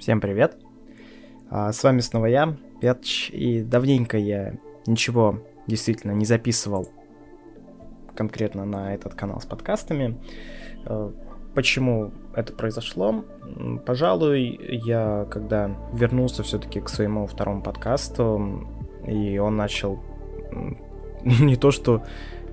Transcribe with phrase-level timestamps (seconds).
[0.00, 0.56] Всем привет!
[1.50, 4.54] А, с вами снова я, Петч, и давненько я
[4.86, 6.88] ничего действительно не записывал
[8.16, 10.18] конкретно на этот канал с подкастами.
[10.86, 11.12] А,
[11.54, 13.26] почему это произошло?
[13.84, 18.66] Пожалуй, я когда вернулся все-таки к своему второму подкасту,
[19.06, 20.00] и он начал
[21.24, 22.02] не то что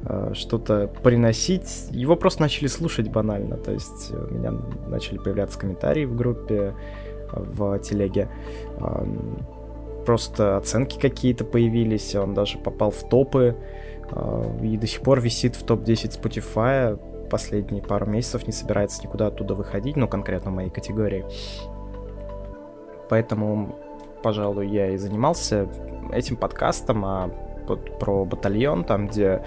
[0.03, 4.51] а, что-то приносить, его просто начали слушать банально, то есть у меня
[4.87, 6.73] начали появляться комментарии в группе,
[7.31, 8.29] в телеге.
[10.05, 13.57] Просто оценки какие-то появились, он даже попал в топы
[14.09, 16.97] а, и до сих пор висит в топ-10 Spotify.
[17.29, 21.25] Последние пару месяцев не собирается никуда оттуда выходить, ну, конкретно в моей категории.
[23.09, 23.75] Поэтому,
[24.23, 25.67] пожалуй, я и занимался
[26.13, 27.29] этим подкастом, а
[27.99, 29.43] про батальон, там, где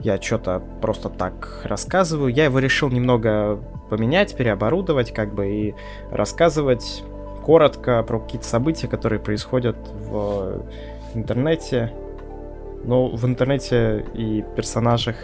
[0.00, 2.30] я что-то просто так рассказываю.
[2.30, 5.74] Я его решил немного поменять, переоборудовать, как бы, и
[6.10, 7.04] рассказывать
[7.44, 10.62] коротко про какие-то события, которые происходят в
[11.14, 11.92] интернете.
[12.84, 15.16] Но в интернете и персонажах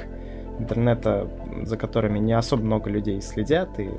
[0.58, 1.28] интернета,
[1.62, 3.91] за которыми не особо много людей следят, и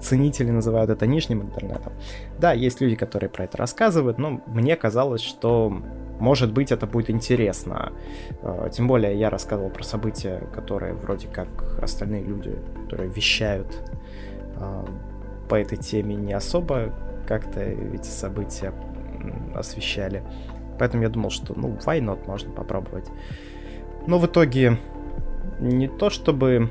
[0.00, 1.92] ценители называют это нижним интернетом.
[2.38, 5.72] Да, есть люди, которые про это рассказывают, но мне казалось, что
[6.18, 7.92] может быть это будет интересно.
[8.42, 11.48] А, тем более я рассказывал про события, которые вроде как
[11.80, 13.68] остальные люди, которые вещают
[14.56, 14.84] а,
[15.48, 16.92] по этой теме не особо
[17.32, 18.74] как-то эти события
[19.54, 20.22] освещали.
[20.78, 23.08] Поэтому я думал, что, ну, why not, можно попробовать.
[24.06, 24.78] Но в итоге
[25.58, 26.70] не то чтобы...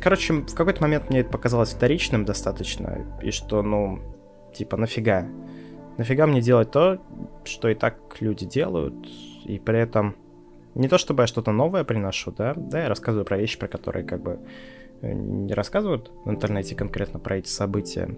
[0.00, 4.00] Короче, в какой-то момент мне это показалось вторичным достаточно, и что, ну,
[4.52, 5.28] типа, нафига?
[5.98, 6.98] Нафига мне делать то,
[7.44, 9.06] что и так люди делают,
[9.44, 10.16] и при этом
[10.74, 14.04] не то чтобы я что-то новое приношу, да, да, я рассказываю про вещи, про которые
[14.04, 14.40] как бы
[15.02, 18.16] э, не рассказывают в интернете конкретно про эти события,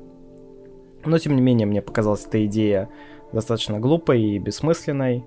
[1.05, 2.89] но, тем не менее, мне показалась эта идея
[3.33, 5.25] достаточно глупой и бессмысленной.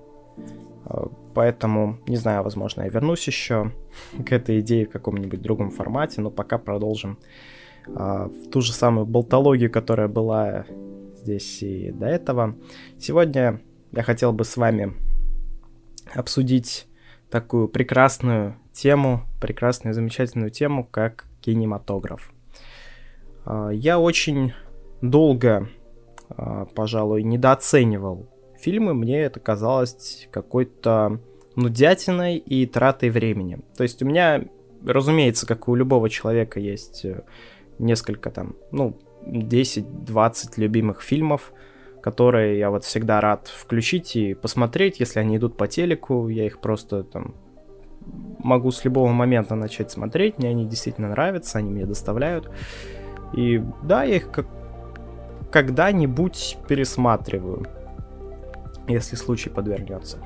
[0.84, 3.72] А, поэтому, не знаю, возможно, я вернусь еще
[4.26, 7.18] к этой идее в каком-нибудь другом формате, но пока продолжим
[7.94, 10.66] а, в ту же самую болтологию, которая была
[11.16, 12.56] здесь и до этого.
[12.98, 13.60] Сегодня
[13.92, 14.94] я хотел бы с вами
[16.14, 16.86] обсудить
[17.30, 22.32] такую прекрасную тему, прекрасную замечательную тему, как кинематограф.
[23.44, 24.52] А, я очень
[25.02, 25.68] долго,
[26.74, 28.28] пожалуй, недооценивал
[28.58, 31.20] фильмы, мне это казалось какой-то
[31.54, 33.60] нудятиной и тратой времени.
[33.76, 34.44] То есть у меня,
[34.84, 37.22] разумеется, как и у любого человека, есть э,
[37.78, 41.52] несколько там, ну, 10-20 любимых фильмов,
[42.02, 46.60] которые я вот всегда рад включить и посмотреть, если они идут по телеку, я их
[46.60, 47.34] просто там
[48.38, 52.50] могу с любого момента начать смотреть, мне они действительно нравятся, они мне доставляют.
[53.32, 54.46] И да, я их как
[55.50, 57.66] когда-нибудь пересматриваю,
[58.88, 60.18] если случай подвернется.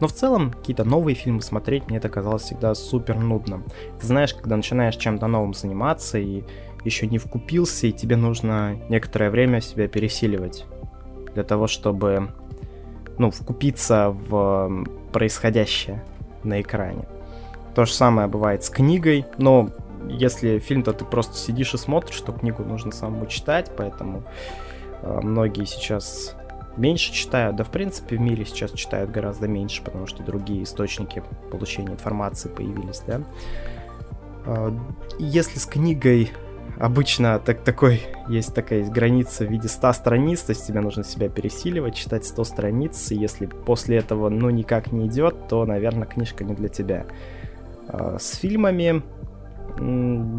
[0.00, 3.64] Но в целом, какие-то новые фильмы смотреть мне это казалось всегда супер нудным.
[4.00, 6.44] Ты знаешь, когда начинаешь чем-то новым заниматься и
[6.84, 10.64] еще не вкупился, и тебе нужно некоторое время себя пересиливать
[11.34, 12.30] для того, чтобы,
[13.18, 16.04] ну, вкупиться в происходящее
[16.44, 17.06] на экране.
[17.74, 19.70] То же самое бывает с книгой, но
[20.08, 24.22] если фильм-то ты просто сидишь и смотришь, то книгу нужно самому читать, поэтому
[25.02, 26.36] многие сейчас
[26.76, 31.22] меньше читают, да в принципе в мире сейчас читают гораздо меньше, потому что другие источники
[31.50, 33.22] получения информации появились, да.
[34.46, 34.70] Э,
[35.18, 36.32] если с книгой
[36.78, 41.04] обычно так, такой, есть такая есть граница в виде 100 страниц, то есть тебе нужно
[41.04, 46.06] себя пересиливать, читать 100 страниц, и если после этого ну никак не идет, то, наверное,
[46.06, 47.06] книжка не для тебя.
[47.88, 49.02] Э, с фильмами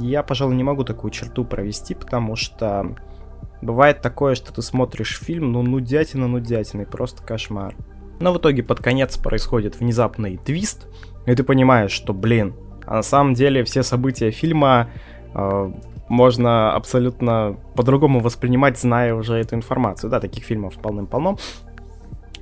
[0.01, 2.95] я, пожалуй, не могу такую черту провести, потому что
[3.61, 7.75] Бывает такое, что ты смотришь фильм, ну нудятина нудятиной, просто кошмар.
[8.19, 10.87] Но в итоге под конец происходит внезапный твист,
[11.25, 14.89] и ты понимаешь, что, блин, а на самом деле все события фильма
[15.33, 15.71] э,
[16.07, 20.09] можно абсолютно по-другому воспринимать, зная уже эту информацию.
[20.09, 21.37] Да, таких фильмов полным-полно.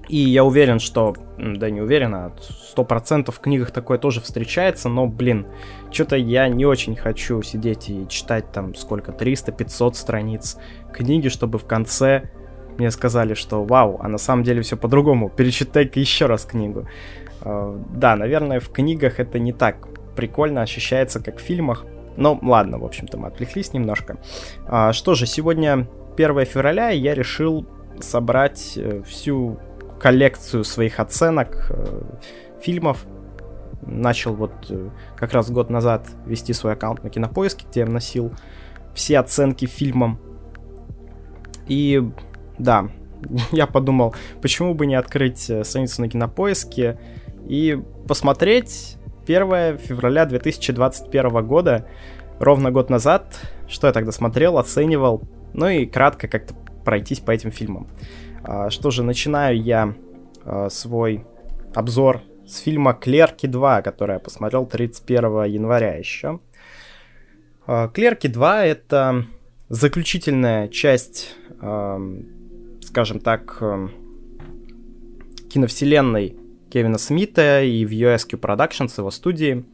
[0.08, 4.90] И я уверен, что, да не уверен, а сто процентов в книгах такое тоже встречается,
[4.90, 5.48] но, блин,
[5.92, 10.58] что-то я не очень хочу сидеть и читать там сколько, 300-500 страниц
[10.94, 12.30] книги, чтобы в конце
[12.78, 16.88] мне сказали, что вау, а на самом деле все по-другому, перечитай-ка еще раз книгу.
[17.42, 21.86] А, да, наверное, в книгах это не так прикольно ощущается, как в фильмах,
[22.18, 24.18] но ладно, в общем-то, мы отвлеклись немножко.
[24.68, 25.88] А, что же, сегодня
[26.18, 27.66] 1 февраля, и я решил
[28.00, 29.58] собрать э, всю
[30.00, 32.02] коллекцию своих оценок э,
[32.62, 33.06] фильмов.
[33.82, 38.34] Начал вот э, как раз год назад вести свой аккаунт на Кинопоиске, где я вносил
[38.94, 40.20] все оценки фильмам.
[41.68, 42.04] И
[42.58, 42.90] да,
[43.52, 47.00] я подумал, почему бы не открыть э, страницу на кинопоиске
[47.48, 51.88] и посмотреть 1 февраля 2021 года,
[52.40, 56.54] ровно год назад, что я тогда смотрел, оценивал, ну и кратко как-то
[56.84, 57.88] пройтись по этим фильмам.
[58.48, 59.96] А, что же, начинаю я
[60.44, 61.26] а, свой
[61.74, 66.40] обзор с фильма «Клерки 2», который я посмотрел 31 января еще.
[67.66, 69.26] А, «Клерки 2»— это
[69.68, 73.64] заключительная часть, скажем так,
[75.50, 76.36] киновселенной
[76.70, 79.66] Кевина Смита и в USQ Productions, его студии.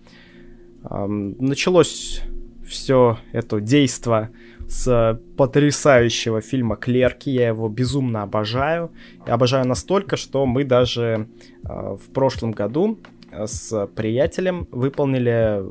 [0.89, 2.21] Началось
[2.65, 4.29] все это действо
[4.71, 7.29] с потрясающего фильма «Клерки».
[7.29, 8.91] Я его безумно обожаю.
[9.27, 11.27] Я обожаю настолько, что мы даже
[11.65, 12.97] э, в прошлом году
[13.33, 15.61] с приятелем выполнили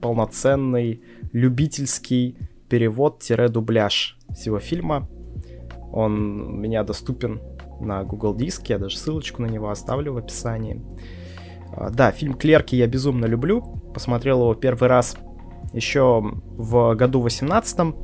[0.00, 1.02] полноценный
[1.32, 2.36] любительский
[2.70, 5.06] перевод-дубляж всего фильма.
[5.92, 7.42] Он у меня доступен
[7.78, 10.80] на Google Диске, я даже ссылочку на него оставлю в описании.
[11.76, 13.60] А, да, фильм «Клерки» я безумно люблю.
[13.92, 15.14] Посмотрел его первый раз
[15.72, 16.22] еще
[16.56, 17.94] в году 18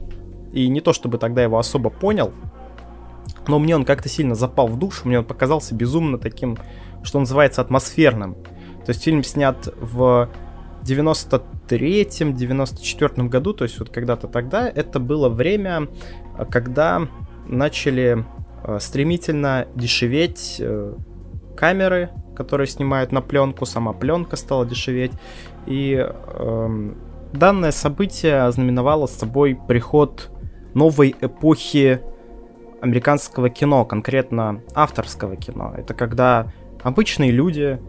[0.52, 2.32] и не то чтобы тогда его особо понял,
[3.46, 6.56] но мне он как-то сильно запал в душу, мне он показался безумно таким,
[7.02, 8.34] что называется, атмосферным.
[8.84, 10.30] То есть фильм снят в
[10.82, 15.88] 93-м, 94 году, то есть вот когда-то тогда, это было время,
[16.50, 17.08] когда
[17.46, 18.24] начали
[18.64, 20.94] э, стремительно дешеветь э,
[21.56, 25.12] камеры, которые снимают на пленку, сама пленка стала дешеветь,
[25.66, 26.96] и эм,
[27.32, 30.30] Данное событие ознаменовало собой приход
[30.74, 32.00] новой эпохи
[32.80, 35.74] американского кино, конкретно авторского кино.
[35.76, 36.52] Это когда
[36.82, 37.80] обычные люди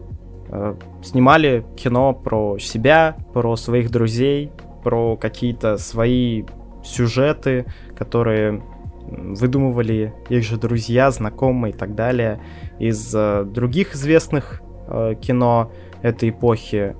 [0.48, 4.50] э, снимали кино про себя, про своих друзей,
[4.82, 6.44] про какие-то свои
[6.84, 7.66] сюжеты,
[7.96, 8.62] которые
[9.06, 12.40] выдумывали их же друзья, знакомые и так далее.
[12.78, 15.72] Из э, других известных э, кино
[16.02, 16.94] этой эпохи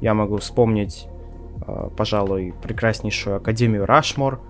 [0.00, 1.08] я могу вспомнить
[1.96, 4.40] пожалуй, прекраснейшую Академию Рашмор,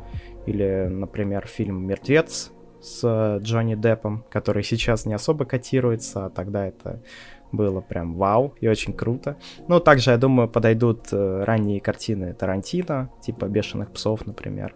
[0.46, 6.66] или, например, фильм «Мертвец» с э, Джонни Деппом, который сейчас не особо котируется, а тогда
[6.66, 7.02] это
[7.50, 9.36] было прям вау и очень круто.
[9.66, 14.74] Ну, также, я думаю, подойдут э, ранние картины Тарантино, типа «Бешеных псов», например.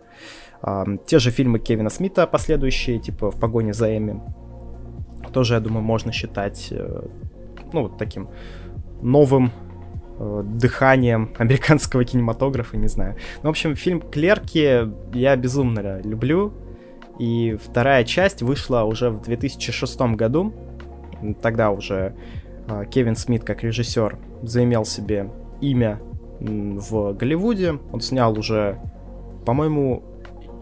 [1.06, 4.20] Те же фильмы Кевина Смита последующие, типа «В погоне за Эми»,
[5.32, 6.72] тоже, я думаю, можно считать,
[7.72, 8.28] ну, вот таким
[9.00, 9.52] новым
[10.22, 13.17] Э, дыханием американского кинематографа, не знаю.
[13.43, 16.52] Ну, в общем, фильм «Клерки» я безумно люблю.
[17.19, 20.52] И вторая часть вышла уже в 2006 году.
[21.40, 22.14] Тогда уже
[22.69, 25.31] э, Кевин Смит, как режиссер, заимел себе
[25.62, 26.00] имя
[26.38, 27.78] в Голливуде.
[27.90, 28.78] Он снял уже,
[29.46, 30.02] по-моему,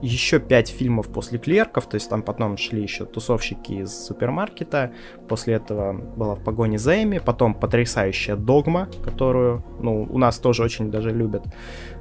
[0.02, 4.92] еще пять фильмов после клерков, то есть там потом шли еще тусовщики из супермаркета,
[5.28, 10.62] после этого была в погоне за Эми, потом потрясающая Догма, которую, ну, у нас тоже
[10.62, 11.44] очень даже любят,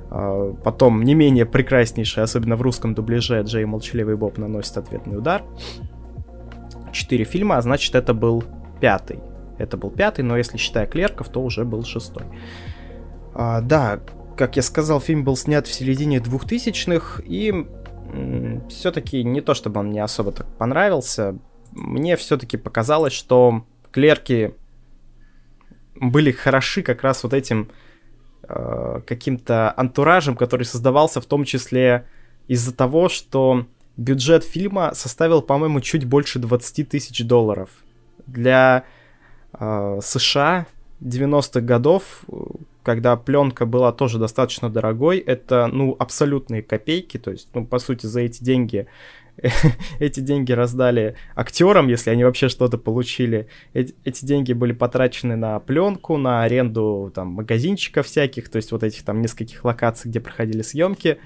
[0.10, 5.44] а, потом не менее прекраснейшая, особенно в русском дубляже, Джей Молчаливый Боб наносит ответный удар.
[6.92, 8.44] Четыре фильма, а значит это был
[8.80, 9.20] пятый.
[9.58, 12.26] Это был пятый, но если считая клерков, то уже был шестой.
[13.34, 14.00] А, да,
[14.38, 17.68] как я сказал, фильм был снят в середине двухтысячных, и
[18.70, 21.38] все-таки не то, чтобы он мне особо так понравился.
[21.72, 24.54] Мне все-таки показалось, что клерки
[25.96, 27.70] были хороши как раз вот этим
[28.44, 32.06] э, каким-то антуражем, который создавался в том числе
[32.48, 33.66] из-за того, что
[33.98, 37.70] бюджет фильма составил, по-моему, чуть больше 20 тысяч долларов.
[38.26, 38.84] Для
[39.54, 40.68] э, США
[41.02, 42.24] 90-х годов
[42.88, 48.06] когда пленка была тоже достаточно дорогой, это, ну, абсолютные копейки, то есть, ну, по сути,
[48.06, 48.88] за эти деньги
[50.00, 53.50] эти деньги раздали актерам, если они вообще что-то получили.
[53.74, 59.04] Эти, деньги были потрачены на пленку, на аренду там магазинчиков всяких, то есть вот этих
[59.04, 61.18] там нескольких локаций, где проходили съемки.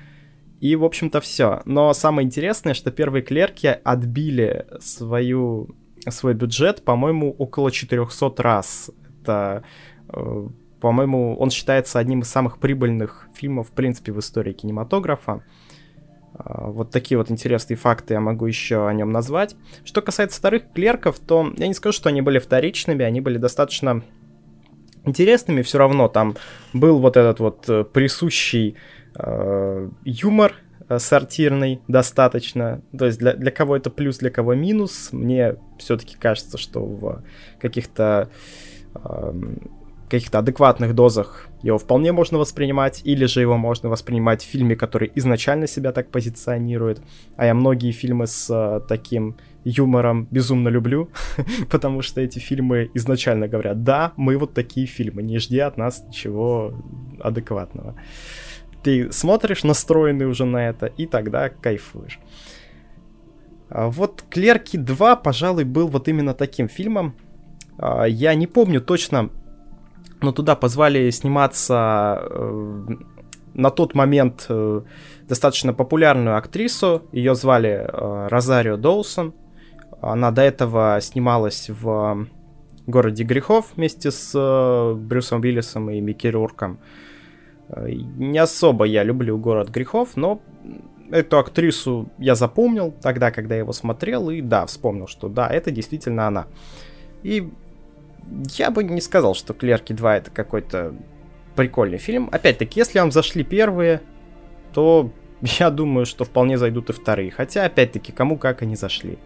[0.61, 1.61] И, в общем-то, все.
[1.65, 5.69] Но самое интересное, что первые клерки отбили свою,
[6.09, 8.89] свой бюджет, по-моему, около 400 раз.
[9.21, 9.63] Это
[10.09, 10.47] э,
[10.81, 15.43] по-моему, он считается одним из самых прибыльных фильмов, в принципе, в истории кинематографа.
[16.33, 19.55] А, вот такие вот интересные факты я могу еще о нем назвать.
[19.85, 24.03] Что касается вторых клерков, то я не скажу, что они были вторичными, они были достаточно
[25.05, 26.07] интересными все равно.
[26.07, 26.35] Там
[26.73, 28.75] был вот этот вот э, присущий
[29.15, 30.55] э, юмор
[30.89, 32.81] э, сортирный достаточно.
[32.97, 35.09] То есть для, для кого это плюс, для кого минус.
[35.11, 37.23] Мне все-таки кажется, что в
[37.59, 38.29] каких-то
[38.95, 39.33] э,
[40.11, 45.09] каких-то адекватных дозах его вполне можно воспринимать, или же его можно воспринимать в фильме, который
[45.15, 47.01] изначально себя так позиционирует.
[47.37, 51.09] А я многие фильмы с э, таким юмором безумно люблю,
[51.69, 56.03] потому что эти фильмы изначально говорят, да, мы вот такие фильмы, не жди от нас
[56.07, 56.73] ничего
[57.21, 57.95] адекватного.
[58.83, 62.19] Ты смотришь, настроенный уже на это, и тогда кайфуешь.
[63.69, 67.13] А вот «Клерки 2», пожалуй, был вот именно таким фильмом.
[67.77, 69.29] А, я не помню точно,
[70.21, 72.85] но туда позвали сниматься э,
[73.53, 74.81] на тот момент э,
[75.27, 77.03] достаточно популярную актрису.
[77.11, 79.33] Ее звали э, Розарио Доусон.
[80.01, 82.27] Она до этого снималась в
[82.87, 86.79] «Городе грехов» вместе с Брюсом Уиллисом и Микки Рурком.
[87.69, 90.41] Не особо я люблю «Город грехов», но
[91.11, 95.69] эту актрису я запомнил тогда, когда я его смотрел, и да, вспомнил, что да, это
[95.69, 96.47] действительно она.
[97.21, 97.51] И
[98.57, 100.93] я бы не сказал, что «Клерки 2» это какой-то
[101.55, 102.29] прикольный фильм.
[102.31, 104.01] Опять-таки, если вам зашли первые,
[104.73, 105.11] то
[105.41, 107.31] я думаю, что вполне зайдут и вторые.
[107.31, 109.17] Хотя, опять-таки, кому как они зашли.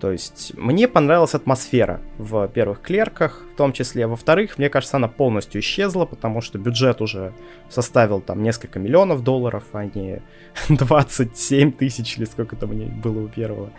[0.00, 4.06] То есть, мне понравилась атмосфера в первых клерках, в том числе.
[4.06, 7.32] Во-вторых, мне кажется, она полностью исчезла, потому что бюджет уже
[7.70, 10.20] составил там несколько миллионов долларов, а не
[10.68, 13.70] 27 тысяч или сколько там мне было у первого.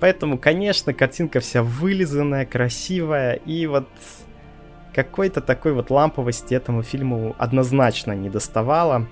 [0.00, 3.88] Поэтому, конечно, картинка вся вылизанная, красивая, и вот
[4.94, 9.08] какой-то такой вот ламповости этому фильму однозначно не доставало.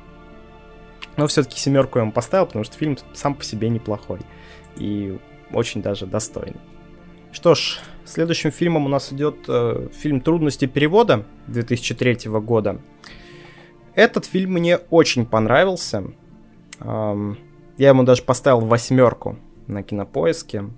[1.17, 4.21] Но все-таки семерку я ему поставил, потому что фильм сам по себе неплохой.
[4.77, 5.19] И
[5.53, 6.61] очень даже достойный.
[7.33, 12.81] Что ж, следующим фильмом у нас идет э, фильм «Трудности перевода» 2003 года.
[13.95, 16.05] Этот фильм мне очень понравился.
[16.81, 17.39] Эм,
[17.79, 20.71] я ему даже поставил восьмерку на кинопоиске.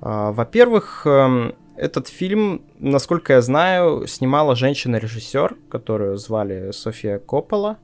[0.00, 7.78] Э, во-первых, э, этот фильм, насколько я знаю, снимала женщина-режиссер, которую звали София Коппола.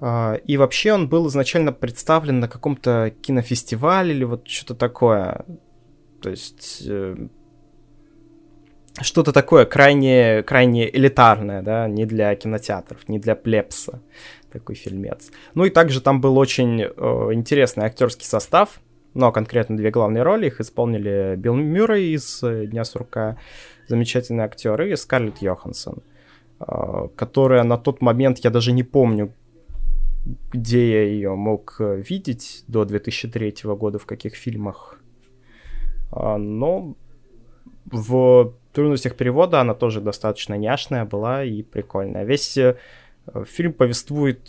[0.00, 5.44] А, и вообще он был изначально представлен на каком-то кинофестивале или вот что-то такое.
[6.20, 7.28] То есть э,
[9.02, 14.00] что-то такое крайне, крайне элитарное, да, не для кинотеатров, не для плепса
[14.50, 15.30] такой фильмец.
[15.54, 16.88] Ну и также там был очень э,
[17.32, 18.80] интересный актерский состав,
[19.14, 23.36] но конкретно две главные роли их исполнили Билл Мюррей из э, «Дня сурка»,
[23.88, 26.02] замечательный актер, и Скарлетт Йоханссон,
[26.60, 29.32] э, которая на тот момент, я даже не помню,
[30.52, 35.00] где я ее мог э, видеть до 2003 года, в каких фильмах.
[36.10, 36.96] А, но
[37.86, 42.24] в трудностях перевода она тоже достаточно няшная была и прикольная.
[42.24, 42.76] Весь э,
[43.46, 44.48] фильм повествует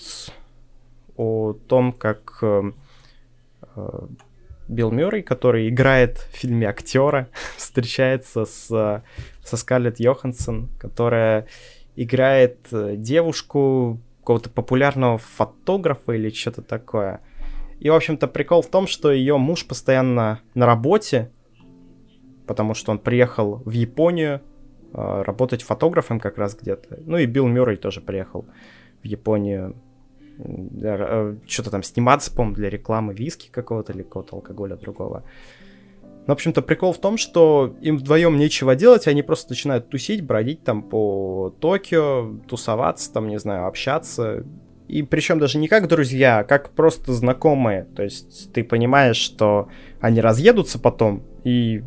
[1.16, 2.72] о том, как э,
[4.68, 8.68] Билл Мюррей, который играет в фильме актера, встречается с,
[9.44, 11.48] со Скарлетт Йоханссон, которая
[11.96, 17.22] играет девушку, какого-то популярного фотографа или что-то такое.
[17.80, 21.32] И, в общем-то, прикол в том, что ее муж постоянно на работе,
[22.48, 24.42] потому что он приехал в Японию
[24.94, 27.00] э, работать фотографом как раз где-то.
[27.06, 28.46] Ну и Билл Мюррей тоже приехал
[29.04, 29.76] в Японию
[30.40, 35.24] э, что-то там сниматься, по для рекламы виски какого-то или какого-то алкоголя другого.
[36.28, 40.26] Ну, в общем-то, прикол в том, что им вдвоем нечего делать, они просто начинают тусить,
[40.26, 44.44] бродить там по Токио, тусоваться, там, не знаю, общаться.
[44.90, 47.86] И причем даже не как друзья, а как просто знакомые.
[47.96, 49.70] То есть ты понимаешь, что
[50.02, 51.84] они разъедутся потом и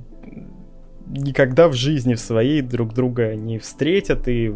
[1.10, 4.54] никогда в жизни в своей друг друга не встретят и,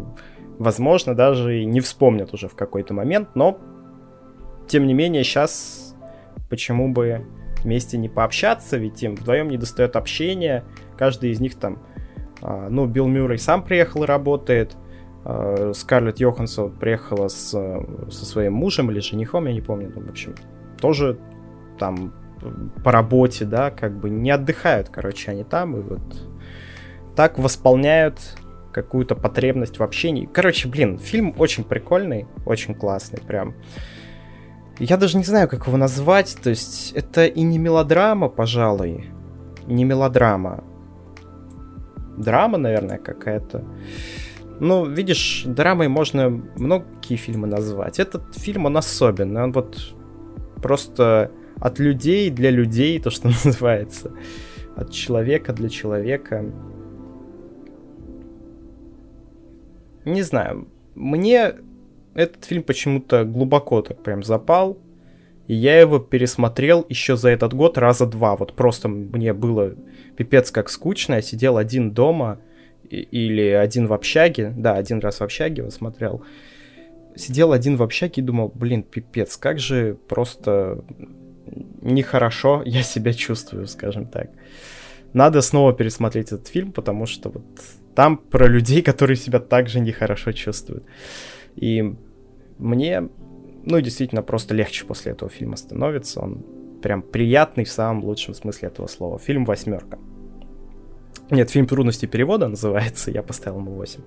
[0.57, 3.29] возможно, даже и не вспомнят уже в какой-то момент.
[3.35, 3.59] Но,
[4.67, 5.95] тем не менее, сейчас
[6.49, 7.25] почему бы
[7.63, 10.63] вместе не пообщаться, ведь им вдвоем не достает общения,
[10.97, 11.79] каждый из них там,
[12.41, 14.77] а, ну, Билл Мюррей сам приехал и работает,
[15.23, 20.09] а, Скарлетт Йоханссон приехала с, со своим мужем или женихом, я не помню, ну, в
[20.09, 20.35] общем,
[20.79, 21.17] тоже
[21.79, 22.13] там
[22.83, 26.01] по работе, да, как бы не отдыхают, короче, они там, и вот
[27.15, 28.19] так восполняют
[28.71, 30.29] какую-то потребность в общении.
[30.31, 33.55] Короче, блин, фильм очень прикольный, очень классный, прям.
[34.79, 36.37] Я даже не знаю, как его назвать.
[36.43, 39.05] То есть, это и не мелодрама, пожалуй.
[39.65, 40.63] Не мелодрама.
[42.17, 43.63] Драма, наверное, какая-то.
[44.59, 47.99] Ну, видишь, драмой можно многие фильмы назвать.
[47.99, 49.43] Этот фильм, он особенный.
[49.43, 49.95] Он вот
[50.61, 54.11] просто от людей для людей, то, что называется.
[54.75, 56.45] От человека для человека.
[60.05, 60.67] Не знаю.
[60.95, 61.55] Мне
[62.13, 64.77] этот фильм почему-то глубоко так прям запал.
[65.47, 68.35] И я его пересмотрел еще за этот год раза два.
[68.35, 69.75] Вот просто мне было
[70.15, 71.15] пипец как скучно.
[71.15, 72.39] Я сидел один дома
[72.89, 76.23] или один в общаге, да, один раз в общаге его смотрел,
[77.15, 80.83] сидел один в общаге и думал, блин, пипец, как же просто
[81.81, 84.29] нехорошо я себя чувствую, скажем так.
[85.13, 87.45] Надо снова пересмотреть этот фильм, потому что вот
[87.95, 90.83] там про людей, которые себя также нехорошо чувствуют.
[91.55, 91.95] И
[92.57, 93.09] мне,
[93.63, 96.21] ну, действительно, просто легче после этого фильма становится.
[96.21, 96.43] Он
[96.81, 99.17] прям приятный в самом лучшем смысле этого слова.
[99.17, 99.97] Фильм «Восьмерка».
[101.31, 104.01] Нет, фильм «Трудности перевода» называется, я поставил ему 8.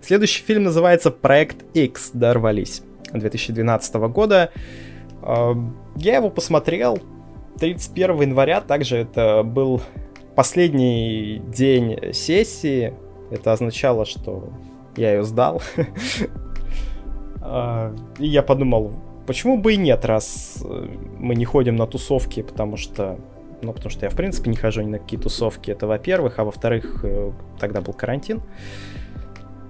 [0.00, 2.12] Следующий фильм называется «Проект X.
[2.14, 4.50] Дорвались» 2012 года.
[5.22, 6.98] Я его посмотрел
[7.58, 9.82] 31 января, также это был
[10.34, 12.94] последний день сессии.
[13.34, 14.50] Это означало, что
[14.96, 15.62] я ее сдал.
[17.46, 18.94] А, и я подумал,
[19.26, 20.88] почему бы и нет, раз э,
[21.18, 23.18] мы не ходим на тусовки, потому что
[23.60, 26.44] ну, потому что я, в принципе, не хожу ни на какие тусовки, это во-первых, а
[26.44, 28.40] во-вторых, э, тогда был карантин.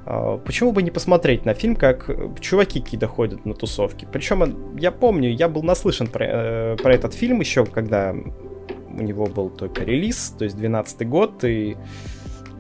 [0.06, 4.06] А, почему бы не посмотреть на фильм, как чуваки какие-то ходят на тусовки?
[4.10, 9.02] Причем э, я помню, я был наслышан про, э, про этот фильм еще, когда у
[9.02, 11.76] него был только релиз, то есть 12 год, и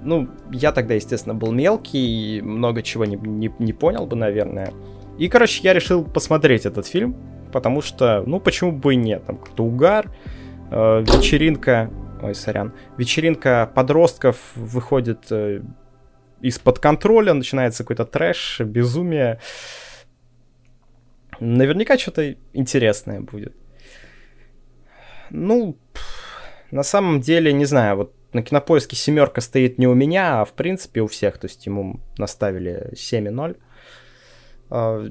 [0.04, 4.72] ну, я тогда, естественно, был мелкий, и много чего не, не, не понял бы, наверное.
[5.18, 7.16] И, короче, я решил посмотреть этот фильм,
[7.52, 10.10] потому что, ну, почему бы и нет, там какой-то угар,
[10.70, 11.90] э, вечеринка,
[12.22, 15.62] ой, сорян, вечеринка подростков выходит э,
[16.40, 19.40] из-под контроля, начинается какой-то трэш, безумие.
[21.40, 23.54] Наверняка что-то интересное будет.
[25.30, 25.76] Ну,
[26.70, 30.52] на самом деле, не знаю, вот на кинопоиске семерка стоит не у меня, а в
[30.52, 33.56] принципе у всех, то есть ему наставили 7,0.
[34.70, 35.10] А,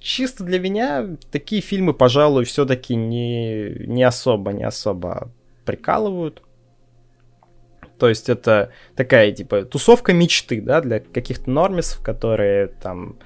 [0.00, 5.30] чисто для меня такие фильмы, пожалуй, все-таки не, не особо, не особо
[5.64, 6.42] прикалывают.
[7.98, 13.18] То есть это такая, типа, тусовка мечты, да, для каких-то нормисов, которые там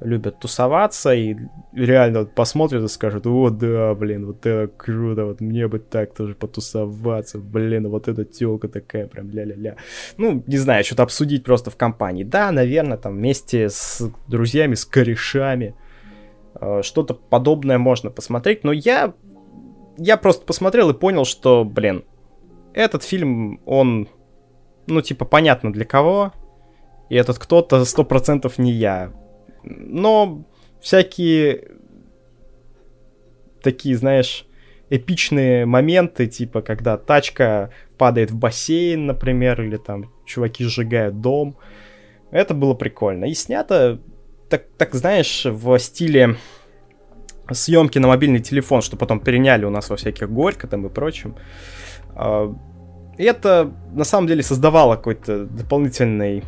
[0.00, 1.36] любят тусоваться и
[1.72, 6.14] реально вот посмотрят и скажут, о, да, блин, вот это круто, вот мне бы так
[6.14, 9.76] тоже потусоваться, блин, вот эта телка такая прям ля-ля-ля.
[10.16, 12.24] Ну, не знаю, что-то обсудить просто в компании.
[12.24, 15.74] Да, наверное, там вместе с друзьями, с корешами,
[16.60, 19.14] Э, что-то подобное можно посмотреть, но я,
[19.96, 22.04] я просто посмотрел и понял, что, блин,
[22.72, 24.08] этот фильм, он,
[24.86, 26.32] ну, типа, понятно для кого,
[27.08, 29.12] и этот кто-то сто процентов не я.
[29.64, 30.44] Но
[30.80, 31.70] всякие
[33.62, 34.46] такие, знаешь,
[34.90, 41.56] эпичные моменты, типа, когда тачка падает в бассейн, например, или там чуваки сжигают дом.
[42.30, 43.24] Это было прикольно.
[43.24, 44.00] И снято
[44.48, 46.36] так, так знаешь, в стиле
[47.50, 51.36] съемки на мобильный телефон, что потом переняли у нас во всяких Горько там и прочем.
[52.14, 52.54] А,
[53.18, 56.44] и это на самом деле создавало какой-то дополнительный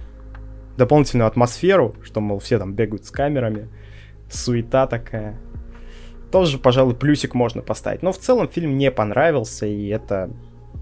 [0.77, 3.69] дополнительную атмосферу, что, мол, все там бегают с камерами,
[4.31, 5.39] суета такая.
[6.31, 8.03] Тоже, пожалуй, плюсик можно поставить.
[8.03, 10.31] Но в целом фильм не понравился, и это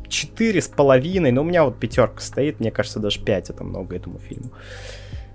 [0.08, 3.96] четыре с половиной, но у меня вот пятерка стоит, мне кажется, даже пять это много
[3.96, 4.50] этому фильму.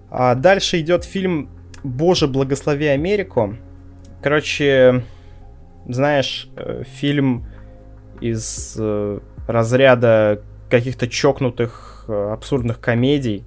[0.10, 1.50] А дальше идет фильм
[1.84, 3.56] Боже, благослови Америку.
[4.22, 5.04] Короче,
[5.88, 7.46] знаешь, э, фильм
[8.20, 13.46] из э, разряда каких-то чокнутых э, абсурдных комедий.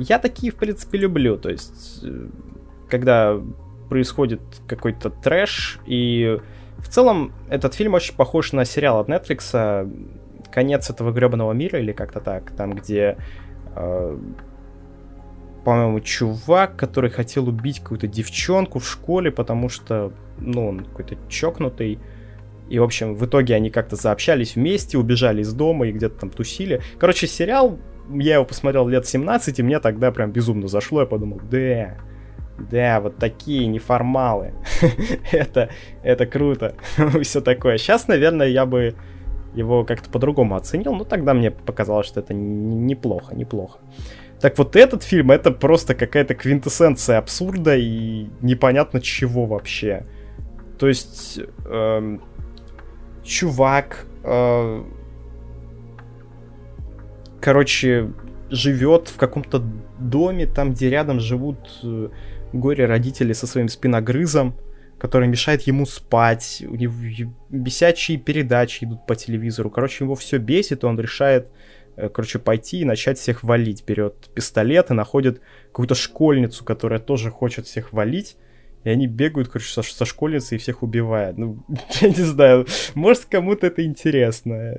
[0.00, 1.36] Я такие, в принципе, люблю.
[1.36, 2.04] То есть,
[2.88, 3.40] когда
[3.88, 6.38] происходит какой-то трэш, и
[6.78, 9.90] в целом этот фильм очень похож на сериал от Netflix
[10.50, 13.16] «Конец этого гребаного мира» или как-то так, там, где
[15.64, 21.98] по-моему, чувак, который хотел убить какую-то девчонку в школе, потому что, ну, он какой-то чокнутый.
[22.68, 26.30] И, в общем, в итоге они как-то заобщались вместе, убежали из дома и где-то там
[26.30, 26.80] тусили.
[26.98, 27.78] Короче, сериал,
[28.14, 31.00] я его посмотрел лет 17, и мне тогда прям безумно зашло.
[31.00, 31.96] Я подумал, да,
[32.58, 34.52] да, вот такие неформалы.
[35.32, 35.70] это,
[36.02, 36.74] это круто.
[37.22, 37.78] Все такое.
[37.78, 38.94] Сейчас, наверное, я бы
[39.54, 43.78] его как-то по-другому оценил, но тогда мне показалось, что это неплохо, неплохо.
[44.40, 50.06] Так вот этот фильм это просто какая-то квинтэссенция абсурда и непонятно чего вообще.
[50.78, 52.18] То есть э,
[53.22, 54.84] чувак, э,
[57.40, 58.12] короче,
[58.50, 59.62] живет в каком-то
[59.98, 62.08] доме, там, где рядом живут э,
[62.52, 64.56] горе-родители со своим спиногрызом,
[64.98, 66.62] который мешает ему спать.
[66.68, 66.92] У него
[67.48, 69.70] бесячие передачи идут по телевизору.
[69.70, 71.48] Короче, его все бесит, и он решает
[72.00, 73.84] Э, короче, пойти и начать всех валить.
[73.86, 78.36] Берет пистолет и находит какую-то школьницу, которая тоже хочет всех валить.
[78.84, 81.36] И они бегают, короче, со, со школьницей и всех убивают.
[81.36, 81.62] Ну,
[82.00, 84.76] я не знаю, может, кому-то это интересно.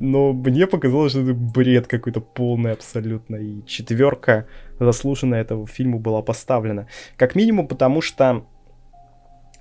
[0.00, 3.36] Но мне показалось, что это бред какой-то полный абсолютно.
[3.36, 4.46] И четверка
[4.78, 6.88] заслуженно этого фильму была поставлена.
[7.16, 8.46] Как минимум, потому что...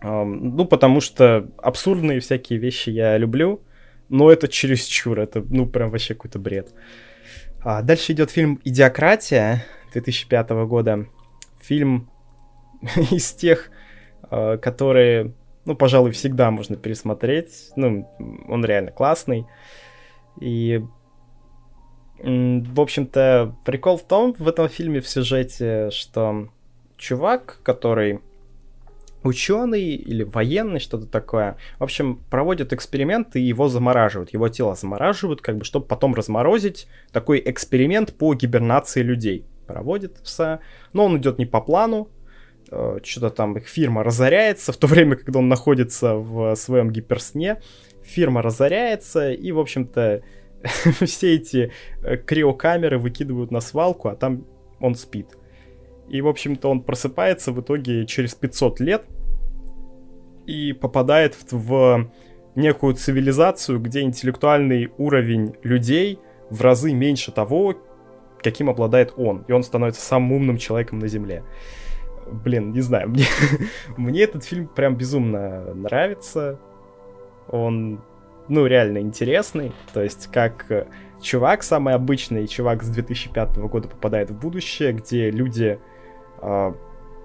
[0.01, 3.61] Эм, ну, потому что абсурдные всякие вещи я люблю,
[4.07, 6.73] но это чересчур, это, ну, прям вообще какой-то бред.
[7.61, 11.05] А дальше идет фильм «Идиократия» 2005 года.
[11.61, 12.09] Фильм
[13.11, 13.71] из тех,
[14.31, 15.33] э, которые,
[15.65, 17.71] ну, пожалуй, всегда можно пересмотреть.
[17.75, 18.09] Ну,
[18.47, 19.45] он реально классный.
[20.39, 20.83] И,
[22.17, 26.49] в общем-то, прикол в том, в этом фильме, в сюжете, что
[26.97, 28.19] чувак, который
[29.23, 31.57] ученый или военный, что-то такое.
[31.77, 34.33] В общем, проводят эксперимент и его замораживают.
[34.33, 36.87] Его тело замораживают, как бы, чтобы потом разморозить.
[37.11, 40.59] Такой эксперимент по гибернации людей проводится.
[40.93, 42.09] Но он идет не по плану.
[42.71, 47.61] Э, что-то там их фирма разоряется в то время, когда он находится в своем гиперсне
[48.09, 50.21] фирма разоряется, и, в общем-то,
[51.05, 54.45] все эти э, криокамеры выкидывают на свалку, а там
[54.79, 55.37] он спит.
[56.09, 59.05] И, в общем-то, он просыпается в итоге через 500 лет
[60.47, 62.11] и попадает в, в
[62.55, 66.19] некую цивилизацию, где интеллектуальный уровень людей
[66.49, 67.75] в разы меньше того,
[68.41, 69.45] каким обладает он.
[69.47, 71.43] И он становится самым умным человеком на Земле.
[72.31, 73.25] Блин, не знаю, мне,
[73.97, 76.59] мне этот фильм прям безумно нравится
[77.49, 78.01] он,
[78.47, 79.73] ну, реально интересный.
[79.93, 80.87] То есть, как э,
[81.21, 85.79] чувак самый обычный, чувак с 2005 года попадает в будущее, где люди
[86.41, 86.73] э,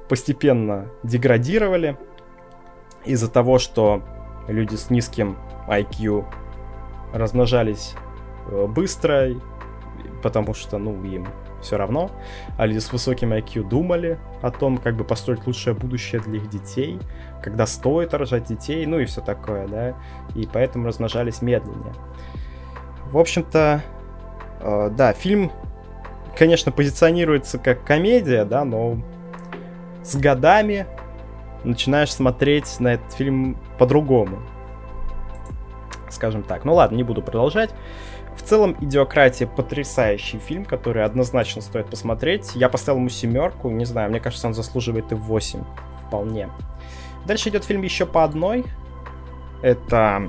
[0.09, 1.97] постепенно деградировали
[3.05, 4.03] из-за того, что
[4.49, 5.37] люди с низким
[5.69, 6.25] IQ
[7.13, 7.95] размножались
[8.51, 9.35] э, быстро,
[10.23, 11.27] потому что, ну, им
[11.65, 12.11] все равно,
[12.57, 16.49] а люди с высоким IQ думали о том, как бы построить лучшее будущее для их
[16.49, 16.99] детей,
[17.43, 19.95] когда стоит рожать детей, ну и все такое, да,
[20.35, 21.95] и поэтому размножались медленнее.
[23.11, 23.83] В общем-то,
[24.61, 25.51] э, да, фильм,
[26.37, 28.99] конечно, позиционируется как комедия, да, но
[30.03, 30.87] с годами
[31.65, 34.39] начинаешь смотреть на этот фильм по-другому.
[36.11, 36.65] Скажем так.
[36.65, 37.71] Ну ладно, не буду продолжать.
[38.37, 42.53] В целом, «Идиократия»— потрясающий фильм, который однозначно стоит посмотреть.
[42.55, 45.63] Я поставил ему семерку, не знаю, мне кажется, он заслуживает и 8
[46.07, 46.49] вполне.
[47.27, 48.65] Дальше идет фильм еще по одной.
[49.63, 50.29] Это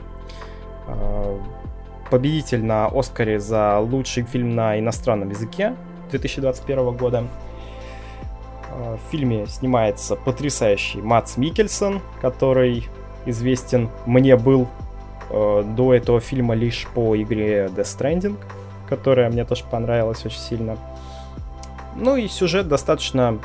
[0.88, 1.40] э,
[2.10, 5.76] победитель на Оскаре за лучший фильм на иностранном языке
[6.12, 7.28] 2021 года.
[8.70, 12.88] Э, в фильме снимается потрясающий Мац Микельсон, который
[13.26, 14.68] известен мне был
[15.36, 18.38] до этого фильма лишь по игре Death Stranding,
[18.88, 20.78] которая мне тоже понравилась очень сильно.
[21.98, 23.40] Ну и сюжет достаточно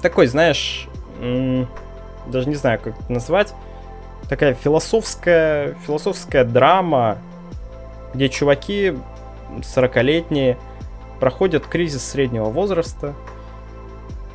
[0.00, 3.54] такой, знаешь, даже не знаю, как это назвать,
[4.28, 7.18] такая философская, философская драма,
[8.14, 8.94] где чуваки
[9.58, 10.56] 40-летние
[11.18, 13.14] проходят кризис среднего возраста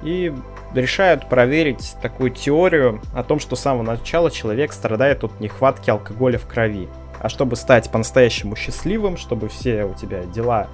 [0.03, 0.33] и
[0.81, 6.37] решают проверить такую теорию о том, что с самого начала человек страдает от нехватки алкоголя
[6.37, 6.87] в крови.
[7.19, 10.67] А чтобы стать по-настоящему счастливым, чтобы все у тебя дела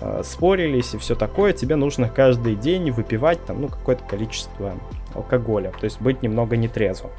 [0.00, 4.74] э, спорились и все такое, тебе нужно каждый день выпивать там, ну, какое-то количество
[5.14, 7.10] алкоголя, то есть быть немного нетрезвым.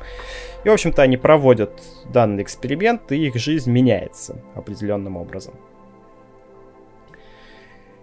[0.63, 5.55] И, в общем-то, они проводят данный эксперимент, и их жизнь меняется определенным образом.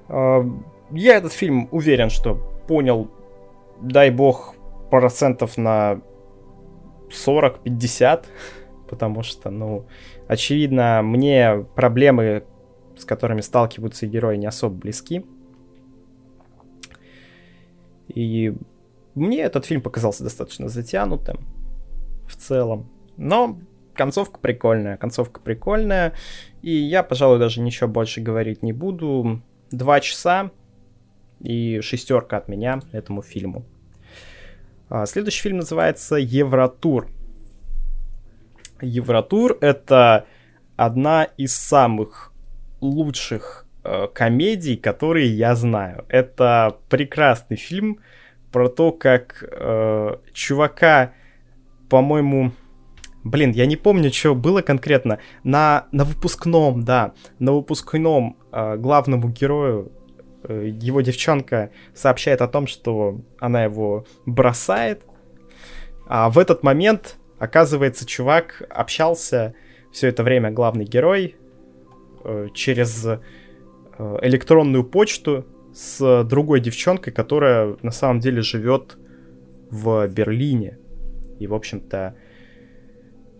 [0.08, 0.44] Э,
[0.90, 2.34] я этот фильм уверен, что
[2.66, 3.08] понял
[3.80, 4.54] дай бог,
[4.90, 6.00] процентов на
[7.10, 8.24] 40-50,
[8.88, 9.86] потому что, ну,
[10.28, 12.44] очевидно, мне проблемы,
[12.96, 15.24] с которыми сталкиваются герои, не особо близки.
[18.08, 18.54] И
[19.14, 21.46] мне этот фильм показался достаточно затянутым
[22.28, 22.88] в целом.
[23.16, 23.58] Но
[23.94, 26.12] концовка прикольная, концовка прикольная.
[26.62, 29.42] И я, пожалуй, даже ничего больше говорить не буду.
[29.70, 30.50] Два часа
[31.40, 33.64] и шестерка от меня этому фильму.
[34.88, 37.08] А, следующий фильм называется Евротур.
[38.80, 40.26] Евротур это
[40.76, 42.32] одна из самых
[42.80, 46.04] лучших э, комедий, которые я знаю.
[46.08, 48.00] Это прекрасный фильм
[48.52, 51.12] про то, как э, чувака,
[51.88, 52.52] по-моему,
[53.24, 55.18] блин, я не помню, что было конкретно.
[55.42, 59.92] На, на выпускном, да, на выпускном э, главному герою
[60.48, 65.02] его девчонка сообщает о том, что она его бросает.
[66.06, 69.54] А в этот момент, оказывается, чувак общался
[69.90, 71.36] все это время, главный герой,
[72.24, 73.18] э, через э,
[74.22, 78.96] электронную почту с другой девчонкой, которая на самом деле живет
[79.70, 80.78] в Берлине.
[81.38, 82.16] И, в общем-то,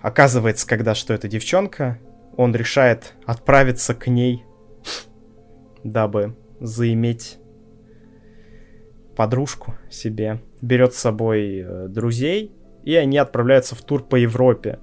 [0.01, 1.99] оказывается, когда что эта девчонка,
[2.37, 4.45] он решает отправиться к ней,
[5.83, 7.39] дабы заиметь
[9.17, 12.53] подружку себе, берет с собой э, друзей,
[12.85, 14.79] и они отправляются в тур по Европе.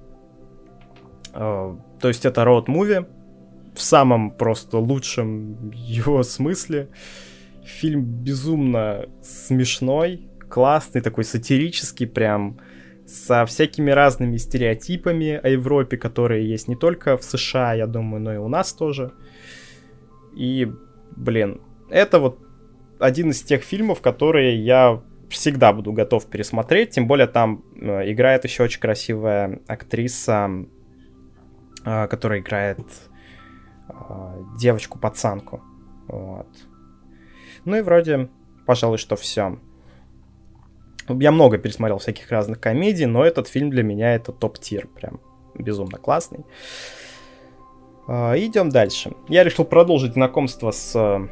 [1.32, 3.06] Э, то есть это роуд-муви
[3.74, 6.88] в самом просто лучшем его смысле.
[7.64, 12.58] Фильм безумно смешной, классный, такой сатирический прям,
[13.06, 18.34] со всякими разными стереотипами о Европе, которые есть не только в США, я думаю, но
[18.34, 19.12] и у нас тоже.
[20.34, 20.70] И,
[21.16, 22.38] блин, это вот
[22.98, 28.44] один из тех фильмов, которые я всегда буду готов пересмотреть, тем более там э, играет
[28.44, 30.50] еще очень красивая актриса,
[31.84, 32.78] э, которая играет
[33.88, 33.92] э,
[34.58, 35.62] девочку-пацанку.
[36.06, 36.48] Вот.
[37.64, 38.28] Ну и вроде,
[38.66, 39.58] пожалуй, что все.
[41.08, 45.20] Я много пересмотрел всяких разных комедий, но этот фильм для меня это топ-тир, прям
[45.54, 46.44] безумно классный.
[48.06, 49.12] Идем дальше.
[49.28, 51.28] Я решил продолжить знакомство с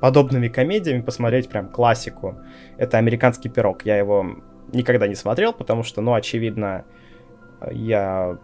[0.00, 2.36] подобными комедиями посмотреть прям классику.
[2.76, 3.84] Это «Американский пирог».
[3.84, 4.26] Я его
[4.72, 6.84] никогда не смотрел, потому что, ну, очевидно,
[7.70, 8.38] я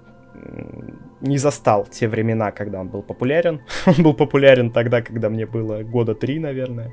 [1.20, 3.60] не застал те времена, когда он был популярен.
[3.86, 6.92] он был популярен тогда, когда мне было года три, наверное.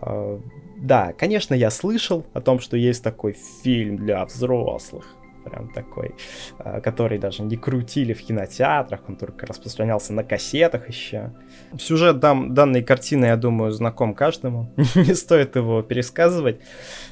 [0.00, 0.40] А,
[0.76, 5.17] да, конечно, я слышал о том, что есть такой фильм для взрослых
[5.48, 6.14] прям такой,
[6.58, 11.32] а, который даже не крутили в кинотеатрах, он только распространялся на кассетах еще.
[11.78, 16.60] Сюжет дан, данной картины, я думаю, знаком каждому, не стоит его пересказывать.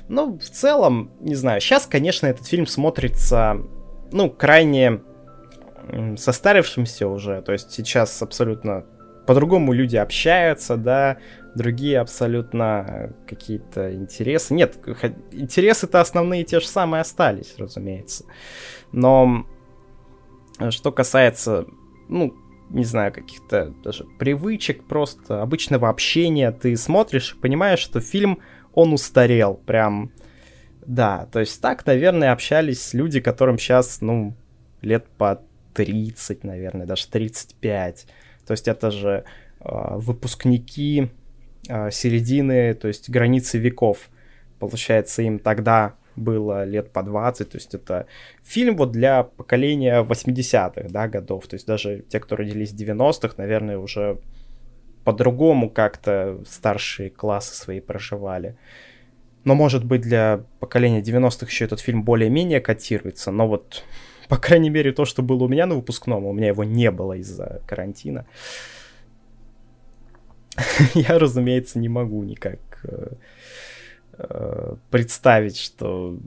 [0.08, 3.58] Но в целом, не знаю, сейчас, конечно, этот фильм смотрится,
[4.12, 5.00] ну, крайне
[6.16, 8.84] состарившимся уже, то есть сейчас абсолютно
[9.26, 11.18] по-другому люди общаются, да,
[11.54, 14.54] другие абсолютно какие-то интересы.
[14.54, 14.78] Нет,
[15.32, 18.24] интересы-то основные те же самые остались, разумеется.
[18.92, 19.46] Но
[20.58, 21.66] э, что касается,
[22.08, 22.34] ну,
[22.70, 28.40] не знаю, каких-то даже привычек, просто обычного общения, ты смотришь и понимаешь, что фильм,
[28.74, 30.12] он устарел, прям,
[30.84, 34.36] да, то есть так, наверное, общались люди, которым сейчас, ну,
[34.82, 35.40] лет по
[35.74, 38.06] 30, наверное, даже 35.
[38.46, 39.24] То есть это же
[39.60, 41.08] э, выпускники
[41.68, 44.08] э, середины, то есть границы веков.
[44.58, 48.06] Получается, им тогда было лет по 20, то есть это
[48.42, 53.34] фильм вот для поколения 80-х, да, годов, то есть даже те, кто родились в 90-х,
[53.36, 54.18] наверное, уже
[55.04, 58.56] по-другому как-то старшие классы свои проживали.
[59.44, 63.84] Но, может быть, для поколения 90-х еще этот фильм более-менее котируется, но вот,
[64.28, 67.14] по крайней мере, то, что было у меня на выпускном, у меня его не было
[67.14, 68.26] из-за карантина.
[70.94, 73.12] Я, разумеется, не могу никак э,
[74.18, 76.18] э, представить, что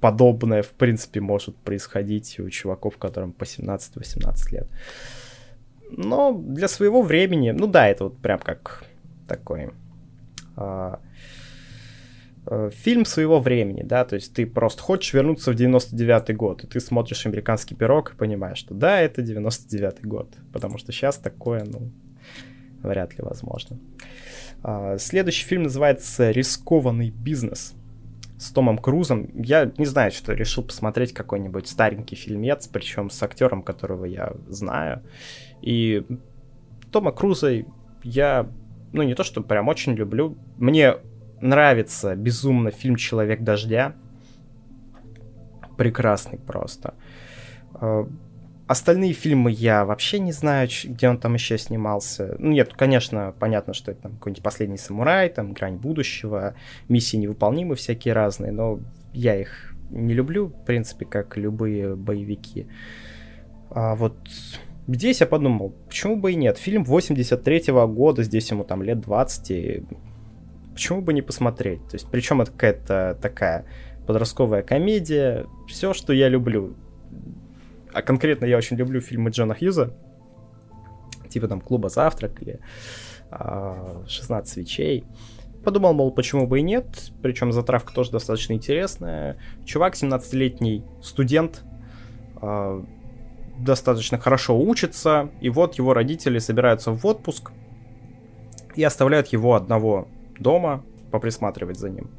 [0.00, 4.68] подобное, в принципе, может происходить у чуваков, которым по 17-18 лет.
[5.90, 8.84] Но для своего времени, ну да, это вот прям как
[9.28, 9.70] такой
[10.56, 11.00] а,
[12.72, 16.80] фильм своего времени, да, то есть ты просто хочешь вернуться в 99-й год, и ты
[16.80, 21.90] смотришь «Американский пирог» и понимаешь, что да, это 99-й год, потому что сейчас такое, ну,
[22.82, 23.78] вряд ли возможно.
[24.62, 27.74] А, следующий фильм называется «Рискованный бизнес»
[28.38, 29.30] с Томом Крузом.
[29.34, 35.02] Я не знаю, что решил посмотреть какой-нибудь старенький фильмец, причем с актером, которого я знаю.
[35.62, 36.04] И
[36.92, 37.64] Тома Круза
[38.02, 38.50] я,
[38.92, 40.36] ну не то, что прям очень люблю.
[40.58, 40.96] Мне
[41.40, 43.94] нравится безумно фильм «Человек дождя».
[45.76, 46.94] Прекрасный просто.
[47.74, 48.08] А,
[48.66, 52.34] Остальные фильмы я вообще не знаю, где он там еще снимался.
[52.38, 56.54] Ну, нет, конечно, понятно, что это там какой-нибудь «Последний самурай», там «Грань будущего»,
[56.88, 58.80] «Миссии невыполнимы» всякие разные, но
[59.12, 62.66] я их не люблю, в принципе, как любые боевики.
[63.68, 64.16] А вот
[64.88, 66.56] здесь я подумал, почему бы и нет.
[66.56, 69.84] Фильм 83-го года, здесь ему там лет 20, и
[70.74, 71.80] почему бы не посмотреть?
[71.88, 73.64] То есть, причем это какая-то такая
[74.06, 76.76] подростковая комедия, все, что я люблю
[77.94, 79.94] а конкретно я очень люблю фильмы Джона Хьюза,
[81.28, 82.60] типа там «Клуба завтрак» или
[83.30, 85.04] а, «16 свечей».
[85.64, 89.38] Подумал, мол, почему бы и нет, причем затравка тоже достаточно интересная.
[89.64, 91.62] Чувак, 17-летний студент,
[92.36, 92.84] а,
[93.58, 97.52] достаточно хорошо учится, и вот его родители собираются в отпуск
[98.74, 100.08] и оставляют его одного
[100.38, 102.10] дома поприсматривать за ним.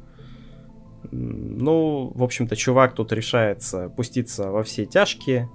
[1.10, 5.48] Ну, в общем-то, чувак тут решается пуститься во все тяжкие,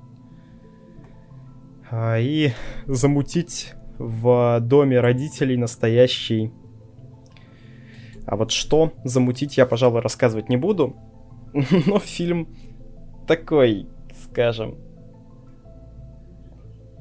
[1.91, 2.51] а, и
[2.87, 6.51] замутить в доме родителей настоящий.
[8.25, 10.95] А вот что замутить я, пожалуй, рассказывать не буду.
[11.53, 12.47] Но фильм
[13.27, 13.87] такой,
[14.23, 14.77] скажем,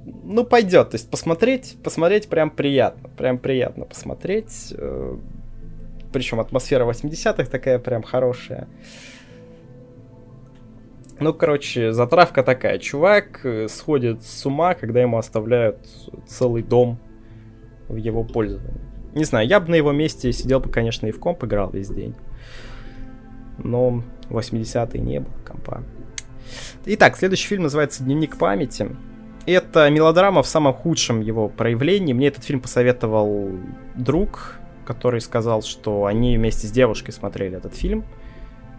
[0.04, 0.90] ну, пойдет.
[0.90, 3.08] То есть посмотреть, посмотреть прям приятно.
[3.10, 4.74] Прям приятно посмотреть.
[6.12, 8.68] Причем атмосфера 80-х такая прям хорошая.
[11.20, 12.78] Ну, короче, затравка такая.
[12.78, 15.86] Чувак э, сходит с ума, когда ему оставляют
[16.26, 16.98] целый дом
[17.88, 18.80] в его пользовании.
[19.14, 21.88] Не знаю, я бы на его месте сидел бы, конечно, и в комп играл весь
[21.88, 22.14] день.
[23.58, 25.82] Но 80-е не было компа.
[26.86, 28.88] Итак, следующий фильм называется «Дневник памяти».
[29.46, 32.12] Это мелодрама в самом худшем его проявлении.
[32.12, 33.50] Мне этот фильм посоветовал
[33.94, 34.59] друг,
[34.90, 38.04] который сказал, что они вместе с девушкой смотрели этот фильм.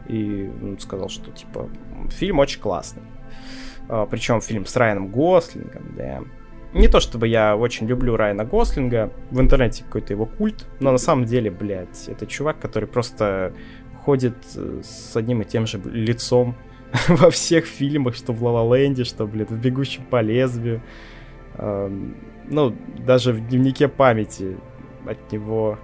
[0.10, 1.70] И он сказал, что, типа,
[2.10, 3.04] фильм очень классный.
[3.88, 6.22] А, причем фильм с Райаном Гослингом, да.
[6.74, 10.98] Не то чтобы я очень люблю Райана Гослинга, в интернете какой-то его культ, но на
[10.98, 13.54] самом деле, блядь, это чувак, который просто
[14.04, 16.56] ходит э, с одним и тем же лицом
[17.08, 20.82] во всех фильмах, что в Ла Ленде, что, блядь, в Бегущем по лезвию.
[21.58, 24.58] Ну, даже в дневнике памяти
[25.06, 25.78] от него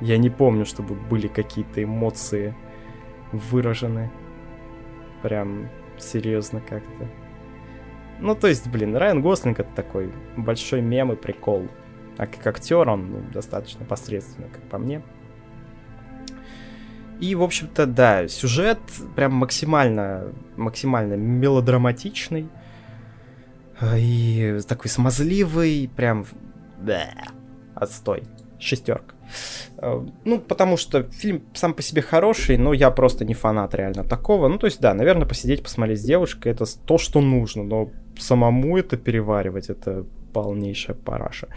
[0.00, 2.54] я не помню, чтобы были какие-то эмоции
[3.32, 4.10] выражены.
[5.22, 7.08] Прям серьезно как-то.
[8.20, 11.68] Ну, то есть, блин, Райан Гослинг это такой большой мем и прикол.
[12.16, 15.02] А как актер он ну, достаточно посредственно, как по мне.
[17.20, 18.78] И, в общем-то, да, сюжет
[19.16, 22.48] прям максимально, максимально мелодраматичный.
[23.96, 26.24] И такой смазливый, прям...
[26.80, 27.08] Да,
[27.74, 28.24] отстой.
[28.58, 29.14] Шестерка.
[29.78, 34.04] Э, ну, потому что фильм сам по себе хороший, но я просто не фанат реально
[34.04, 34.48] такого.
[34.48, 38.78] Ну, то есть, да, наверное, посидеть, посмотреть с девушкой, это то, что нужно, но самому
[38.78, 41.48] это переваривать, это полнейшая параша.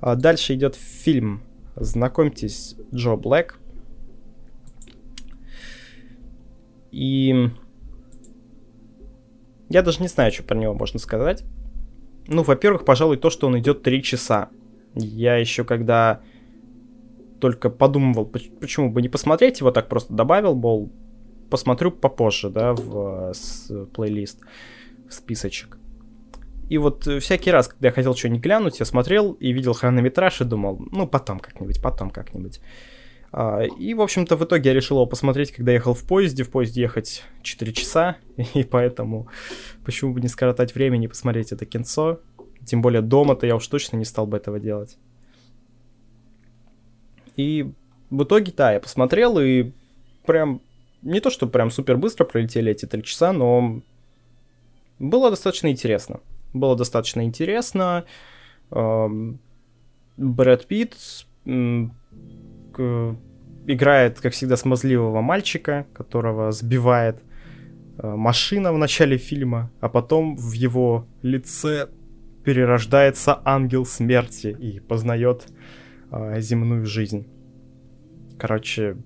[0.00, 1.42] А дальше идет фильм.
[1.76, 3.54] Знакомьтесь, Джо Блэк.
[6.90, 7.50] И
[9.68, 11.44] я даже не знаю, что про него можно сказать.
[12.26, 14.48] Ну, во-первых, пожалуй, то, что он идет 3 часа.
[14.94, 16.20] Я еще когда
[17.40, 20.92] только подумывал, почему бы не посмотреть его, так просто добавил, мол,
[21.50, 24.40] посмотрю попозже, да, в с, плейлист,
[25.08, 25.78] в списочек.
[26.68, 30.40] И вот э, всякий раз, когда я хотел что-нибудь глянуть, я смотрел и видел хронометраж
[30.40, 32.60] и думал, ну, потом как-нибудь, потом как-нибудь.
[33.32, 36.44] А, и, в общем-то, в итоге я решил его посмотреть, когда ехал в поезде.
[36.44, 38.16] В поезде ехать 4 часа,
[38.54, 39.28] и поэтому
[39.84, 42.20] почему бы не скоротать времени и посмотреть это кинцо.
[42.66, 44.98] Тем более дома-то я уж точно не стал бы этого делать.
[47.38, 47.72] И
[48.10, 49.70] в итоге, да, я посмотрел, и
[50.26, 50.60] прям
[51.02, 53.80] не то, что прям супер быстро пролетели эти три часа, но
[54.98, 56.20] было достаточно интересно.
[56.52, 58.04] Было достаточно интересно.
[58.70, 60.96] Брэд Питт
[63.66, 67.22] играет, как всегда, смазливого мальчика, которого сбивает
[67.98, 71.88] э, машина в начале фильма, а потом в его лице
[72.44, 75.46] перерождается ангел смерти и познает
[76.10, 77.26] э, земную жизнь.
[78.38, 78.96] Короче,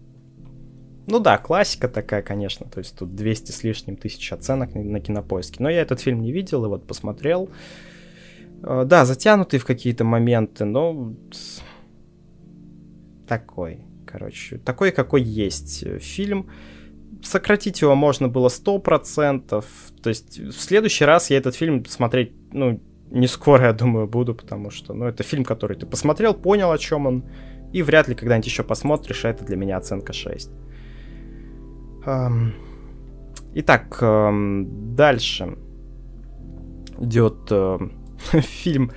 [1.07, 2.67] ну да, классика такая, конечно.
[2.67, 5.63] То есть тут 200 с лишним тысяч оценок на, на кинопоиске.
[5.63, 7.51] Но я этот фильм не видел и вот посмотрел.
[8.63, 11.15] Э, да, затянутый в какие-то моменты, но
[13.27, 16.51] такой, короче, такой, какой есть фильм.
[17.23, 19.65] Сократить его можно было 100%.
[20.03, 22.81] То есть в следующий раз я этот фильм смотреть, ну,
[23.13, 26.79] не скоро, я думаю, буду, потому что, ну, это фильм, который ты посмотрел, понял, о
[26.79, 27.25] чем он,
[27.73, 30.51] и вряд ли когда-нибудь еще посмотришь, а это для меня оценка 6.
[32.07, 32.55] Эм...
[33.55, 34.03] Итак,
[34.97, 35.59] дальше
[36.99, 37.79] идет э,
[38.41, 38.93] фильм,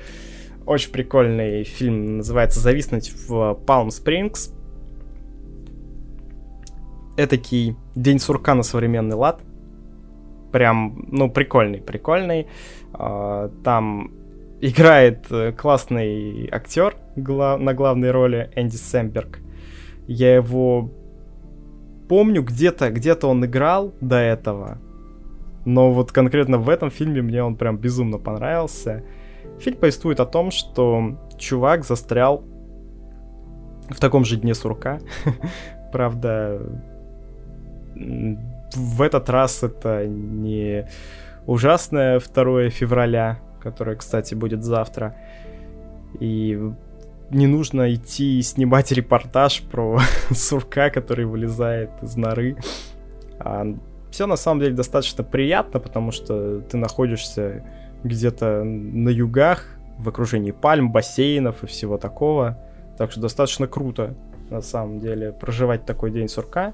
[0.66, 4.54] очень прикольный фильм, называется «Зависнуть в Палм Спрингс».
[7.18, 9.42] Этакий День сурка на современный лад.
[10.52, 12.48] Прям, ну, прикольный, прикольный.
[12.98, 14.12] Э, там
[14.62, 19.40] играет э, классный актер гла- на главной роли Энди Сэмберг.
[20.08, 20.92] Я его
[22.08, 24.78] помню, где-то где-то он играл до этого.
[25.66, 29.04] Но вот конкретно в этом фильме мне он прям безумно понравился.
[29.60, 32.44] Фильм повествует о том, что чувак застрял
[33.90, 35.00] в таком же дне сурка.
[35.92, 36.62] Правда,
[37.96, 40.88] в этот раз это не
[41.48, 45.16] ужасное 2 февраля, которое, кстати, будет завтра.
[46.20, 46.60] И
[47.30, 50.00] не нужно идти и снимать репортаж про
[50.32, 52.58] сурка, который вылезает из норы.
[53.40, 53.66] А
[54.12, 57.64] все на самом деле достаточно приятно, потому что ты находишься
[58.04, 59.66] где-то на югах,
[59.98, 62.58] в окружении пальм, бассейнов и всего такого.
[62.98, 64.16] Так что достаточно круто,
[64.50, 66.74] на самом деле, проживать такой день сурка.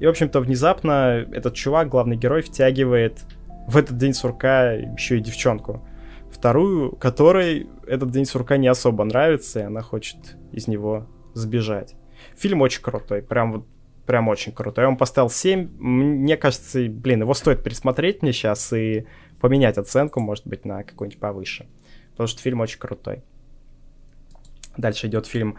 [0.00, 3.24] И, в общем-то, внезапно этот чувак, главный герой, втягивает
[3.68, 5.86] в этот день сурка еще и девчонку
[6.30, 11.94] вторую, которой этот день сурка не особо нравится, и она хочет из него сбежать.
[12.34, 13.66] Фильм очень крутой, прям вот
[14.06, 14.84] прям очень крутой.
[14.84, 15.68] Я ему поставил 7.
[15.78, 19.06] Мне кажется, блин, его стоит пересмотреть мне сейчас и
[19.38, 21.66] поменять оценку, может быть, на какой-нибудь повыше.
[22.12, 23.22] Потому что фильм очень крутой.
[24.78, 25.58] Дальше идет фильм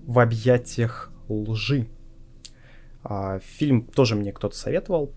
[0.00, 1.86] «В объятиях лжи».
[3.04, 5.12] А, фильм тоже мне кто-то советовал.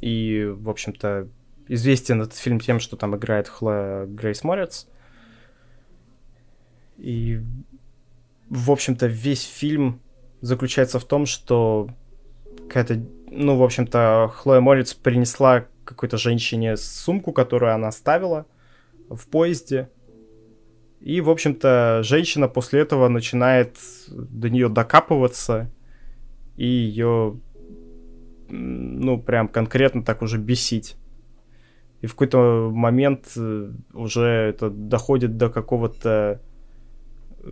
[0.00, 1.28] И, в общем-то,
[1.68, 4.88] известен этот фильм тем, что там играет Хлоя Грейс Морец.
[6.98, 7.40] И,
[8.48, 10.00] в общем-то, весь фильм
[10.40, 11.88] заключается в том, что
[12.68, 18.46] какая-то, ну, в общем-то, Хлоя Морец принесла какой-то женщине сумку, которую она оставила
[19.08, 19.88] в поезде.
[21.00, 23.76] И, в общем-то, женщина после этого начинает
[24.08, 25.70] до нее докапываться
[26.56, 27.38] и ее,
[28.48, 30.96] ну, прям конкретно так уже бесить.
[32.02, 36.40] И в какой-то момент э, уже это доходит до какого-то
[37.40, 37.50] э,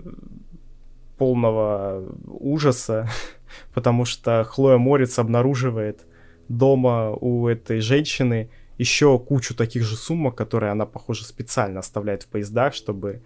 [1.17, 3.09] полного ужаса,
[3.75, 6.07] потому что Хлоя Морец обнаруживает
[6.49, 12.29] дома у этой женщины еще кучу таких же сумок, которые она, похоже, специально оставляет в
[12.29, 13.23] поездах, чтобы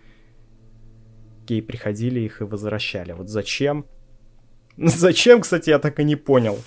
[1.48, 3.12] ей приходили их и возвращали.
[3.12, 3.86] Вот зачем?
[4.76, 6.58] Зачем, кстати, я так и не понял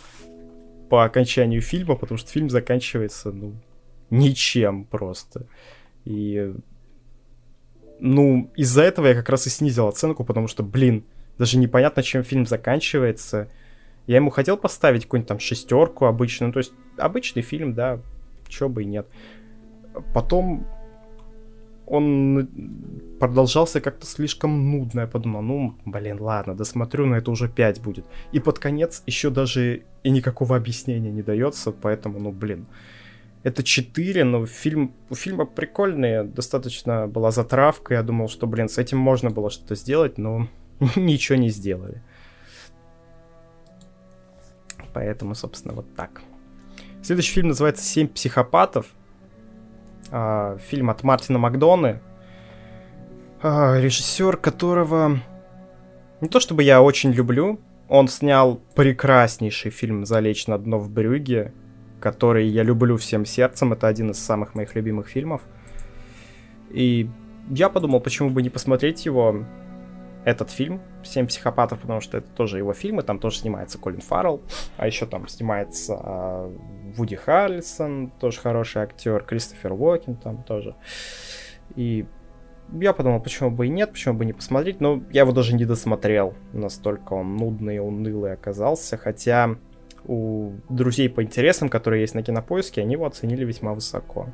[0.92, 3.54] по окончанию фильма, потому что фильм заканчивается, ну,
[4.10, 5.48] ничем просто.
[6.04, 6.54] И
[8.02, 11.06] ну, из-за этого я как раз и снизил оценку, потому что, блин,
[11.38, 13.48] даже непонятно, чем фильм заканчивается.
[14.06, 18.02] Я ему хотел поставить какую-нибудь там шестерку обычную, ну, то есть обычный фильм, да,
[18.50, 19.08] чё бы и нет.
[20.14, 20.68] Потом
[21.92, 22.48] он
[23.20, 25.02] продолжался как-то слишком нудно.
[25.02, 28.06] Я подумал, ну, блин, ладно, досмотрю, но это уже 5 будет.
[28.32, 32.66] И под конец еще даже и никакого объяснения не дается, поэтому, ну, блин.
[33.44, 37.96] Это 4, но фильм, у фильма прикольные, достаточно была затравка.
[37.96, 40.48] Я думал, что, блин, с этим можно было что-то сделать, но
[40.96, 42.02] ничего не сделали.
[44.94, 46.22] Поэтому, собственно, вот так.
[47.04, 48.86] Следующий фильм называется «Семь психопатов».
[50.12, 52.00] А, фильм от Мартина Макдоны.
[53.42, 55.20] А, режиссер, которого...
[56.20, 57.60] Не то чтобы я очень люблю,
[57.90, 61.54] он снял прекраснейший фильм «Залечь на дно в Брюге»,
[62.00, 63.74] который я люблю всем сердцем.
[63.74, 65.42] Это один из самых моих любимых фильмов.
[66.70, 67.10] И
[67.50, 69.46] я подумал, почему бы не посмотреть его,
[70.24, 74.02] этот фильм «Семь психопатов», потому что это тоже его фильм, и там тоже снимается Колин
[74.02, 74.42] Фаррелл,
[74.78, 76.58] а еще там снимается э,
[76.96, 80.76] Вуди Харрельсон, тоже хороший актер, Кристофер Уокен там тоже.
[81.76, 82.06] И
[82.80, 85.66] я подумал, почему бы и нет, почему бы не посмотреть, но я его даже не
[85.66, 89.56] досмотрел, настолько он нудный и унылый оказался, хотя
[90.06, 94.30] у друзей по интересам, которые есть на Кинопоиске, они его оценили весьма высоко.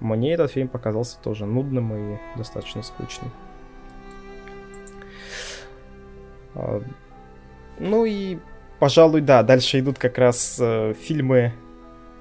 [0.00, 3.30] Мне этот фильм показался тоже нудным и достаточно скучным.
[6.54, 6.82] А,
[7.78, 8.38] ну и,
[8.78, 11.52] пожалуй, да, дальше идут как раз э, фильмы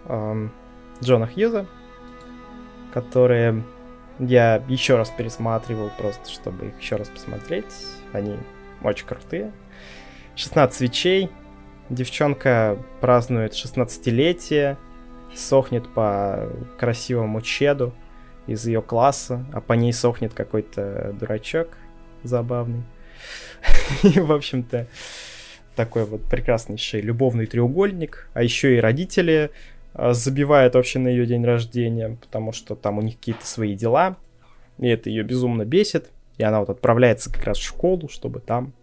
[0.06, 0.48] э,
[1.02, 1.66] Джона Хьюза,
[2.94, 3.64] которые
[4.20, 7.66] я еще раз пересматривал, просто чтобы их еще раз посмотреть.
[8.12, 8.38] Они
[8.84, 9.52] очень крутые.
[10.36, 11.30] 16 свечей,
[11.90, 14.78] Девчонка празднует 16-летие,
[15.36, 16.50] сохнет по
[16.80, 17.94] красивому чеду
[18.48, 21.78] из ее класса, а по ней сохнет какой-то дурачок
[22.24, 22.84] забавный.
[24.04, 24.88] И, в общем-то,
[25.76, 28.30] такой вот прекраснейший любовный треугольник.
[28.34, 29.52] А еще и родители
[29.94, 34.18] а, забивают вообще на ее день рождения, потому что там у них какие-то свои дела.
[34.80, 36.10] И это ее безумно бесит.
[36.38, 38.74] И она вот отправляется как раз в школу, чтобы там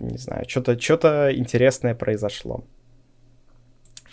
[0.00, 2.64] не знаю, что-то что интересное произошло.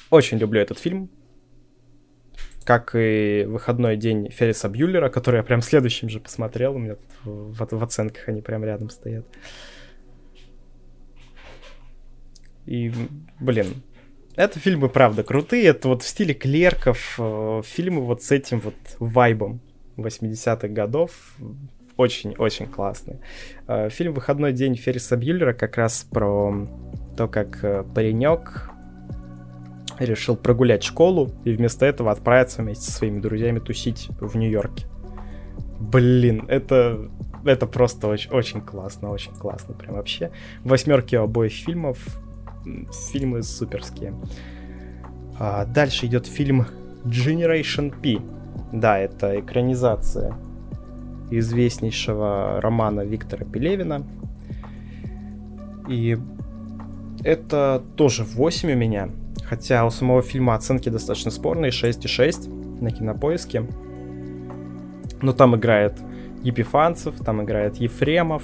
[0.09, 1.09] Очень люблю этот фильм.
[2.65, 6.75] Как и выходной день Ферриса Бьюлера, который я прям следующим же посмотрел.
[6.75, 9.25] У меня тут в, в оценках они прям рядом стоят.
[12.65, 12.91] И,
[13.39, 13.81] блин,
[14.37, 15.65] это фильмы, правда, крутые.
[15.65, 19.59] Это вот в стиле клерков, э, фильмы вот с этим вот вайбом
[19.97, 21.11] 80-х годов
[21.97, 23.17] очень-очень классный.
[23.67, 26.67] Э, фильм «Выходной день» Ферриса Бьюллера как раз про
[27.17, 28.69] то, как э, паренек
[29.99, 34.85] решил прогулять школу и вместо этого отправиться вместе со своими друзьями тусить в Нью-Йорке.
[35.79, 37.09] Блин, это,
[37.43, 40.29] это просто очень, очень классно, очень классно, прям вообще.
[40.63, 41.97] Восьмерки обоих фильмов,
[43.11, 44.13] фильмы суперские.
[45.39, 46.65] А дальше идет фильм
[47.05, 48.21] Generation P.
[48.71, 50.33] Да, это экранизация
[51.29, 54.03] известнейшего романа Виктора Пелевина.
[55.87, 56.17] И
[57.23, 59.09] это тоже 8 у меня.
[59.43, 62.81] Хотя у самого фильма оценки достаточно спорные, 6,6.
[62.81, 63.65] на кинопоиске.
[65.21, 65.93] Но там играет
[66.43, 68.43] Епифанцев, там играет Ефремов,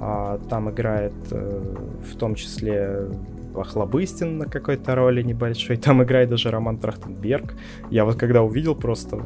[0.00, 1.74] а, там играет э,
[2.12, 3.08] в том числе
[3.56, 7.54] Охлобыстин на какой-то роли небольшой, там играет даже Роман Трахтенберг.
[7.90, 9.22] Я вот когда увидел просто,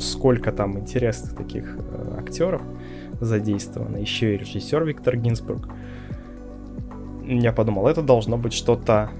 [0.00, 2.62] сколько там интересных таких э, актеров
[3.20, 5.68] задействовано, еще и режиссер Виктор Гинзбург,
[7.24, 9.10] я подумал, это должно быть что-то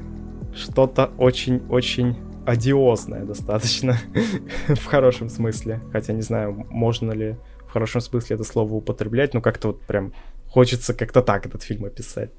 [0.55, 2.17] что-то очень-очень
[2.47, 3.99] одиозное достаточно
[4.69, 5.83] в хорошем смысле.
[5.93, 10.13] Хотя не знаю, можно ли в хорошем смысле это слово употреблять, но как-то вот прям
[10.49, 12.31] хочется как-то так этот фильм описать.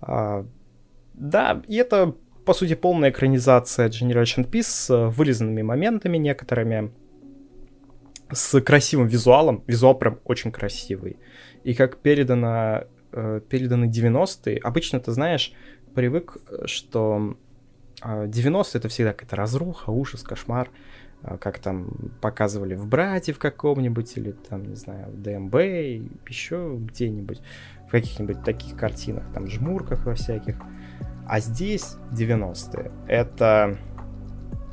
[0.00, 0.46] А,
[1.20, 2.14] да, и это,
[2.46, 6.92] по сути, полная экранизация Generation Peace с вырезанными моментами некоторыми,
[8.32, 9.62] с красивым визуалом.
[9.66, 11.18] Визуал прям очень красивый.
[11.62, 14.56] И как передано, э, переданы 90-е.
[14.58, 15.52] Обычно, ты знаешь,
[15.94, 17.36] привык, что
[18.00, 20.70] 90-е это всегда какая-то разруха, ужас, кошмар.
[21.38, 25.54] Как там показывали в «Брате» в каком-нибудь, или там, не знаю, в ДМБ,
[26.26, 27.42] еще где-нибудь,
[27.88, 30.56] в каких-нибудь таких картинах, там, жмурках во всяких.
[31.30, 32.90] А здесь 90-е.
[33.06, 33.78] Это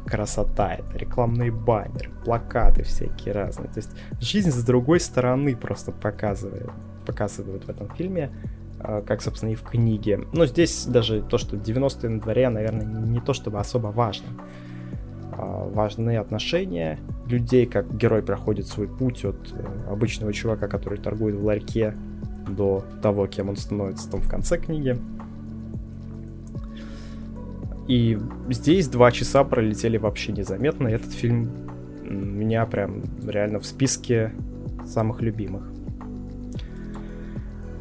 [0.08, 3.70] красота, это рекламные баннеры, плакаты всякие разные.
[3.70, 6.72] То есть жизнь с другой стороны просто показывает,
[7.05, 8.32] показывают в этом фильме,
[8.80, 10.22] а, как, собственно, и в книге.
[10.34, 14.26] Но здесь даже то, что 90-е на дворе, наверное, не то чтобы особо важно.
[15.34, 16.97] А, важны отношения
[17.28, 21.93] людей, как герой проходит свой путь от э, обычного чувака, который торгует в ларьке,
[22.49, 24.97] до того, кем он становится там в конце книги.
[27.88, 28.19] И
[28.49, 30.88] здесь два часа пролетели вообще незаметно.
[30.88, 31.49] Этот фильм
[32.03, 34.33] меня прям реально в списке
[34.85, 35.63] самых любимых.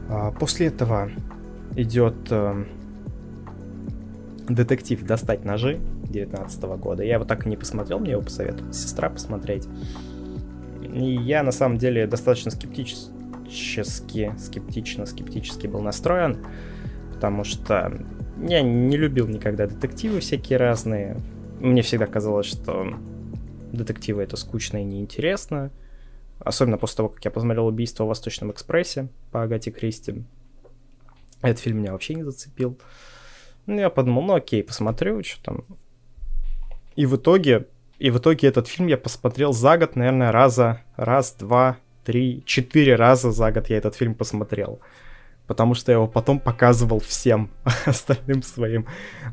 [0.08, 1.10] А, после этого
[1.74, 2.64] идет э,
[4.48, 7.02] детектив «Достать ножи» 19 года.
[7.02, 9.68] Я его так и не посмотрел, мне его посоветовала сестра посмотреть.
[10.82, 16.38] И я на самом деле достаточно скептически, скептично, скептически был настроен,
[17.12, 17.92] потому что
[18.42, 21.20] я не любил никогда детективы всякие разные.
[21.60, 22.94] Мне всегда казалось, что
[23.72, 25.70] детективы это скучно и неинтересно.
[26.38, 30.22] Особенно после того, как я посмотрел «Убийство в Восточном экспрессе» по Агате Кристи.
[31.42, 32.78] Этот фильм меня вообще не зацепил.
[33.66, 35.64] Ну, я подумал, ну окей, посмотрю, что там.
[36.94, 37.66] И в итоге,
[37.98, 42.94] и в итоге этот фильм я посмотрел за год, наверное, раза, раз, два, три, четыре
[42.94, 44.80] раза за год я этот фильм посмотрел.
[45.46, 47.50] Потому что я его потом показывал всем
[47.86, 48.86] остальным своим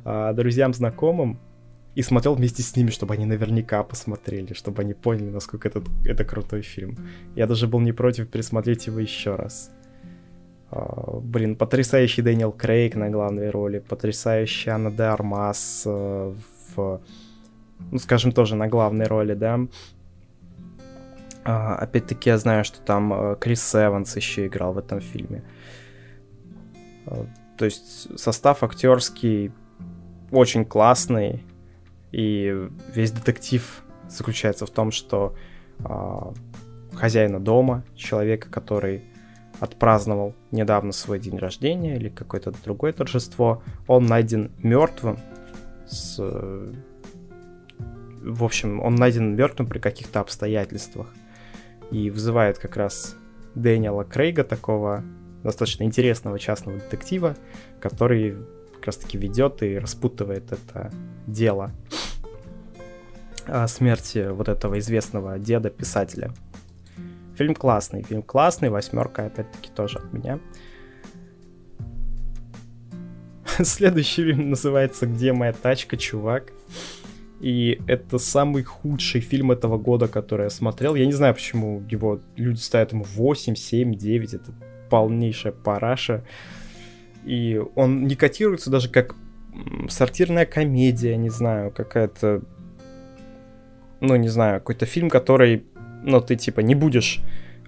[0.06, 1.40] а, друзьям, знакомым
[1.96, 6.26] и смотрел вместе с ними, чтобы они наверняка посмотрели, чтобы они поняли, насколько это, это
[6.26, 6.98] крутой фильм.
[7.36, 9.72] Я даже был не против пересмотреть его еще раз.
[10.72, 16.36] Uh, блин, потрясающий Дэниел Крейг на главной роли, потрясающая Анна де Армас uh,
[16.76, 17.00] в,
[17.92, 19.60] ну, скажем, тоже на главной роли, да.
[21.46, 25.44] Uh, опять-таки я знаю, что там Крис Эванс еще играл в этом фильме.
[27.06, 29.52] То есть состав актерский
[30.32, 31.44] очень классный,
[32.12, 35.36] и весь детектив заключается в том, что
[36.94, 39.04] хозяина дома, человека, который
[39.60, 45.18] отпраздновал недавно свой день рождения или какое-то другое торжество, он найден мертвым
[45.88, 46.18] с...
[48.22, 51.08] В общем, он найден мертвым при каких-то обстоятельствах.
[51.92, 53.16] И вызывает как раз
[53.54, 55.04] Дэниела Крейга, такого
[55.44, 57.36] достаточно интересного частного детектива,
[57.80, 58.38] который
[58.76, 60.92] как раз таки ведет и распутывает это
[61.28, 61.72] дело
[63.46, 66.32] о смерти вот этого известного деда-писателя.
[67.38, 70.40] Фильм классный, фильм классный, восьмерка, опять-таки, тоже от меня.
[73.64, 76.54] Следующий фильм называется «Где моя тачка, чувак?».
[77.40, 80.96] И это самый худший фильм этого года, который я смотрел.
[80.96, 84.34] Я не знаю, почему его люди ставят ему 8, 7, 9.
[84.36, 84.54] Это
[84.94, 86.24] полнейшая параша.
[87.26, 89.16] И он не котируется даже как
[89.90, 92.44] сортирная комедия, не знаю, какая-то...
[94.02, 95.64] Ну, не знаю, какой-то фильм, который
[96.04, 97.22] ну, ты, типа, не будешь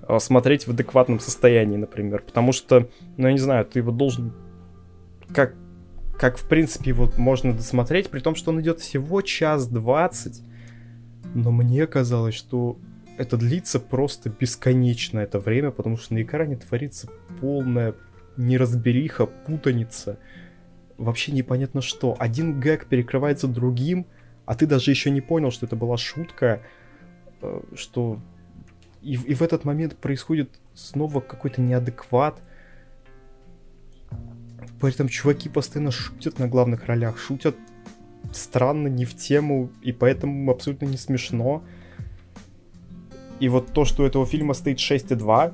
[0.07, 4.31] э, смотреть в адекватном состоянии, например, потому что, ну, я не знаю, ты его должен,
[5.33, 5.55] как,
[6.19, 10.43] как в принципе, его можно досмотреть, при том, что он идет всего час двадцать,
[11.33, 12.77] но мне казалось, что
[13.17, 17.09] это длится просто бесконечно это время, потому что на экране творится
[17.39, 17.95] полная
[18.37, 20.19] неразбериха, путаница,
[20.97, 22.15] вообще непонятно что.
[22.19, 24.05] Один гэг перекрывается другим,
[24.45, 26.61] а ты даже еще не понял, что это была шутка,
[27.45, 28.19] Э, что
[29.01, 32.41] и, и в этот момент происходит снова какой-то неадекват.
[34.81, 37.55] При этом чуваки постоянно шутят на главных ролях, шутят
[38.33, 41.63] странно, не в тему, и поэтому абсолютно не смешно.
[43.39, 45.53] И вот то, что у этого фильма стоит 6,2,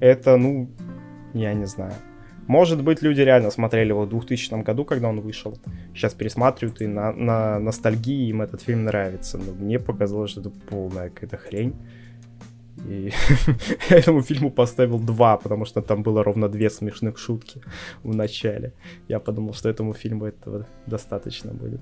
[0.00, 0.70] это, ну,
[1.34, 1.94] я не знаю.
[2.46, 5.56] Может быть, люди реально смотрели его в 2000 году, когда он вышел.
[5.94, 9.38] Сейчас пересматривают, и на, на ностальгии им этот фильм нравится.
[9.38, 11.74] Но мне показалось, что это полная какая-то хрень.
[12.88, 13.12] И
[13.90, 17.60] я этому фильму поставил 2, потому что там было ровно две смешных шутки
[18.02, 18.72] в начале.
[19.08, 21.80] Я подумал, что этому фильму этого достаточно будет.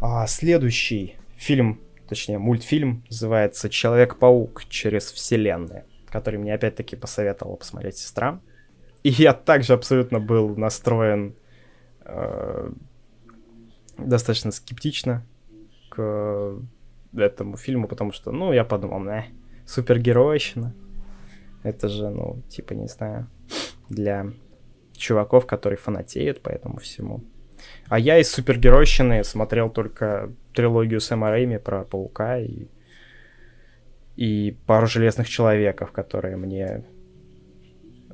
[0.00, 8.40] А следующий фильм, точнее мультфильм, называется «Человек-паук через вселенные», который мне опять-таки посоветовала посмотреть сестра.
[9.02, 11.34] И я также абсолютно был настроен
[12.00, 12.70] э,
[13.98, 15.24] достаточно скептично
[15.90, 16.60] к
[17.16, 19.26] этому фильму, потому что, ну, я подумал, не,
[19.66, 20.74] супергеройщина.
[21.62, 23.28] Это же, ну, типа, не знаю,
[23.88, 24.32] для
[24.96, 27.22] чуваков, которые фанатеют по этому всему.
[27.88, 32.66] А я из супергеройщины смотрел только трилогию Сэма Рэйми про Паука и,
[34.16, 36.84] и пару Железных Человеков, которые мне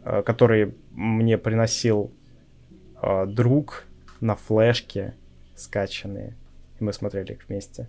[0.04, 2.12] э, которые мне приносил
[3.00, 3.84] э, друг
[4.20, 5.14] на флешке
[5.56, 6.36] скачанные.
[6.78, 7.88] И мы смотрели их вместе.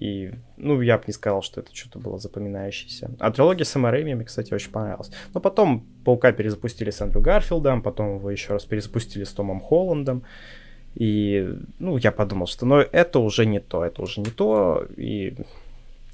[0.00, 3.12] И, ну, я бы не сказал, что это что-то было запоминающееся.
[3.20, 5.12] А трилогия с Рэйми мне, кстати, очень понравилась.
[5.32, 10.24] Но потом Паука перезапустили с Эндрю Гарфилдом, потом его еще раз перезапустили с Томом Холландом.
[10.94, 14.86] И, ну, я подумал, что, ну, это уже не то, это уже не то.
[14.96, 15.34] И,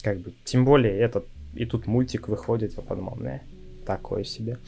[0.03, 3.43] как бы, тем более, этот, и тут мультик выходит, я подумал, не,
[3.85, 4.59] такое себе.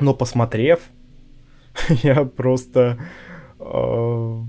[0.00, 0.80] Но посмотрев,
[2.02, 2.98] я просто
[3.58, 4.42] э,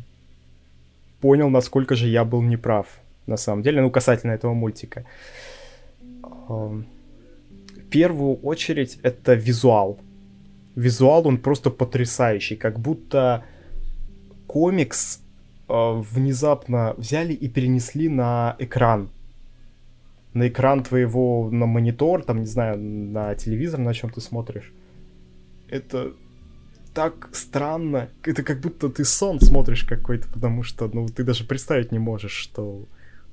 [1.22, 2.88] понял, насколько же я был неправ
[3.30, 5.06] на самом деле, ну, касательно этого мультика.
[6.48, 6.84] В
[7.90, 10.00] первую очередь это визуал.
[10.76, 13.44] Визуал, он просто потрясающий, как будто
[14.50, 15.22] комикс
[15.68, 19.10] э, внезапно взяли и перенесли на экран.
[20.34, 24.74] На экран твоего, на монитор, там, не знаю, на телевизор, на чем ты смотришь.
[25.70, 26.14] Это
[26.96, 28.10] так странно.
[28.24, 32.32] Это как будто ты сон смотришь какой-то, потому что, ну, ты даже представить не можешь,
[32.32, 32.88] что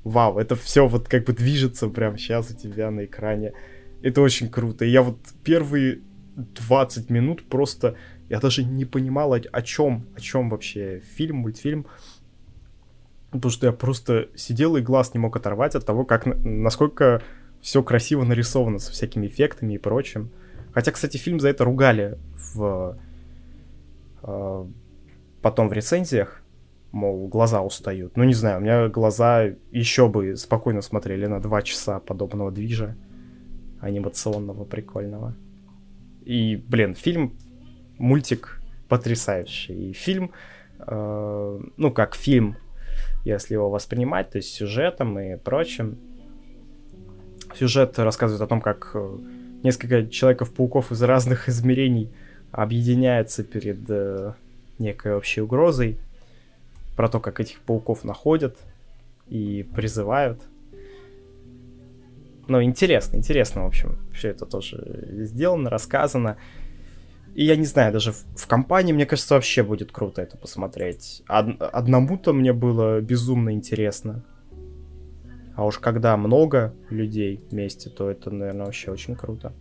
[0.05, 3.53] вау, это все вот как бы движется прямо сейчас у тебя на экране.
[4.03, 4.85] Это очень круто.
[4.85, 6.01] И я вот первые
[6.37, 7.97] 20 минут просто,
[8.29, 11.87] я даже не понимал, о, чем, о чем вообще фильм, мультфильм.
[13.31, 17.23] Потому что я просто сидел и глаз не мог оторвать от того, как, насколько
[17.61, 20.31] все красиво нарисовано со всякими эффектами и прочим.
[20.73, 22.19] Хотя, кстати, фильм за это ругали
[22.55, 22.99] в
[24.23, 24.67] э,
[25.43, 26.43] потом в рецензиях
[26.93, 28.17] мол, глаза устают.
[28.17, 32.97] Ну, не знаю, у меня глаза еще бы спокойно смотрели на два часа подобного движа
[33.81, 35.37] анимационного, прикольного.
[36.25, 37.35] И, блин, фильм,
[37.99, 39.91] мультик потрясающий.
[39.91, 40.33] И фильм,
[40.79, 42.57] э, ну, как фильм,
[43.25, 45.99] если его воспринимать, то есть сюжетом и прочим.
[47.59, 49.19] Сюжет рассказывает о том, как э,
[49.63, 52.11] несколько Человеков-пауков из разных измерений
[52.53, 54.33] объединяются перед э,
[54.79, 55.99] некой общей угрозой
[56.97, 58.57] про то, как этих пауков находят
[59.29, 60.41] и призывают.
[62.49, 66.37] Ну, интересно, интересно, в общем, все это тоже сделано, рассказано.
[67.37, 71.23] И я не знаю, даже в, в компании, мне кажется, вообще будет круто это посмотреть.
[71.29, 74.25] Од, одному-то мне было безумно интересно.
[75.55, 79.53] А уж когда много людей вместе, то это, наверное, вообще очень круто.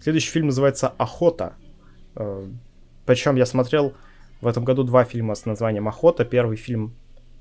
[0.00, 1.56] Следующий фильм называется «Охота».
[2.16, 2.48] Э,
[3.04, 3.92] Причем я смотрел
[4.40, 6.24] в этом году два фильма с названием «Охота».
[6.24, 6.94] Первый фильм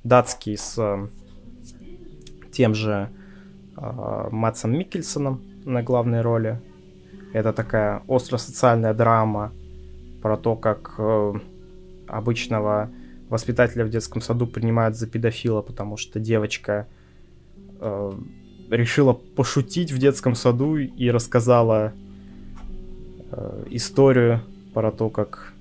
[0.03, 1.07] датский с э,
[2.51, 3.09] тем же
[3.77, 6.59] э, Матсом Микельсоном на главной роли.
[7.31, 9.53] Это такая остро-социальная драма
[10.21, 11.33] про то, как э,
[12.07, 12.91] обычного
[13.29, 16.87] воспитателя в детском саду принимают за педофила, потому что девочка
[17.79, 18.13] э,
[18.69, 21.93] решила пошутить в детском саду и рассказала
[23.31, 24.41] э, историю
[24.73, 25.53] про то, как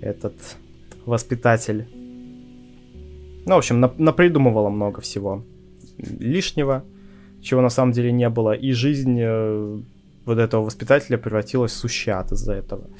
[0.00, 0.34] этот
[1.06, 1.86] воспитатель.
[3.44, 5.44] Ну, в общем, напридумывала много всего
[5.98, 6.84] лишнего,
[7.40, 8.52] чего на самом деле не было.
[8.52, 9.80] И жизнь э,
[10.24, 12.90] вот этого воспитателя превратилась в сущий ад из-за этого.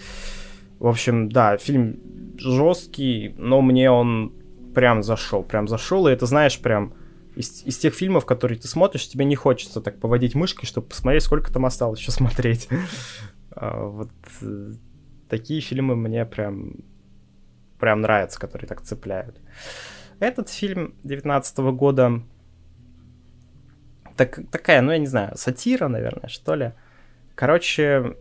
[0.78, 2.00] В общем, да, фильм
[2.38, 4.32] жесткий, но мне он
[4.74, 6.94] прям зашел, прям зашел, и это, знаешь, прям
[7.36, 11.22] из, из тех фильмов, которые ты смотришь, тебе не хочется так поводить мышкой, чтобы посмотреть,
[11.22, 12.68] сколько там осталось еще смотреть.
[13.54, 14.08] А, вот
[14.40, 14.72] э,
[15.28, 16.76] такие фильмы мне прям
[17.78, 19.42] прям нравятся, которые так цепляют.
[20.20, 22.22] Этот фильм 19 года
[24.16, 26.72] так, такая, ну я не знаю, сатира, наверное, что ли.
[27.42, 28.14] Короче,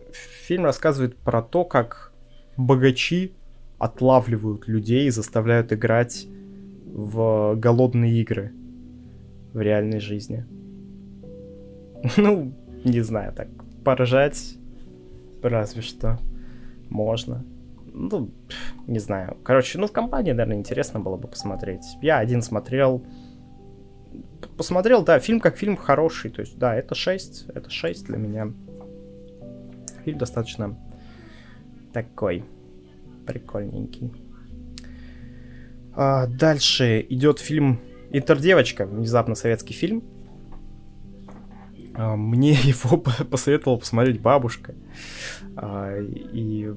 [0.47, 2.11] фильм рассказывает про то, как
[2.57, 3.35] богачи
[3.77, 6.25] отлавливают людей и заставляют играть
[6.87, 8.51] в голодные игры
[9.53, 10.47] в реальной жизни.
[12.17, 12.51] Ну,
[12.83, 13.49] не знаю, так
[13.85, 14.55] поражать
[15.43, 16.17] разве что
[16.89, 17.45] можно.
[17.93, 18.31] Ну,
[18.87, 19.37] не знаю.
[19.43, 21.85] Короче, ну в компании, наверное, интересно было бы посмотреть.
[22.01, 23.05] Я один смотрел.
[24.57, 26.31] Посмотрел, да, фильм как фильм хороший.
[26.31, 27.49] То есть, да, это 6.
[27.49, 28.51] Это 6 для меня.
[30.05, 30.77] Фильм достаточно
[31.93, 32.43] такой
[33.25, 34.11] прикольненький.
[35.93, 37.79] А, дальше идет фильм
[38.11, 40.03] Интердевочка, внезапно советский фильм.
[41.93, 44.75] А, мне его посоветовала посмотреть бабушка.
[45.55, 46.73] А, и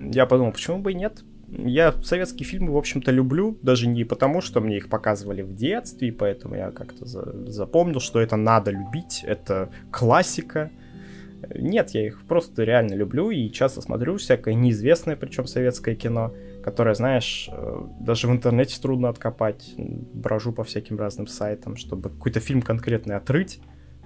[0.00, 1.24] я подумал, почему бы и нет?
[1.48, 6.08] Я советские фильмы, в общем-то, люблю, даже не потому, что мне их показывали в детстве,
[6.08, 10.70] и поэтому я как-то за запомнил, что это надо любить, это классика.
[11.54, 16.94] Нет, я их просто реально люблю и часто смотрю всякое неизвестное, причем советское кино, которое,
[16.94, 19.74] знаешь, э, даже в интернете трудно откопать.
[19.76, 23.60] Брожу по всяким разным сайтам, чтобы какой-то фильм конкретный отрыть,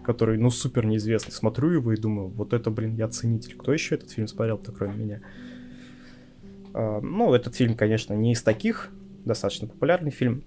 [0.04, 1.32] который, ну, супер неизвестный.
[1.32, 3.56] Смотрю его и думаю, вот это, блин, я ценитель.
[3.56, 5.20] Кто еще этот фильм смотрел-то, кроме меня?
[6.72, 8.90] А, ну, этот фильм, конечно, не из таких,
[9.24, 10.44] достаточно популярный фильм.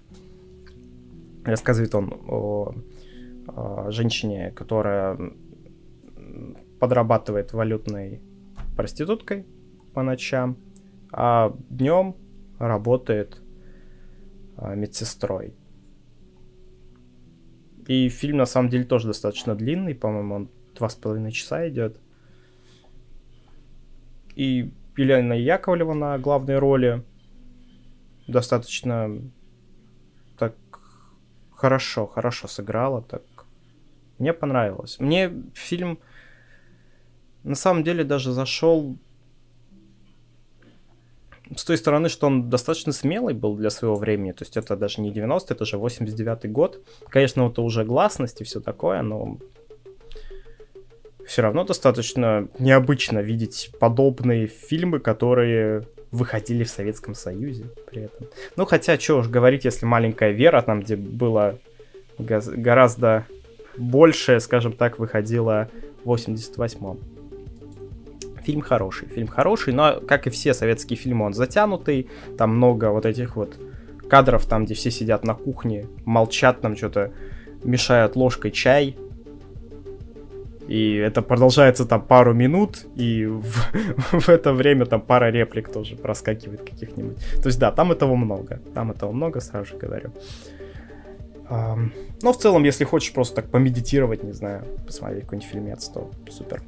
[1.44, 2.74] Рассказывает он о,
[3.48, 5.32] о женщине, которая
[6.82, 8.20] подрабатывает валютной
[8.76, 9.46] проституткой
[9.94, 10.56] по ночам,
[11.12, 12.16] а днем
[12.58, 13.40] работает
[14.56, 15.54] а, медсестрой.
[17.86, 22.00] И фильм на самом деле тоже достаточно длинный, по-моему, он два с половиной часа идет.
[24.34, 27.04] И Елена Яковлева на главной роли.
[28.26, 29.22] Достаточно
[30.36, 30.56] так
[31.52, 33.22] хорошо, хорошо сыграла, так
[34.18, 34.98] мне понравилось.
[34.98, 36.00] Мне фильм
[37.44, 38.96] на самом деле даже зашел
[41.56, 44.32] с той стороны, что он достаточно смелый был для своего времени.
[44.32, 46.80] То есть это даже не 90 это же 89-й год.
[47.08, 49.38] Конечно, это уже гласность и все такое, но
[51.26, 58.28] все равно достаточно необычно видеть подобные фильмы, которые выходили в Советском Союзе при этом.
[58.56, 61.58] Ну, хотя, что уж говорить, если «Маленькая Вера», там, где было
[62.18, 63.26] гораздо
[63.76, 65.70] больше, скажем так, выходило
[66.04, 67.11] в 88-м.
[68.44, 73.06] Фильм хороший, фильм хороший, но, как и все советские фильмы, он затянутый, там много вот
[73.06, 73.56] этих вот
[74.08, 77.12] кадров, там, где все сидят на кухне, молчат, там что-то
[77.64, 78.96] мешают ложкой чай,
[80.68, 83.42] и это продолжается там пару минут, и в,
[84.20, 87.18] в это время там пара реплик тоже проскакивает каких-нибудь.
[87.42, 88.60] То есть да, там этого много.
[88.74, 90.12] Там этого много, сразу же говорю.
[91.50, 96.62] Но в целом, если хочешь просто так помедитировать, не знаю, посмотреть какой-нибудь фильмец, то супер.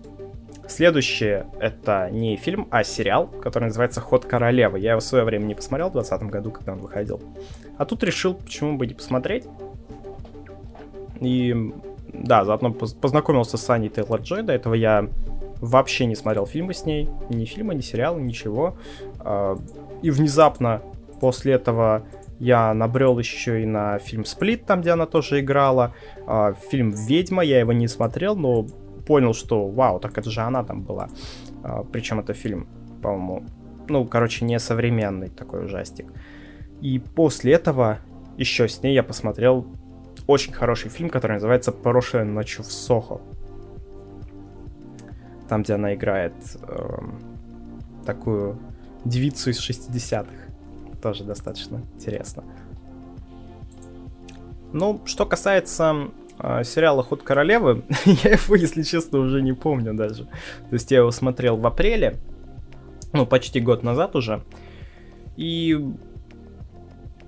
[0.68, 4.78] Следующее это не фильм, а сериал, который называется «Ход королевы».
[4.78, 7.20] Я его в свое время не посмотрел в 2020 году, когда он выходил.
[7.76, 9.44] А тут решил, почему бы не посмотреть.
[11.20, 11.72] И
[12.12, 14.42] да, заодно познакомился с Аней Тейлор Джой.
[14.42, 15.08] До этого я
[15.60, 17.08] вообще не смотрел фильмы с ней.
[17.28, 18.76] Ни фильмы, ни сериалы, ничего.
[19.20, 19.58] А,
[20.02, 20.82] и внезапно
[21.20, 22.06] после этого
[22.38, 25.94] я набрел еще и на фильм «Сплит», там, где она тоже играла.
[26.26, 28.66] А, фильм «Ведьма», я его не смотрел, но
[29.06, 31.08] понял, что вау, так это же она там была.
[31.62, 32.66] А, Причем это фильм,
[33.02, 33.44] по-моему,
[33.88, 36.06] ну, короче, не современный такой ужастик.
[36.80, 37.98] И после этого
[38.36, 39.66] еще с ней я посмотрел
[40.26, 43.20] очень хороший фильм, который называется «Прошлой ночью в Сохо».
[45.48, 46.98] Там, где она играет э,
[48.06, 48.58] такую
[49.04, 50.32] девицу из 60-х.
[51.02, 52.44] Тоже достаточно интересно.
[54.72, 56.08] Ну, что касается
[56.38, 60.24] сериала «Ход королевы», я его, если честно, уже не помню даже.
[60.24, 62.16] То есть я его смотрел в апреле,
[63.12, 64.42] ну, почти год назад уже.
[65.36, 65.78] И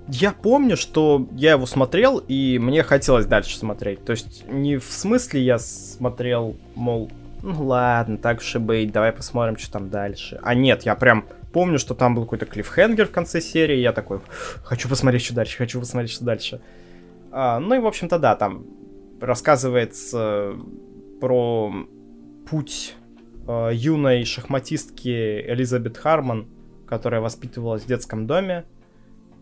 [0.09, 4.05] я помню, что я его смотрел, и мне хотелось дальше смотреть.
[4.05, 7.11] То есть не в смысле я смотрел, мол,
[7.43, 10.39] ну ладно, так уж и быть, давай посмотрим, что там дальше.
[10.43, 14.21] А нет, я прям помню, что там был какой-то клиффхенгер в конце серии, я такой,
[14.63, 16.61] хочу посмотреть, что дальше, хочу посмотреть, что дальше.
[17.31, 18.65] А, ну и, в общем-то, да, там
[19.19, 20.55] рассказывается
[21.19, 21.73] про
[22.49, 22.95] путь
[23.47, 26.47] э, юной шахматистки Элизабет Харман,
[26.87, 28.65] которая воспитывалась в детском доме,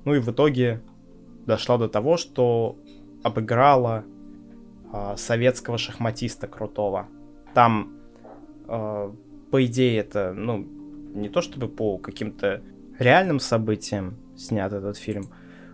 [0.05, 0.81] ну и в итоге
[1.45, 2.77] дошла до того, что
[3.23, 4.03] обыграла
[4.91, 7.07] э, советского шахматиста крутого.
[7.53, 7.93] Там,
[8.67, 9.11] э,
[9.51, 10.67] по идее, это, ну,
[11.13, 12.61] не то чтобы по каким-то
[12.99, 15.29] реальным событиям снят этот фильм.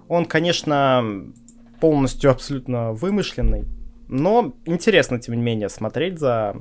[0.07, 1.31] Он, конечно,
[1.79, 3.65] полностью абсолютно вымышленный,
[4.11, 6.55] но интересно, тем не менее, смотреть за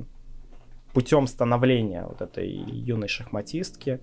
[0.93, 3.99] путем становления вот этой юной шахматистки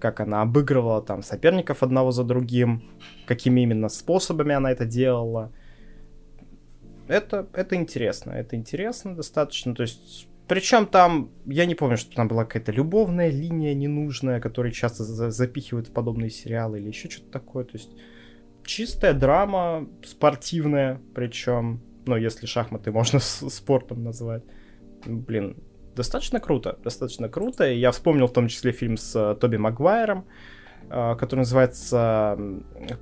[0.00, 2.82] как она обыгрывала там соперников одного за другим,
[3.26, 5.52] какими именно способами она это делала.
[7.06, 12.26] Это, это интересно, это интересно достаточно, то есть причем там, я не помню, что там
[12.26, 17.30] была какая-то любовная линия ненужная, которую часто за запихивают в подобные сериалы или еще что-то
[17.30, 17.64] такое.
[17.64, 17.90] То есть
[18.64, 24.42] чистая драма, спортивная, причем, ну, если шахматы можно спортом назвать.
[25.06, 25.56] Блин,
[25.94, 27.70] достаточно круто, достаточно круто.
[27.70, 30.26] И я вспомнил в том числе фильм с uh, Тоби Магуайром,
[30.88, 32.38] uh, который называется,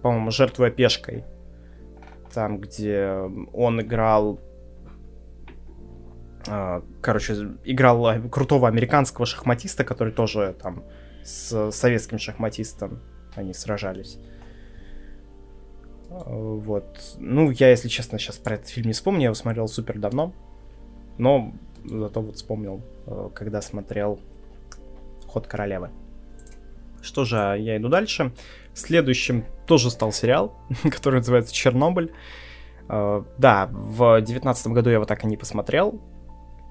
[0.02, 1.24] по-моему, «Жертвуя пешкой».
[2.32, 3.10] Там, где
[3.52, 4.40] он играл
[6.46, 7.34] uh, короче,
[7.64, 10.84] играл крутого американского шахматиста, который тоже там
[11.24, 13.00] с советским шахматистом
[13.34, 14.18] они сражались.
[16.08, 17.16] Вот.
[17.18, 20.32] Ну, я, если честно, сейчас про этот фильм не вспомню, я его смотрел супер давно.
[21.18, 21.52] Но
[21.84, 24.18] зато вот вспомнил, э, когда смотрел
[25.26, 25.90] «Ход королевы».
[27.02, 28.32] Что же, я иду дальше.
[28.74, 30.54] Следующим тоже стал сериал,
[30.90, 32.12] который называется «Чернобыль».
[32.88, 36.00] Э, да, в девятнадцатом году я его так и не посмотрел.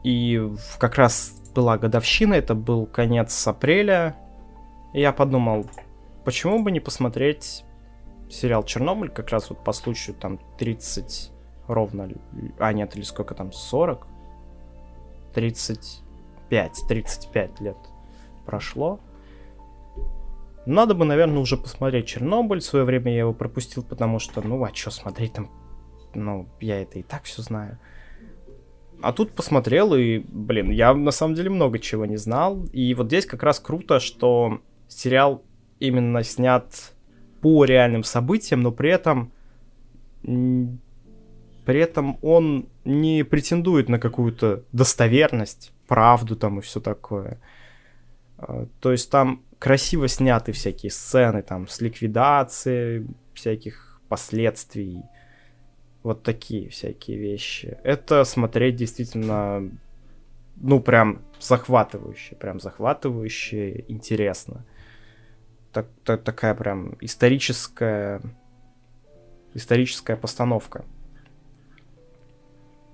[0.04, 0.42] И
[0.80, 4.16] как раз была годовщина, это был конец апреля.
[4.94, 5.66] И я подумал,
[6.24, 7.64] почему бы не посмотреть
[8.30, 11.32] сериал «Чернобыль» как раз вот по случаю там 30
[11.68, 12.10] ровно,
[12.60, 14.08] а нет, или сколько там, 40?
[15.34, 17.78] 35, 35 лет
[18.46, 19.00] прошло.
[20.66, 22.60] Надо бы, наверное, уже посмотреть Чернобыль.
[22.60, 25.50] В свое время я его пропустил, потому что, ну, а что смотреть там?
[26.14, 27.80] Ну, я это и так все знаю.
[29.02, 32.66] А тут посмотрел, и, блин, я на самом деле много чего не знал.
[32.74, 35.44] И вот здесь как раз круто, что сериал
[35.80, 36.66] именно снят
[37.48, 39.32] по реальным событиям, но при этом
[41.64, 47.40] при этом он не претендует на какую-то достоверность, правду там и все такое.
[48.38, 55.04] А, то есть там красиво сняты всякие сцены там с ликвидацией всяких последствий.
[56.04, 57.78] Вот такие всякие вещи.
[57.86, 59.72] Это смотреть действительно,
[60.58, 64.66] ну, прям захватывающе, прям захватывающе, интересно.
[65.74, 68.22] Так, так, такая прям историческая,
[69.54, 70.86] историческая постановка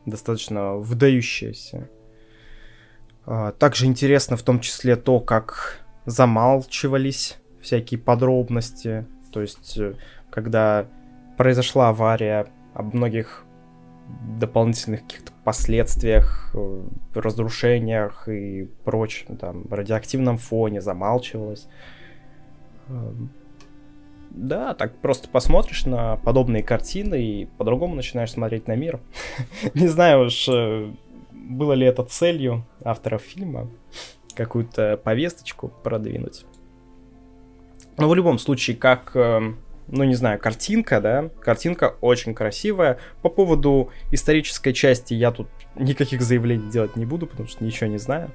[0.05, 1.89] достаточно выдающаяся.
[3.26, 9.05] А, также интересно в том числе то, как замалчивались всякие подробности.
[9.32, 9.95] То есть, э,
[10.30, 10.86] когда
[11.38, 13.45] произошла авария, об многих
[14.39, 16.84] дополнительных каких-то последствиях, э,
[17.15, 21.67] разрушениях и прочем, там, радиоактивном фоне замалчивалось.
[22.89, 23.29] Эм,
[24.31, 28.99] да, так просто посмотришь на подобные картины и по-другому начинаешь смотреть на мир.
[29.73, 30.91] Не знаю уж, э,
[31.31, 33.69] было ли это целью авторов фильма,
[34.36, 36.45] какую-то повесточку продвинуть.
[37.97, 39.53] Но в любом случае, как, э,
[39.88, 42.97] ну не знаю, картинка, да, картинка очень красивая.
[43.21, 47.99] По поводу исторической части я тут никаких заявлений делать не буду, потому что ничего не
[47.99, 48.31] знаю.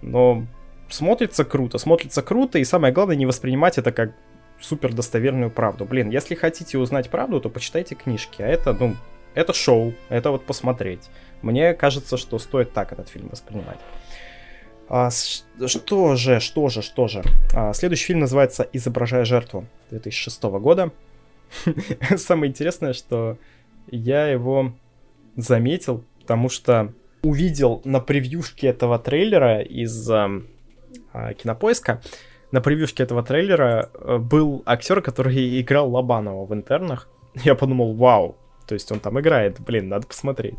[0.00, 0.46] Но
[0.92, 4.12] смотрится круто, смотрится круто, и самое главное не воспринимать это как
[4.60, 5.84] супер достоверную правду.
[5.84, 8.42] Блин, если хотите узнать правду, то почитайте книжки.
[8.42, 8.96] А это, ну,
[9.34, 11.10] это шоу, это вот посмотреть.
[11.42, 13.78] Мне кажется, что стоит так этот фильм воспринимать.
[14.88, 17.22] А, что же, что же, что же.
[17.54, 20.92] А, следующий фильм называется «Изображая жертву» 2006 года.
[22.16, 23.38] Самое интересное, что
[23.90, 24.74] я его
[25.36, 30.10] заметил, потому что увидел на превьюшке этого трейлера из
[31.12, 32.00] кинопоиска,
[32.52, 37.08] на превьюшке этого трейлера э, был актер, который играл Лобанова в интернах.
[37.34, 38.36] Я подумал, вау,
[38.66, 40.58] то есть он там играет, блин, надо посмотреть.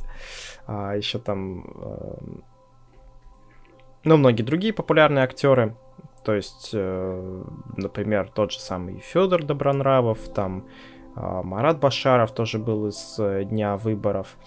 [0.66, 2.16] А еще там, э,
[4.04, 5.76] ну, многие другие популярные актеры.
[6.26, 7.44] То есть, э,
[7.78, 10.66] например, тот же самый Федор Добронравов, там
[11.16, 14.38] э, Марат Башаров тоже был из э, Дня выборов.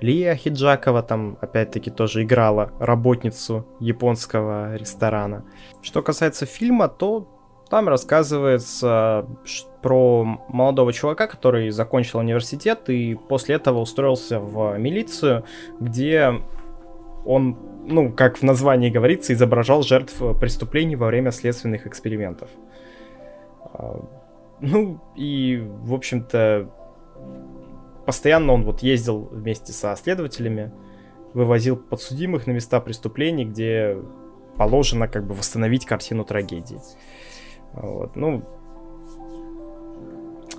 [0.00, 5.44] Лия Хиджакова там, опять-таки, тоже играла работницу японского ресторана.
[5.82, 7.26] Что касается фильма, то
[7.70, 9.26] там рассказывается
[9.82, 15.44] про молодого чувака, который закончил университет и после этого устроился в милицию,
[15.80, 16.40] где
[17.24, 22.48] он, ну, как в названии говорится, изображал жертв преступлений во время следственных экспериментов.
[23.72, 24.00] А,
[24.60, 26.70] ну, и, в общем-то,
[28.06, 30.72] постоянно он вот ездил вместе со следователями,
[31.34, 33.98] вывозил подсудимых на места преступлений, где
[34.56, 36.80] положено как бы восстановить картину трагедии.
[37.72, 38.42] Вот, ну,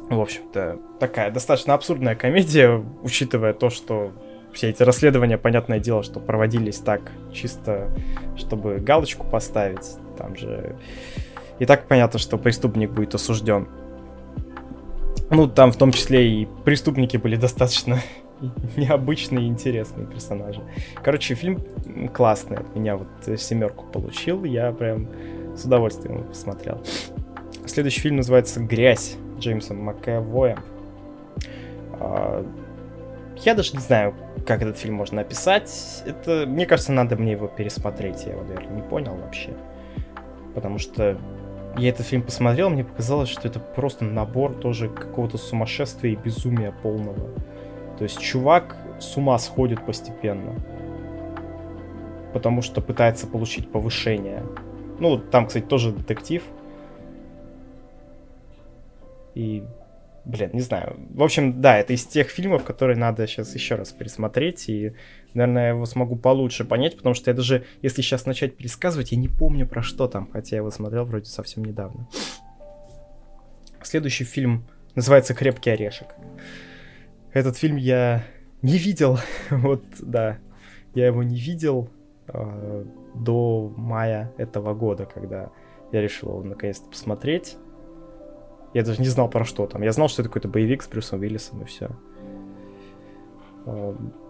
[0.10, 4.12] в общем-то, такая достаточно абсурдная комедия, учитывая то, что
[4.54, 7.92] все эти расследования, понятное дело, что проводились так, чисто
[8.36, 9.98] чтобы галочку поставить.
[10.18, 10.76] Там же
[11.60, 13.68] И так понятно, что преступник будет осужден.
[15.30, 18.02] Ну, там в том числе и преступники были достаточно
[18.78, 20.62] необычные и интересные персонажи.
[21.04, 21.62] Короче, фильм
[22.14, 25.08] классный меня, вот семерку получил, я прям
[25.56, 26.82] с удовольствием его посмотрел.
[27.66, 30.60] Следующий фильм называется «Грязь» Джеймсом Макэвоем.
[32.00, 32.46] А,
[33.44, 34.16] я даже не знаю,
[34.46, 36.04] как этот фильм можно описать.
[36.06, 38.24] Это, мне кажется, надо мне его пересмотреть.
[38.26, 39.54] Я его, наверное, не понял вообще.
[40.56, 41.18] Потому что
[41.78, 46.72] я этот фильм посмотрел, мне показалось, что это просто набор тоже какого-то сумасшествия и безумия
[46.72, 47.30] полного.
[47.98, 50.56] То есть чувак с ума сходит постепенно.
[52.34, 54.44] Потому что пытается получить повышение.
[55.00, 56.44] Ну, там, кстати, тоже детектив.
[59.36, 59.64] И
[60.28, 60.98] Блин, не знаю.
[61.12, 64.92] В общем, да, это из тех фильмов, которые надо сейчас еще раз пересмотреть, и,
[65.38, 69.18] наверное, я его смогу получше понять, потому что я даже, если сейчас начать пересказывать, я
[69.18, 72.08] не помню про что там, хотя я его смотрел вроде совсем недавно.
[73.84, 74.66] Следующий фильм
[74.96, 76.08] называется «Крепкий орешек».
[77.34, 78.26] Этот фильм я
[78.64, 79.20] не видел,
[79.52, 80.40] вот, да,
[80.96, 81.92] я его не видел
[82.28, 85.52] э, до мая этого года, когда
[85.92, 87.58] я решил его наконец-то посмотреть.
[88.74, 89.84] Я даже не знал про что там.
[89.84, 91.90] Я знал, что это какой-то боевик с Брюсом Уиллисом и все.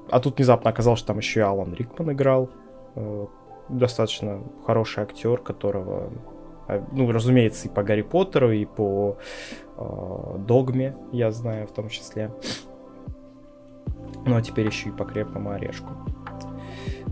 [0.09, 2.49] А тут внезапно оказалось, что там еще и Алан Рикман играл.
[2.95, 3.25] Э,
[3.69, 6.09] достаточно хороший актер, которого,
[6.67, 9.17] э, ну, разумеется, и по Гарри Поттеру, и по
[9.77, 12.31] э, Догме, я знаю в том числе.
[14.25, 15.89] Ну, а теперь еще и по Крепкому Орешку.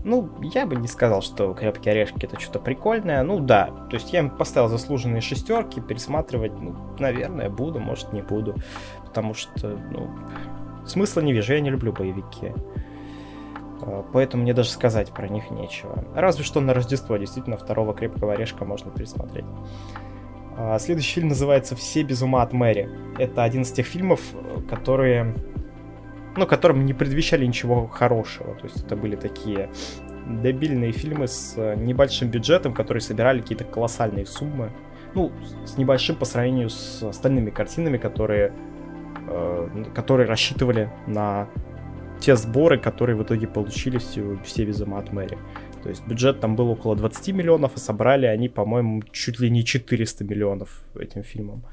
[0.04, 3.24] Ну, я бы не сказал, что крепкие орешки это что-то прикольное.
[3.24, 8.22] Ну да, то есть я им поставил заслуженные шестерки, пересматривать, ну, наверное, буду, может, не
[8.22, 8.54] буду.
[9.04, 10.08] Потому что, ну,
[10.86, 12.52] смысла не вижу, я не люблю боевики.
[13.82, 16.04] А, поэтому мне даже сказать про них нечего.
[16.14, 19.46] Разве что на Рождество действительно второго крепкого орешка можно пересмотреть.
[20.56, 22.88] А, следующий фильм называется «Все без ума от Мэри».
[23.18, 24.20] Это один из тех фильмов,
[24.70, 25.34] которые
[26.36, 28.54] ну, которым не предвещали ничего хорошего.
[28.54, 29.70] То есть это были такие
[30.26, 34.70] дебильные фильмы с э, небольшим бюджетом, которые собирали какие-то колоссальные суммы.
[35.14, 35.32] Ну,
[35.64, 38.52] с небольшим по сравнению с остальными картинами, которые,
[39.28, 41.48] э, которые рассчитывали на
[42.20, 45.38] те сборы, которые в итоге получились все ума от Мэри.
[45.82, 49.64] То есть бюджет там был около 20 миллионов, а собрали они, по-моему, чуть ли не
[49.64, 51.64] 400 миллионов этим фильмом.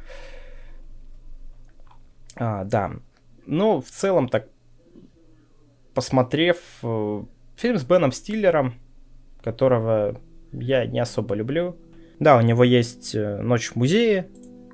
[2.36, 2.92] А, да.
[3.46, 4.48] Ну, в целом так
[5.94, 7.24] посмотрев э,
[7.56, 8.76] фильм с Беном Стиллером,
[9.44, 10.20] которого
[10.52, 11.76] я не особо люблю.
[12.20, 14.30] Да, у него есть э, «Ночь в музее»,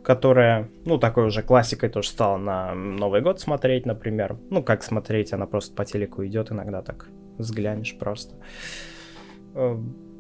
[0.10, 4.40] которая, ну, такой уже классикой тоже стала на Новый год смотреть, например.
[4.50, 8.36] Ну, как смотреть, она просто по телеку идет иногда так, взглянешь просто.
[9.54, 9.78] Э,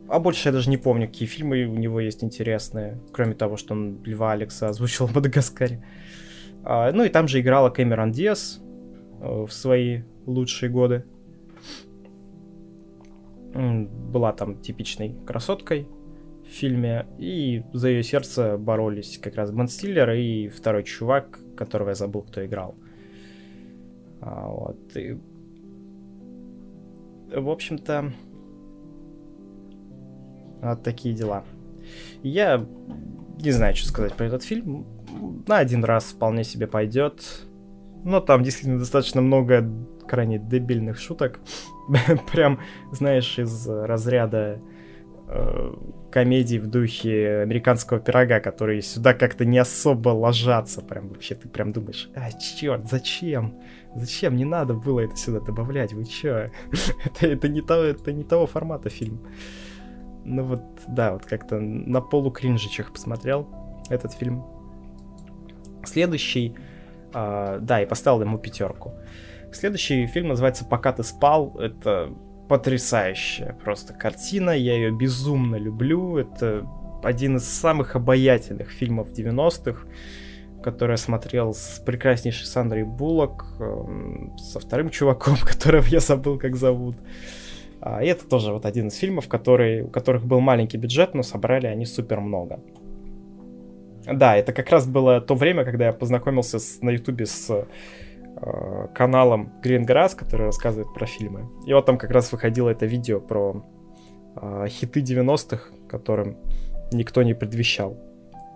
[0.07, 3.73] а больше я даже не помню, какие фильмы у него есть интересные, кроме того, что
[3.73, 5.83] он Льва Алекса озвучил в Мадагаскаре.
[6.63, 8.61] А, ну и там же играла Кэмерон Диас
[9.19, 11.03] в свои лучшие годы.
[13.55, 15.87] Была там типичной красоткой
[16.49, 21.89] в фильме, и за ее сердце боролись как раз Бен Стиллер и второй чувак, которого
[21.89, 22.75] я забыл, кто играл.
[24.21, 25.17] А, вот, и...
[27.33, 28.11] В общем-то,
[30.61, 31.43] вот такие дела.
[32.23, 32.65] Я
[33.39, 34.85] не знаю, что сказать про этот фильм.
[35.47, 37.45] На один раз вполне себе пойдет.
[38.03, 39.69] Но там действительно достаточно много
[40.07, 41.39] крайне дебильных шуток.
[42.31, 42.59] Прям,
[42.91, 44.59] знаешь, из разряда
[46.11, 50.81] комедий в духе американского пирога, которые сюда как-то не особо ложатся.
[50.81, 53.59] Прям вообще ты прям думаешь, а, черт, зачем?
[53.95, 54.35] Зачем?
[54.35, 56.49] Не надо было это сюда добавлять, вы чё?
[57.05, 59.25] это, это, не того, это не того формата фильм.
[60.25, 63.47] Ну вот, да, вот как-то на полу кринжичах посмотрел
[63.89, 64.45] этот фильм.
[65.83, 66.55] Следующий,
[67.13, 68.93] э, да, и поставил ему пятерку.
[69.51, 71.57] Следующий фильм называется «Пока ты спал».
[71.59, 72.13] Это
[72.49, 76.17] потрясающая просто картина, я ее безумно люблю.
[76.17, 76.67] Это
[77.03, 79.87] один из самых обаятельных фильмов 90-х,
[80.63, 86.55] который я смотрел с прекраснейшей Сандрой Буллок, эм, со вторым чуваком, которого я забыл, как
[86.55, 86.97] зовут.
[87.81, 91.23] А, и это тоже вот один из фильмов, который, у которых был маленький бюджет, но
[91.23, 92.59] собрали они супер много.
[94.11, 97.67] Да, это как раз было то время, когда я познакомился с, на Ютубе с
[98.93, 101.49] каналом Green Grass, который рассказывает про фильмы.
[101.65, 103.65] И вот там как раз выходило это видео про
[104.35, 106.37] э, хиты 90-х, которым
[106.91, 107.97] никто не предвещал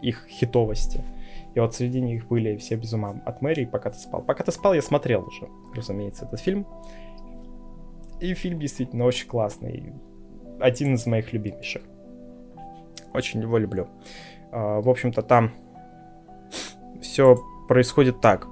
[0.02, 1.04] их хитовости.
[1.56, 4.22] И вот среди них были все без ума от Мэри, пока ты спал.
[4.22, 6.66] Пока ты спал, я смотрел уже, разумеется, этот фильм.
[8.20, 9.94] И фильм действительно очень классный.
[10.60, 11.84] Один из моих любимейших.
[13.14, 13.88] Очень его люблю.
[14.52, 15.52] А, в общем-то, там
[17.02, 18.48] все происходит так.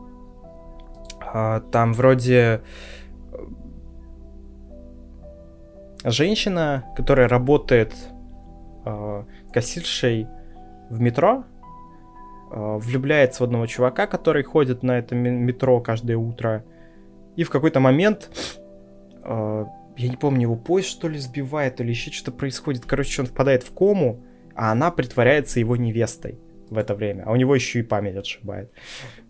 [1.33, 2.61] А, там вроде
[3.31, 3.37] э,
[6.03, 7.93] женщина, которая работает
[8.85, 9.23] э,
[9.53, 10.27] кассиршей
[10.89, 11.45] в метро,
[12.51, 16.65] э, влюбляется в одного чувака, который ходит на это метро каждое утро.
[17.37, 18.29] И в какой-то момент,
[19.23, 19.67] я
[19.97, 22.85] не помню, его поезд что ли сбивает, или еще что-то происходит.
[22.85, 27.23] Короче, он впадает в кому, а она притворяется его невестой в это время.
[27.25, 28.69] А у него еще и память отшибает.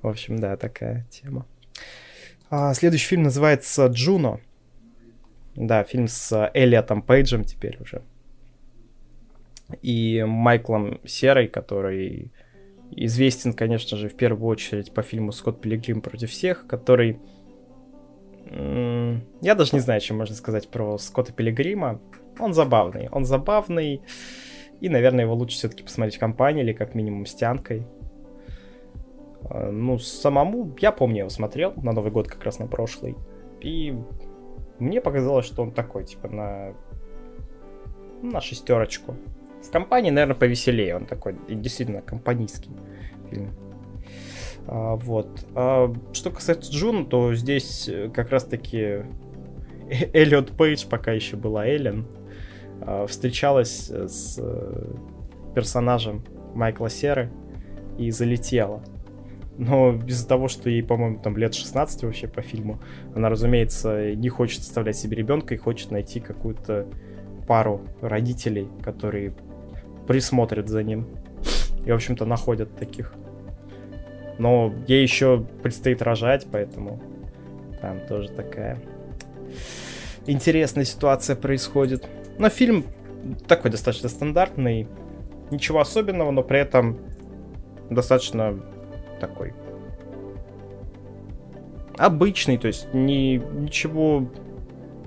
[0.02, 1.46] В общем, да, такая тема.
[2.54, 4.42] А, следующий фильм называется «Джуно».
[5.56, 8.02] Да, фильм с Элиотом Пейджем теперь уже.
[9.82, 12.30] И Майклом Серой, который
[12.92, 17.20] известен, конечно же, в первую очередь по фильму «Скотт Пилигрим против всех», который...
[18.50, 22.02] Я даже не знаю, что можно сказать про Скотта Пилигрима.
[22.38, 23.08] Он забавный.
[23.14, 24.02] Он забавный.
[24.82, 27.88] И, наверное, его лучше все-таки посмотреть в компании или как минимум с тянкой.
[29.50, 33.16] А, ну, самому, я помню, его смотрел на Новый год как раз на прошлый.
[33.62, 33.96] И
[34.80, 36.74] мне показалось, что он такой, типа, на,
[38.22, 39.16] на шестерочку.
[39.62, 40.96] В компании, наверное, повеселее.
[40.96, 42.72] Он такой действительно компанийский
[43.30, 43.52] фильм.
[44.68, 45.46] А, вот.
[45.56, 49.04] А, что касается Джун, то здесь э, как раз-таки
[50.14, 52.08] Эллиот Пейдж, пока еще была Эллен,
[52.82, 54.86] а, встречалась с э,
[55.54, 56.24] персонажем
[56.56, 57.32] Майкла Серы
[57.98, 58.84] и залетела.
[59.58, 62.80] Но из-за того, что ей, по-моему, там лет 16 вообще по фильму,
[63.16, 66.88] она, разумеется, не хочет оставлять себе ребенка и хочет найти какую-то
[67.48, 69.34] пару родителей, которые
[70.08, 71.08] присмотрят за ним.
[71.86, 73.14] И, в общем-то, находят таких.
[74.40, 77.02] Но ей еще предстоит рожать, поэтому
[77.82, 78.80] там тоже такая
[80.26, 82.08] интересная ситуация происходит.
[82.38, 82.86] Но фильм
[83.48, 84.88] такой достаточно стандартный,
[85.52, 86.98] ничего особенного, но при этом
[87.90, 88.60] достаточно
[89.22, 89.54] такой
[91.98, 94.28] обычный, то есть ни, ничего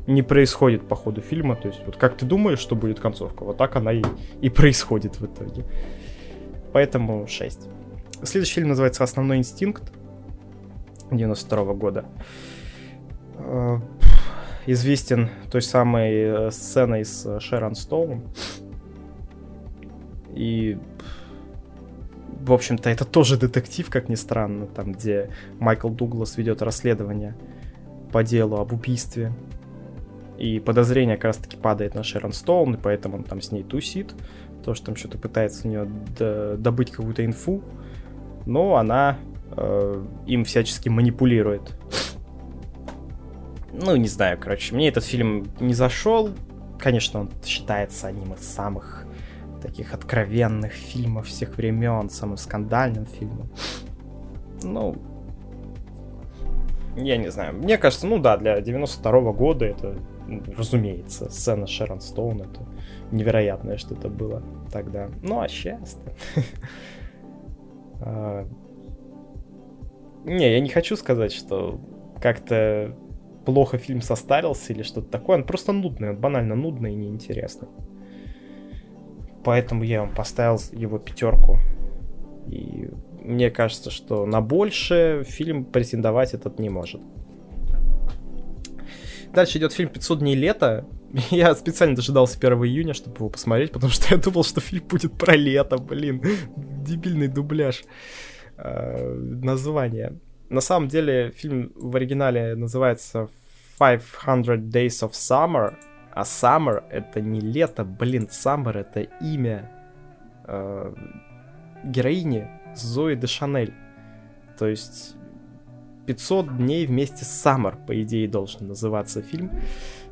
[0.06, 1.56] не происходит по ходу фильма.
[1.56, 4.02] То есть вот как ты думаешь, что будет концовка, вот так она и,
[4.40, 5.64] и происходит в итоге.
[6.72, 7.68] Поэтому 6.
[8.22, 9.92] Следующий фильм называется «Основной инстинкт»
[11.10, 12.04] 92 -го года.
[13.38, 13.78] Э,
[14.66, 18.22] известен той самой э, сценой с э, Шерон Стоун.
[20.34, 20.78] И
[22.44, 27.34] в общем-то, это тоже детектив, как ни странно, там, где Майкл Дуглас ведет расследование
[28.12, 29.32] по делу об убийстве.
[30.36, 34.14] И подозрение как раз-таки падает на Шерон Стоун, и поэтому он там с ней тусит.
[34.64, 37.62] То, что там что-то пытается у нее добыть какую-то инфу.
[38.44, 39.18] Но она
[39.56, 41.78] э, им всячески манипулирует.
[43.72, 46.30] Ну, не знаю, короче, мне этот фильм не зашел.
[46.78, 49.03] Конечно, он считается одним из самых
[49.64, 53.48] таких откровенных фильмов всех времен, самым скандальным фильмом.
[54.62, 54.96] Ну,
[56.96, 57.54] я не знаю.
[57.54, 59.96] Мне кажется, ну да, для 92 -го года это,
[60.56, 62.60] разумеется, сцена Шерон Стоун, это
[63.10, 65.08] невероятное что-то было тогда.
[65.22, 65.98] Ну, а сейчас
[68.02, 68.46] а,
[70.24, 71.80] Не, я не хочу сказать, что
[72.20, 72.94] как-то
[73.46, 75.38] плохо фильм состарился или что-то такое.
[75.38, 77.68] Он просто нудный, он банально нудный и неинтересный.
[79.44, 81.58] Поэтому я вам поставил его пятерку.
[82.48, 82.88] И
[83.22, 87.00] мне кажется, что на больше фильм претендовать этот не может.
[89.32, 90.86] Дальше идет фильм «500 дней лета».
[91.30, 95.12] Я специально дожидался 1 июня, чтобы его посмотреть, потому что я думал, что фильм будет
[95.18, 96.22] про лето, блин.
[96.56, 97.84] Дебильный дубляж
[98.56, 100.18] э, названия.
[100.50, 103.28] На самом деле фильм в оригинале называется
[103.78, 105.74] 500 Days of Summer,
[106.14, 109.70] а Summer это не лето, блин, Summer это имя
[110.46, 110.94] э,
[111.84, 113.72] героини Зои де Шанель.
[114.58, 115.16] То есть
[116.06, 119.50] 500 дней вместе с Summer, по идее, должен называться фильм.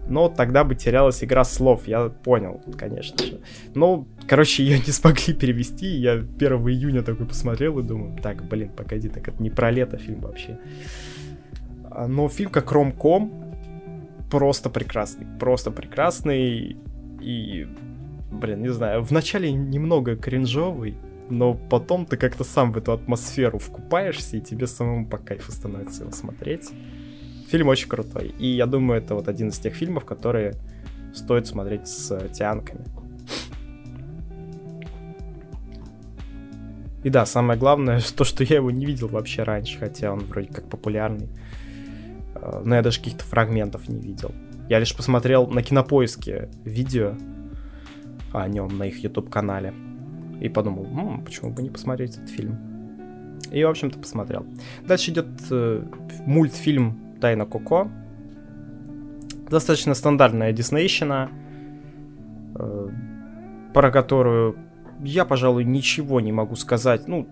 [0.09, 3.41] Но тогда бы терялась игра слов, я понял, конечно же.
[3.75, 5.87] Но, короче, ее не смогли перевести.
[5.87, 6.29] Я 1
[6.69, 10.59] июня такой посмотрел и думаю, так, блин, погоди, так это не про лето фильм вообще.
[11.91, 13.42] А, но фильм как ромком,
[14.33, 16.79] просто прекрасный, просто прекрасный
[17.21, 17.69] и,
[18.31, 20.97] блин, не знаю, вначале немного кринжовый,
[21.29, 26.05] но потом ты как-то сам в эту атмосферу вкупаешься, и тебе самому по кайфу становится
[26.05, 26.71] его смотреть.
[27.51, 30.55] Фильм очень крутой, и я думаю, это вот один из тех фильмов, которые
[31.13, 32.87] стоит смотреть с тянками.
[37.05, 40.49] И да, самое главное, то, что я его не видел вообще раньше, хотя он вроде
[40.49, 41.29] как популярный.
[42.43, 44.33] Э, но я даже каких-то фрагментов не видел.
[44.69, 47.15] Я лишь посмотрел на кинопоиске видео
[48.33, 49.73] о нем на их YouTube канале.
[50.41, 52.59] И подумал, М, почему бы не посмотреть этот фильм.
[53.51, 54.47] И, в общем-то, посмотрел.
[54.87, 55.85] Дальше идет э,
[56.27, 57.89] мультфильм «Тайна Коко».
[59.51, 61.31] Достаточно стандартная диснейщина,
[62.55, 62.89] э,
[63.75, 64.57] про которую
[65.05, 67.07] я, пожалуй, ничего не могу сказать.
[67.09, 67.29] Ну,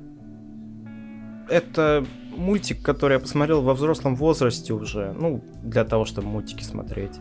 [1.49, 2.05] это
[2.41, 7.19] мультик, который я посмотрел во взрослом возрасте уже, ну, для того, чтобы мультики смотреть.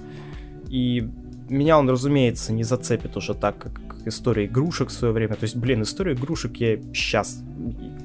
[0.70, 1.10] И
[1.50, 5.36] меня он, разумеется, не зацепит уже так, как история игрушек в свое время.
[5.36, 7.42] То есть, блин, историю игрушек я сейчас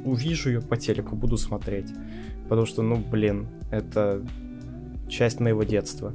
[0.05, 1.93] увижу ее по телеку, буду смотреть.
[2.49, 4.23] Потому что, ну, блин, это
[5.09, 6.15] часть моего детства.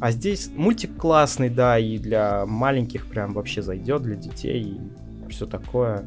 [0.00, 5.46] А здесь мультик классный, да, и для маленьких прям вообще зайдет, для детей и все
[5.46, 6.04] такое.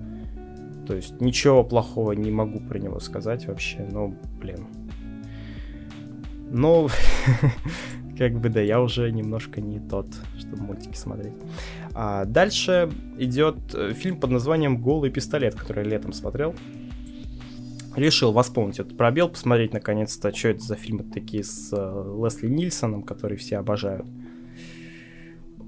[0.86, 4.68] То есть ничего плохого не могу про него сказать вообще, ну, блин.
[6.50, 6.90] Ну,
[8.18, 10.08] как бы да, я уже немножко не тот,
[10.38, 11.34] чтобы мультики смотреть.
[11.94, 16.54] А дальше идет э, фильм под названием «Голый пистолет», который я летом смотрел.
[17.96, 23.04] Решил восполнить этот пробел, посмотреть наконец-то, что это за фильмы такие с э, Лесли Нильсоном,
[23.04, 24.08] которые все обожают.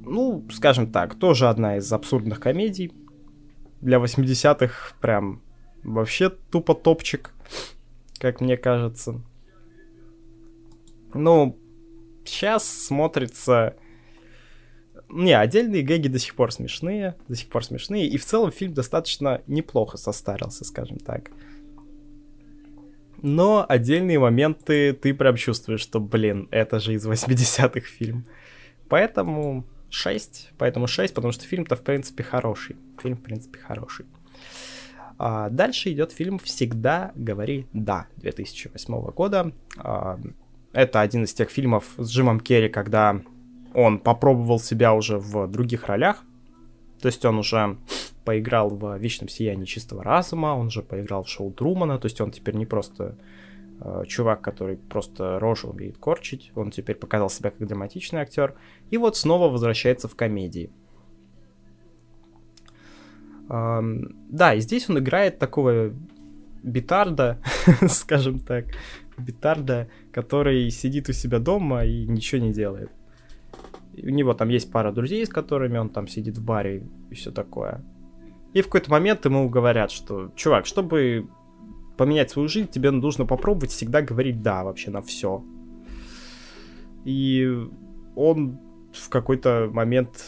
[0.06, 2.92] Ну, скажем так, тоже одна из абсурдных комедий,
[3.86, 5.42] для 80-х прям
[5.84, 7.32] вообще тупо топчик,
[8.20, 9.22] как мне кажется.
[11.14, 11.58] Ну,
[12.26, 13.76] сейчас смотрится...
[15.08, 18.74] Не, отдельные гэги до сих пор смешные, до сих пор смешные, и в целом фильм
[18.74, 21.30] достаточно неплохо состарился, скажем так.
[23.22, 28.26] Но отдельные моменты ты прям чувствуешь, что, блин, это же из 80-х фильм.
[28.90, 32.76] Поэтому 6, поэтому 6, потому что фильм-то, в принципе, хороший.
[33.02, 34.06] Фильм, в принципе, хороший.
[35.18, 39.52] А дальше идет фильм «Всегда говори да» 2008 года.
[39.78, 40.20] А,
[40.74, 43.22] это один из тех фильмов с Джимом Керри, когда
[43.74, 46.24] он попробовал себя уже в других ролях.
[47.02, 47.78] То есть он уже
[48.26, 52.32] поиграл в «Вечном сиянии чистого разума», он же поиграл в шоу Трумана, то есть он
[52.32, 53.18] теперь не просто
[54.08, 56.52] чувак, который просто рожу умеет корчить.
[56.56, 58.56] Он теперь показал себя как драматичный актер.
[58.90, 60.72] И вот снова возвращается в комедии.
[63.48, 65.94] Да, и здесь он играет такого
[66.64, 67.40] битарда,
[67.88, 68.66] скажем так,
[69.18, 72.90] битарда, который сидит у себя дома и ничего не делает.
[73.98, 77.32] У него там есть пара друзей, с которыми он там сидит в баре и все
[77.32, 77.84] такое.
[78.54, 81.28] И в какой-то момент ему говорят, что, чувак, чтобы
[81.98, 85.44] поменять свою жизнь, тебе нужно попробовать всегда говорить «да» вообще на все.
[87.06, 87.48] И
[88.16, 88.60] он
[88.92, 90.24] в какой-то момент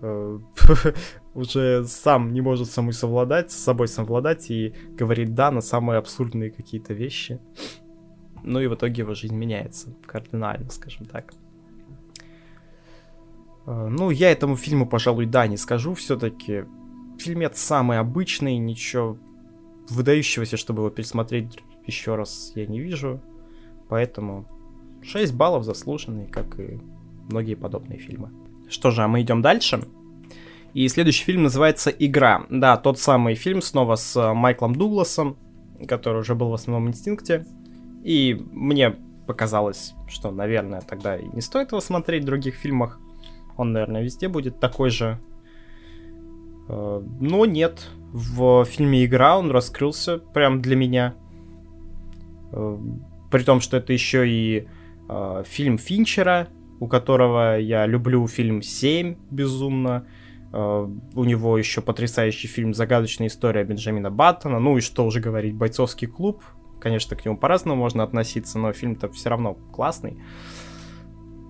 [0.00, 0.38] э,
[1.34, 5.98] уже сам не может с собой совладать, с собой совладать и говорит «да» на самые
[5.98, 7.40] абсурдные какие-то вещи.
[8.42, 11.32] Ну и в итоге его жизнь меняется кардинально, скажем так.
[13.66, 15.94] Э, ну, я этому фильму, пожалуй, да, не скажу.
[15.94, 16.64] Все-таки
[17.18, 19.18] фильмец самый обычный, ничего
[19.88, 23.20] выдающегося, чтобы его пересмотреть еще раз, я не вижу.
[23.88, 24.46] Поэтому
[25.02, 26.80] 6 баллов заслуженные, как и
[27.28, 28.30] многие подобные фильмы.
[28.68, 29.84] Что же, а мы идем дальше.
[30.72, 32.46] И следующий фильм называется «Игра».
[32.50, 35.36] Да, тот самый фильм снова с э, Майклом Дугласом,
[35.86, 37.46] который уже был в основном инстинкте.
[38.02, 38.96] И мне
[39.26, 42.98] показалось, что, наверное, тогда и не стоит его смотреть в других фильмах.
[43.56, 45.20] Он, наверное, везде будет такой же.
[46.68, 51.14] Э, но нет, в фильме «Игра» он раскрылся прям для меня.
[52.52, 52.78] Э,
[53.28, 54.68] при том, что это еще и
[55.08, 56.46] э, фильм Финчера,
[56.78, 60.06] у которого я люблю фильм «7» безумно.
[60.52, 64.60] Uh, у него еще потрясающий фильм «Загадочная история Бенджамина Баттона».
[64.60, 66.44] Ну и что уже говорить, «Бойцовский клуб».
[66.80, 70.22] Конечно, к нему по-разному можно относиться, но фильм-то все равно классный.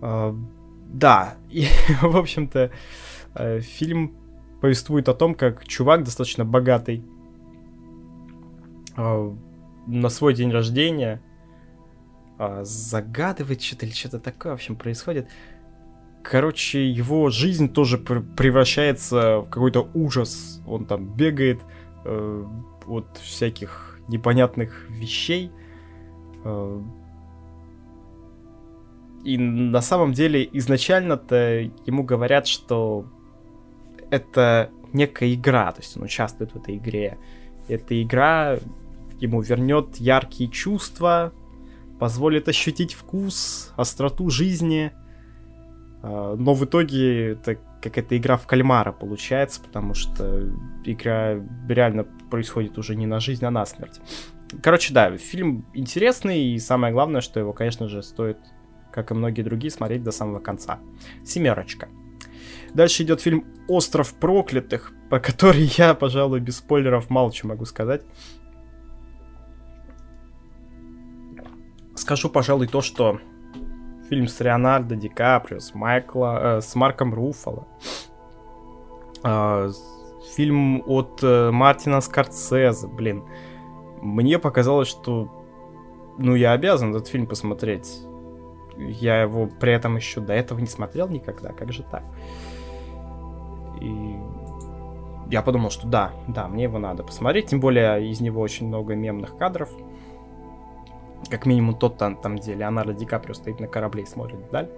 [0.01, 0.43] Uh,
[0.89, 1.67] да, и,
[2.01, 2.71] в общем-то,
[3.35, 4.17] uh, фильм
[4.65, 7.05] повествует о том, как чувак достаточно богатый
[8.97, 9.33] э,
[9.87, 11.21] на свой день рождения
[12.39, 15.29] э, загадывает что-то или что-то такое, в общем, происходит.
[16.23, 20.63] Короче, его жизнь тоже пр- превращается в какой-то ужас.
[20.67, 21.61] Он там бегает
[22.07, 22.45] э,
[22.87, 25.51] от всяких непонятных вещей.
[26.43, 26.81] Э,
[29.25, 33.05] и на самом деле изначально-то ему говорят, что
[34.15, 37.19] это некая игра, то есть он участвует в этой игре.
[37.69, 38.59] Эта игра
[39.19, 41.33] ему вернет яркие чувства,
[41.99, 44.93] позволит ощутить вкус, остроту жизни.
[46.03, 50.49] А, но в итоге это какая-то игра в кальмара получается, потому что
[50.85, 54.01] игра реально происходит уже не на жизнь, а на смерть.
[54.63, 58.39] Короче, да, фильм интересный, и самое главное, что его, конечно же, стоит,
[58.93, 60.79] как и многие другие, смотреть до самого конца.
[61.25, 61.89] Семерочка.
[62.75, 68.03] Дальше идет фильм «Остров проклятых», по который я, пожалуй, без спойлеров мало чего могу сказать.
[71.95, 73.21] Скажу, пожалуй, то, что
[74.11, 77.69] фильм с Леонардо Ди Каприо, с, Майкла, э, с Марком Руффало,
[79.23, 79.71] э,
[80.35, 83.25] фильм от э, Мартина Скорсезе, блин,
[84.03, 85.31] мне показалось, что
[86.19, 88.01] ну, я обязан этот фильм посмотреть.
[88.77, 92.03] Я его при этом еще до этого не смотрел никогда, как же так?
[93.85, 94.17] И
[95.31, 98.95] я подумал, что да, да, мне его надо посмотреть, тем более из него очень много
[98.95, 99.71] мемных кадров.
[101.31, 104.71] Как минимум тот там, там где Леонардо Ди Каприо стоит на корабле и смотрит вдаль.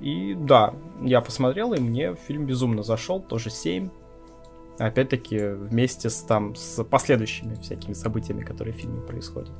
[0.00, 3.88] И да, я посмотрел, и мне фильм безумно зашел, тоже 7.
[4.78, 9.50] Опять-таки вместе с, там, с последующими всякими событиями, которые в фильме происходят.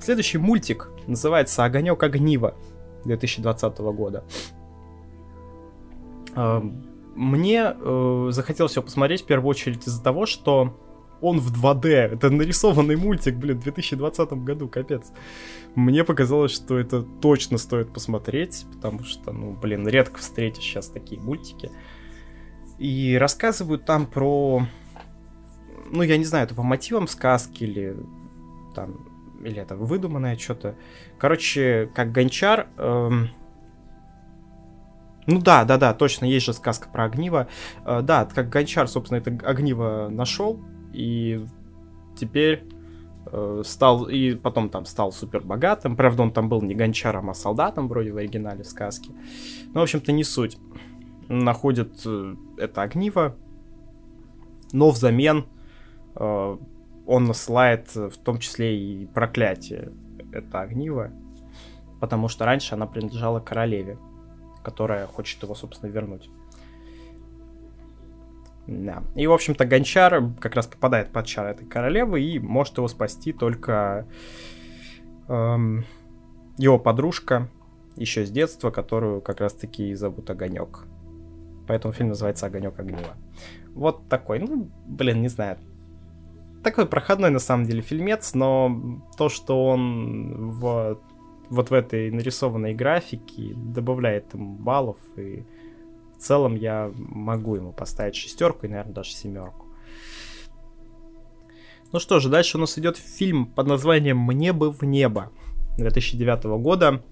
[0.00, 2.54] Следующий мультик называется «Огонек огнива»
[3.04, 4.24] 2020 года.
[6.34, 10.76] Мне э, захотелось его посмотреть в первую очередь из-за того, что
[11.20, 11.88] он в 2D.
[11.88, 15.12] Это нарисованный мультик, блин, в 2020 году, капец.
[15.74, 21.20] Мне показалось, что это точно стоит посмотреть, потому что, ну, блин, редко встретишь сейчас такие
[21.20, 21.70] мультики.
[22.78, 24.66] И рассказывают там про...
[25.90, 27.96] Ну, я не знаю, это по мотивам сказки или
[28.74, 29.06] там...
[29.42, 30.76] Или это выдуманное что-то.
[31.18, 32.68] Короче, как гончар...
[32.78, 33.30] Эм...
[35.30, 37.46] Ну да, да, да, точно, есть же сказка про огниво.
[37.86, 40.60] Э, да, как гончар, собственно, это огниво нашел,
[40.92, 41.46] и
[42.16, 42.64] теперь
[43.26, 45.94] э, стал, и потом там стал супер богатым.
[45.94, 49.12] Правда, он там был не гончаром, а солдатом, вроде в оригинале сказки.
[49.72, 50.58] Но, в общем-то, не суть.
[51.28, 53.36] Находит э, это огниво,
[54.72, 55.46] но взамен
[56.16, 56.56] э,
[57.06, 59.92] он насылает в том числе и проклятие
[60.32, 61.12] это огниво,
[62.00, 63.96] потому что раньше она принадлежала королеве,
[64.62, 66.28] которая хочет его, собственно, вернуть.
[68.66, 69.02] Да.
[69.16, 73.32] И, в общем-то, Гончар как раз попадает под чар этой королевы и может его спасти
[73.32, 74.06] только
[75.28, 75.84] эм,
[76.56, 77.48] его подружка
[77.96, 80.84] еще с детства, которую как раз-таки зовут Огонек.
[81.66, 83.16] Поэтому фильм называется Огонек огнева.
[83.74, 85.58] Вот такой, ну, блин, не знаю.
[86.62, 91.00] Такой проходной на самом деле фильмец, но то, что он в,
[91.50, 95.44] вот в этой нарисованной графике добавляет ему баллов и
[96.16, 99.66] в целом я могу ему поставить шестерку и, наверное, даже семерку.
[101.92, 105.32] Ну что же, дальше у нас идет фильм под названием «Мне бы в небо»
[105.76, 107.02] 2009 года.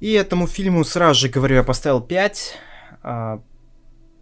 [0.00, 2.54] И этому фильму сразу же говорю, я поставил 5,
[3.02, 3.42] а,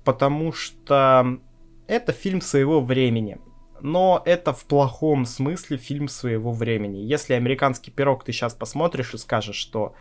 [0.04, 1.38] потому что
[1.86, 3.38] это фильм своего времени.
[3.80, 6.98] Но это в плохом смысле фильм своего времени.
[6.98, 9.94] Если американский пирог ты сейчас посмотришь и скажешь, что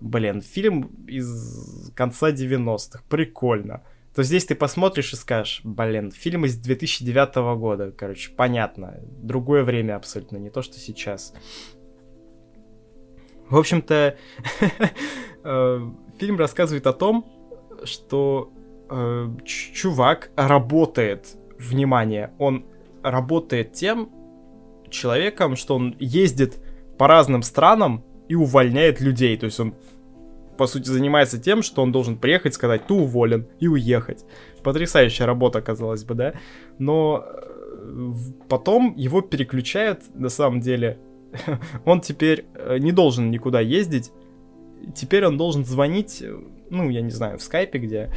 [0.00, 3.82] блин, фильм из конца 90-х, прикольно.
[4.14, 8.98] То здесь ты посмотришь и скажешь, блин, фильм из 2009 года, короче, понятно.
[9.22, 11.34] Другое время абсолютно, не то, что сейчас.
[13.50, 14.16] В общем-то,
[15.44, 15.80] э,
[16.18, 17.26] фильм рассказывает о том,
[17.84, 18.52] что
[18.88, 22.64] э, чувак работает, внимание, он
[23.02, 24.10] работает тем
[24.90, 26.58] человеком, что он ездит
[26.98, 29.36] по разным странам и увольняет людей.
[29.36, 29.74] То есть он,
[30.56, 34.24] по сути, занимается тем, что он должен приехать, сказать, ты уволен, и уехать.
[34.62, 36.34] Потрясающая работа, казалось бы, да?
[36.78, 38.12] Но э,
[38.48, 40.98] потом его переключают, на самом деле.
[41.84, 44.12] он теперь э, не должен никуда ездить.
[44.94, 46.36] Теперь он должен звонить, э,
[46.70, 48.10] ну, я не знаю, в скайпе где,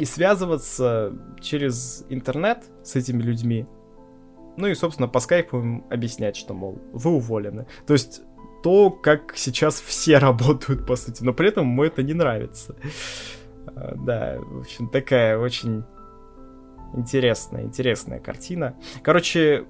[0.00, 3.66] и связываться через интернет с этими людьми.
[4.56, 7.66] Ну и, собственно, по скайпу им объяснять, что, мол, вы уволены.
[7.86, 8.22] То есть
[8.62, 12.76] то, как сейчас все работают, по сути, но при этом ему это не нравится.
[13.66, 15.84] А, да, в общем, такая очень
[16.94, 18.76] интересная, интересная картина.
[19.02, 19.66] Короче,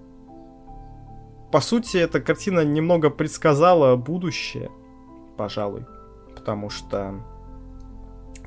[1.51, 4.71] по сути, эта картина немного предсказала будущее,
[5.37, 5.87] пожалуй,
[6.37, 7.21] потому что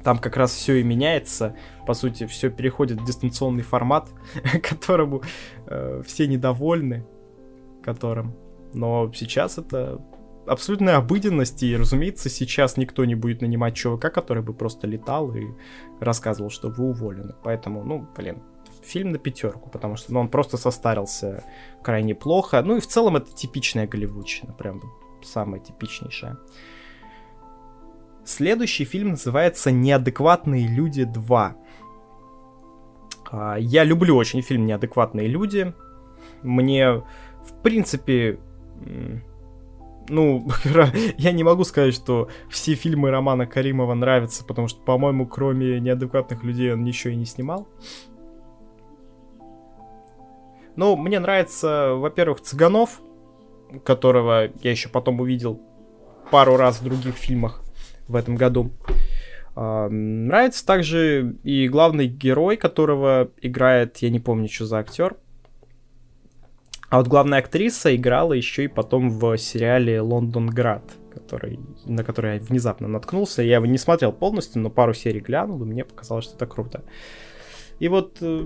[0.03, 1.55] там как раз все и меняется.
[1.85, 4.09] По сути, все переходит в дистанционный формат,
[4.69, 5.21] которому
[5.67, 7.05] э, все недовольны,
[7.83, 8.35] которым.
[8.73, 10.01] Но сейчас это
[10.45, 15.47] абсолютная обыденность, и, разумеется, сейчас никто не будет нанимать чувака, который бы просто летал и
[15.99, 17.35] рассказывал, что вы уволены.
[17.43, 18.41] Поэтому, ну, блин,
[18.83, 21.43] фильм на пятерку, потому что ну, он просто состарился
[21.81, 22.61] крайне плохо.
[22.61, 24.81] Ну и в целом это типичная голливудщина, прям
[25.23, 26.37] самая типичнейшая.
[28.25, 31.55] Следующий фильм называется «Неадекватные люди 2».
[33.33, 35.73] А, я люблю очень фильм «Неадекватные люди».
[36.43, 38.37] Мне, в принципе,
[40.07, 40.47] ну,
[41.17, 46.43] я не могу сказать, что все фильмы Романа Каримова нравятся, потому что, по-моему, кроме неадекватных
[46.43, 47.67] людей он ничего и не снимал.
[50.75, 53.01] Ну, мне нравится, во-первых, Цыганов,
[53.83, 55.59] которого я еще потом увидел
[56.29, 57.63] пару раз в других фильмах
[58.07, 58.71] в этом году.
[58.87, 59.12] Uh,
[59.55, 65.17] нравится также и главный герой, которого играет, я не помню, что за актер.
[66.93, 72.39] А вот главная актриса играла еще и потом в сериале «Лондонград», который, на который я
[72.39, 73.41] внезапно наткнулся.
[73.41, 76.83] Я его не смотрел полностью, но пару серий глянул, и мне показалось, что это круто.
[77.79, 78.45] И вот э,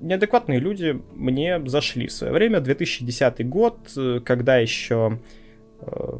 [0.00, 2.60] неадекватные люди мне зашли в свое время.
[2.60, 5.20] 2010 год, э, когда еще,
[5.80, 6.18] э,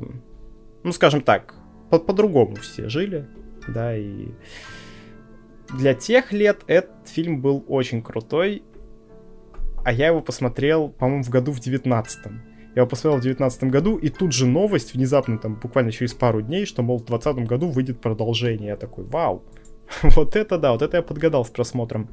[0.83, 1.55] ну скажем так,
[1.91, 3.27] по- по-другому все жили,
[3.69, 4.29] да, и
[5.75, 8.63] для тех лет этот фильм был очень крутой,
[9.85, 12.43] а я его посмотрел, по-моему, в году в 19-м.
[12.75, 16.43] Я его посмотрел в 19 году, и тут же новость, внезапно, там, буквально через пару
[16.43, 18.69] дней, что, мол, в 20 году выйдет продолжение.
[18.69, 19.45] Я такой, вау,
[20.03, 22.11] вот это да, вот это я подгадал с просмотром.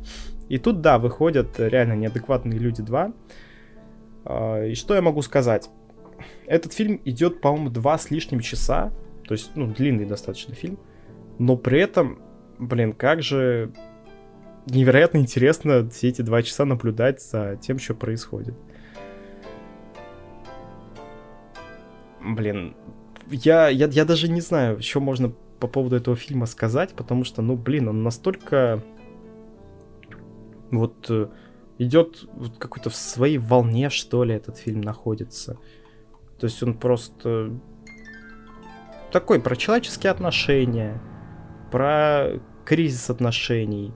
[0.50, 3.14] И тут, да, выходят реально неадекватные люди 2.
[4.26, 5.70] А, и что я могу сказать?
[6.46, 8.94] Этот фильм идет, по-моему, два с лишним часа.
[9.28, 10.80] То есть, ну, длинный достаточно фильм.
[11.40, 12.20] Но при этом,
[12.60, 13.72] блин, как же
[14.68, 18.56] невероятно интересно все эти два часа наблюдать за тем, что происходит.
[22.22, 22.76] Блин,
[23.30, 27.42] я, я, я даже не знаю, что можно по поводу этого фильма сказать, потому что,
[27.42, 28.84] ну, блин, он настолько
[30.72, 31.28] вот э,
[31.78, 35.58] идет вот какой-то в своей волне, что ли, этот фильм находится.
[36.40, 37.52] То есть он просто
[39.14, 41.00] такой про человеческие отношения,
[41.72, 42.32] про
[42.66, 43.94] кризис отношений,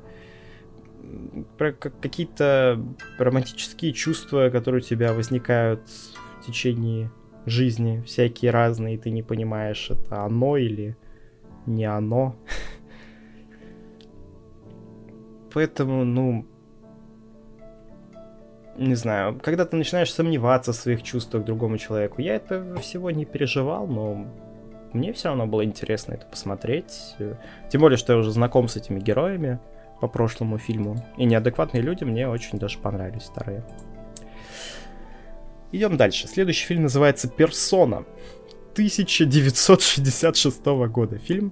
[1.57, 2.79] про какие-то
[3.17, 5.81] романтические чувства, которые у тебя возникают
[6.39, 7.09] в течение
[7.47, 10.95] жизни, всякие разные, и ты не понимаешь, это оно или
[11.65, 12.35] не оно.
[15.51, 16.45] Поэтому, ну,
[18.77, 23.09] не знаю, когда ты начинаешь сомневаться в своих чувствах к другому человеку, я этого всего
[23.09, 24.27] не переживал, но
[24.97, 27.15] мне все равно было интересно это посмотреть.
[27.69, 29.59] Тем более, что я уже знаком с этими героями
[30.01, 31.05] по прошлому фильму.
[31.17, 33.63] И неадекватные люди мне очень даже понравились вторые.
[35.71, 36.27] Идем дальше.
[36.27, 38.05] Следующий фильм называется «Персона».
[38.73, 41.51] 1966 года фильм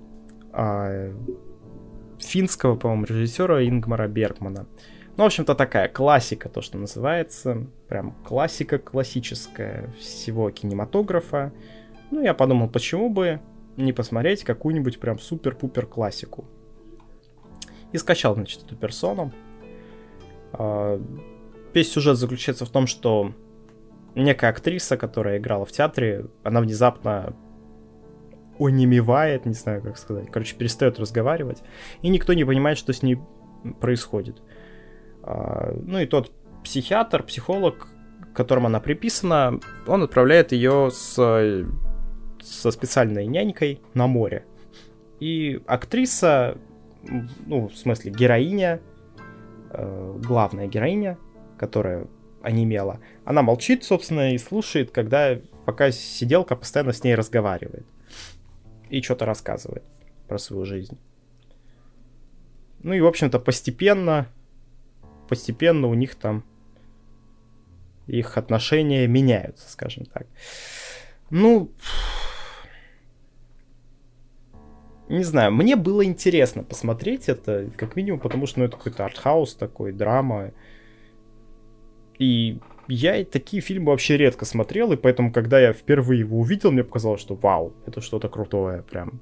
[0.54, 1.12] а,
[2.20, 4.68] финского, по-моему, режиссера Ингмара Бергмана.
[5.18, 7.68] Ну, в общем-то, такая классика, то, что называется.
[7.88, 11.52] Прям классика классическая всего кинематографа.
[12.12, 13.40] Ну, я подумал, почему бы
[13.78, 16.46] не посмотреть какую-нибудь прям супер-пупер классику.
[17.92, 19.32] И скачал, значит, эту персону.
[20.54, 21.02] А,
[21.74, 23.34] весь сюжет заключается в том, что
[24.16, 27.36] некая актриса, которая играла в театре, она внезапно
[28.58, 31.62] онемевает, не знаю, как сказать, короче, перестает разговаривать,
[32.02, 33.20] и никто не понимает, что с ней
[33.82, 34.42] происходит.
[35.24, 36.32] А, ну и тот
[36.64, 37.88] психиатр, психолог,
[38.34, 41.66] которому она приписана, он отправляет ее с,
[42.46, 44.46] со специальной нянькой на море.
[45.20, 46.58] И актриса,
[47.46, 48.82] ну, в смысле, героиня,
[49.72, 51.18] э, главная героиня,
[51.58, 52.08] которая
[52.42, 57.86] онемела, она молчит, собственно, и слушает, когда пока сиделка постоянно с ней разговаривает.
[58.90, 59.84] И что-то рассказывает
[60.28, 60.98] про свою жизнь.
[62.84, 64.28] Ну и, в общем-то, постепенно,
[65.28, 66.44] постепенно у них там
[68.06, 70.28] их отношения меняются, скажем так.
[71.32, 71.72] Ну,
[75.08, 79.56] не знаю, мне было интересно посмотреть это, как минимум, потому что ну, это какой-то артхаус
[79.56, 80.52] такой, драма.
[82.18, 86.84] И я такие фильмы вообще редко смотрел, и поэтому, когда я впервые его увидел, мне
[86.84, 89.22] показалось, что вау, это что-то крутое прям.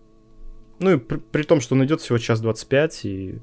[0.80, 3.40] Ну и при, при том, что он идет всего час 25, и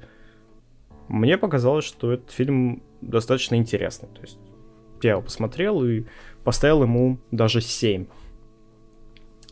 [1.07, 4.09] мне показалось, что этот фильм достаточно интересный.
[4.09, 4.39] То есть
[5.01, 6.05] я его посмотрел и
[6.43, 8.05] поставил ему даже 7.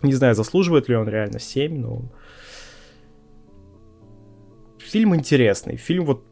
[0.02, 2.02] Не знаю, заслуживает ли он реально 7, но...
[4.90, 5.76] Фильм интересный.
[5.76, 6.24] Фильм вот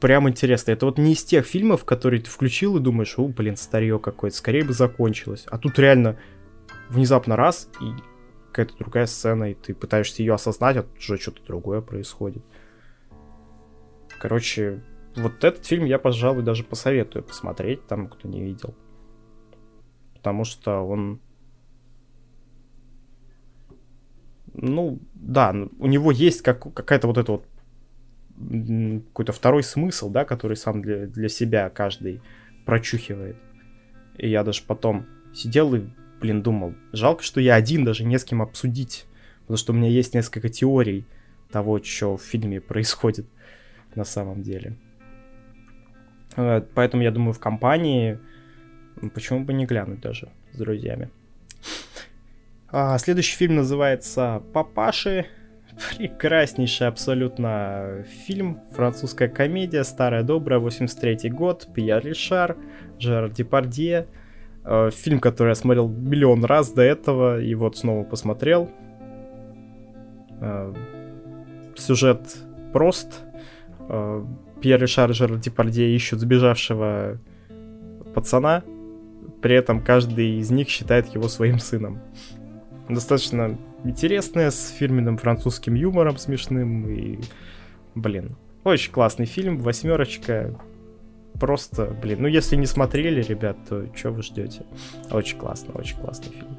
[0.00, 0.74] прям интересный.
[0.74, 4.36] Это вот не из тех фильмов, которые ты включил и думаешь, о, блин, старье какое-то,
[4.36, 5.46] скорее бы закончилось.
[5.48, 6.18] А тут реально
[6.88, 7.92] внезапно раз, и
[8.48, 12.42] какая-то другая сцена, и ты пытаешься ее осознать, а тут уже что-то другое происходит.
[14.18, 14.82] Короче,
[15.14, 18.74] вот этот фильм я, пожалуй, даже посоветую посмотреть там, кто не видел.
[20.14, 21.20] Потому что он...
[24.52, 27.49] Ну, да, у него есть как, какая-то вот эта вот
[29.08, 32.22] какой-то второй смысл, да, который сам для, для себя каждый
[32.64, 33.36] прочухивает.
[34.16, 35.82] И я даже потом сидел и
[36.20, 39.06] блин, думал, жалко, что я один, даже не с кем обсудить,
[39.42, 41.06] потому что у меня есть несколько теорий
[41.50, 43.26] того, что в фильме происходит
[43.94, 44.76] на самом деле.
[46.36, 48.18] Э, поэтому я думаю, в компании
[49.14, 51.10] почему бы не глянуть даже с друзьями.
[52.68, 55.26] А, следующий фильм называется «Папаши».
[55.96, 62.56] Прекраснейший абсолютно фильм, французская комедия, старая добрая, 83 год, Пьер Ришар,
[62.98, 64.06] Жерар Депардье.
[64.64, 68.70] Э, фильм, который я смотрел миллион раз до этого, и вот снова посмотрел.
[70.40, 70.74] Э,
[71.76, 72.20] сюжет
[72.72, 73.22] прост.
[73.88, 74.24] Э,
[74.60, 77.18] Пьер Ришар Жерар Депардье ищут сбежавшего
[78.14, 78.62] пацана,
[79.40, 82.00] при этом каждый из них считает его своим сыном.
[82.88, 87.18] Достаточно интересная, с фирменным французским юмором смешным и,
[87.94, 90.58] блин, очень классный фильм, восьмерочка,
[91.38, 94.64] просто, блин, ну если не смотрели, ребят, то что вы ждете?
[95.10, 96.56] Очень классно, очень классный фильм.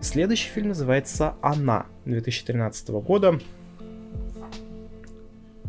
[0.00, 3.38] Следующий фильм называется «Она» 2013 года.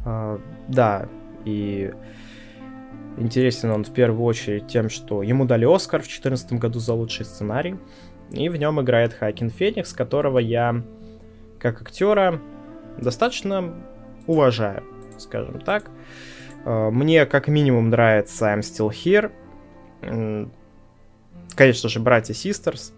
[0.06, 0.40] А,
[0.70, 1.10] да,
[1.46, 1.94] и
[3.18, 7.26] интересен он в первую очередь тем, что ему дали Оскар в 2014 году за лучший
[7.26, 7.76] сценарий.
[8.32, 10.84] И в нем играет Хакин Феникс, которого я,
[11.60, 12.40] как актера,
[12.98, 13.74] достаточно
[14.28, 14.84] уважаю,
[15.18, 15.90] скажем так.
[16.66, 19.32] Э, мне как минимум нравится I'm Still Here.
[21.56, 22.94] Конечно же, братья Sisters.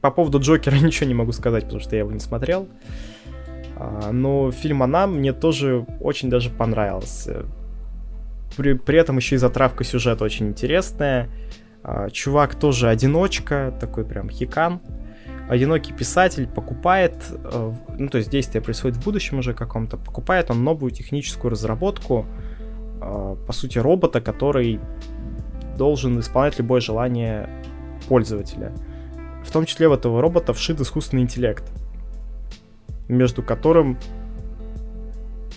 [0.00, 2.68] По поводу Джокера ничего не могу сказать, потому что я его не смотрел.
[3.76, 7.46] А, но фильм «Она» мне тоже очень даже понравился.
[8.56, 11.28] При, при этом еще и затравка сюжета очень интересная.
[11.84, 14.80] А, чувак тоже одиночка, такой прям хикан.
[15.50, 20.64] Одинокий писатель покупает, э, ну то есть действие происходит в будущем уже каком-то, покупает он
[20.64, 22.24] новую техническую разработку,
[23.02, 24.80] э, по сути робота, который
[25.76, 27.50] должен исполнять любое желание
[28.08, 28.72] пользователя.
[29.44, 31.64] В том числе в этого робота вшит искусственный интеллект,
[33.08, 33.98] между которым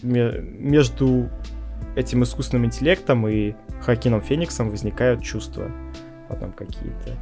[0.04, 1.30] между
[1.95, 5.72] этим искусственным интеллектом и Хакином Фениксом возникают чувства
[6.28, 7.18] потом какие-то.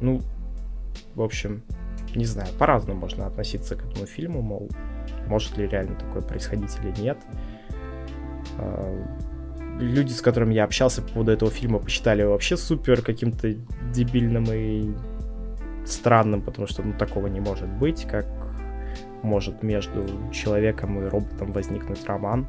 [0.00, 0.22] Ну,
[1.14, 1.62] в общем,
[2.14, 4.68] не знаю, по-разному можно относиться к этому фильму, мол,
[5.26, 7.18] может ли реально такое происходить или нет.
[8.58, 9.06] А,
[9.78, 13.54] люди, с которыми я общался по поводу этого фильма, посчитали его вообще супер каким-то
[13.92, 14.94] дебильным и
[15.84, 18.26] странным, потому что ну, такого не может быть, как
[19.22, 22.46] может между человеком и роботом возникнуть роман.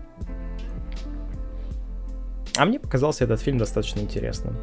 [2.58, 4.56] А мне показался этот фильм достаточно интересным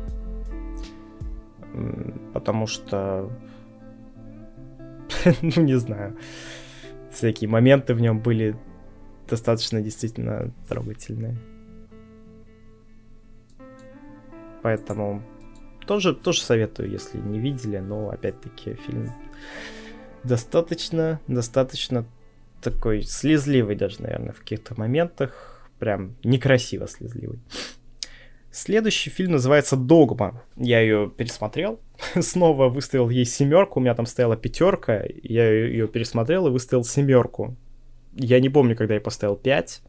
[2.33, 3.31] потому что,
[5.43, 6.17] ну не знаю,
[7.13, 8.57] всякие моменты в нем были
[9.29, 11.37] достаточно действительно трогательные.
[14.63, 15.23] Поэтому
[15.87, 19.13] тоже, тоже советую, если не видели, но опять-таки фильм
[20.25, 22.05] достаточно, достаточно
[22.61, 25.71] такой слезливый даже, наверное, в каких-то моментах.
[25.79, 27.39] Прям некрасиво слезливый.
[28.57, 30.43] Следующий фильм называется «Догма».
[30.57, 31.79] Я ее пересмотрел,
[32.23, 37.55] снова выставил ей семерку, у меня там стояла пятерка, я ее пересмотрел и выставил семерку.
[38.15, 39.83] Я не помню, когда я поставил 5,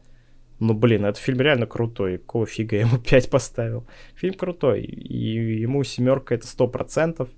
[0.58, 2.18] но, блин, этот фильм реально крутой.
[2.18, 3.86] Какого фига я ему 5 поставил?
[4.16, 7.30] Фильм крутой, и ему семерка это сто процентов.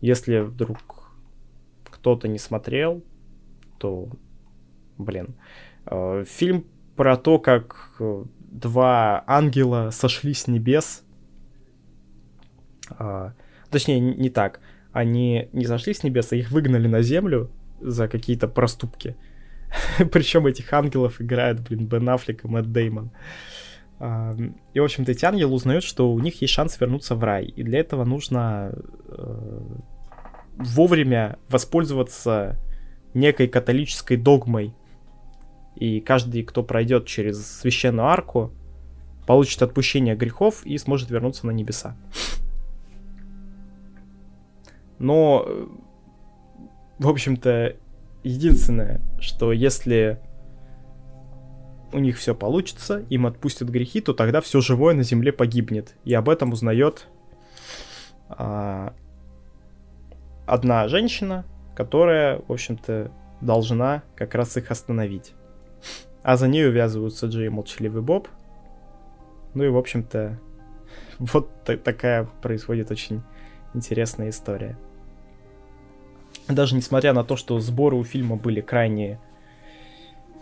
[0.00, 0.78] Если вдруг
[1.82, 3.02] кто-то не смотрел,
[3.78, 4.08] то,
[4.98, 5.34] блин.
[5.86, 6.64] Э, фильм
[6.94, 11.02] про то, как э, два ангела сошли с небес.
[12.90, 13.32] А,
[13.70, 14.60] точнее, не так.
[14.92, 17.50] Они не сошли с небес, а их выгнали на землю
[17.80, 19.16] за какие-то проступки.
[20.12, 23.10] Причем этих ангелов играют, блин, Бен Аффлек и Мэтт Деймон.
[24.00, 24.34] А,
[24.74, 27.44] и, в общем-то, эти ангелы узнают, что у них есть шанс вернуться в рай.
[27.44, 29.60] И для этого нужно э,
[30.56, 32.58] вовремя воспользоваться
[33.14, 34.74] некой католической догмой,
[35.80, 38.52] и каждый, кто пройдет через священную арку,
[39.26, 41.96] получит отпущение грехов и сможет вернуться на небеса.
[44.98, 45.48] Но,
[46.98, 47.76] в общем-то,
[48.22, 50.20] единственное, что если
[51.92, 55.96] у них все получится, им отпустят грехи, то тогда все живое на земле погибнет.
[56.04, 57.06] И об этом узнает
[58.28, 58.92] а,
[60.46, 65.32] одна женщина, которая, в общем-то, должна как раз их остановить.
[66.22, 68.28] А за ней увязываются Джей и Молчаливый Боб.
[69.54, 70.38] Ну и, в общем-то,
[71.18, 73.22] вот такая происходит очень
[73.74, 74.78] интересная история.
[76.48, 79.20] Даже несмотря на то, что сборы у фильма были крайне,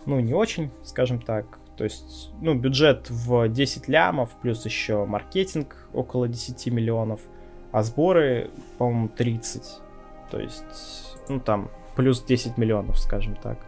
[0.05, 1.59] ну, не очень, скажем так.
[1.77, 7.21] То есть, ну, бюджет в 10 лямов, плюс еще маркетинг около 10 миллионов.
[7.71, 9.79] а сборы, по-моему, 30.
[10.31, 13.59] То есть, ну там, плюс 10 миллионов, скажем так.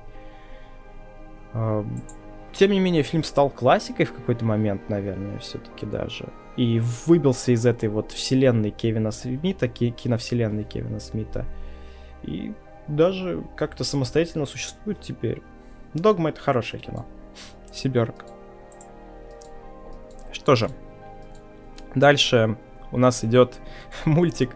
[1.53, 6.29] Тем не менее, фильм стал классикой в какой-то момент, наверное, все-таки даже.
[6.57, 11.45] И выбился из этой вот вселенной Кевина Смита, киновселенной Кевина Смита.
[12.23, 12.53] И
[12.87, 15.41] даже как-то самостоятельно существует теперь.
[15.93, 17.05] Догма это хорошее кино.
[17.71, 18.25] Сиберг.
[20.31, 20.69] Что же,
[21.95, 22.57] дальше
[22.91, 23.59] у нас идет
[24.05, 24.55] мультик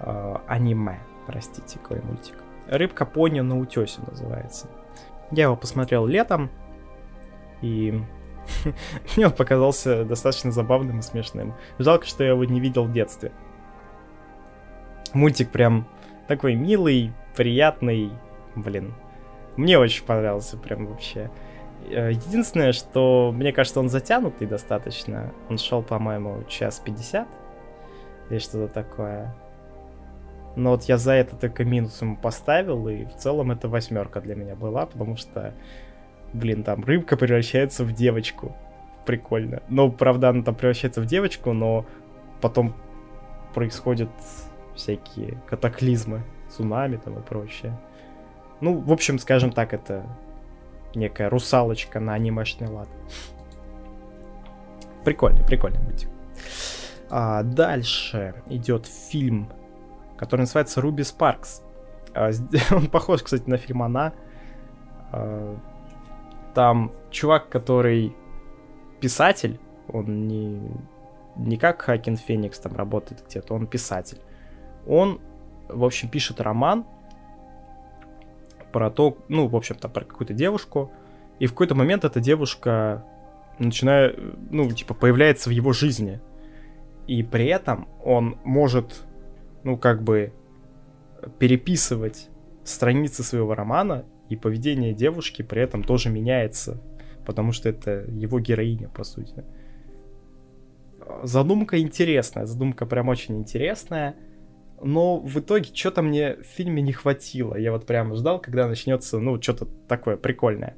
[0.00, 2.36] э, аниме, простите, какой мультик.
[2.68, 4.68] Рыбка пони на утесе называется.
[5.34, 6.48] Я его посмотрел летом,
[7.60, 8.00] и
[9.16, 11.54] мне он показался достаточно забавным и смешным.
[11.78, 13.32] Жалко, что я его не видел в детстве.
[15.12, 15.88] Мультик прям
[16.28, 18.12] такой милый, приятный,
[18.54, 18.94] блин.
[19.56, 21.30] Мне очень понравился прям вообще.
[21.88, 25.32] Э, единственное, что мне кажется, он затянутый достаточно.
[25.48, 27.28] Он шел, по-моему, час пятьдесят
[28.30, 29.34] или что-то такое.
[30.56, 34.36] Но вот я за это только минус ему поставил, и в целом это восьмерка для
[34.36, 35.52] меня была, потому что,
[36.32, 38.56] блин, там рыбка превращается в девочку.
[39.04, 39.62] Прикольно.
[39.68, 41.84] Ну, правда, она там превращается в девочку, но
[42.40, 42.74] потом
[43.52, 44.10] происходят
[44.74, 47.76] всякие катаклизмы, цунами там и прочее.
[48.60, 50.06] Ну, в общем, скажем так, это
[50.94, 52.88] некая русалочка на анимешный лад.
[55.04, 56.08] Прикольный, прикольный мультик.
[57.10, 59.48] А дальше идет фильм,
[60.16, 61.62] который называется Руби Спаркс.
[62.14, 62.30] А,
[62.70, 64.12] он похож, кстати, на фильм «Она».
[65.12, 65.56] А,
[66.54, 68.14] там чувак, который
[69.00, 69.58] писатель,
[69.88, 70.62] он не,
[71.36, 74.20] не как Хакин Феникс там работает где-то, он писатель.
[74.86, 75.20] Он,
[75.68, 76.86] в общем, пишет роман
[78.72, 80.90] про то, ну, в общем-то, про какую-то девушку,
[81.38, 83.04] и в какой-то момент эта девушка
[83.58, 84.18] начинает,
[84.50, 86.20] ну, типа, появляется в его жизни.
[87.06, 89.04] И при этом он может,
[89.64, 90.32] ну, как бы,
[91.38, 92.28] переписывать
[92.64, 96.80] страницы своего романа, и поведение девушки при этом тоже меняется,
[97.26, 99.44] потому что это его героиня, по сути.
[101.22, 104.16] Задумка интересная, задумка прям очень интересная
[104.84, 107.54] но в итоге что-то мне в фильме не хватило.
[107.56, 110.76] Я вот прямо ждал, когда начнется, ну, что-то такое прикольное.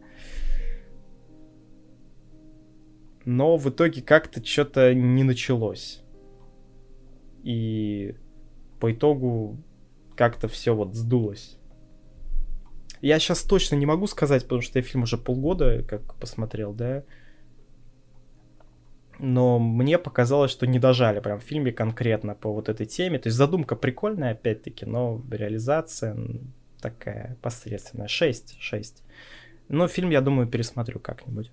[3.25, 6.05] Но в итоге как-то что-то не началось.
[7.43, 8.15] И
[8.81, 9.57] по итогу
[10.15, 11.59] как-то все вот сдулось.
[13.03, 17.05] Я сейчас точно не могу сказать, потому что я фильм уже полгода как посмотрел, да
[19.19, 23.19] но мне показалось, что не дожали прям в фильме конкретно по вот этой теме.
[23.19, 26.17] То есть задумка прикольная, опять-таки, но реализация
[26.81, 28.09] такая посредственная.
[28.09, 29.03] 6, 6.
[29.69, 31.51] Но фильм, я думаю, пересмотрю как-нибудь.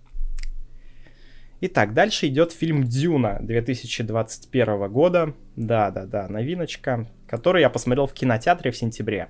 [1.61, 5.33] Итак, дальше идет фильм Дюна 2021 года.
[5.55, 9.29] Да-да-да, новиночка, который я посмотрел в кинотеатре в сентябре.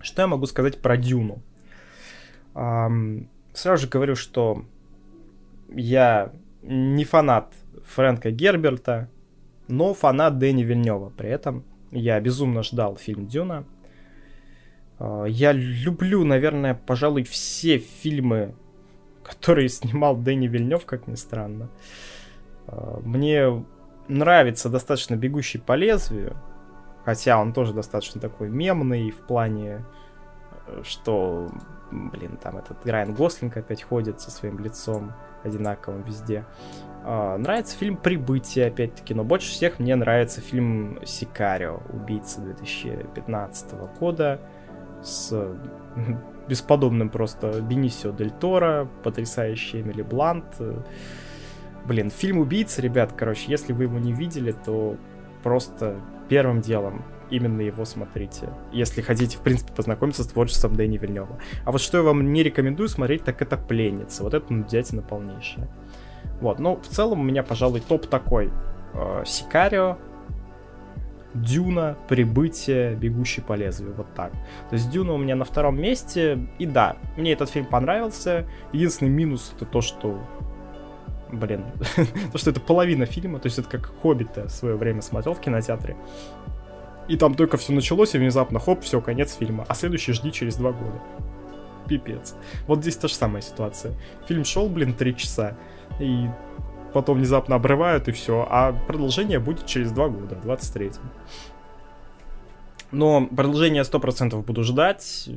[0.00, 1.42] Что я могу сказать про Дюну?
[2.54, 4.64] Эм, сразу же говорю, что
[5.74, 6.32] я
[6.62, 7.52] не фанат
[7.84, 9.08] Фрэнка Герберта,
[9.68, 11.10] но фанат Дэни Вильнева.
[11.10, 13.64] При этом я безумно ждал фильм Дюна.
[14.98, 18.54] А, я люблю, наверное, пожалуй, все фильмы,
[19.30, 21.68] которые снимал Дэнни Вильнев, как ни странно.
[22.66, 23.64] А, мне
[24.08, 26.36] нравится достаточно «Бегущий по лезвию»,
[27.04, 29.84] хотя он тоже достаточно такой мемный в плане,
[30.66, 31.50] э, что,
[31.90, 35.12] блин, там этот Райан Гослинг опять ходит со своим лицом
[35.44, 36.44] одинаковым везде.
[37.04, 44.40] А, нравится фильм «Прибытие», опять-таки, но больше всех мне нравится фильм «Сикарио», «Убийца» 2015 года
[45.02, 45.32] с
[46.50, 50.60] бесподобным просто Бенисио Дель Торо, потрясающий Эмили Блант.
[51.86, 54.96] Блин, фильм «Убийца», ребят, короче, если вы его не видели, то
[55.42, 55.96] просто
[56.28, 61.38] первым делом именно его смотрите, если хотите, в принципе, познакомиться с творчеством Дэни Вильнева.
[61.64, 64.24] А вот что я вам не рекомендую смотреть, так это «Пленница».
[64.24, 65.68] Вот это нудятина полнейшая.
[66.40, 68.50] Вот, ну, в целом у меня, пожалуй, топ такой.
[68.94, 69.98] Э, Сикарио,
[71.34, 74.32] Дюна, Прибытие, Бегущий по лезвию, вот так.
[74.68, 78.46] То есть Дюна у меня на втором месте, и да, мне этот фильм понравился.
[78.72, 80.20] Единственный минус это то, что
[81.32, 81.64] блин,
[82.32, 85.40] то, что это половина фильма, то есть это как Хоббита в свое время смотрел в
[85.40, 85.96] кинотеатре.
[87.08, 89.64] И там только все началось, и внезапно, хоп, все, конец фильма.
[89.68, 91.00] А следующий жди через два года.
[91.88, 92.36] Пипец.
[92.66, 93.94] Вот здесь та же самая ситуация.
[94.28, 95.56] Фильм шел, блин, три часа,
[95.98, 96.28] и
[96.92, 98.46] потом внезапно обрывают, и все.
[98.48, 101.02] А продолжение будет через два года, в 23-м.
[102.92, 105.28] Но продолжение 100% буду ждать.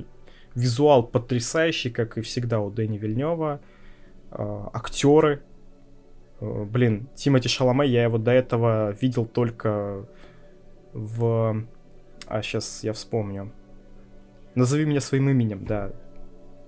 [0.55, 3.59] Визуал потрясающий, как и всегда у Дэни Вильнева.
[4.31, 5.41] А, актеры
[6.43, 10.05] Э, блин, Тимати Шаломе, я его до этого видел только
[10.93, 11.63] в...
[12.27, 13.51] А, сейчас я вспомню.
[14.55, 15.91] «Назови меня своим именем», да.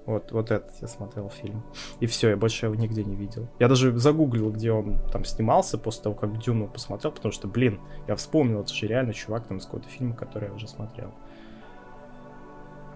[0.06, 1.64] Вот, вот этот я смотрел фильм.
[2.00, 3.48] И все, я больше его нигде не видел.
[3.60, 7.80] Я даже загуглил, где он там снимался после того, как Дюну посмотрел, потому что, блин,
[8.08, 11.12] я вспомнил, это же реально чувак там из какого-то фильма, который я уже смотрел.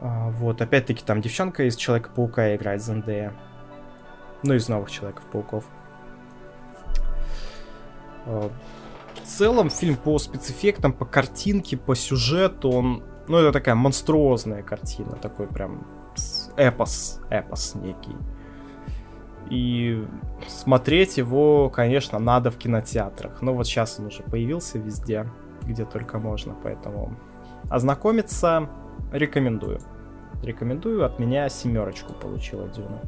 [0.01, 3.33] А, вот, опять-таки, там девчонка из Человека-паука играет Зендея.
[4.43, 5.65] Ну, из новых Человеков-пауков.
[8.27, 8.51] А,
[9.15, 13.03] в целом, фильм по спецэффектам, по картинке, по сюжету, он...
[13.27, 15.85] Ну, это такая монструозная картина, такой прям
[16.57, 18.15] эпос, эпос некий.
[19.49, 20.05] И
[20.47, 23.41] смотреть его, конечно, надо в кинотеатрах.
[23.41, 25.25] Но вот сейчас он уже появился везде,
[25.63, 27.15] где только можно, поэтому
[27.69, 28.69] ознакомиться
[29.11, 29.79] рекомендую.
[30.43, 33.01] Рекомендую, от меня семерочку получила Дюна.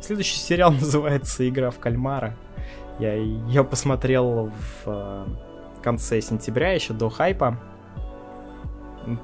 [0.00, 2.36] Следующий сериал называется «Игра в кальмара».
[2.98, 4.50] Я ее посмотрел
[4.84, 5.26] в э,
[5.82, 7.58] конце сентября, еще до хайпа.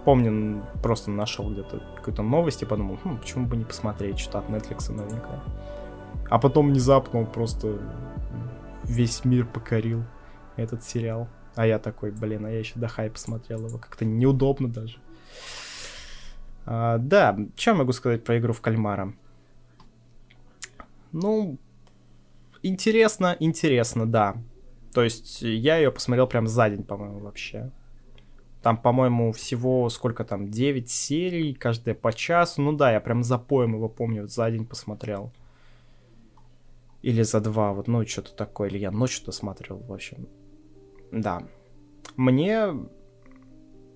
[0.04, 4.48] Помню, просто нашел где-то какую-то новость и подумал, хм, почему бы не посмотреть что-то от
[4.48, 5.40] Netflix новенькое.
[6.30, 7.78] А потом внезапно он просто
[8.84, 10.04] весь мир покорил
[10.56, 11.28] этот сериал.
[11.54, 13.78] А я такой, блин, а я еще до хайпа смотрел его.
[13.78, 14.98] Как-то неудобно даже.
[16.64, 19.12] А, да, что могу сказать про игру в кальмара?
[21.10, 21.58] Ну,
[22.62, 24.36] интересно, интересно, да.
[24.94, 27.70] То есть я ее посмотрел прям за день, по-моему, вообще.
[28.62, 32.62] Там, по-моему, всего сколько там, 9 серий, каждая по часу.
[32.62, 35.32] Ну да, я прям за поем его помню, за день посмотрел.
[37.02, 38.68] Или за два, вот, ну, что-то такое.
[38.68, 40.28] Или я ночью-то смотрел, в общем.
[41.10, 41.42] Да.
[42.16, 42.68] Мне...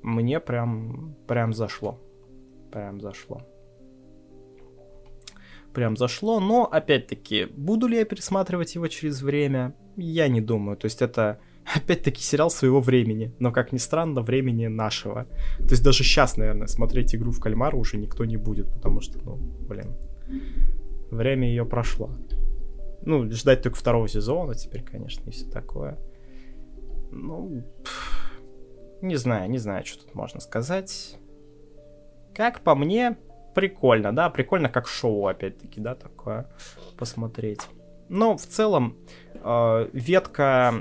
[0.03, 1.15] Мне прям...
[1.29, 2.01] Прям зашло.
[2.73, 3.43] Прям зашло.
[5.73, 9.77] Прям зашло, но, опять-таки, буду ли я пересматривать его через время?
[9.97, 10.77] Я не думаю.
[10.77, 11.39] То есть это
[11.75, 15.25] опять-таки сериал своего времени, но, как ни странно, времени нашего.
[15.59, 19.19] То есть даже сейчас, наверное, смотреть игру в кальмар уже никто не будет, потому что,
[19.25, 19.97] ну, блин,
[21.11, 22.11] время ее прошло.
[23.03, 25.99] Ну, ждать только второго сезона теперь, конечно, и все такое.
[27.11, 28.43] Ну, пфф,
[29.03, 31.17] не знаю, не знаю, что тут можно сказать.
[32.35, 33.17] Как по мне,
[33.55, 36.51] прикольно, да, прикольно как шоу, опять-таки, да, такое
[36.99, 37.61] посмотреть.
[38.09, 38.97] Но в целом
[39.35, 40.75] э, ветка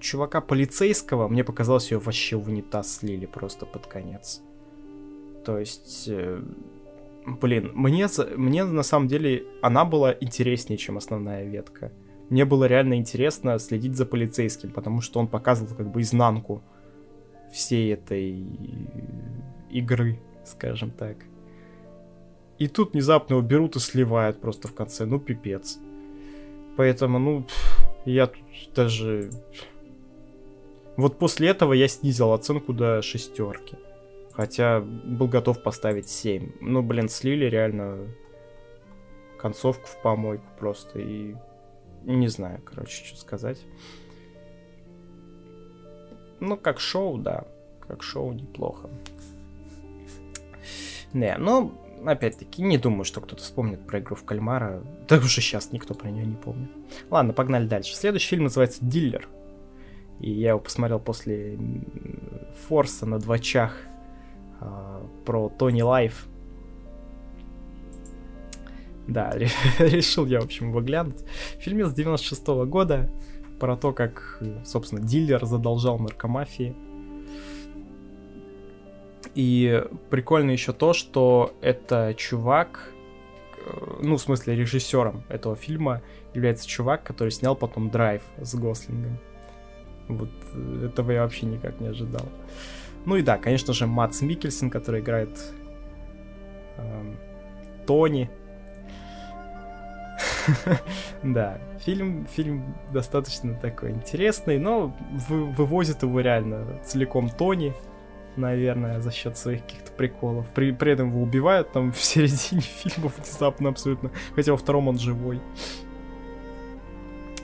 [0.00, 4.42] чувака полицейского, мне показалось, ее вообще в унитаз слили просто под конец.
[5.44, 6.42] То есть, э,
[7.26, 11.92] блин, мне, мне на самом деле она была интереснее, чем основная ветка.
[12.30, 16.62] Мне было реально интересно следить за полицейским, потому что он показывал как бы изнанку
[17.52, 18.46] всей этой
[19.70, 21.16] игры, скажем так.
[22.58, 25.78] И тут внезапно его берут и сливают просто в конце, ну пипец.
[26.76, 27.46] Поэтому, ну,
[28.04, 28.42] я тут
[28.74, 29.30] даже
[30.96, 33.76] вот после этого я снизил оценку до шестерки.
[34.32, 36.52] Хотя был готов поставить 7.
[36.60, 38.08] Ну, блин, слили реально
[39.38, 41.00] концовку в помойку просто.
[41.00, 41.34] И
[42.04, 43.58] не знаю, короче, что сказать.
[46.40, 47.46] Ну, как шоу, да.
[47.86, 48.88] Как шоу неплохо.
[51.12, 51.72] Не, ну,
[52.06, 54.82] опять-таки, не думаю, что кто-то вспомнит про игру в кальмара.
[55.08, 56.70] Да уже сейчас никто про нее не помнит.
[57.10, 57.94] Ладно, погнали дальше.
[57.94, 59.28] Следующий фильм называется «Диллер».
[60.20, 61.58] И я его посмотрел после
[62.68, 63.76] форса на двачах
[64.60, 66.26] э, про Тони Лайф.
[69.06, 69.32] Да,
[69.78, 71.24] решил я, в общем, его глянуть.
[71.58, 73.10] Фильм с 96 -го года
[73.58, 76.74] про то, как, собственно, дилер задолжал наркомафии.
[79.34, 82.92] И прикольно еще то, что это чувак,
[83.64, 86.02] э, ну, в смысле, режиссером этого фильма
[86.34, 89.18] является чувак, который снял потом Драйв с Гослингом.
[90.16, 92.28] Вот э, этого я вообще никак не ожидал.
[93.04, 95.30] Ну и да, конечно же, Матс Микельсон, который играет
[96.76, 97.14] э,
[97.86, 98.30] Тони.
[101.22, 104.94] да, фильм, фильм достаточно такой интересный, но
[105.28, 107.74] вы, вывозит его реально целиком Тони,
[108.36, 110.46] наверное, за счет своих каких-то приколов.
[110.54, 114.98] При, при этом его убивают там в середине фильма внезапно абсолютно, хотя во втором он
[114.98, 115.40] живой.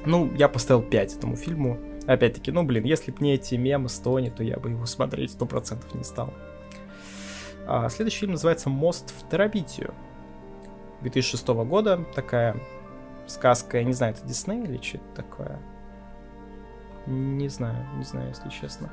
[0.06, 1.78] Ну, я поставил 5 этому фильму.
[2.09, 5.32] Опять-таки, ну блин, если бы не эти мемы с Тони, то я бы его смотреть
[5.32, 6.32] сто процентов не стал.
[7.66, 9.93] А, следующий фильм называется «Мост в Терабитию».
[11.02, 12.56] 2006 года, такая
[13.26, 15.60] сказка, я не знаю, это Дисней или что-то такое.
[17.06, 18.90] Не знаю, не знаю, если честно.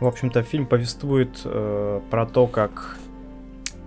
[0.00, 2.96] В общем-то, фильм повествует э, про то, как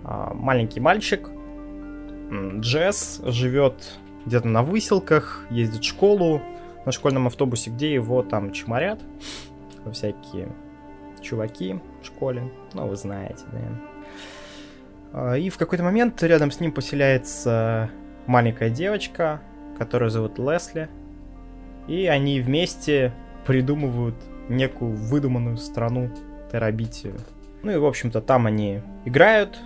[0.04, 1.28] э, маленький мальчик
[2.60, 6.40] Джесс живет где-то на выселках, ездит в школу,
[6.84, 9.00] на школьном автобусе, где его там чморят,
[9.92, 10.48] всякие
[11.20, 13.58] чуваки в школе, ну, вы знаете, да.
[15.12, 17.90] А, и в какой-то момент рядом с ним поселяется
[18.26, 19.40] маленькая девочка,
[19.78, 20.88] которую зовут Лесли,
[21.88, 23.12] и они вместе
[23.46, 24.16] придумывают
[24.48, 26.10] некую выдуманную страну
[26.50, 27.14] Терабитию.
[27.62, 29.58] Ну и, в общем-то, там они играют,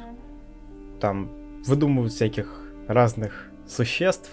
[1.01, 1.31] там
[1.67, 4.31] выдумывают всяких разных существ,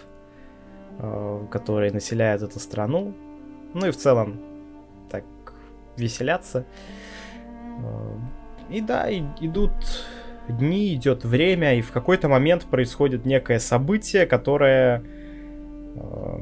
[1.52, 3.14] которые населяют эту страну.
[3.74, 4.40] Ну и в целом
[5.10, 5.24] так
[5.98, 6.66] веселятся.
[7.80, 8.18] Э,
[8.70, 9.72] и да, и, идут
[10.48, 15.04] дни, идет время, и в какой-то момент происходит некое событие, которое
[15.96, 16.40] э,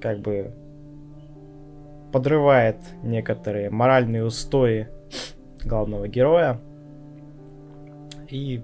[0.00, 0.54] как бы
[2.12, 4.88] подрывает некоторые моральные устои
[5.64, 6.60] главного героя.
[8.28, 8.62] И,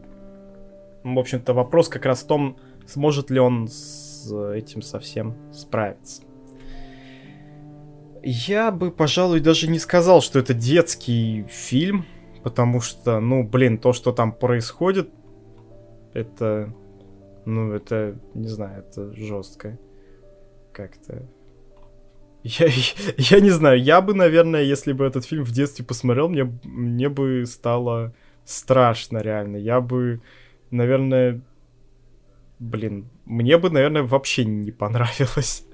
[1.02, 3.68] в общем-то, вопрос как раз в том, сможет ли он
[4.24, 6.22] с этим совсем справиться.
[8.22, 12.04] Я бы, пожалуй, даже не сказал, что это детский фильм,
[12.42, 15.08] потому что, ну, блин, то, что там происходит,
[16.12, 16.74] это,
[17.46, 19.78] ну, это, не знаю, это жестко.
[20.72, 21.28] Как-то
[22.42, 22.68] я,
[23.16, 27.08] я не знаю, я бы, наверное, если бы этот фильм в детстве посмотрел, мне, мне
[27.08, 28.14] бы стало
[28.44, 29.56] страшно, реально.
[29.56, 30.20] Я бы,
[30.70, 31.40] наверное,
[32.60, 35.66] блин, мне бы, наверное, вообще не понравилось.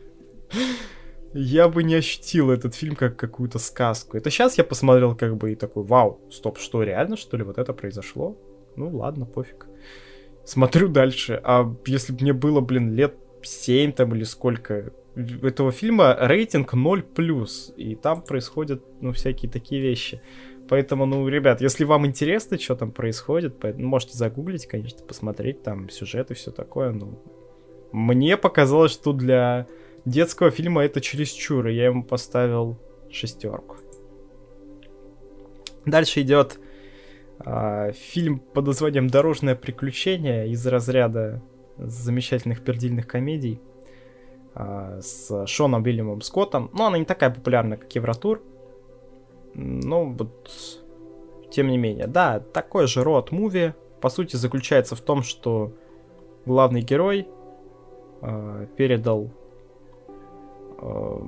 [1.34, 4.16] Я бы не ощутил этот фильм как какую-то сказку.
[4.16, 7.58] Это сейчас я посмотрел как бы и такой, вау, стоп, что, реально, что ли, вот
[7.58, 8.38] это произошло?
[8.76, 9.66] Ну ладно, пофиг.
[10.44, 11.40] Смотрю дальше.
[11.44, 17.72] А если бы мне было, блин, лет 7 там или сколько, этого фильма рейтинг 0+,
[17.76, 20.20] и там происходят, ну, всякие такие вещи.
[20.68, 26.30] Поэтому, ну, ребят, если вам интересно, что там происходит, можете загуглить, конечно, посмотреть там сюжет
[26.30, 27.18] и все такое, ну...
[27.92, 29.68] Мне показалось, что для
[30.04, 32.78] детского фильма это чересчур, и я ему поставил
[33.10, 33.76] шестерку.
[35.86, 36.58] Дальше идет
[37.44, 41.42] э, фильм под названием «Дорожное приключение» из разряда
[41.78, 43.60] замечательных пердильных комедий.
[44.58, 46.70] А, с Шоном Уильямом Скоттом.
[46.72, 48.42] Но она не такая популярная, как Евротур.
[49.58, 50.50] Ну, вот,
[51.50, 52.06] тем не менее.
[52.06, 55.72] Да, такой же род муви, по сути, заключается в том, что
[56.44, 57.26] главный герой
[58.20, 59.30] э, передал
[60.78, 61.20] э,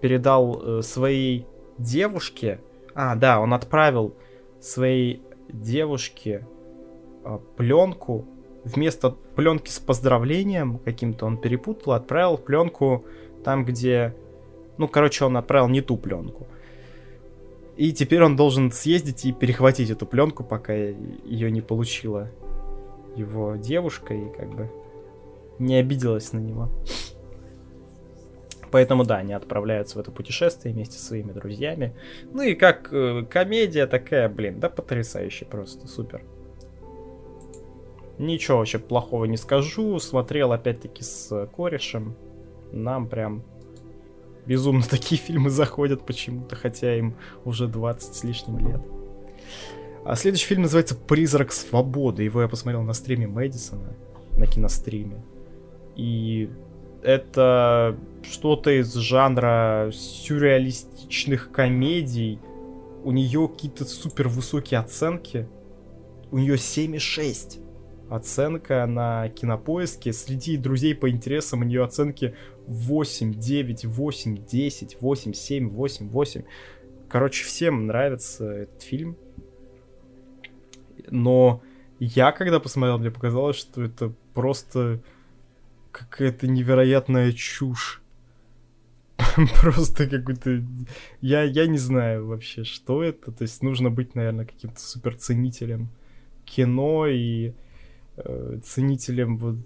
[0.00, 1.46] передал э, своей
[1.78, 2.60] девушке,
[2.94, 4.14] а, да, он отправил
[4.60, 6.46] своей девушке
[7.24, 8.24] э, пленку
[8.64, 13.04] вместо пленки с поздравлением каким-то он перепутал, отправил пленку
[13.44, 14.14] там, где...
[14.80, 16.46] Ну, короче, он отправил не ту пленку.
[17.76, 22.30] И теперь он должен съездить и перехватить эту пленку, пока ее не получила
[23.14, 24.70] его девушка и как бы
[25.58, 26.70] не обиделась на него.
[28.70, 31.94] Поэтому да, они отправляются в это путешествие вместе со своими друзьями.
[32.32, 36.24] Ну и как э, комедия такая, блин, да потрясающе просто, супер.
[38.16, 39.98] Ничего вообще плохого не скажу.
[39.98, 42.16] Смотрел опять-таки с корешем.
[42.72, 43.44] Нам прям
[44.50, 47.14] безумно такие фильмы заходят почему-то, хотя им
[47.44, 48.82] уже 20 с лишним лет.
[50.04, 52.24] А следующий фильм называется «Призрак свободы».
[52.24, 53.94] Его я посмотрел на стриме Мэдисона,
[54.36, 55.22] на киностриме.
[55.94, 56.50] И
[57.04, 57.96] это
[58.28, 62.40] что-то из жанра сюрреалистичных комедий.
[63.04, 65.46] У нее какие-то супер высокие оценки.
[66.32, 67.60] У нее 7,6
[68.10, 70.12] оценка на кинопоиске.
[70.12, 72.34] Среди друзей по интересам у нее оценки
[72.70, 76.42] 8, 9, 8, 10, 8, 7, 8, 8.
[77.08, 79.16] Короче, всем нравится этот фильм.
[81.10, 81.62] Но
[81.98, 85.00] я, когда посмотрел, мне показалось, что это просто
[85.90, 88.00] какая-то невероятная чушь.
[89.60, 90.62] Просто какой-то...
[91.20, 93.32] Я, я не знаю вообще, что это.
[93.32, 95.88] То есть нужно быть, наверное, каким-то суперценителем
[96.44, 97.52] кино и
[98.62, 99.56] ценителем вот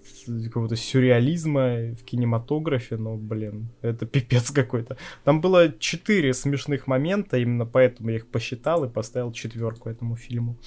[0.45, 4.97] какого-то сюрреализма в кинематографе, но, блин, это пипец какой-то.
[5.23, 10.57] Там было четыре смешных момента, именно поэтому я их посчитал и поставил четверку этому фильму.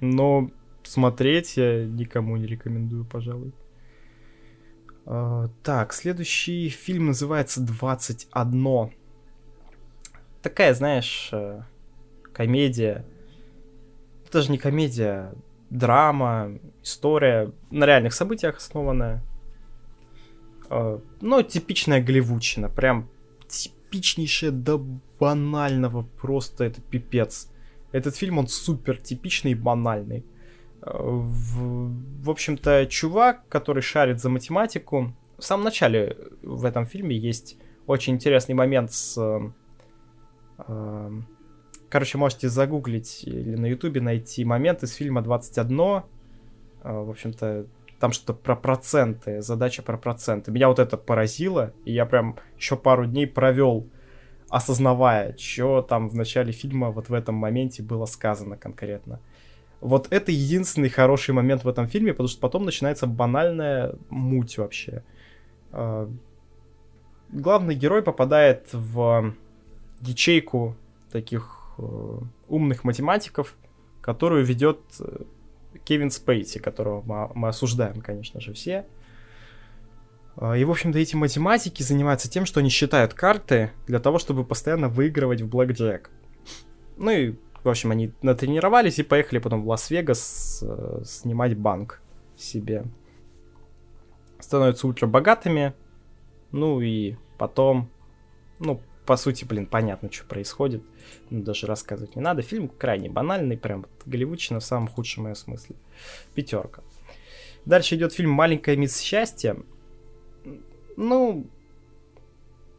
[0.00, 0.50] Но
[0.82, 3.52] смотреть я никому не рекомендую, пожалуй.
[5.04, 8.92] Uh, так, следующий фильм называется «21».
[10.42, 11.62] Такая, знаешь, э,
[12.32, 13.04] комедия.
[14.32, 15.32] Даже не комедия,
[15.70, 19.22] драма, история на реальных событиях основанная.
[20.70, 23.08] Э, но типичная голливудчина, прям
[23.48, 24.78] типичнейшая до
[25.18, 27.50] банального, просто это пипец.
[27.90, 30.24] Этот фильм, он супер типичный и банальный.
[30.82, 31.92] Э, в,
[32.22, 38.14] в общем-то, чувак, который шарит за математику, в самом начале в этом фильме есть очень
[38.14, 39.18] интересный момент с...
[40.58, 41.10] Э,
[41.90, 46.04] короче, можете загуглить или на ютубе найти момент из фильма «21».
[46.86, 47.66] Э, в общем-то,
[47.98, 50.52] там что-то про проценты, задача про проценты.
[50.52, 53.88] Меня вот это поразило, и я прям еще пару дней провел,
[54.48, 59.20] осознавая, что там в начале фильма вот в этом моменте было сказано конкретно.
[59.80, 65.02] Вот это единственный хороший момент в этом фильме, потому что потом начинается банальная муть вообще.
[65.72, 66.08] А,
[67.30, 69.34] главный герой попадает в
[70.00, 70.76] ячейку
[71.10, 72.18] таких э,
[72.48, 73.56] умных математиков,
[74.00, 75.24] которую ведет э,
[75.86, 78.84] Кевин Спейси, которого мы, мы осуждаем, конечно же, все.
[80.36, 84.44] А, и, в общем-то, эти математики занимаются тем, что они считают карты для того, чтобы
[84.44, 86.10] постоянно выигрывать в блэкджек.
[86.98, 92.02] Ну и, в общем, они натренировались и поехали потом в Лас-Вегас э, снимать банк
[92.36, 92.84] себе
[94.40, 95.74] становятся ультра богатыми,
[96.52, 97.90] ну и потом,
[98.58, 100.82] ну, по сути, блин, понятно, что происходит.
[101.30, 102.42] Ну, даже рассказывать не надо.
[102.42, 105.76] Фильм крайне банальный, прям вот, голливудчина в самом худшем ее смысле.
[106.34, 106.82] Пятерка.
[107.64, 109.56] Дальше идет фильм «Маленькая мисс счастья».
[110.96, 111.46] Ну,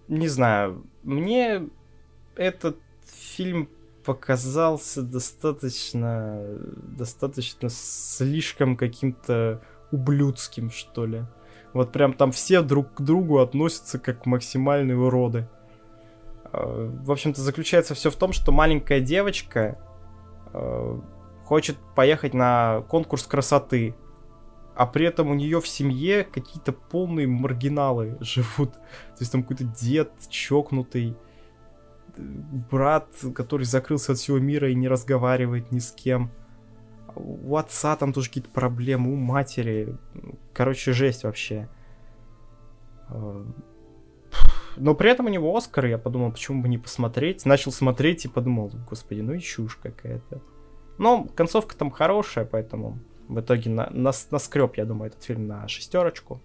[0.07, 1.67] не знаю, мне
[2.35, 3.69] этот фильм
[4.03, 6.41] показался достаточно,
[6.97, 11.23] достаточно слишком каким-то ублюдским, что ли.
[11.73, 15.47] Вот прям там все друг к другу относятся как максимальные уроды.
[16.57, 19.77] А, в общем-то, заключается все в том, что маленькая девочка
[20.53, 20.99] э,
[21.43, 23.95] хочет поехать на конкурс красоты,
[24.75, 28.73] а при этом у нее в семье какие-то полные маргиналы живут.
[28.73, 31.15] То есть там какой-то дед чокнутый,
[32.17, 36.31] брат, который закрылся от всего мира и не разговаривает ни с кем
[37.17, 39.95] у отца там тоже какие-то проблемы, у матери.
[40.53, 41.67] Короче, жесть вообще.
[44.77, 47.45] Но при этом у него Оскар, я подумал, почему бы не посмотреть.
[47.45, 50.41] Начал смотреть и подумал, господи, ну и чушь какая-то.
[50.97, 55.67] Но концовка там хорошая, поэтому в итоге на, на, наскреб, я думаю, этот фильм на
[55.67, 56.41] шестерочку.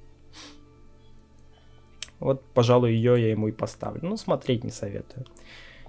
[2.18, 4.00] Вот, пожалуй, ее я ему и поставлю.
[4.02, 5.26] Ну, смотреть не советую.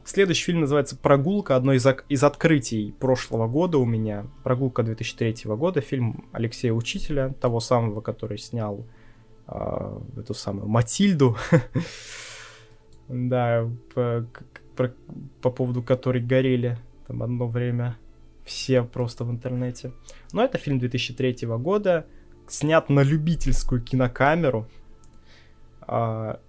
[0.06, 4.26] Следующий фильм называется «Прогулка», одно из, из открытий прошлого года у меня.
[4.44, 8.86] «Прогулка» 2003 года, фильм Алексея Учителя, того самого, который снял
[9.48, 11.38] э, эту самую Матильду.
[13.08, 14.26] Да, по,
[15.42, 16.78] по поводу которой горели
[17.08, 17.98] там одно время
[18.46, 19.92] все просто в интернете.
[20.32, 22.06] Но это фильм 2003 года,
[22.48, 24.68] снят на любительскую кинокамеру.
[25.82, 26.40] А,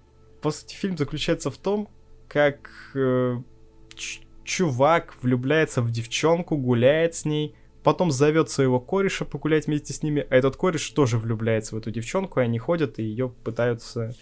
[0.41, 1.87] по сути, фильм заключается в том,
[2.27, 3.37] как э,
[4.43, 10.25] чувак влюбляется в девчонку, гуляет с ней, потом зовет своего кореша погулять вместе с ними,
[10.29, 14.13] а этот кореш тоже влюбляется в эту девчонку, и они ходят и ее пытаются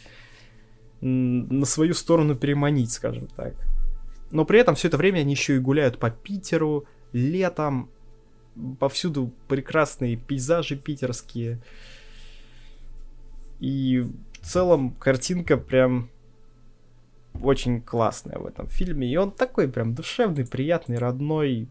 [1.04, 3.56] на свою сторону переманить, скажем так.
[4.32, 7.90] Но при этом все это время они еще и гуляют по Питеру, летом,
[8.80, 11.62] повсюду прекрасные пейзажи питерские.
[13.60, 16.10] И в целом картинка прям
[17.42, 19.12] очень классная в этом фильме.
[19.12, 21.68] И он такой прям душевный, приятный, родной.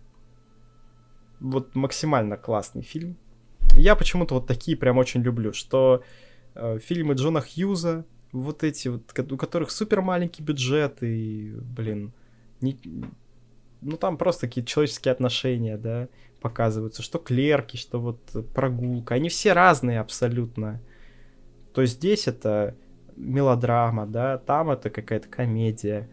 [1.41, 3.17] Вот максимально классный фильм.
[3.77, 6.03] Я почему-то вот такие прям очень люблю, что
[6.55, 12.13] э, фильмы Джона Хьюза, вот эти вот, у которых супер маленький бюджет и, блин,
[12.61, 12.79] не,
[13.83, 16.09] ну там просто какие-то человеческие отношения, да,
[16.41, 18.19] показываются, что клерки, что вот
[18.55, 20.81] прогулка, они все разные абсолютно.
[21.75, 22.75] То есть здесь это
[23.17, 26.09] мелодрама, да, там это какая-то комедия.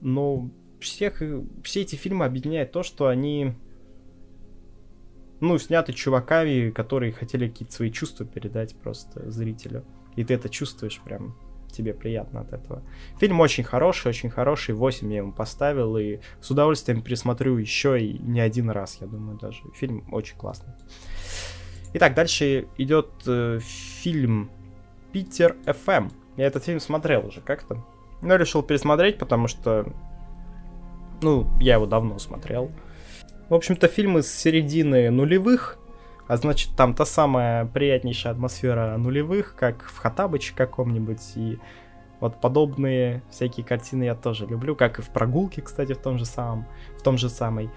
[0.00, 0.50] Но
[0.80, 1.22] всех,
[1.64, 3.54] все эти фильмы объединяет то, что они,
[5.40, 9.84] ну, сняты чуваками, которые хотели какие-то свои чувства передать просто зрителю.
[10.18, 11.36] И ты это чувствуешь прям,
[11.70, 12.82] тебе приятно от этого.
[13.20, 18.18] Фильм очень хороший, очень хороший, 8 я ему поставил, и с удовольствием пересмотрю еще и
[18.18, 19.62] не один раз, я думаю, даже.
[19.76, 20.72] Фильм очень классный.
[21.94, 24.50] Итак, дальше идет э, фильм
[25.12, 26.10] Питер FM.
[26.36, 27.84] Я этот фильм смотрел уже как-то.
[28.20, 29.86] Но решил пересмотреть, потому что...
[31.22, 32.72] Ну, я его давно смотрел.
[33.48, 35.77] В общем-то, фильм из середины нулевых,
[36.28, 41.58] а значит, там та самая приятнейшая атмосфера нулевых, как в Хатабыче каком-нибудь, и
[42.20, 46.26] вот подобные всякие картины я тоже люблю, как и в прогулке, кстати, в том же
[46.26, 46.66] самом,
[46.98, 47.70] в том же самой.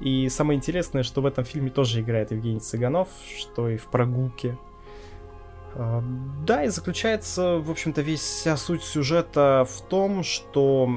[0.00, 3.08] И самое интересное, что в этом фильме тоже играет Евгений Цыганов,
[3.38, 4.56] что и в прогулке.
[5.74, 6.02] А,
[6.46, 10.88] да, и заключается, в общем-то, весь вся суть сюжета в том, что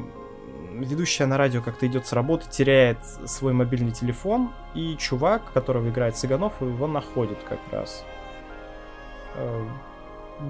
[0.79, 6.15] ведущая на радио как-то идет с работы, теряет свой мобильный телефон, и чувак, которого играет
[6.17, 8.05] Цыганов, его находит как раз.
[9.35, 9.67] А,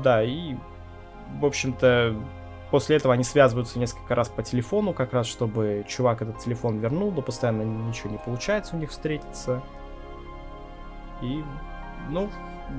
[0.04, 0.56] да, и
[1.40, 2.16] в общем-то,
[2.72, 7.12] после этого они связываются несколько раз по телефону, как раз, чтобы чувак этот телефон вернул,
[7.12, 9.62] но постоянно ничего не получается у них встретиться.
[11.22, 11.44] И,
[12.10, 12.30] ну,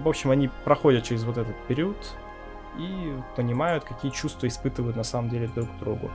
[0.03, 1.97] в общем, они проходят через вот этот период
[2.79, 6.11] и понимают, какие чувства испытывают на самом деле друг к другу.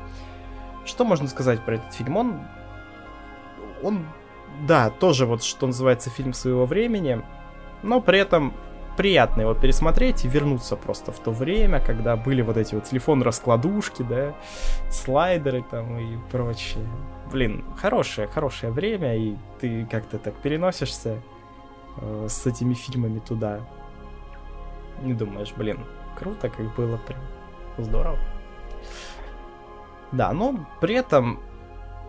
[0.89, 2.17] Что можно сказать про этот фильм?
[2.17, 2.39] Он,
[3.83, 4.07] он,
[4.67, 7.21] да, тоже вот, что называется, фильм своего времени,
[7.83, 8.55] но при этом
[8.97, 14.01] приятно его пересмотреть и вернуться просто в то время, когда были вот эти вот телефон-раскладушки,
[14.01, 14.33] да,
[14.89, 16.87] слайдеры там и прочее.
[17.31, 21.21] Блин, хорошее, хорошее время, и ты как-то так переносишься
[21.97, 23.59] э, с этими фильмами туда.
[25.03, 25.85] Не думаешь, блин,
[26.17, 27.21] круто, как было прям
[27.77, 28.17] здорово.
[30.11, 31.39] Да, но при этом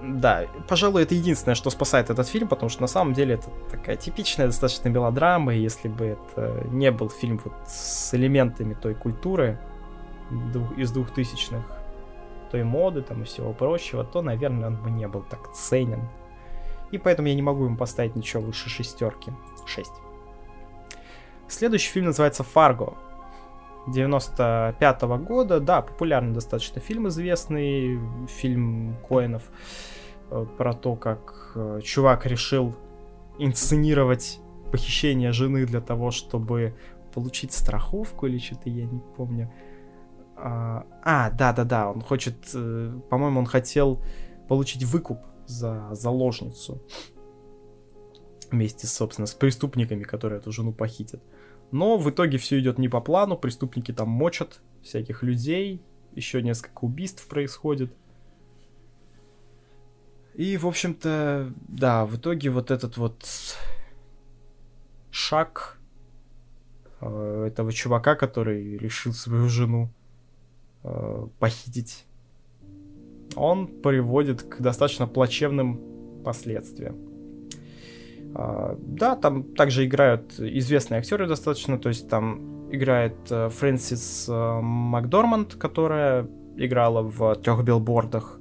[0.02, 3.96] да, пожалуй, это единственное, что спасает этот фильм, потому что на самом деле это такая
[3.96, 9.58] типичная достаточно мелодрама, и если бы это не был фильм вот с элементами той культуры
[10.76, 11.64] из двухтысячных,
[12.50, 16.08] той моды там и всего прочего, то, наверное, он бы не был так ценен.
[16.90, 19.32] И поэтому я не могу ему поставить ничего выше шестерки.
[19.66, 19.92] Шесть.
[21.46, 22.94] Следующий фильм называется «Фарго».
[23.92, 25.60] 95 -го года.
[25.60, 27.98] Да, популярный достаточно фильм известный,
[28.28, 29.42] фильм Коинов
[30.30, 32.74] э, про то, как э, чувак решил
[33.38, 34.40] инсценировать
[34.70, 36.74] похищение жены для того, чтобы
[37.14, 39.52] получить страховку или что-то, я не помню.
[40.36, 44.02] А, а да-да-да, он хочет, э, по-моему, он хотел
[44.48, 46.80] получить выкуп за заложницу
[48.50, 51.22] вместе, собственно, с преступниками, которые эту жену похитят.
[51.70, 55.80] Но в итоге все идет не по плану, преступники там мочат всяких людей,
[56.14, 57.92] еще несколько убийств происходит.
[60.34, 63.24] И, в общем-то, да, в итоге вот этот вот
[65.10, 65.78] шаг
[67.00, 69.90] э, этого чувака, который решил свою жену
[70.82, 72.06] э, похитить,
[73.36, 77.09] он приводит к достаточно плачевным последствиям.
[78.32, 84.60] Uh, да, там также играют известные актеры достаточно, то есть там играет uh, Фрэнсис uh,
[84.60, 88.38] Макдорманд, которая играла в трех билбордах,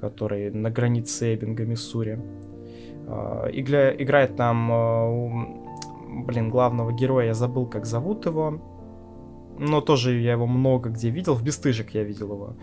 [0.00, 2.20] которые на границе Эббинга, Миссури.
[3.52, 4.68] Игля, играет там,
[6.26, 8.62] блин, главного героя, я забыл, как зовут его,
[9.58, 12.56] но тоже я его много где видел, в «Бестыжек» я видел его,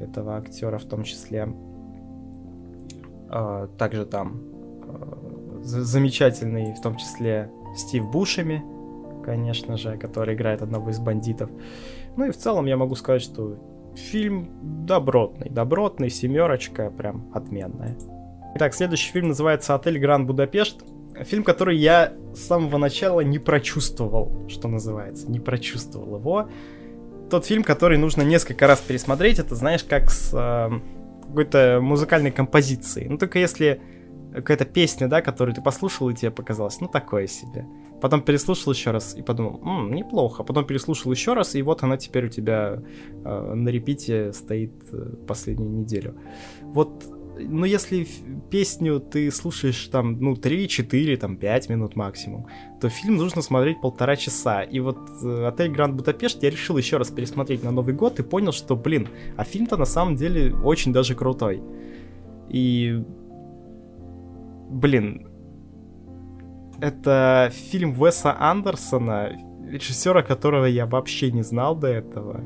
[0.00, 1.48] этого актера в том числе.
[3.78, 4.40] Также там
[5.62, 8.64] замечательный, в том числе Стив Бушами,
[9.24, 11.50] конечно же, который играет одного из бандитов.
[12.16, 13.58] Ну и в целом я могу сказать, что
[13.94, 14.50] фильм
[14.86, 17.96] добротный, добротный, семерочка, прям отменная.
[18.54, 20.82] Итак, следующий фильм называется «Отель Гранд Будапешт».
[21.24, 26.48] Фильм, который я с самого начала не прочувствовал, что называется, не прочувствовал его.
[27.28, 30.80] Тот фильм, который нужно несколько раз пересмотреть, это знаешь, как с э,
[31.26, 33.08] какой-то музыкальной композицией.
[33.08, 33.80] Ну, только если
[34.32, 37.66] какая-то песня, да, которую ты послушал и тебе показалось, ну, такое себе.
[38.00, 40.44] Потом переслушал еще раз и подумал, м неплохо.
[40.44, 42.82] Потом переслушал еще раз, и вот она теперь у тебя
[43.24, 46.14] э, на репите стоит э, последнюю неделю.
[46.62, 47.04] Вот,
[47.38, 48.06] ну, если
[48.50, 52.46] песню ты слушаешь там, ну, 3, 4, там, 5 минут максимум,
[52.80, 54.62] то фильм нужно смотреть полтора часа.
[54.62, 58.22] И вот э, «Отель Гранд Будапешт» я решил еще раз пересмотреть на Новый год и
[58.22, 61.62] понял, что, блин, а фильм-то на самом деле очень даже крутой.
[62.48, 63.02] И
[64.68, 65.28] блин,
[66.80, 69.32] это фильм Веса Андерсона,
[69.66, 72.44] режиссера которого я вообще не знал до этого.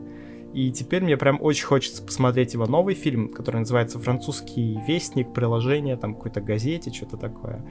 [0.54, 5.96] И теперь мне прям очень хочется посмотреть его новый фильм, который называется «Французский вестник», приложение,
[5.96, 7.64] там какой-то газете, что-то такое.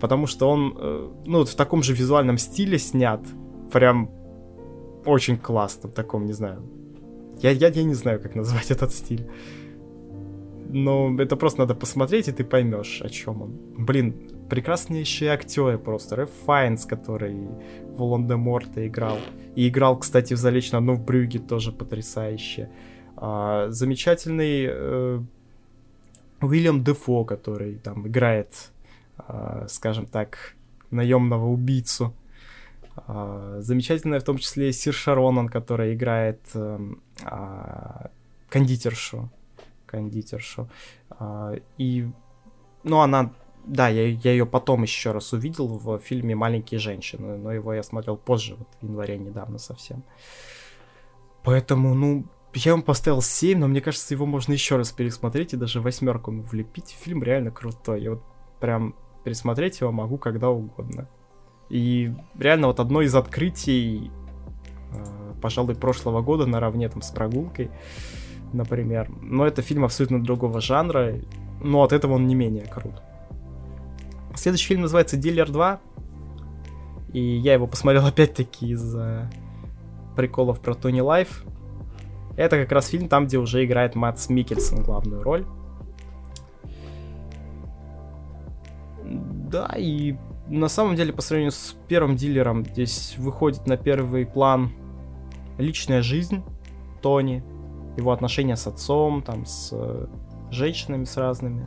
[0.00, 3.20] Потому что он, э, ну, вот в таком же визуальном стиле снят.
[3.70, 4.10] Прям
[5.04, 6.62] очень классно, в таком, не знаю.
[7.42, 9.28] Я, я, я не знаю, как назвать этот стиль.
[10.72, 13.50] Но это просто надо посмотреть, и ты поймешь, о чем он.
[13.76, 14.14] Блин,
[14.48, 16.16] прекраснейшие актеры просто.
[16.16, 17.34] Рэф Файнс, который
[17.82, 19.18] в Волан-де-Морта играл.
[19.56, 22.70] И играл, кстати, в «Залечь на дно в Брюге» тоже потрясающе.
[23.16, 25.20] А, замечательный э,
[26.40, 28.70] Уильям Дефо, который там играет,
[29.18, 30.54] а, скажем так,
[30.90, 32.14] наемного убийцу.
[32.96, 36.78] А, замечательная в том числе Сир Шаронан, которая играет э,
[37.24, 38.10] а,
[38.48, 39.30] кондитершу
[39.90, 40.68] кондитершу.
[41.10, 42.08] А, и,
[42.84, 43.32] ну, она,
[43.64, 47.82] да, я, я ее потом еще раз увидел в фильме «Маленькие женщины», но его я
[47.82, 50.04] смотрел позже, вот в январе недавно совсем.
[51.42, 55.56] Поэтому, ну, я ему поставил 7, но мне кажется, его можно еще раз пересмотреть и
[55.56, 56.96] даже восьмерку влепить.
[57.00, 58.02] Фильм реально крутой.
[58.02, 58.22] Я вот
[58.60, 58.94] прям
[59.24, 61.08] пересмотреть его могу когда угодно.
[61.68, 64.10] И реально вот одно из открытий
[64.92, 67.70] э, пожалуй, прошлого года наравне там с прогулкой,
[68.52, 69.10] например.
[69.20, 71.16] Но это фильм абсолютно другого жанра,
[71.62, 72.94] но от этого он не менее крут.
[74.34, 75.78] Следующий фильм называется «Дилер 2».
[77.12, 79.30] И я его посмотрел опять-таки из-за
[80.16, 81.44] приколов про Тони Лайф.
[82.36, 85.44] Это как раз фильм там, где уже играет Матс Микельсон главную роль.
[89.04, 90.16] Да, и
[90.46, 94.72] на самом деле, по сравнению с первым дилером, здесь выходит на первый план
[95.58, 96.42] личная жизнь
[97.02, 97.42] Тони,
[98.00, 100.06] его отношения с отцом, там, с э,
[100.50, 101.66] женщинами с разными.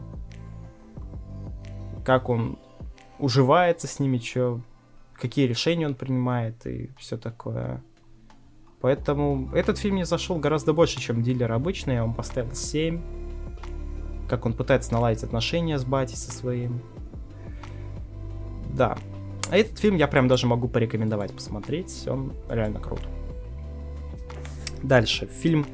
[2.06, 2.60] Как он
[3.20, 4.62] уживается с ними, чё,
[5.14, 7.82] какие решения он принимает и все такое.
[8.82, 11.96] Поэтому этот фильм мне зашел гораздо больше, чем дилер обычный.
[11.96, 13.02] Я вам поставил 7.
[14.28, 16.82] Как он пытается наладить отношения с батей со своим.
[18.74, 18.98] Да.
[19.50, 22.06] А этот фильм я прям даже могу порекомендовать посмотреть.
[22.08, 23.02] Он реально крут.
[24.82, 25.28] Дальше.
[25.28, 25.66] Фильм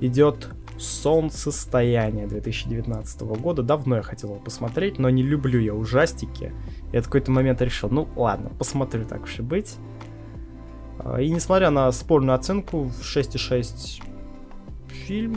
[0.00, 0.48] идет
[0.78, 3.62] Солнцестояние 2019 года.
[3.62, 6.52] Давно я хотел его посмотреть, но не люблю я ужастики.
[6.92, 9.76] Я в какой-то момент решил, ну ладно, посмотрю так уж и быть.
[10.98, 14.02] А, и несмотря на спорную оценку в 6,6
[14.88, 15.36] фильм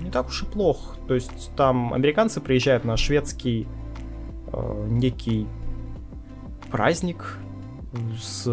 [0.00, 0.96] не так уж и плох.
[1.06, 3.68] То есть там американцы приезжают на шведский
[4.52, 5.46] э, некий
[6.70, 7.38] праздник
[8.20, 8.46] с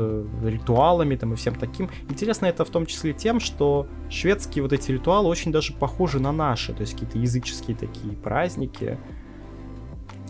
[0.43, 1.89] ритуалами там и всем таким.
[2.09, 6.31] Интересно это в том числе тем, что шведские вот эти ритуалы очень даже похожи на
[6.31, 8.97] наши, то есть какие-то языческие такие праздники.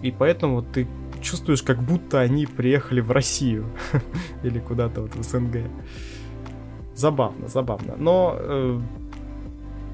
[0.02, 0.88] И поэтому ты
[1.22, 3.66] чувствуешь, как будто они приехали в Россию
[4.44, 5.70] или куда-то вот в СНГ.
[6.96, 7.96] Забавно, забавно.
[7.98, 8.80] Но э,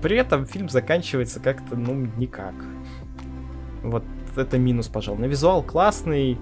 [0.01, 2.53] при этом фильм заканчивается как-то, ну, никак.
[3.83, 4.03] Вот
[4.35, 5.21] это минус, пожалуй.
[5.21, 6.37] На визуал классный,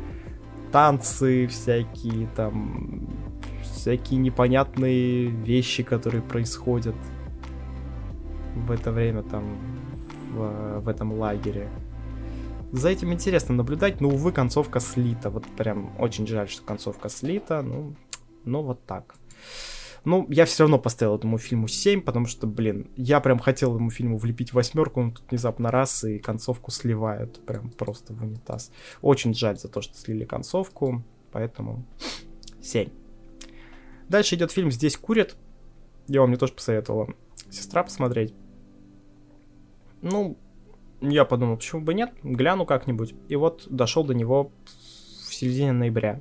[0.74, 3.08] танцы всякие, там,
[3.62, 6.96] всякие непонятные вещи, которые происходят
[8.56, 9.44] в это время там
[10.32, 11.70] в, в этом лагере
[12.74, 15.30] за этим интересно наблюдать, но, увы, концовка слита.
[15.30, 17.62] Вот прям очень жаль, что концовка слита.
[17.62, 17.94] Ну,
[18.46, 19.14] ну вот так.
[20.06, 23.90] Ну, я все равно поставил этому фильму 7, потому что, блин, я прям хотел этому
[23.90, 28.72] фильму влепить восьмерку, но тут внезапно раз и концовку сливают прям просто в унитаз.
[29.02, 31.86] Очень жаль за то, что слили концовку, поэтому
[32.62, 32.90] 7.
[34.10, 35.38] Дальше идет фильм «Здесь курят».
[36.08, 37.08] Я вам не тоже посоветовала
[37.50, 38.34] сестра посмотреть.
[40.02, 40.38] Ну,
[41.00, 43.16] я подумал, почему бы нет, гляну как-нибудь.
[43.30, 46.20] И вот дошел до него в середине ноября.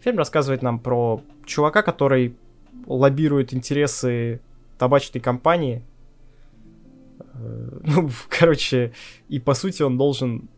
[0.00, 2.36] Фильм рассказывает нам про чувака, который
[2.86, 4.40] лоббирует интересы
[4.78, 5.82] табачной компании.
[7.34, 8.92] Э, ну, короче,
[9.28, 10.48] и по сути он должен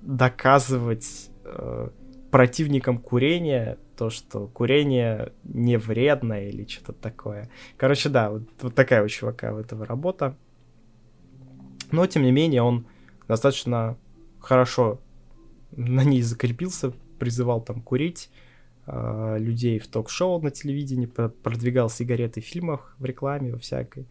[0.00, 1.88] доказывать э,
[2.30, 7.48] противникам курения то, что курение не вредно или что-то такое.
[7.76, 10.36] Короче, да, вот, вот такая у чувака в этого работа.
[11.90, 12.86] Но, тем не менее, он
[13.28, 13.96] достаточно
[14.40, 15.00] хорошо
[15.76, 18.30] на ней закрепился, призывал там курить
[18.86, 24.06] людей в ток-шоу на телевидении, продвигал сигареты в фильмах, в рекламе, во всякой.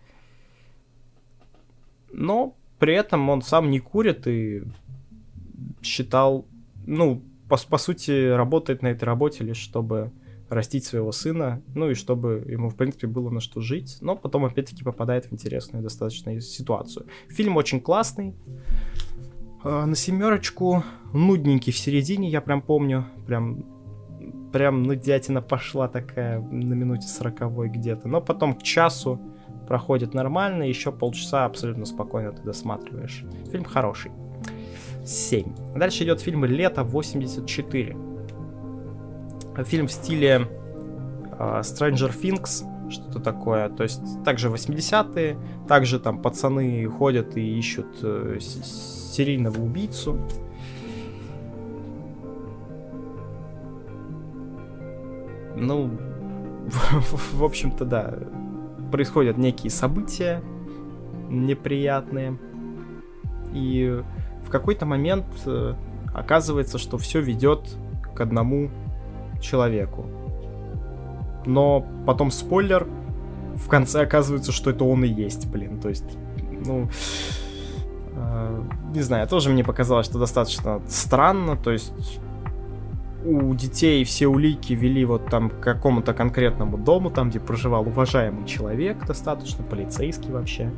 [2.14, 4.64] Но при этом он сам не курит и
[5.82, 6.46] считал,
[6.86, 10.12] ну, по, по сути, работает на этой работе лишь чтобы
[10.52, 14.44] растить своего сына, ну и чтобы ему, в принципе, было на что жить, но потом,
[14.44, 17.06] опять-таки, попадает в интересную достаточно ситуацию.
[17.30, 18.34] Фильм очень классный,
[19.64, 20.84] а, на семерочку,
[21.14, 23.64] нудненький в середине, я прям помню, прям
[24.52, 29.20] прям нудятина пошла такая на минуте сороковой где-то, но потом к часу
[29.68, 33.24] проходит нормально, еще полчаса абсолютно спокойно ты досматриваешь.
[33.52, 34.12] Фильм хороший.
[35.06, 35.76] 7.
[35.76, 38.08] Дальше идет фильм «Лето 84».
[39.66, 40.48] Фильм в стиле
[41.40, 43.70] uh, Stranger Things, что-то такое.
[43.70, 45.38] То есть также 80-е,
[45.68, 50.18] также там пацаны ходят и ищут uh, серийного убийцу.
[55.56, 55.90] Ну,
[57.34, 58.14] в, общем-то, да.
[58.92, 60.42] Происходят некие события
[61.32, 62.38] неприятные.
[63.54, 64.02] И
[64.46, 65.74] в какой-то момент э,
[66.14, 67.62] оказывается, что все ведет
[68.14, 68.70] к одному
[69.42, 70.06] человеку.
[71.46, 72.88] Но потом спойлер,
[73.56, 75.80] в конце оказывается, что это он и есть, блин.
[75.80, 76.18] То есть,
[76.66, 76.90] ну,
[78.14, 78.64] э,
[78.94, 81.58] не знаю, тоже мне показалось, что достаточно странно.
[81.58, 82.20] То есть
[83.24, 88.46] у детей все улики вели вот там к какому-то конкретному дому, там, где проживал уважаемый
[88.46, 90.72] человек, достаточно полицейский вообще.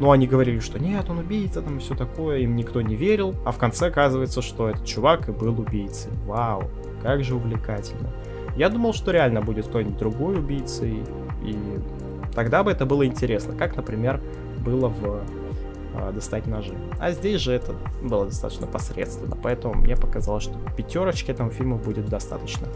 [0.00, 3.52] Но они говорили, что нет, он убийца, там все такое, им никто не верил, а
[3.52, 6.10] в конце оказывается, что этот чувак и был убийцей.
[6.26, 6.64] Вау,
[7.02, 8.10] как же увлекательно.
[8.56, 11.02] Я думал, что реально будет кто-нибудь другой убийцей,
[11.44, 11.56] и
[12.34, 14.20] тогда бы это было интересно, как, например,
[14.64, 15.22] было в
[15.94, 16.74] э, «Достать ножи».
[16.98, 22.08] А здесь же это было достаточно посредственно, поэтому мне показалось, что пятерочки этому фильму будет
[22.08, 22.66] достаточно.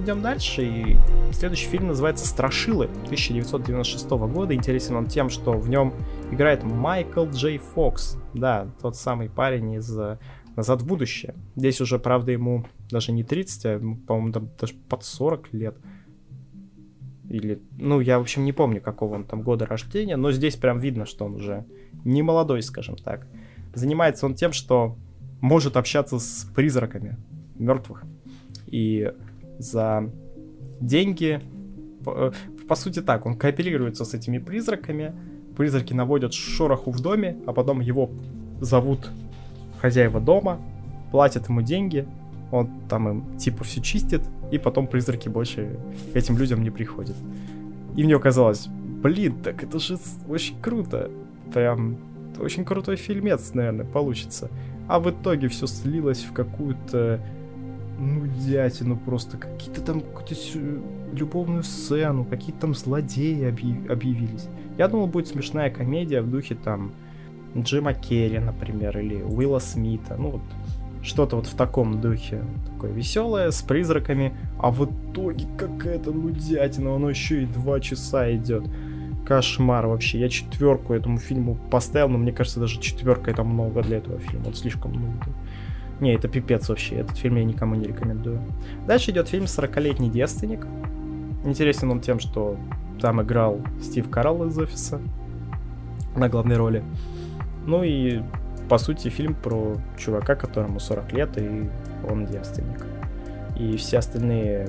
[0.00, 0.96] Идем дальше, и
[1.32, 4.54] следующий фильм называется «Страшилы» 1996 года.
[4.54, 5.94] Интересен он тем, что в нем
[6.30, 8.18] играет Майкл Джей Фокс.
[8.34, 9.96] Да, тот самый парень из
[10.56, 11.34] «Назад в будущее».
[11.56, 15.76] Здесь уже, правда, ему даже не 30, а, по-моему, даже под 40 лет.
[17.28, 20.78] Или, ну, я, в общем, не помню, какого он там года рождения, но здесь прям
[20.78, 21.64] видно, что он уже
[22.04, 23.26] не молодой, скажем так.
[23.74, 24.96] Занимается он тем, что
[25.40, 27.16] может общаться с призраками
[27.56, 28.04] мертвых.
[28.66, 29.12] И
[29.58, 30.10] за
[30.80, 31.40] деньги,
[32.04, 32.32] по, э,
[32.68, 35.14] по сути так, он кооперируется с этими призраками,
[35.56, 38.10] призраки наводят шороху в доме, а потом его
[38.60, 39.10] зовут
[39.80, 40.60] хозяева дома,
[41.10, 42.06] платят ему деньги,
[42.50, 44.22] он там им типа все чистит,
[44.54, 45.76] и потом призраки больше
[46.12, 47.16] к этим людям не приходят.
[47.96, 49.98] И мне казалось, блин, так это же
[50.28, 51.10] очень круто.
[51.52, 51.96] Прям
[52.38, 54.48] очень крутой фильмец, наверное, получится.
[54.86, 57.20] А в итоге все слилось в какую-то
[57.98, 59.38] ну, дятину просто.
[59.38, 60.34] Какие-то там какую-то
[61.12, 64.46] любовную сцену, какие-то там злодеи объявились.
[64.78, 66.92] Я думал, будет смешная комедия в духе там
[67.56, 70.16] Джима Керри, например, или Уилла Смита.
[70.16, 70.42] Ну вот
[71.04, 72.42] что-то вот в таком духе.
[72.72, 74.34] Такое веселое, с призраками.
[74.58, 76.96] А в итоге какая-то нудятина.
[76.96, 78.64] Оно еще и два часа идет.
[79.26, 80.18] Кошмар вообще.
[80.18, 84.48] Я четверку этому фильму поставил, но мне кажется, даже четверка это много для этого фильма.
[84.48, 85.34] Он слишком нудный.
[86.00, 86.96] Не, это пипец вообще.
[86.96, 88.40] Этот фильм я никому не рекомендую.
[88.86, 90.66] Дальше идет фильм «40-летний девственник».
[91.44, 92.56] Интересен он тем, что
[93.00, 95.00] там играл Стив Карл из «Офиса»
[96.16, 96.82] на главной роли.
[97.66, 98.22] Ну и,
[98.68, 101.68] по сути, фильм про чувака, которому 40 лет, и
[102.08, 102.86] он девственник.
[103.58, 104.68] И все остальные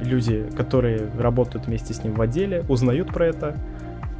[0.00, 3.56] люди, которые работают вместе с ним в отделе, узнают про это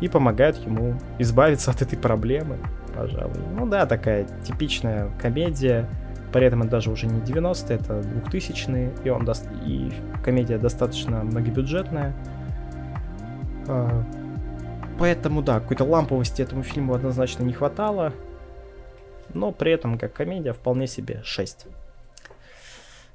[0.00, 2.56] и помогают ему избавиться от этой проблемы,
[2.94, 3.40] пожалуй.
[3.56, 5.86] Ну да, такая типичная комедия,
[6.32, 9.48] при этом это даже уже не 90-е, это 2000-е, и, он даст...
[9.64, 9.92] и
[10.24, 12.14] комедия достаточно многобюджетная.
[13.66, 14.04] А,
[14.98, 18.12] поэтому, да, какой-то ламповости этому фильму однозначно не хватало,
[19.34, 21.66] но при этом, как комедия, вполне себе 6.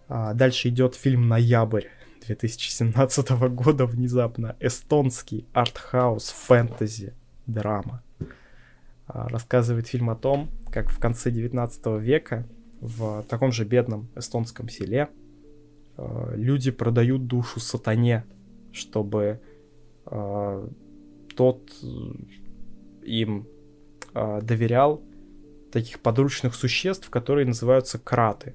[0.10, 1.88] А, дальше идет фильм «Ноябрь»
[2.28, 4.56] 2017 года внезапно.
[4.60, 7.14] Эстонский артхаус фэнтези
[7.46, 8.04] драма.
[9.08, 12.48] А, рассказывает фильм о том, как в конце 19 века
[12.80, 15.10] в таком же бедном эстонском селе
[15.98, 18.26] э, люди продают душу сатане,
[18.74, 19.40] чтобы
[20.06, 20.68] э,
[21.36, 21.86] тот э,
[23.04, 23.48] им
[24.14, 25.02] доверял
[25.74, 28.54] таких подручных существ, которые называются краты.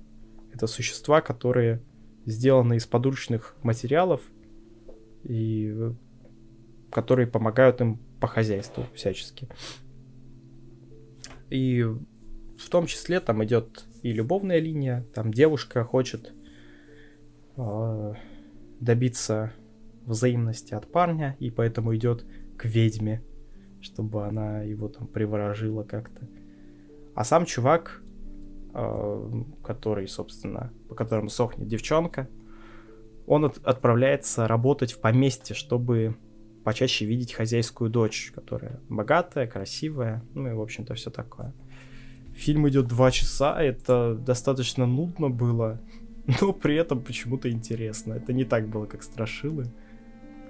[0.54, 1.82] Это существа, которые
[2.26, 4.20] сделаны из подручных материалов
[5.24, 5.74] и
[6.92, 9.48] которые помогают им по хозяйству всячески.
[11.50, 16.32] И в том числе там идет и любовная линия, там девушка хочет
[17.56, 18.14] э,
[18.78, 19.52] добиться
[20.06, 22.24] взаимности от парня, и поэтому идет
[22.56, 23.24] к ведьме,
[23.80, 26.28] чтобы она его там приворожила как-то.
[27.18, 28.00] А сам чувак,
[28.74, 32.28] э, который, собственно, по которому сохнет девчонка,
[33.26, 36.16] он от, отправляется работать в поместье, чтобы
[36.62, 41.52] почаще видеть хозяйскую дочь, которая богатая, красивая, ну и, в общем-то, все такое.
[42.36, 45.80] Фильм идет два часа, это достаточно нудно было,
[46.40, 48.12] но при этом почему-то интересно.
[48.12, 49.64] Это не так было, как Страшилы.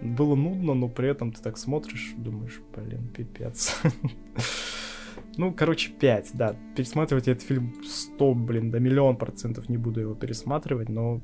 [0.03, 3.75] Было нудно, но при этом ты так смотришь, думаешь, блин, пипец.
[5.39, 6.57] Ну, короче, 5, да.
[6.75, 11.21] Пересматривать этот фильм 100, блин, до миллион процентов не буду его пересматривать, но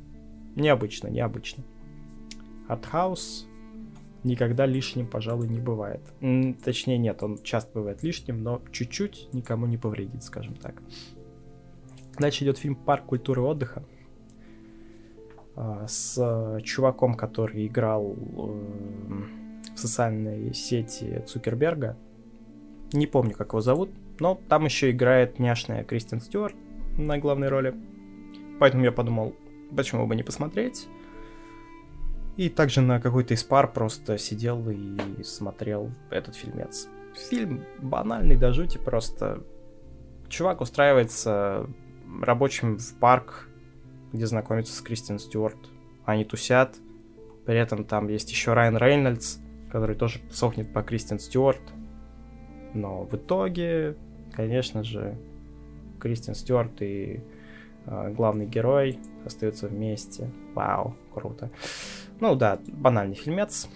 [0.55, 1.65] необычно, необычно.
[2.69, 3.49] Артхаус,
[4.23, 6.01] никогда лишним, пожалуй, не бывает.
[6.65, 10.81] Точнее, нет, он часто бывает лишним, но чуть-чуть никому не повредит, скажем так.
[12.17, 13.85] Дальше идет фильм «Парк культуры и отдыха»
[15.57, 21.97] а, с э, чуваком, который играл э, в социальной сети Цукерберга.
[22.93, 26.57] Не помню, как его зовут, но там еще играет няшная Кристин Стюарт
[26.97, 27.75] на главной роли.
[28.61, 29.35] Поэтому я подумал,
[29.77, 30.89] почему бы не посмотреть.
[32.37, 36.89] И также на какой-то из пар просто сидел и смотрел этот фильмец.
[37.31, 39.45] Фильм банальный до жути, просто
[40.29, 41.69] чувак устраивается
[42.21, 43.49] рабочим в парк,
[44.13, 45.59] где знакомится с Кристин Стюарт.
[46.05, 46.77] Они тусят.
[47.47, 49.39] При этом там есть еще Райан Рейнольдс,
[49.71, 51.61] который тоже сохнет по Кристин Стюарт.
[52.75, 53.97] Но в итоге,
[54.33, 55.17] конечно же,
[56.01, 57.21] Кристин Стюарт и
[57.87, 60.31] а, главный герой остаются вместе.
[60.55, 61.51] Вау, круто.
[62.21, 63.69] Ну да, банальный фильмец,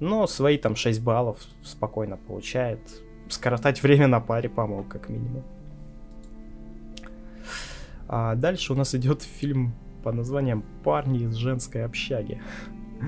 [0.00, 2.80] но свои там 6 баллов спокойно получает.
[3.28, 5.42] Скоротать время на паре помог, как минимум.
[8.08, 9.72] А дальше у нас идет фильм
[10.02, 12.42] по названием «Парни из женской общаги».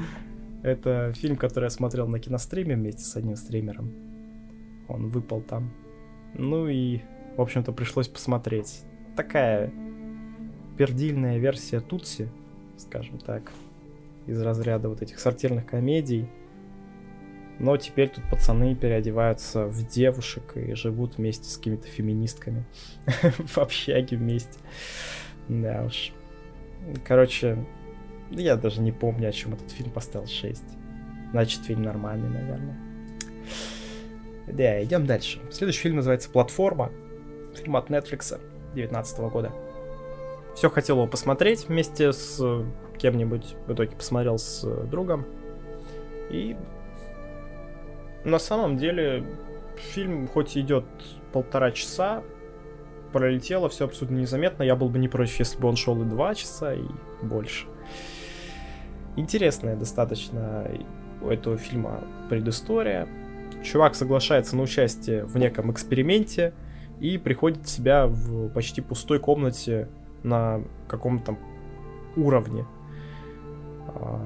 [0.63, 4.04] Это фильм, который я смотрел на киностриме вместе с одним стримером.
[4.89, 5.71] Он выпал там.
[6.35, 7.01] Ну и,
[7.37, 8.83] в общем-то, пришлось посмотреть.
[9.17, 9.73] Такая
[10.77, 12.29] пердильная версия Тутси,
[12.77, 13.53] скажем так,
[14.27, 16.29] из разряда вот этих сортирных комедий.
[17.61, 22.65] Но теперь тут пацаны переодеваются в девушек и живут вместе с какими-то феминистками.
[23.23, 24.59] в общаге вместе.
[25.49, 26.13] Да уж.
[27.07, 27.65] Короче,
[28.31, 30.65] я даже не помню, о чем этот фильм поставил 6.
[31.31, 32.77] Значит, фильм нормальный, наверное.
[34.47, 35.41] Да, идем дальше.
[35.51, 36.91] Следующий фильм называется «Платформа».
[37.55, 38.39] Фильм от Netflix
[38.75, 39.53] 2019 года.
[40.55, 42.41] Все хотел его посмотреть вместе с
[42.99, 43.57] кем-нибудь.
[43.67, 45.25] В итоге посмотрел с другом.
[46.31, 46.57] И
[48.25, 49.25] на самом деле
[49.77, 50.85] фильм хоть идет
[51.33, 52.23] полтора часа,
[53.13, 54.63] пролетело все абсолютно незаметно.
[54.63, 56.85] Я был бы не против, если бы он шел и два часа, и
[57.23, 57.67] больше.
[59.17, 60.69] Интересная достаточно
[61.23, 63.09] у этого фильма предыстория.
[63.65, 66.53] Чувак соглашается на участие в неком эксперименте
[67.01, 69.89] и приходит в себя в почти пустой комнате
[70.23, 71.39] на каком-то
[72.15, 72.67] уровне.
[73.89, 74.21] А,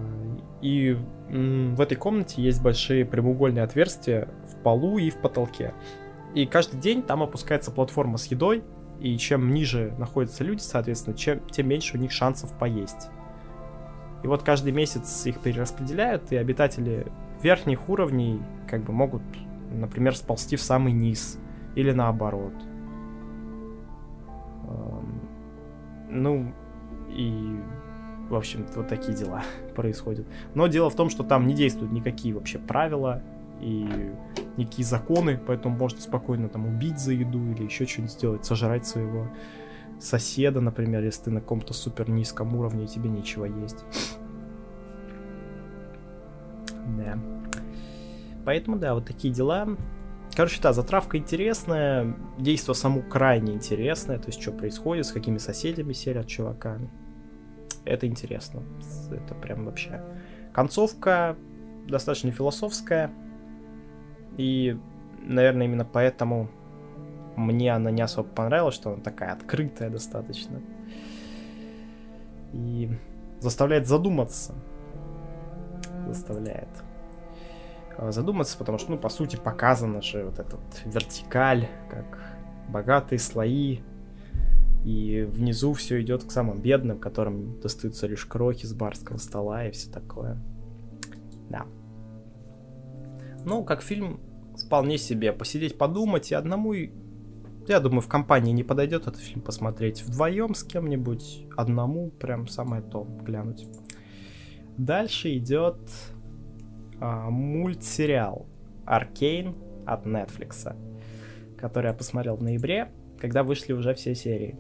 [0.61, 0.99] и
[1.31, 5.73] в этой комнате есть большие прямоугольные отверстия в полу и в потолке.
[6.35, 8.65] И каждый день там опускается платформа с едой,
[9.01, 13.09] и чем ниже находятся люди, соответственно, чем, тем меньше у них шансов поесть.
[14.25, 17.07] И вот каждый месяц их перераспределяют, и обитатели
[17.43, 19.23] верхних уровней как бы могут,
[19.73, 21.39] например, сползти в самый низ.
[21.75, 22.55] Или наоборот.
[26.11, 26.53] Ну,
[27.11, 27.61] и,
[28.29, 29.43] в общем вот такие дела
[29.75, 30.27] происходят.
[30.55, 33.23] Но дело в том, что там не действуют никакие вообще правила
[33.61, 34.13] и
[34.57, 39.29] никакие законы, поэтому можно спокойно там убить за еду или еще что-нибудь сделать, сожрать своего
[40.01, 43.85] соседа, например, если ты на каком-то супер низком уровне и тебе нечего есть.
[46.97, 47.19] Да.
[48.45, 49.69] Поэтому, да, вот такие дела.
[50.35, 55.93] Короче, да, затравка интересная, действо само крайне интересное, то есть что происходит, с какими соседями
[55.93, 56.79] селят чувака.
[57.85, 58.63] Это интересно.
[59.11, 60.03] Это прям вообще.
[60.53, 61.37] Концовка
[61.87, 63.11] достаточно философская.
[64.37, 64.79] И,
[65.23, 66.51] наверное, именно поэтому
[67.37, 70.61] мне она не особо понравилась, что она такая открытая достаточно.
[72.53, 72.91] И
[73.41, 74.55] заставляет задуматься.
[76.09, 76.69] Заставляет
[77.97, 82.19] э, задуматься, потому что, ну, по сути, показана же вот эта вот вертикаль, как
[82.69, 83.81] богатые слои,
[84.85, 89.71] и внизу все идет к самым бедным, которым достаются лишь крохи с барского стола и
[89.71, 90.39] все такое.
[91.51, 91.67] Да.
[93.45, 94.21] Ну, как фильм
[94.57, 96.73] вполне себе посидеть, подумать, и одному
[97.69, 100.03] я думаю, в компании не подойдет этот фильм посмотреть.
[100.03, 103.67] Вдвоем с кем-нибудь, одному, прям самое то глянуть.
[104.79, 105.79] Дальше идет
[107.01, 108.47] а, мультсериал
[108.87, 109.55] Аркейн
[109.87, 110.75] от Netflix,
[111.59, 114.57] который я посмотрел в ноябре, когда вышли уже все серии.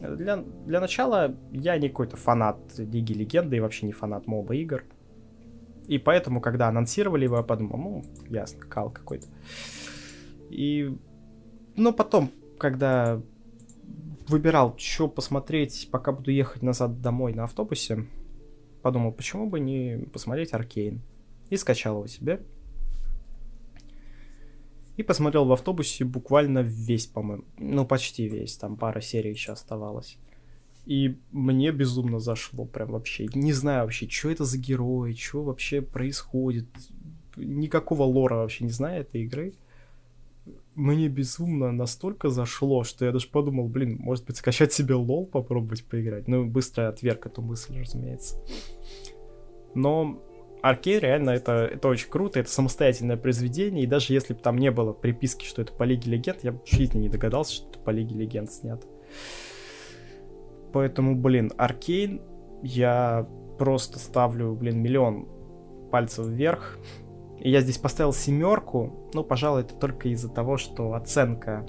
[0.00, 4.84] Для, для начала я не какой-то фанат Лиги Легенды и вообще не фанат моба игр.
[5.86, 9.26] И поэтому, когда анонсировали его, я подумал, ну, ясно, кал какой-то.
[10.48, 10.96] И...
[11.76, 12.30] Но потом
[12.60, 13.20] когда
[14.28, 18.06] выбирал, что посмотреть, пока буду ехать назад домой на автобусе,
[18.80, 21.00] подумал, почему бы не посмотреть Аркейн.
[21.48, 22.40] И скачал его себе.
[24.96, 27.44] И посмотрел в автобусе буквально весь, по-моему.
[27.58, 28.56] Ну, почти весь.
[28.56, 30.18] Там пара серий еще оставалось.
[30.86, 33.26] И мне безумно зашло прям вообще.
[33.34, 36.66] Не знаю вообще, что это за герой, что вообще происходит.
[37.36, 39.54] Никакого лора вообще не знаю этой игры
[40.80, 45.84] мне безумно настолько зашло, что я даже подумал, блин, может быть, скачать себе лол, попробовать
[45.84, 46.26] поиграть.
[46.26, 48.42] Ну, быстро отверг эту мысль, разумеется.
[49.74, 50.22] Но
[50.62, 54.70] Аркей реально это, это очень круто, это самостоятельное произведение, и даже если бы там не
[54.70, 57.78] было приписки, что это по Лиге Легенд, я бы в жизни не догадался, что это
[57.78, 58.84] по Лиге Легенд снят.
[60.72, 62.20] Поэтому, блин, Аркейн
[62.62, 63.28] я
[63.58, 65.28] просто ставлю, блин, миллион
[65.90, 66.78] пальцев вверх.
[67.40, 68.90] Я здесь поставил семерку.
[69.14, 71.66] Ну, пожалуй, это только из-за того, что оценка...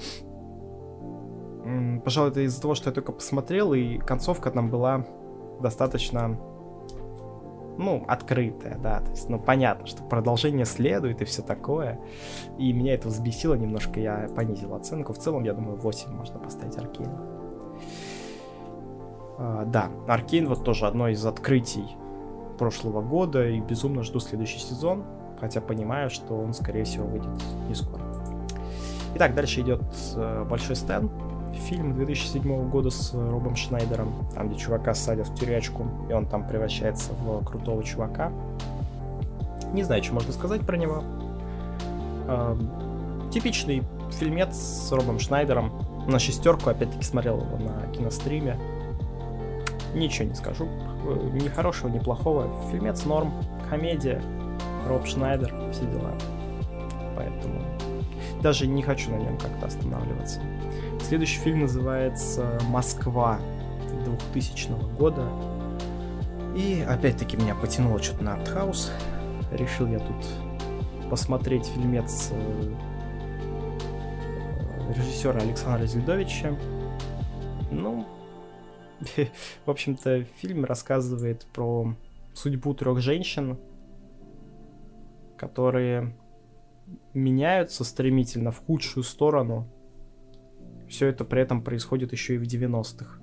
[2.03, 5.05] Пожалуй, это из-за того, что я только посмотрел, и концовка там была
[5.61, 6.39] достаточно
[7.77, 11.99] ну, открытая, да, то есть, ну, понятно, что продолжение следует и все такое,
[12.57, 16.77] и меня это взбесило немножко, я понизил оценку, в целом, я думаю, 8 можно поставить
[16.77, 17.17] Аркейну.
[19.37, 21.95] А, да, Аркейн вот тоже одно из открытий
[22.59, 25.03] прошлого года, и безумно жду следующий сезон,
[25.41, 27.29] хотя понимаю, что он, скорее всего, выйдет
[27.67, 28.03] не скоро.
[29.15, 29.81] Итак, дальше идет
[30.15, 31.09] э, Большой Стэн,
[31.67, 36.47] фильм 2007 года с Робом Шнайдером, там, где чувака садят в тюрячку, и он там
[36.47, 38.31] превращается в крутого чувака.
[39.73, 41.03] Не знаю, что можно сказать про него.
[42.27, 42.55] Э,
[43.33, 45.71] типичный фильмец с Робом Шнайдером.
[46.07, 48.57] На шестерку, опять-таки, смотрел его на киностриме.
[49.95, 50.67] Ничего не скажу.
[51.33, 52.47] Ни хорошего, ни плохого.
[52.71, 53.33] Фильмец норм,
[53.69, 54.21] комедия,
[54.87, 56.13] Роб Шнайдер, все дела.
[57.15, 57.61] Поэтому
[58.41, 60.41] даже не хочу на нем как-то останавливаться.
[61.01, 63.39] Следующий фильм называется «Москва»
[64.33, 65.27] 2000 года.
[66.55, 68.91] И опять-таки меня потянуло что-то на артхаус.
[69.51, 70.27] Решил я тут
[71.09, 72.73] посмотреть фильмец э,
[74.95, 76.55] режиссера Александра Зельдовича.
[77.69, 78.05] Ну,
[79.65, 81.93] в общем-то, фильм рассказывает про
[82.33, 83.57] судьбу трех женщин,
[85.41, 86.13] которые
[87.15, 89.67] меняются стремительно в худшую сторону.
[90.87, 93.19] Все это при этом происходит еще и в 90-х.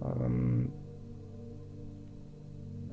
[0.00, 0.74] Эм,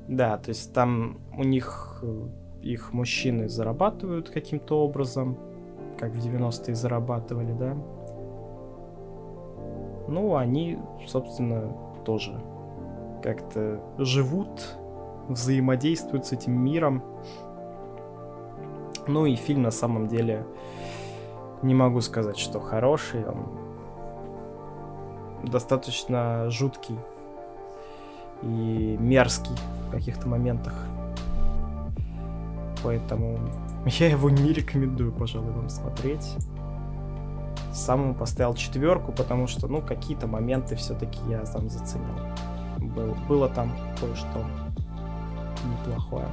[0.06, 2.28] да, то есть там у них э,
[2.62, 5.36] их мужчины зарабатывают каким-то образом,
[5.98, 7.74] как в 90-е зарабатывали, да.
[10.06, 10.78] Ну, они,
[11.08, 12.40] собственно, тоже
[13.20, 14.78] как-то живут,
[15.28, 17.02] взаимодействуют с этим миром.
[19.06, 20.44] Ну и фильм на самом деле
[21.62, 23.46] не могу сказать, что хороший, он
[25.44, 26.98] достаточно жуткий
[28.42, 29.56] и мерзкий
[29.86, 30.74] в каких-то моментах.
[32.82, 33.38] Поэтому
[33.86, 36.36] я его не рекомендую, пожалуй, вам смотреть.
[37.72, 42.14] Самому поставил четверку, потому что, ну, какие-то моменты все-таки я там заценил.
[42.78, 44.44] Был, было там кое-что
[45.64, 46.26] неплохое.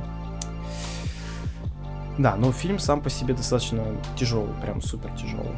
[2.17, 3.83] Да, ну фильм сам по себе достаточно
[4.17, 5.55] тяжелый, прям супер тяжелый.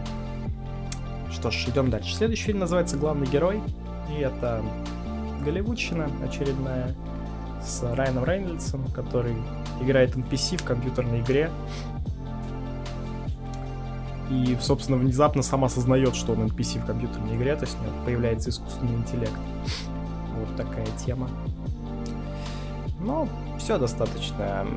[1.32, 2.16] Что ж, идем дальше.
[2.16, 3.62] Следующий фильм называется «Главный герой».
[4.10, 4.64] И это
[5.46, 6.96] голливудщина очередная
[7.62, 9.36] с Райаном Рейнольдсом, который
[9.82, 11.52] играет NPC в компьютерной игре.
[14.32, 17.94] И, собственно, внезапно сам осознает, что он NPC в компьютерной игре, то есть у него
[18.04, 19.40] появляется искусственный интеллект.
[20.36, 21.30] Вот такая тема.
[23.08, 23.26] Но
[23.58, 24.68] все достаточно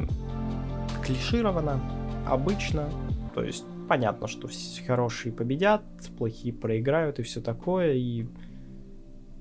[1.04, 1.80] клишировано,
[2.28, 2.88] обычно.
[3.34, 4.48] То есть понятно, что
[4.86, 5.82] хорошие победят,
[6.16, 7.94] плохие проиграют и все такое.
[7.94, 8.28] И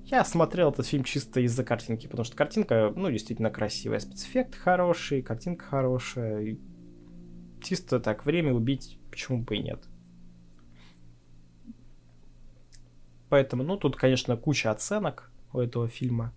[0.06, 5.22] я смотрел этот фильм чисто из-за картинки, потому что картинка, ну, действительно красивая, спецэффект хороший,
[5.22, 6.42] картинка хорошая.
[6.42, 6.60] И
[7.62, 9.84] чисто так, время убить, почему бы и нет.
[13.30, 16.34] Поэтому, ну, тут, конечно, куча оценок у этого фильма.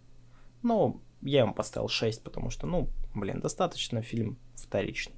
[0.63, 5.17] Но я ему поставил 6, потому что, ну, блин, достаточно фильм вторичный.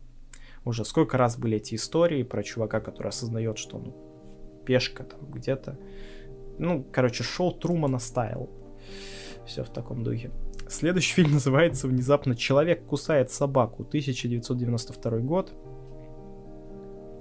[0.65, 3.95] Уже сколько раз были эти истории про чувака, который осознает, что он
[4.65, 5.79] пешка там где-то
[6.59, 8.51] ну, короче, шоу Трумана стайл.
[9.47, 10.31] Все в таком духе.
[10.69, 15.53] Следующий фильм называется внезапно «Человек кусает собаку», 1992 год.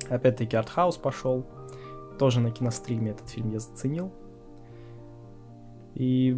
[0.10, 1.46] Опять-таки артхаус пошел.
[2.20, 4.14] Тоже на киностриме этот фильм я заценил.
[5.96, 6.38] И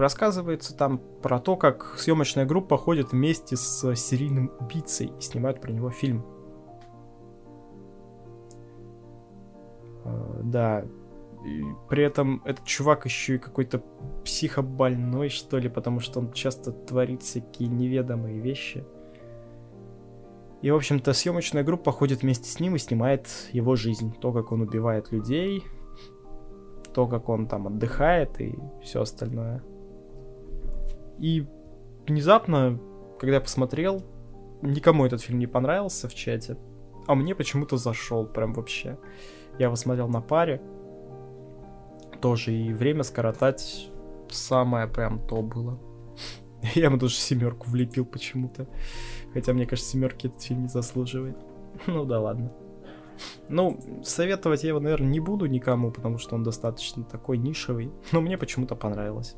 [0.00, 5.72] рассказывается там про то, как съемочная группа ходит вместе с серийным убийцей и снимают про
[5.72, 6.24] него фильм.
[10.04, 10.84] А, да.
[11.44, 13.82] И при этом этот чувак еще и какой-то
[14.24, 18.84] психобольной, что ли, потому что он часто творит всякие неведомые вещи.
[20.62, 24.14] И, в общем-то, съемочная группа ходит вместе с ним и снимает его жизнь.
[24.18, 25.62] То, как он убивает людей,
[26.94, 29.62] то, как он там отдыхает и все остальное.
[31.18, 31.46] И
[32.06, 32.78] внезапно,
[33.18, 34.02] когда я посмотрел,
[34.62, 36.56] никому этот фильм не понравился в чате,
[37.06, 38.98] а мне почему-то зашел прям вообще.
[39.58, 40.60] Я его смотрел на паре.
[42.20, 43.90] Тоже и время скоротать
[44.30, 45.78] самое прям то было.
[46.74, 48.66] Я ему даже семерку влепил почему-то.
[49.34, 51.36] Хотя, мне кажется, семерки этот фильм не заслуживает.
[51.86, 52.52] Ну да ладно.
[53.48, 57.92] Ну, советовать я его, наверное, не буду никому, потому что он достаточно такой нишевый.
[58.12, 59.36] Но мне почему-то понравилось.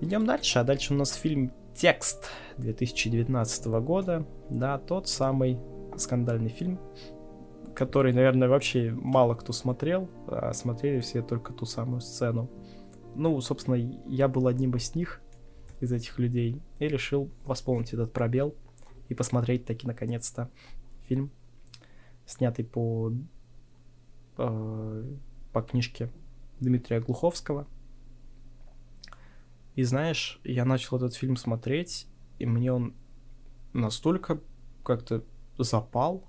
[0.00, 0.60] Идем дальше.
[0.60, 4.24] А дальше у нас фильм «Текст» 2019 года.
[4.48, 5.58] Да, тот самый
[5.96, 6.78] скандальный фильм,
[7.74, 12.48] который, наверное, вообще мало кто смотрел, а смотрели все только ту самую сцену.
[13.16, 13.74] Ну, собственно,
[14.06, 15.20] я был одним из них,
[15.80, 18.54] из этих людей, и решил восполнить этот пробел
[19.08, 20.48] и посмотреть таки наконец-то
[21.08, 21.32] фильм,
[22.24, 23.12] снятый по
[24.36, 25.16] э,
[25.52, 26.12] по книжке
[26.60, 27.66] Дмитрия Глуховского.
[29.78, 32.08] И знаешь, я начал этот фильм смотреть,
[32.40, 32.94] и мне он
[33.72, 34.40] настолько
[34.82, 35.22] как-то
[35.56, 36.28] запал,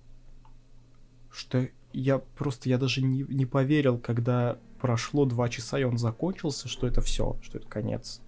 [1.32, 6.68] что я просто, я даже не, не поверил, когда прошло два часа, и он закончился,
[6.68, 8.22] что это все, что это конец.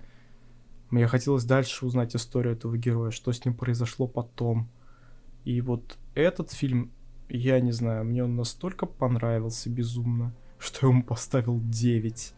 [0.90, 4.72] Мне хотелось дальше узнать историю этого героя, что с ним произошло потом.
[5.46, 6.92] И вот этот фильм,
[7.30, 12.34] я не знаю, мне он настолько понравился безумно, что я ему поставил 9.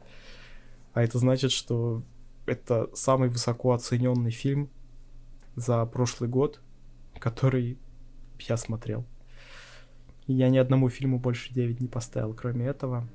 [0.95, 2.03] А это значит, что
[2.45, 4.69] это самый высоко оцененный фильм
[5.55, 6.61] за прошлый год,
[7.19, 7.77] который
[8.39, 9.05] я смотрел.
[10.27, 13.07] Я ни одному фильму больше 9 не поставил, кроме этого.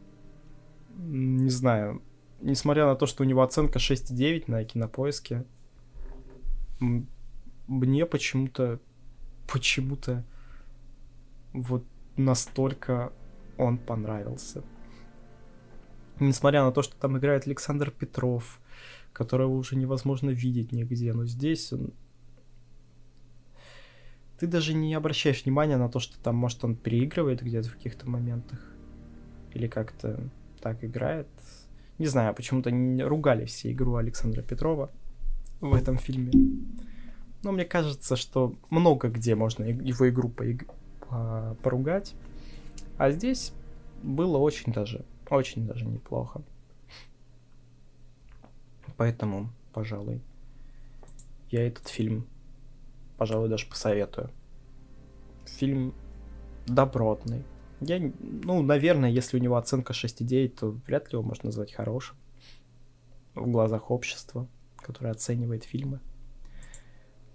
[0.96, 2.02] Не знаю.
[2.40, 5.44] Несмотря на то, что у него оценка 6,9 на кинопоиске,
[7.66, 8.80] мне почему-то
[9.50, 10.24] почему-то
[11.52, 11.84] вот
[12.16, 13.12] настолько
[13.56, 14.62] он понравился.
[16.20, 18.60] Несмотря на то, что там играет Александр Петров,
[19.18, 21.92] которого уже невозможно видеть нигде, но здесь он
[24.38, 28.08] ты даже не обращаешь внимания на то, что там, может, он переигрывает где-то в каких-то
[28.08, 28.60] моментах.
[29.52, 30.20] Или как-то
[30.60, 31.26] так играет.
[31.98, 34.90] Не знаю, почему-то не ругали все игру Александра Петрова
[35.60, 36.30] в этом фильме.
[37.42, 40.68] Но мне кажется, что много где можно его игру поиг...
[41.62, 42.14] поругать.
[42.96, 43.52] А здесь
[44.04, 46.42] было очень даже, очень даже неплохо.
[48.98, 50.20] Поэтому, пожалуй,
[51.50, 52.28] я этот фильм
[53.18, 54.30] пожалуй, даже посоветую.
[55.44, 55.92] Фильм
[56.66, 57.44] добротный.
[57.80, 62.16] Я, ну, наверное, если у него оценка 6,9, то вряд ли его можно назвать хорошим
[63.34, 66.00] в глазах общества, которое оценивает фильмы.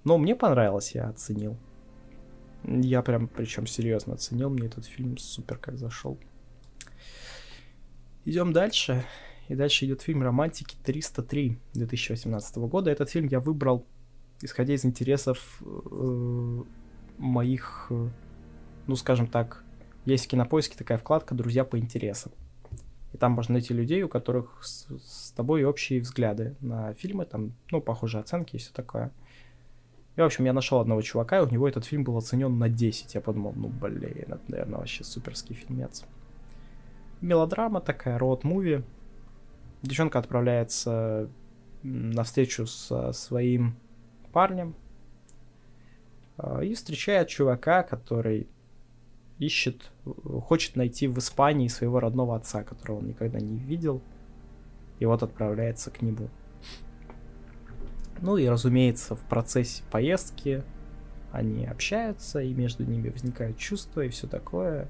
[0.04, 1.58] Но мне понравилось, я оценил.
[2.64, 6.18] Я прям, причем серьезно оценил, мне этот фильм супер как зашел.
[8.26, 9.06] Идем дальше.
[9.50, 12.90] И дальше идет фильм «Романтики 303» 2018 года.
[12.90, 13.86] Этот фильм я выбрал
[14.44, 16.64] исходя из интересов э,
[17.18, 18.10] моих, э,
[18.88, 19.64] ну скажем так,
[20.06, 22.32] есть в кинопоиске такая вкладка «Друзья по интересам».
[23.14, 27.54] И там можно найти людей, у которых с, с тобой общие взгляды на фильмы, там,
[27.72, 29.12] ну, похожие оценки и все такое.
[30.16, 32.70] И, в общем, я нашел одного чувака, и у него этот фильм был оценен на
[32.70, 33.16] 10.
[33.16, 36.04] Я подумал, ну, блин, это, наверное, вообще суперский фильмец.
[37.22, 38.84] Мелодрама такая, роуд-муви.
[39.84, 41.30] Девчонка отправляется
[41.84, 43.76] на встречу со своим
[44.32, 44.76] парнем
[46.38, 48.48] а, и встречает чувака, который
[49.40, 49.92] ищет,
[50.46, 54.02] хочет найти в Испании своего родного отца, которого он никогда не видел,
[55.00, 56.30] и вот отправляется к нему.
[58.22, 60.64] Ну и, разумеется, в процессе поездки
[61.34, 64.88] они общаются, и между ними возникают чувства и все такое.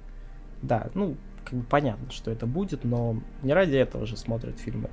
[0.62, 1.18] Да, ну,
[1.54, 4.90] как бы понятно, что это будет, но не ради этого же смотрят фильмы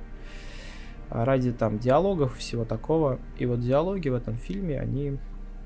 [1.09, 3.19] ради там диалогов всего такого.
[3.39, 5.17] И вот диалоги в этом фильме, они,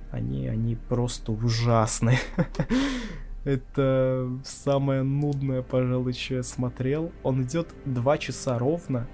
[0.10, 2.18] они, они просто ужасны.
[3.44, 7.12] Это самое нудное, пожалуй, что я смотрел.
[7.24, 9.06] Он идет два часа ровно,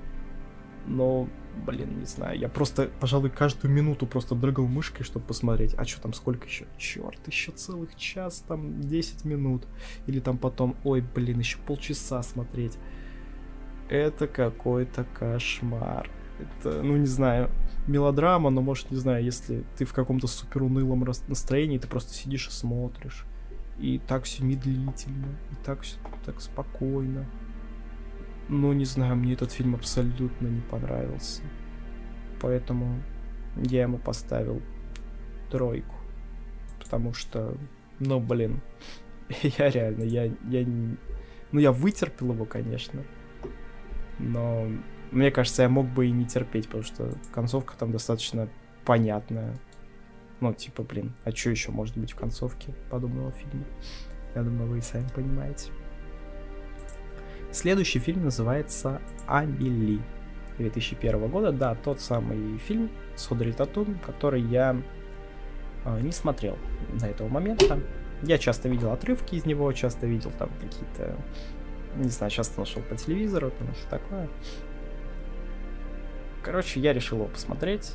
[0.85, 1.27] но,
[1.65, 6.01] блин, не знаю, я просто, пожалуй, каждую минуту просто дрыгал мышкой, чтобы посмотреть, а что
[6.01, 6.65] там, сколько еще?
[6.77, 9.67] Черт, еще целых час, там, 10 минут.
[10.07, 12.77] Или там потом, ой, блин, еще полчаса смотреть.
[13.89, 16.09] Это какой-то кошмар
[16.41, 17.49] это, ну, не знаю,
[17.87, 22.47] мелодрама, но, может, не знаю, если ты в каком-то супер унылом настроении, ты просто сидишь
[22.47, 23.25] и смотришь.
[23.79, 27.25] И так все медлительно, и так все так спокойно.
[28.49, 31.41] Ну, не знаю, мне этот фильм абсолютно не понравился.
[32.41, 33.01] Поэтому
[33.55, 34.61] я ему поставил
[35.49, 35.95] тройку.
[36.79, 37.55] Потому что,
[37.99, 38.61] ну, блин,
[39.57, 40.65] я реально, я, я,
[41.51, 43.03] ну, я вытерпел его, конечно.
[44.19, 44.67] Но
[45.11, 48.49] мне кажется, я мог бы и не терпеть, потому что концовка там достаточно
[48.85, 49.55] понятная.
[50.39, 53.65] Ну, типа, блин, а что еще может быть в концовке подобного фильма?
[54.33, 55.71] Я думаю, вы и сами понимаете.
[57.51, 59.99] Следующий фильм называется «Амели»
[60.57, 61.51] 2001 года.
[61.51, 64.81] Да, тот самый фильм с Одри Татун, который я
[65.83, 66.57] э, не смотрел
[66.97, 67.79] до этого момента.
[68.23, 71.17] Я часто видел отрывки из него, часто видел там какие-то,
[71.97, 74.29] не знаю, часто нашел по телевизору, там все такое.
[76.43, 77.93] Короче, я решил его посмотреть.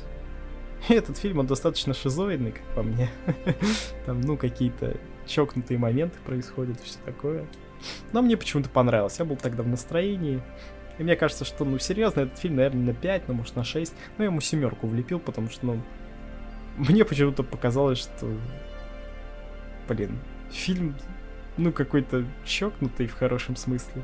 [0.89, 3.09] И этот фильм, он достаточно шизоидный, как по мне.
[4.05, 4.95] Там, ну, какие-то
[5.25, 7.47] чокнутые моменты происходят, все такое.
[8.13, 9.19] Но мне почему-то понравилось.
[9.19, 10.41] Я был тогда в настроении.
[10.97, 13.93] И мне кажется, что, ну, серьезно, этот фильм, наверное, на 5, ну, может, на 6.
[14.17, 15.81] Но я ему семерку влепил, потому что, ну,
[16.77, 18.31] мне почему-то показалось, что,
[19.87, 20.19] блин,
[20.51, 20.95] фильм,
[21.57, 24.03] ну, какой-то чокнутый в хорошем смысле.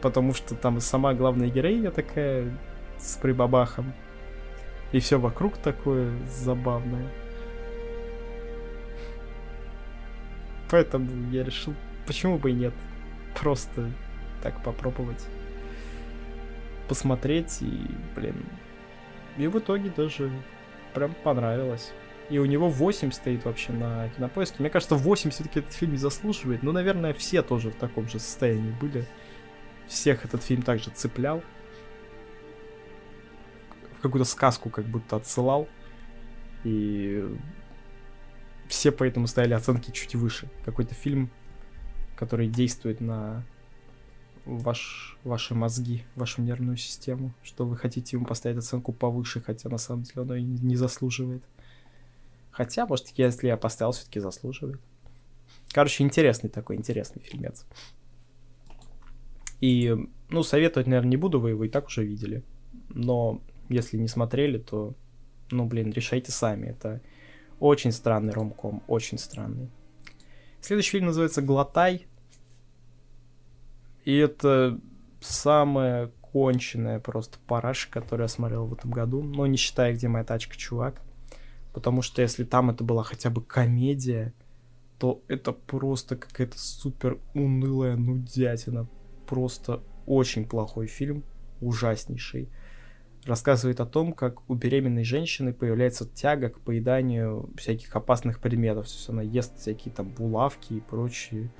[0.00, 2.56] потому что там сама главная героиня такая
[2.98, 3.92] с прибабахом.
[4.92, 7.08] И все вокруг такое забавное.
[10.70, 11.74] Поэтому я решил,
[12.06, 12.74] почему бы и нет.
[13.34, 13.90] Просто
[14.42, 15.24] так попробовать.
[16.88, 18.44] Посмотреть и, блин.
[19.36, 20.30] И в итоге даже
[20.94, 21.92] прям понравилось.
[22.30, 24.56] И у него 8 стоит вообще на кинопоиске.
[24.58, 26.62] Мне кажется, 8 все-таки этот фильм заслуживает.
[26.62, 29.06] Ну, наверное, все тоже в таком же состоянии были.
[29.86, 31.42] Всех этот фильм также цеплял.
[33.98, 35.68] В какую-то сказку как будто отсылал.
[36.64, 37.26] И
[38.68, 40.48] все поэтому ставили оценки чуть выше.
[40.64, 41.30] Какой-то фильм,
[42.16, 43.44] который действует на
[44.44, 49.78] ваш, ваши мозги, вашу нервную систему, что вы хотите ему поставить оценку повыше, хотя на
[49.78, 51.42] самом деле оно и не заслуживает.
[52.50, 54.80] Хотя, может, если я поставил, все-таки заслуживает.
[55.70, 57.66] Короче, интересный такой, интересный фильмец.
[59.60, 59.94] И,
[60.28, 62.42] ну, советовать, наверное, не буду, вы его и так уже видели.
[62.88, 64.94] Но если не смотрели, то,
[65.50, 66.68] ну, блин, решайте сами.
[66.68, 67.00] Это
[67.60, 69.70] очень странный ромком, очень странный.
[70.60, 72.06] Следующий фильм называется «Глотай».
[74.04, 74.80] И это
[75.20, 79.22] самая конченная просто параша, которую я смотрел в этом году.
[79.22, 81.02] Но не считая, где моя тачка, чувак.
[81.72, 84.32] Потому что если там это была хотя бы комедия,
[84.98, 88.88] то это просто какая-то супер унылая нудятина.
[89.26, 91.22] Просто очень плохой фильм,
[91.60, 92.50] ужаснейший.
[93.24, 98.86] Рассказывает о том, как у беременной женщины появляется тяга к поеданию всяких опасных предметов.
[98.86, 101.50] То есть она ест всякие там булавки и прочие.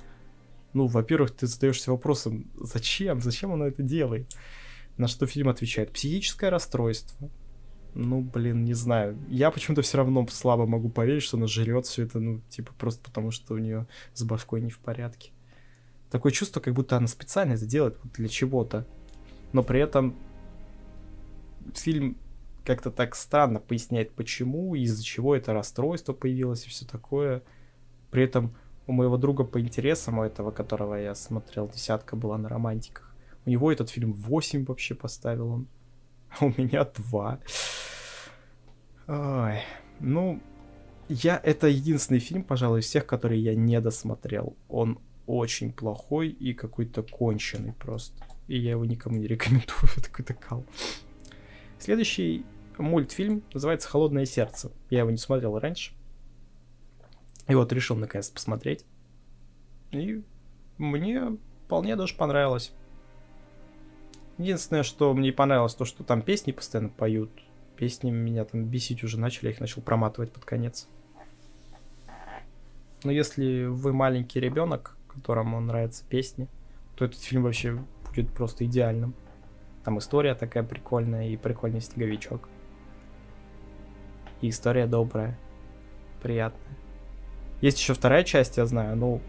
[0.73, 3.21] Ну, во-первых, ты задаешься вопросом, зачем?
[3.21, 4.27] Зачем она это делает?
[4.97, 7.29] На что фильм отвечает, психическое расстройство.
[7.95, 9.17] Ну, блин, не знаю.
[9.27, 13.03] Я почему-то все равно слабо могу поверить, что она жрет все это, ну, типа, просто
[13.03, 15.31] потому что у нее с башкой не в порядке.
[16.11, 18.87] Такое чувство, как будто она специально это делает вот для чего-то.
[19.53, 20.15] Но при этом
[21.77, 22.17] фильм
[22.65, 27.41] как-то так странно поясняет, почему, из-за чего это расстройство появилось и все такое.
[28.11, 28.55] При этом
[28.87, 33.15] у моего друга по интересам, у этого, которого я смотрел, десятка была на романтиках,
[33.45, 35.67] у него этот фильм 8 вообще поставил он.
[36.39, 37.39] А у меня 2.
[39.07, 39.59] Ой,
[39.99, 40.39] ну,
[41.07, 44.55] я это единственный фильм, пожалуй, из всех, которые я не досмотрел.
[44.67, 48.23] Он очень плохой и какой-то конченый просто.
[48.47, 50.65] И я его никому не рекомендую, такой-то кал.
[51.79, 52.45] Следующий
[52.77, 54.71] мультфильм называется «Холодное сердце».
[54.89, 55.93] Я его не смотрел раньше.
[57.47, 58.85] И вот решил наконец посмотреть.
[59.91, 60.21] И
[60.77, 62.73] мне вполне даже понравилось.
[64.37, 67.31] Единственное, что мне понравилось, то, что там песни постоянно поют.
[67.75, 70.87] Песни меня там бесить уже начали, я их начал проматывать под конец.
[73.03, 76.47] Но если вы маленький ребенок, которому нравятся песни,
[76.95, 79.15] то этот фильм вообще будет просто идеальным.
[79.83, 82.49] Там история такая прикольная и прикольный снеговичок.
[84.41, 85.37] И история добрая,
[86.21, 86.77] приятная.
[87.61, 89.21] Есть еще вторая часть, я знаю, ну,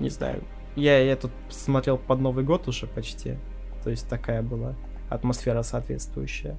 [0.00, 0.42] не знаю.
[0.76, 3.36] Я, я тут смотрел под Новый год уже почти.
[3.84, 4.74] То есть такая была
[5.10, 6.56] атмосфера соответствующая.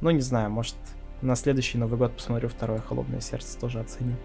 [0.00, 0.76] Ну, не знаю, может,
[1.22, 4.16] на следующий Новый год посмотрю второе «Холодное сердце», тоже оценю.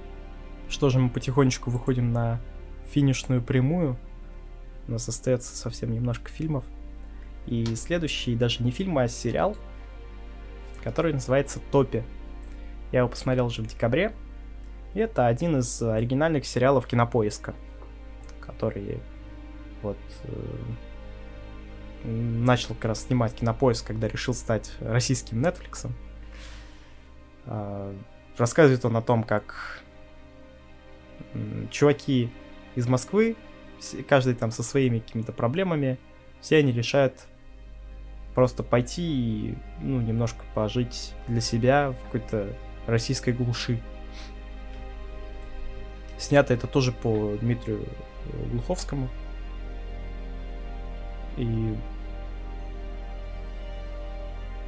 [0.69, 2.39] Что же, мы потихонечку выходим на
[2.85, 3.97] финишную прямую.
[4.87, 6.65] У нас остается совсем немножко фильмов.
[7.47, 9.57] И следующий даже не фильм, а сериал,
[10.83, 12.03] который называется «Топи».
[12.91, 14.13] Я его посмотрел уже в декабре.
[14.93, 17.55] И это один из оригинальных сериалов Кинопоиска,
[18.39, 18.99] который
[19.81, 20.29] вот э,
[22.03, 25.89] начал как раз снимать Кинопоиск, когда решил стать российским Netflix.
[27.45, 27.93] Э,
[28.37, 29.83] рассказывает он о том, как
[31.71, 32.29] чуваки
[32.75, 33.35] из Москвы,
[34.07, 35.97] каждый там со своими какими-то проблемами,
[36.41, 37.27] все они решают
[38.33, 42.53] просто пойти и ну, немножко пожить для себя в какой-то
[42.87, 43.79] российской глуши.
[46.17, 47.85] Снято это тоже по Дмитрию
[48.51, 49.09] Глуховскому.
[51.37, 51.75] И...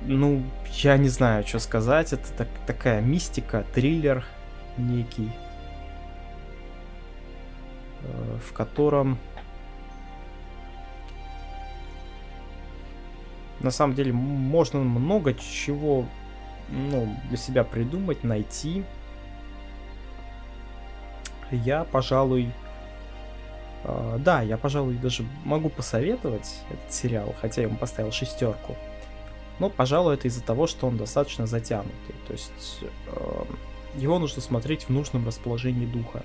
[0.01, 2.13] Ну, я не знаю, что сказать.
[2.13, 4.25] Это так, такая мистика, триллер
[4.77, 5.31] некий,
[8.01, 9.17] э, в котором
[13.65, 16.05] на самом деле можно много чего
[16.69, 18.83] ну, для себя придумать, найти.
[21.49, 22.51] Я, пожалуй,
[23.83, 28.75] э, да, я, пожалуй, даже могу посоветовать этот сериал, хотя я ему поставил шестерку.
[29.57, 32.15] Но, пожалуй, это из-за того, что он достаточно затянутый.
[32.27, 33.43] То есть э,
[33.95, 36.23] его нужно смотреть в нужном расположении духа.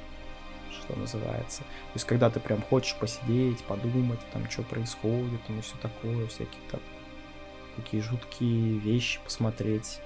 [0.70, 1.60] что называется.
[1.60, 6.60] То есть, когда ты прям хочешь посидеть, подумать, там, что происходит, и все такое, всякие
[6.70, 6.80] там
[7.80, 10.00] такие жуткие вещи посмотреть.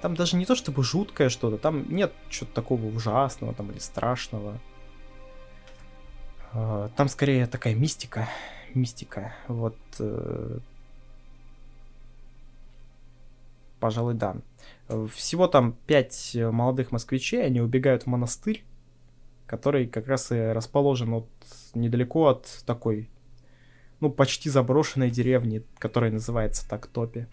[0.00, 4.58] Там даже не то чтобы жуткое что-то, там нет чего-то такого ужасного там или страшного.
[6.52, 8.28] А, там скорее такая мистика,
[8.74, 9.34] мистика.
[9.48, 10.58] Вот, э,
[13.80, 14.36] пожалуй, да.
[15.14, 18.64] Всего там пять молодых москвичей, они убегают в монастырь,
[19.46, 21.28] который как раз и расположен вот
[21.74, 23.08] недалеко от такой,
[24.02, 27.28] ну, почти заброшенной деревни, которая называется так Топи.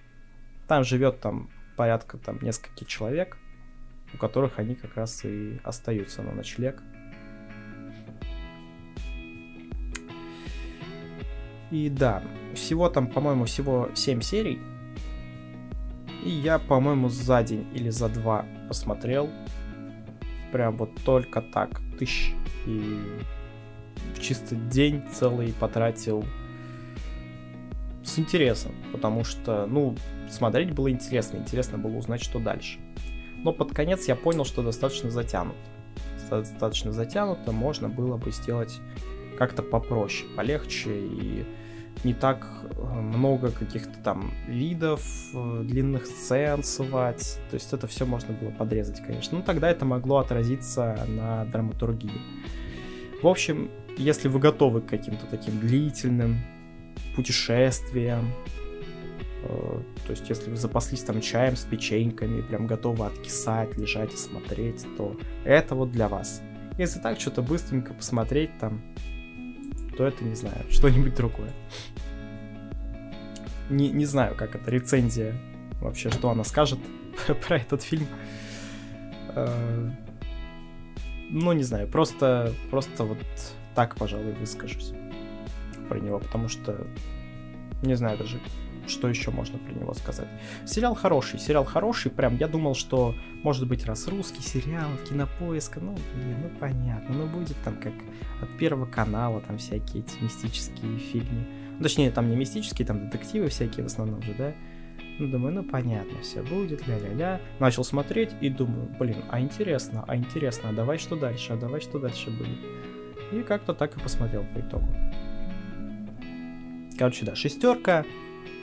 [0.67, 3.37] Там живет там порядка там нескольких человек,
[4.13, 6.79] у которых они как раз и остаются на ночлег.
[11.71, 12.21] И да,
[12.53, 14.59] всего там, по-моему, всего 7 серий.
[16.23, 19.27] И я, по-моему, за день или за два посмотрел.
[20.51, 21.81] Прям вот только так.
[21.97, 22.35] Тысяч.
[22.67, 22.99] И
[24.19, 26.23] чисто день целый потратил
[28.09, 29.95] с интересом, потому что, ну,
[30.29, 32.79] смотреть было интересно, интересно было узнать, что дальше.
[33.37, 35.57] Но под конец я понял, что достаточно затянуто.
[36.29, 38.79] Достаточно затянуто, можно было бы сделать
[39.37, 41.45] как-то попроще, полегче и
[42.03, 45.01] не так э, много каких-то там видов,
[45.33, 47.39] э, длинных сцен сувать.
[47.49, 49.39] То есть это все можно было подрезать, конечно.
[49.39, 52.11] Ну тогда это могло отразиться на драматургии.
[53.21, 56.37] В общем, если вы готовы к каким-то таким длительным
[57.15, 58.31] путешествиям,
[59.43, 64.17] э, то есть, если вы запаслись там чаем с печеньками, прям готовы откисать, лежать и
[64.17, 66.41] смотреть, то это вот для вас.
[66.77, 68.81] Если так что-то быстренько посмотреть там,
[69.97, 71.51] то это, не знаю, что-нибудь другое.
[73.69, 75.35] Не, не знаю, как это, рецензия
[75.81, 76.79] вообще, что она скажет
[77.47, 78.07] про этот фильм.
[79.35, 79.91] Э,
[81.29, 83.19] ну, не знаю, просто, просто вот
[83.75, 84.93] так, пожалуй, выскажусь
[85.89, 86.87] про него, потому что
[87.81, 88.39] не знаю даже,
[88.87, 90.27] что еще можно про него сказать.
[90.65, 95.97] Сериал хороший, сериал хороший, прям я думал, что может быть раз русский сериал, кинопоиска, ну
[96.15, 97.93] блин, ну понятно, ну будет там как
[98.41, 101.47] от первого канала там всякие эти мистические фильмы.
[101.77, 104.53] Ну, точнее, там не мистические, там детективы всякие в основном же, да?
[105.17, 107.41] Ну, думаю, ну понятно, все будет, ля-ля-ля.
[107.59, 111.81] Начал смотреть и думаю, блин, а интересно, а интересно, а давай что дальше, а давай
[111.81, 112.59] что дальше будет.
[113.31, 114.87] И как-то так и посмотрел по итогу.
[116.99, 118.05] Короче, да, шестерка,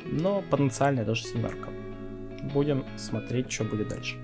[0.04, 1.70] но потенциально даже семерка.
[2.52, 4.16] Будем смотреть, что будет дальше.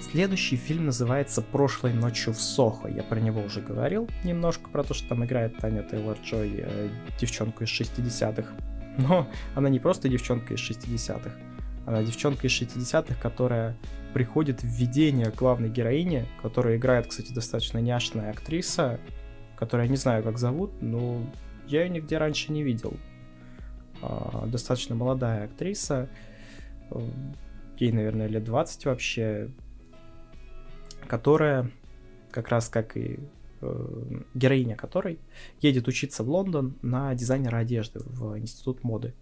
[0.00, 2.86] Следующий фильм называется «Прошлой ночью в Сохо».
[2.86, 6.88] Я про него уже говорил немножко, про то, что там играет Таня Тейлор-Джой, э,
[7.20, 8.54] девчонку из 60-х.
[8.98, 11.32] Но она не просто девчонка из 60-х,
[11.86, 13.76] она девчонка из 60-х, которая
[14.14, 19.00] приходит в видение главной героини, которая играет, кстати, достаточно няшная актриса,
[19.56, 21.20] которая не знаю, как зовут, но
[21.66, 22.96] я ее нигде раньше не видел.
[24.02, 26.08] А, достаточно молодая актриса.
[27.78, 29.50] Ей, наверное, лет 20 вообще.
[31.08, 31.70] Которая,
[32.30, 33.20] как раз как и
[33.60, 35.20] э, героиня которой,
[35.60, 39.14] едет учиться в Лондон на дизайнера одежды в институт моды.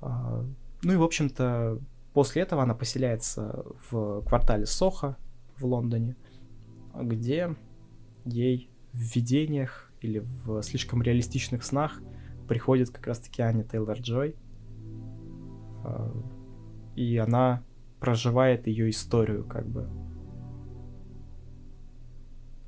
[0.00, 0.44] А,
[0.82, 1.78] ну и, в общем-то,
[2.14, 5.16] после этого она поселяется в квартале Соха
[5.56, 6.16] в Лондоне,
[6.94, 7.54] где
[8.24, 12.00] ей в видениях или в слишком реалистичных снах
[12.46, 14.36] приходит как раз-таки Аня Тейлор-Джой.
[15.84, 16.12] А,
[16.96, 17.62] и она
[18.00, 19.88] проживает ее историю, как бы.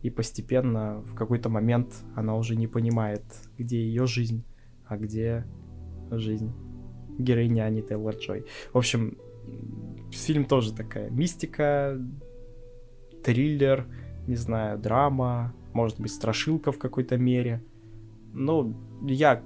[0.02, 3.22] И постепенно, в какой-то момент, она уже не понимает,
[3.58, 4.44] где ее жизнь,
[4.86, 5.44] а где
[6.10, 6.52] жизнь
[7.18, 8.46] героини Ани Тейлор-Джой.
[8.72, 9.18] В общем,
[10.10, 11.98] фильм тоже такая мистика,
[13.22, 13.86] триллер,
[14.26, 17.62] не знаю, драма, может быть, страшилка в какой-то мере.
[18.32, 19.42] Но я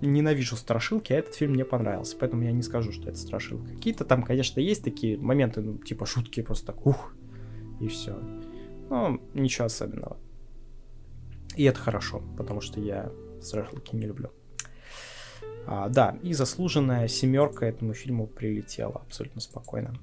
[0.00, 3.74] ненавижу страшилки, а этот фильм мне понравился, поэтому я не скажу, что это страшилка.
[3.74, 7.14] Какие-то там, конечно, есть такие моменты, ну, типа шутки, просто так, ух,
[7.80, 8.16] и все.
[8.90, 10.16] Но ничего особенного.
[11.56, 13.10] И это хорошо, потому что я
[13.42, 14.30] страшилки не люблю.
[15.66, 19.94] А, да, и заслуженная семерка этому фильму прилетела абсолютно спокойно.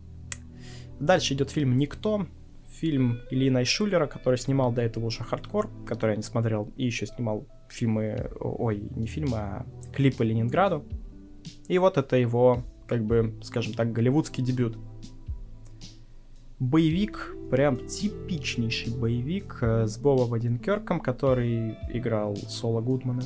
[1.00, 2.28] Дальше идет фильм «Никто»,
[2.76, 7.06] фильм Ильина Шулера, который снимал до этого уже «Хардкор», который я не смотрел, и еще
[7.06, 10.86] снимал фильмы, ой, не фильмы, а клипы Ленинграду.
[11.68, 14.78] И вот это его, как бы, скажем так, голливудский дебют.
[16.60, 23.24] Боевик, прям типичнейший боевик э, с Бобом Одинкерком, который играл Соло Гудмана.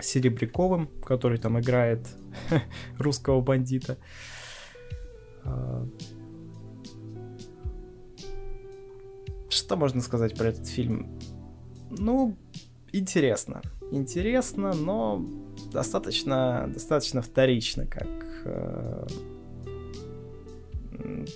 [0.00, 2.06] Серебряковым, который там играет
[2.98, 3.96] русского бандита.
[9.56, 11.18] Что можно сказать про этот фильм?
[11.90, 12.36] Ну,
[12.92, 13.62] интересно.
[13.92, 15.24] Интересно, но
[15.72, 18.08] достаточно, достаточно вторично, как,
[18.44, 19.06] э,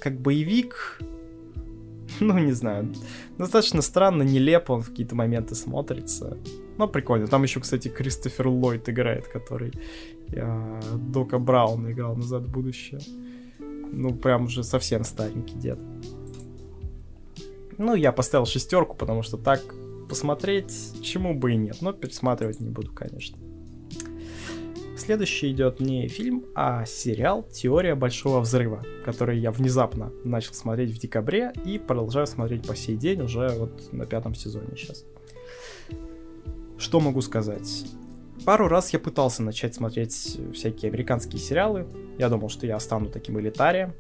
[0.00, 1.00] как боевик.
[2.20, 2.92] Ну, не знаю.
[3.38, 6.36] Достаточно странно, нелепо он в какие-то моменты смотрится.
[6.76, 7.26] Но прикольно.
[7.28, 9.72] Там еще, кстати, Кристофер Ллойд играет, который
[10.28, 13.00] э, Дока Браун играл назад в будущее.
[13.92, 15.78] Ну, прям уже совсем старенький дед.
[17.80, 19.62] Ну, я поставил шестерку, потому что так
[20.06, 21.78] посмотреть, чему бы и нет.
[21.80, 23.38] Но пересматривать не буду, конечно.
[24.98, 30.98] Следующий идет не фильм, а сериал «Теория большого взрыва», который я внезапно начал смотреть в
[30.98, 35.06] декабре и продолжаю смотреть по сей день, уже вот на пятом сезоне сейчас.
[36.76, 37.86] Что могу сказать?
[38.44, 41.86] Пару раз я пытался начать смотреть всякие американские сериалы.
[42.18, 43.94] Я думал, что я стану таким элитарием.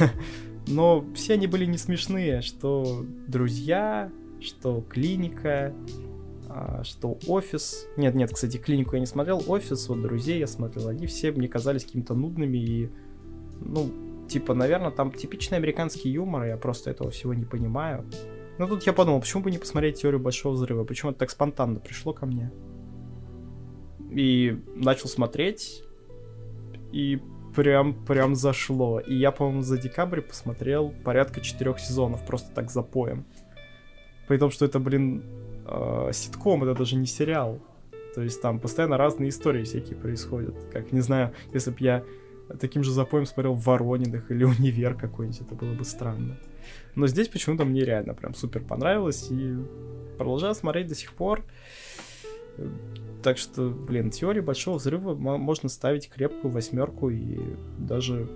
[0.66, 4.10] Но все они были не смешные, что друзья,
[4.40, 5.74] что клиника,
[6.48, 7.86] а, что офис.
[7.96, 10.88] Нет, нет, кстати, клинику я не смотрел, офис, вот друзей я смотрел.
[10.88, 12.90] Они все мне казались какими-то нудными и,
[13.60, 13.90] ну,
[14.28, 18.04] типа, наверное, там типичный американский юмор, я просто этого всего не понимаю.
[18.58, 20.84] Но тут я подумал, почему бы не посмотреть теорию большого взрыва?
[20.84, 22.52] Почему это так спонтанно пришло ко мне?
[24.10, 25.82] И начал смотреть,
[26.92, 27.20] и
[27.54, 29.00] прям, прям зашло.
[29.00, 33.24] И я, по-моему, за декабрь посмотрел порядка четырех сезонов, просто так запоем.
[34.28, 35.22] При том, что это, блин,
[35.66, 37.60] э, ситком, это даже не сериал.
[38.14, 40.54] То есть там постоянно разные истории всякие происходят.
[40.72, 42.04] Как, не знаю, если бы я
[42.60, 46.36] таким же запоем смотрел Воронинах или Универ какой-нибудь, это было бы странно.
[46.94, 49.56] Но здесь почему-то мне реально прям супер понравилось, и
[50.16, 51.44] продолжаю смотреть до сих пор.
[53.22, 57.38] Так что, блин, теории большого взрыва можно ставить крепкую восьмерку и
[57.78, 58.28] даже,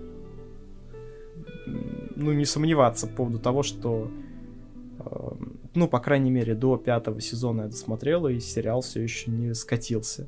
[2.15, 4.09] ну, не сомневаться по поводу того, что,
[4.99, 5.31] э,
[5.75, 10.27] ну, по крайней мере, до пятого сезона я досмотрел, и сериал все еще не скатился.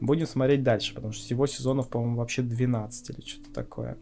[0.00, 3.98] Будем смотреть дальше, потому что всего сезонов, по-моему, вообще 12 или что-то такое.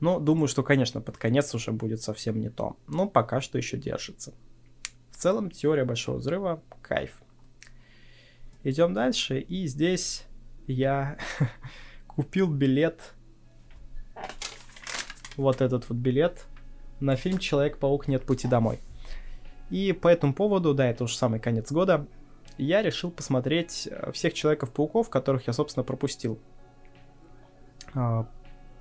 [0.00, 2.76] Но думаю, что, конечно, под конец уже будет совсем не то.
[2.86, 4.34] Но пока что еще держится.
[5.16, 7.22] В целом, теория большого взрыва— кайф.
[8.64, 10.26] Идем дальше, и здесь
[10.66, 11.16] я
[12.06, 13.14] купил билет,
[15.38, 16.44] вот этот вот билет,
[17.00, 18.08] на фильм «Человек-паук.
[18.08, 18.78] Нет пути домой».
[19.70, 22.06] И по этому поводу, да, это уже самый конец года,
[22.58, 26.38] я решил посмотреть э, всех Человеков-пауков, которых я, собственно, пропустил.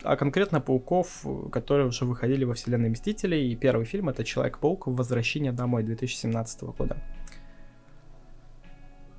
[0.06, 3.52] А, конкретно пауков, которые уже выходили во вселенной Мстителей.
[3.52, 6.98] И первый фильм это Человек-паук Возвращение домой 2017 года.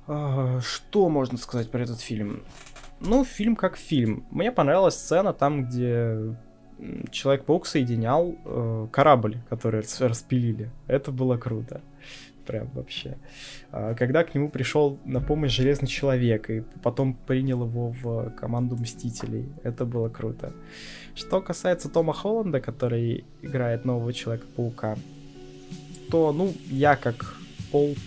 [0.07, 2.43] А, что можно сказать про этот фильм?
[3.01, 4.25] Ну, фильм как фильм.
[4.31, 6.35] Мне понравилась сцена там, где
[7.11, 10.71] Человек-паук соединял э, корабль, который распилили.
[10.87, 11.81] Это было круто
[12.47, 13.17] прям вообще.
[13.71, 18.75] А, когда к нему пришел на помощь Железный Человек и потом принял его в команду
[18.75, 20.53] Мстителей, это было круто.
[21.13, 24.97] Что касается Тома Холланда, который играет нового Человека-паука,
[26.09, 27.35] то, ну, я как
[27.73, 27.99] Олд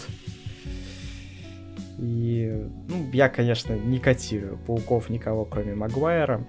[2.01, 6.43] и, ну, я, конечно, не котирую пауков никого, кроме Магуайра.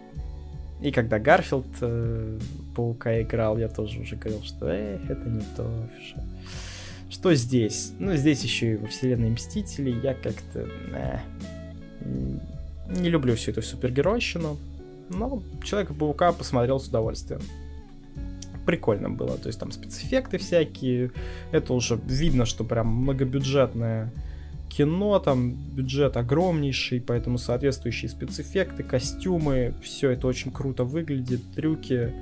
[0.81, 2.39] И когда Гарфилд э,
[2.75, 5.69] паука играл, я тоже уже говорил, что э, это не то.
[6.01, 6.23] Что...
[7.11, 7.91] Что здесь?
[7.99, 10.67] Ну, здесь еще и во вселенной Мстителей я как-то...
[10.93, 11.19] Э,
[12.87, 14.57] не люблю всю эту супергеройщину,
[15.09, 17.41] но Человека-паука посмотрел с удовольствием.
[18.65, 21.11] Прикольно было, то есть там спецэффекты всякие,
[21.51, 24.11] это уже видно, что прям многобюджетное
[24.69, 32.13] кино, там бюджет огромнейший, поэтому соответствующие спецэффекты, костюмы, все это очень круто выглядит, трюки,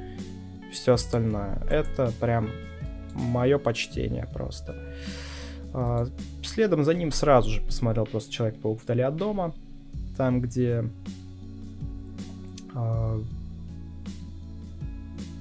[0.72, 1.62] все остальное.
[1.70, 2.50] Это прям
[3.14, 4.76] мое почтение просто.
[5.74, 6.08] А,
[6.44, 9.54] следом за ним сразу же посмотрел просто Человек-паук вдали от дома.
[10.18, 10.86] Там, где
[12.74, 13.22] а,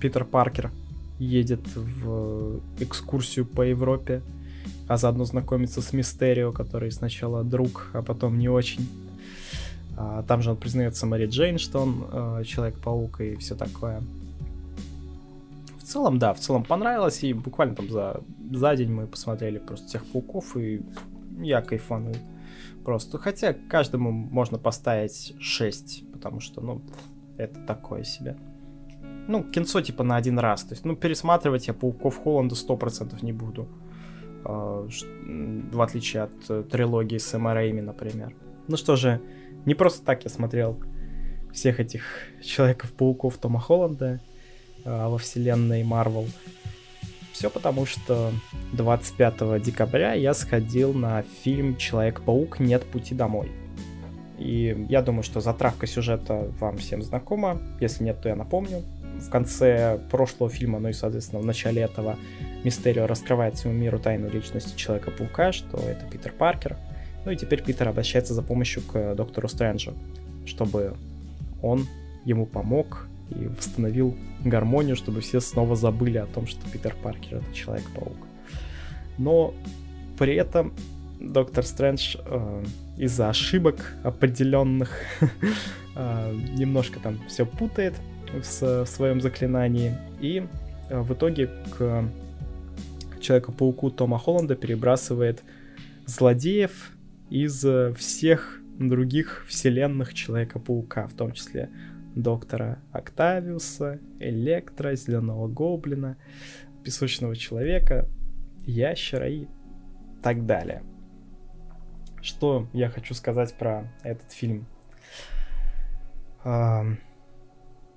[0.00, 0.70] Питер Паркер
[1.18, 4.22] едет в экскурсию по Европе,
[4.86, 8.88] а заодно знакомится с Мистерио, который сначала друг, а потом не очень.
[9.96, 14.02] А, там же он признается Мэри Джейн, что он Человек-паук и все такое
[15.88, 20.04] целом, да, в целом понравилось, и буквально там за, за день мы посмотрели просто всех
[20.06, 20.82] пауков, и
[21.40, 22.16] я кайфанул
[22.84, 23.18] просто.
[23.18, 26.82] Хотя каждому можно поставить 6, потому что, ну,
[27.36, 28.36] это такое себе.
[29.28, 30.62] Ну, кинцо типа на один раз.
[30.64, 33.68] То есть, ну, пересматривать я пауков Холланда 100% не буду.
[34.44, 34.88] Э,
[35.72, 38.34] в отличие от э, трилогии с Рэйми, например.
[38.68, 39.20] Ну что же,
[39.66, 40.78] не просто так я смотрел
[41.52, 42.02] всех этих
[42.42, 44.20] Человеков-пауков Тома Холланда.
[44.88, 46.28] Во вселенной Marvel.
[47.32, 48.32] Все потому, что
[48.72, 53.50] 25 декабря я сходил на фильм Человек-паук Нет пути домой.
[54.38, 57.60] И я думаю, что затравка сюжета вам всем знакома.
[57.80, 58.82] Если нет, то я напомню.
[59.20, 62.16] В конце прошлого фильма, ну и, соответственно, в начале этого,
[62.64, 66.76] Мистерио раскрывает всему миру тайну личности Человека-паука, что это Питер Паркер.
[67.24, 69.94] Ну и теперь Питер обращается за помощью к доктору Стрэнджу,
[70.46, 70.94] чтобы
[71.62, 71.86] он
[72.24, 77.54] ему помог и восстановил гармонию, чтобы все снова забыли о том, что Питер Паркер это
[77.54, 78.16] Человек-паук.
[79.18, 79.54] Но
[80.18, 80.72] при этом
[81.20, 82.64] Доктор Стрэндж э,
[82.96, 85.00] из-за ошибок определенных
[85.96, 87.94] э, немножко там все путает
[88.32, 89.96] в, в своем заклинании.
[90.20, 90.46] И
[90.88, 92.04] э, в итоге к
[93.20, 95.42] Человеку-пауку Тома Холланда перебрасывает
[96.06, 96.92] злодеев
[97.30, 97.66] из
[97.96, 101.68] всех других вселенных Человека-паука, в том числе
[102.14, 106.16] доктора Октавиуса, Электро, Зеленого Гоблина,
[106.84, 108.08] Песочного Человека,
[108.66, 109.46] Ящера и
[110.22, 110.82] так далее.
[112.20, 114.66] Что я хочу сказать про этот фильм?
[116.44, 116.84] А,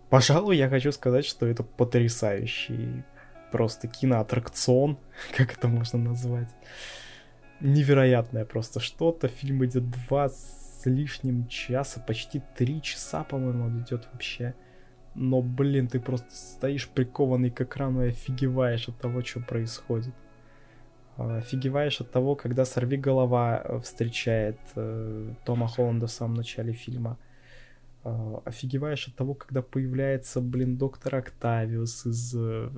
[0.09, 3.03] пожалуй, я хочу сказать, что это потрясающий
[3.51, 4.97] просто киноаттракцион,
[5.37, 6.49] как это можно назвать.
[7.59, 9.27] Невероятное просто что-то.
[9.27, 10.29] Фильм идет два
[10.81, 14.55] с лишним часа, почти три часа, по-моему, идет вообще.
[15.13, 20.15] Но, блин, ты просто стоишь прикованный к экрану и офигеваешь от того, что происходит.
[21.17, 26.73] А, офигеваешь от того, когда сорви голова э, встречает э, Тома Холланда в самом начале
[26.73, 27.19] фильма.
[28.03, 32.69] Э, офигеваешь от того, когда появляется, блин, доктор Октавиус из э,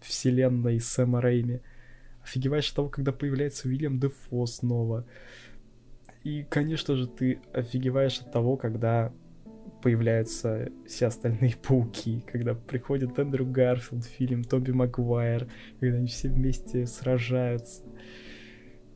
[0.00, 1.60] вселенной Сэма Рэйми.
[2.24, 5.06] Офигеваешь от того, когда появляется Уильям Дефо снова.
[6.24, 9.12] И, конечно же, ты офигеваешь от того, когда
[9.82, 15.48] появляются все остальные пауки, когда приходит Эндрю Гарфилд, фильм Тоби Магуайр,
[15.80, 17.82] когда они все вместе сражаются.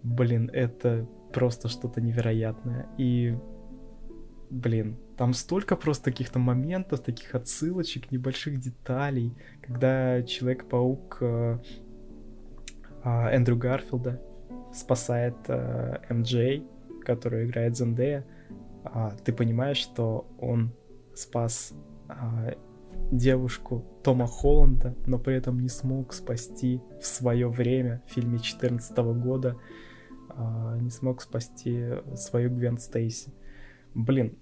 [0.03, 2.87] Блин, это просто что-то невероятное.
[2.99, 3.37] И,
[4.51, 11.59] блин, там столько просто каких-то моментов, таких отсылочек, небольших деталей, когда Человек-паук э,
[13.03, 14.21] э, Эндрю Гарфилда
[14.75, 16.67] спасает э, МJ,
[17.05, 18.25] которую играет Зендея,
[18.85, 20.73] а, ты понимаешь, что он
[21.15, 21.73] спас
[22.09, 22.55] а,
[23.11, 29.15] девушку Тома Холланда, но при этом не смог спасти в свое время, в фильме 2014
[29.15, 29.57] года,
[30.31, 33.33] а, не смог спасти свою Гвен Стейси.
[33.95, 34.37] Блин,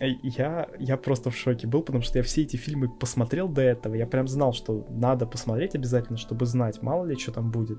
[0.00, 3.94] я, я просто в шоке был, потому что я все эти фильмы посмотрел до этого.
[3.94, 7.78] Я прям знал, что надо посмотреть обязательно, чтобы знать, мало ли что там будет.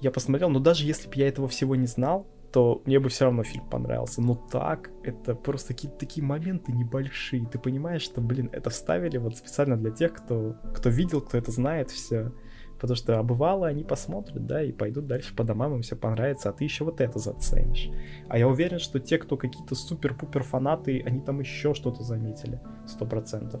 [0.00, 3.26] Я посмотрел, но даже если бы я этого всего не знал, то мне бы все
[3.26, 4.22] равно фильм понравился.
[4.22, 7.46] Но так, это просто какие-то такие моменты небольшие.
[7.46, 11.50] Ты понимаешь, что, блин, это вставили вот специально для тех, кто, кто видел, кто это
[11.50, 12.32] знает все.
[12.80, 16.48] Потому что а бывало, они посмотрят, да, и пойдут дальше по домам, им все понравится,
[16.48, 17.90] а ты еще вот это заценишь.
[18.28, 23.04] А я уверен, что те, кто какие-то супер-пупер фанаты, они там еще что-то заметили, сто
[23.04, 23.60] процентов.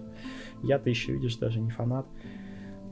[0.62, 2.06] Я-то еще, видишь, даже не фанат.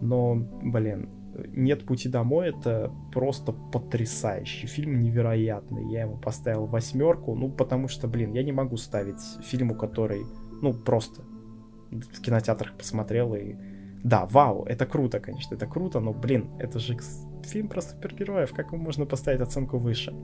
[0.00, 1.10] Но, блин,
[1.48, 5.90] нет пути домой это просто потрясающий фильм, невероятный.
[5.90, 10.24] Я ему поставил восьмерку, ну потому что, блин, я не могу ставить фильму, который,
[10.62, 11.22] ну просто
[11.90, 13.54] в кинотеатрах посмотрел и
[14.02, 16.96] да, вау, это круто, конечно, это круто, но, блин, это же
[17.44, 20.14] фильм про супергероев, как ему можно поставить оценку выше?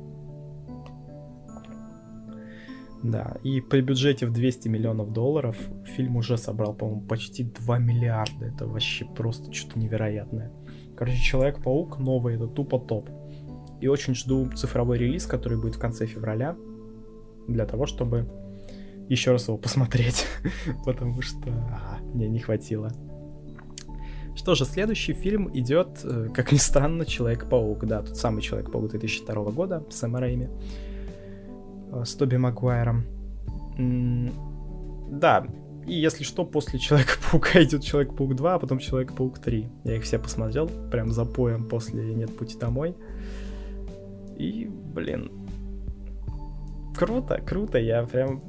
[3.03, 8.47] Да, и при бюджете в 200 миллионов долларов фильм уже собрал, по-моему, почти 2 миллиарда.
[8.47, 10.53] Это вообще просто что-то невероятное.
[11.03, 13.11] Короче, Человек-паук новый, это тупо топ.
[13.81, 16.55] И очень жду цифровой релиз, который будет в конце февраля,
[17.49, 18.29] для того, чтобы
[19.09, 20.27] еще раз его посмотреть,
[20.85, 22.93] потому что а, мне не хватило.
[24.37, 27.85] Что же, следующий фильм идет, э, как ни странно, Человек-паук.
[27.85, 30.51] Да, тот самый Человек-паук 2002 года с Сэма Рэйми,
[31.91, 33.03] э, с Тоби Магуайром.
[35.11, 35.49] Да,
[35.87, 39.69] и если что, после Человека-паука идет Человек-паук 2, а потом Человек-паук 3.
[39.85, 42.95] Я их все посмотрел, прям за поем после Нет пути домой.
[44.37, 45.31] И, блин,
[46.97, 47.79] круто, круто.
[47.79, 48.43] Я прям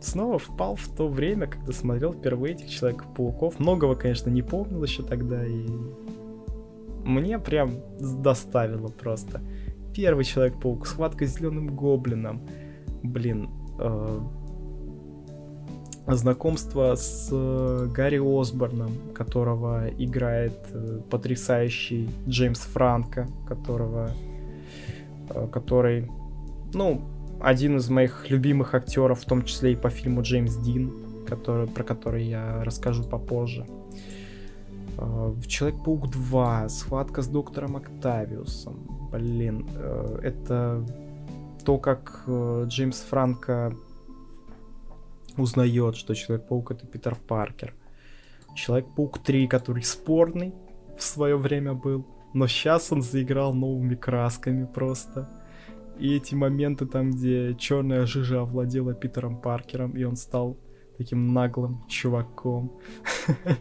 [0.00, 3.58] снова впал в то время, когда смотрел впервые этих Человеков-пауков.
[3.58, 5.66] Многого, конечно, не помнил еще тогда, и
[7.04, 9.40] мне прям доставило просто.
[9.94, 12.48] Первый Человек-паук, схватка с зеленым гоблином.
[13.02, 14.20] Блин, э,
[16.06, 24.10] знакомство с э, Гарри Осборном, которого играет э, потрясающий Джеймс Франко, которого,
[25.30, 26.10] э, который,
[26.74, 27.02] ну,
[27.40, 30.92] один из моих любимых актеров, в том числе и по фильму Джеймс Дин,
[31.26, 33.66] который, про который я расскажу попозже.
[35.46, 39.08] Человек-паук 2, схватка с доктором Октавиусом.
[39.10, 39.66] Блин,
[40.22, 40.86] это
[41.64, 43.72] то, как Джеймс Франко
[45.40, 47.74] узнает, что Человек-паук это Питер Паркер.
[48.54, 50.52] Человек-паук 3, который спорный
[50.96, 55.28] в свое время был, но сейчас он заиграл новыми красками просто.
[55.98, 60.56] И эти моменты там, где черная жижа овладела Питером Паркером, и он стал
[60.96, 62.72] таким наглым чуваком.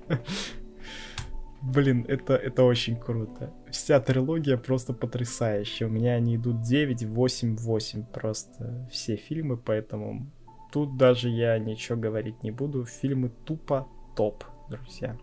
[1.61, 3.53] Блин, это, это очень круто.
[3.69, 5.87] Вся трилогия просто потрясающая.
[5.87, 10.31] У меня они идут 9, 8, 8 просто все фильмы, поэтому
[10.71, 12.85] тут даже я ничего говорить не буду.
[12.85, 15.17] Фильмы тупо топ, друзья.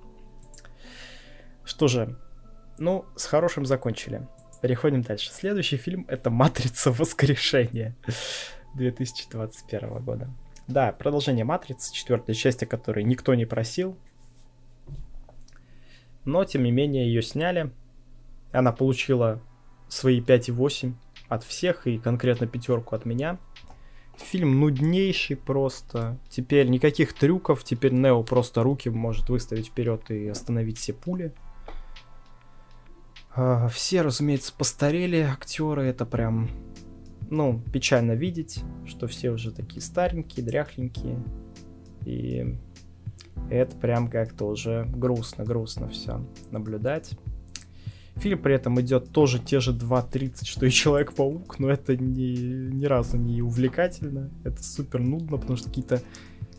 [1.65, 2.17] Что же,
[2.79, 4.27] ну, с хорошим закончили.
[4.63, 5.31] Переходим дальше.
[5.31, 6.91] Следующий фильм это «Матрица.
[6.91, 7.95] Воскрешение»
[8.75, 10.31] 2021 года.
[10.67, 13.97] Да, продолжение «Матрицы», четвертой части, которой никто не просил.
[16.25, 17.73] Но, тем не менее, ее сняли.
[18.53, 19.41] Она получила
[19.89, 20.95] свои 5,8
[21.29, 23.39] от всех и конкретно пятерку от меня.
[24.19, 26.19] Фильм нуднейший просто.
[26.29, 27.65] Теперь никаких трюков.
[27.65, 31.33] Теперь Нео просто руки может выставить вперед и остановить все пули.
[33.35, 35.85] А, все, разумеется, постарели актеры.
[35.85, 36.51] Это прям,
[37.31, 41.23] ну, печально видеть, что все уже такие старенькие, дряхленькие.
[42.05, 42.59] И
[43.51, 47.13] это прям как-то уже грустно-грустно все наблюдать.
[48.21, 52.85] Фильм при этом идет тоже те же 2.30, что и Человек-паук, но это ни, ни
[52.85, 54.31] разу не увлекательно.
[54.45, 56.03] Это супер нудно, потому что какие-то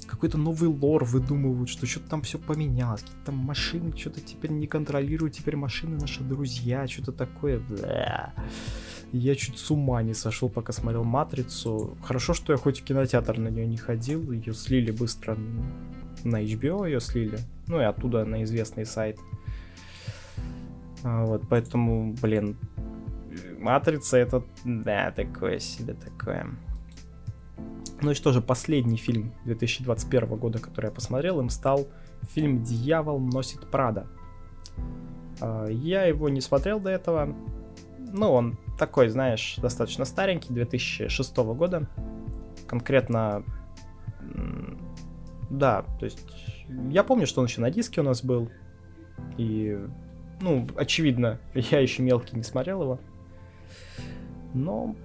[0.09, 4.65] какой-то новый лор выдумывают, что что-то там все поменялось, какие-то там машины что-то теперь не
[4.65, 7.59] контролируют, теперь машины наши друзья, что-то такое.
[7.59, 8.33] Бля.
[9.11, 11.97] Я чуть с ума не сошел, пока смотрел Матрицу.
[12.03, 15.37] Хорошо, что я хоть в кинотеатр на нее не ходил, ее слили быстро
[16.23, 19.19] на HBO, ее слили, ну и оттуда на известный сайт.
[21.03, 22.57] А, вот, поэтому, блин,
[23.59, 26.47] Матрица это, да, такое себе такое.
[28.01, 31.87] Ну и что же, последний фильм 2021 года, который я посмотрел, им стал
[32.29, 34.07] фильм «Дьявол носит Прада».
[35.41, 37.35] А, я его не смотрел до этого.
[37.97, 41.87] Ну, он такой, знаешь, достаточно старенький, 2006 года.
[42.67, 43.43] Конкретно,
[45.49, 46.25] да, то есть
[46.89, 48.49] я помню, что он еще на диске у нас был.
[49.37, 49.77] И,
[50.41, 52.99] ну, очевидно, я еще мелкий не смотрел его.
[54.53, 54.95] Но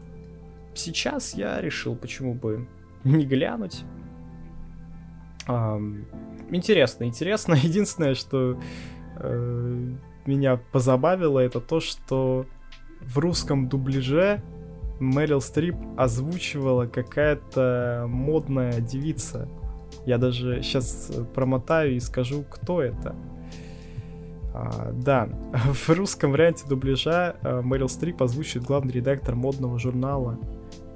[0.75, 2.67] сейчас я решил, почему бы
[3.05, 3.85] не глянуть.
[5.47, 6.05] Um,
[6.51, 7.55] интересно, интересно.
[7.63, 8.59] Единственное, что
[9.19, 9.93] э,
[10.27, 12.47] меня позабавило, это то, что
[13.01, 14.43] в русском дубляже
[15.01, 19.49] Мэрил Стрип озвучивала какая-то модная девица.
[20.07, 23.15] Я даже сейчас промотаю и скажу, кто это.
[24.55, 30.39] А, да, в русском варианте дубляжа Мэрил Стрип озвучивает главный редактор модного журнала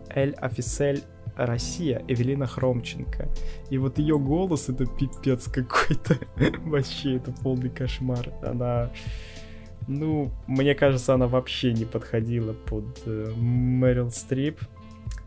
[0.08, 1.02] Эль Офисель
[1.36, 3.28] Россия, Эвелина Хромченко.
[3.70, 6.18] И вот ее голос это пипец какой-то.
[6.64, 8.32] вообще, это полный кошмар.
[8.42, 8.90] Она...
[9.86, 14.60] Ну, мне кажется, она вообще не подходила под э, Мэрил Стрип.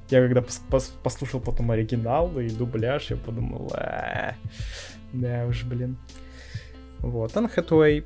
[0.09, 4.33] Я когда пос пос послушал потом оригинал и дубляж, я подумал, «Э,
[5.13, 5.97] да уж, блин.
[6.99, 8.05] Вот, Ан Хэтуэй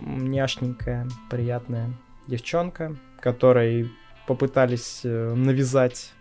[0.00, 1.92] няшненькая, приятная
[2.26, 3.90] девчонка, которой
[4.26, 6.12] попытались э, навязать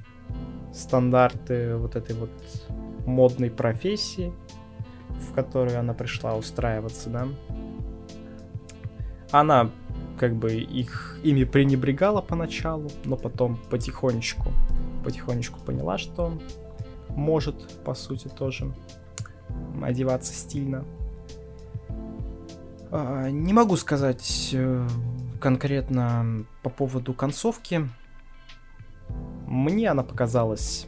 [0.73, 2.31] стандарты вот этой вот
[3.05, 4.33] модной профессии,
[5.09, 7.27] в которую она пришла устраиваться, да.
[9.31, 9.71] Она
[10.19, 14.51] как бы их ими пренебрегала поначалу, но потом потихонечку,
[15.03, 16.37] потихонечку поняла, что
[17.09, 18.73] может, по сути, тоже
[19.81, 20.85] одеваться стильно.
[22.91, 24.87] А, не могу сказать э,
[25.39, 27.87] конкретно по поводу концовки,
[29.47, 30.87] мне она показалась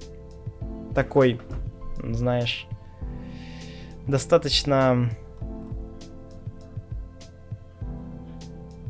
[0.94, 1.40] такой,
[2.04, 2.68] знаешь,
[4.06, 5.10] достаточно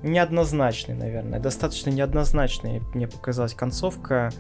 [0.02, 1.40] неоднозначной, наверное.
[1.40, 4.32] Достаточно неоднозначной мне показалась концовка,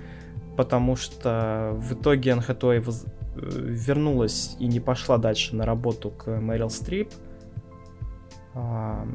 [0.58, 2.44] потому что в итоге Ан
[2.82, 3.06] воз...
[3.36, 7.12] Э, вернулась и не пошла дальше на работу к Мэрил Стрип,
[8.56, 9.06] а,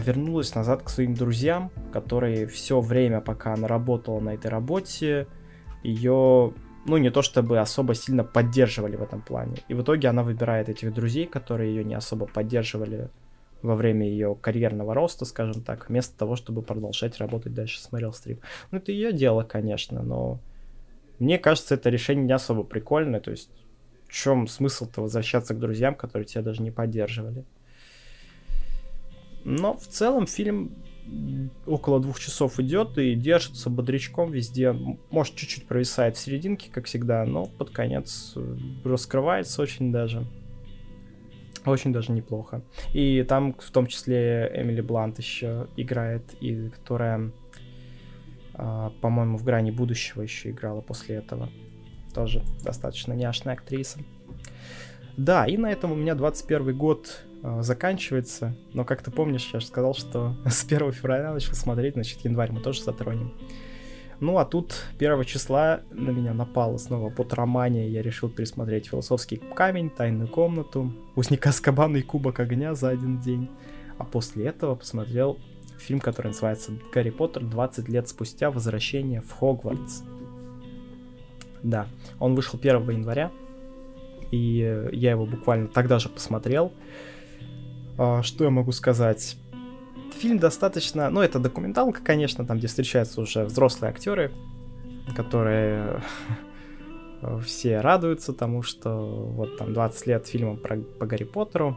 [0.00, 5.26] вернулась назад к своим друзьям, которые все время, пока она работала на этой работе,
[5.82, 6.52] ее,
[6.86, 9.58] ну, не то чтобы особо сильно поддерживали в этом плане.
[9.68, 13.10] И в итоге она выбирает этих друзей, которые ее не особо поддерживали
[13.62, 18.12] во время ее карьерного роста, скажем так, вместо того, чтобы продолжать работать дальше с Мэрил
[18.12, 18.42] Стрип.
[18.70, 20.40] Ну, это ее дело, конечно, но
[21.18, 23.50] мне кажется, это решение не особо прикольное, то есть
[24.08, 27.44] в чем смысл-то возвращаться к друзьям, которые тебя даже не поддерживали?
[29.48, 30.76] Но в целом фильм
[31.64, 34.72] около двух часов идет и держится бодрячком везде.
[35.10, 40.26] Может, чуть-чуть провисает в серединке, как всегда, но под конец э, раскрывается очень даже.
[41.64, 42.60] Очень даже неплохо.
[42.92, 47.32] И там в том числе Эмили Блант еще играет, и которая,
[48.52, 51.48] э, по-моему, в грани будущего еще играла после этого.
[52.14, 54.00] Тоже достаточно няшная актриса.
[55.16, 57.24] Да, и на этом у меня 21 год
[57.60, 58.56] заканчивается.
[58.72, 62.52] Но, как ты помнишь, я же сказал, что с 1 февраля начал смотреть, значит, январь
[62.52, 63.32] мы тоже затронем.
[64.20, 67.88] Ну, а тут 1 числа на меня напало снова под романе.
[67.88, 73.48] Я решил пересмотреть «Философский камень», «Тайную комнату», «Узника Скабана» и «Кубок огня» за один день.
[73.96, 75.38] А после этого посмотрел
[75.78, 77.44] фильм, который называется «Гарри Поттер.
[77.44, 78.50] 20 лет спустя.
[78.50, 80.02] Возвращение в Хогвартс».
[81.62, 81.86] Да,
[82.18, 83.30] он вышел 1 января
[84.30, 86.66] и я его буквально тогда же посмотрел.
[86.66, 86.72] А,
[88.22, 89.36] что я могу сказать?
[90.18, 91.10] Фильм достаточно...
[91.10, 94.32] Ну, это документалка, конечно, там, где встречаются уже взрослые актеры,
[95.14, 96.02] которые
[97.44, 98.90] все радуются тому, что
[99.34, 101.76] вот там 20 лет фильма про, по Гарри Поттеру,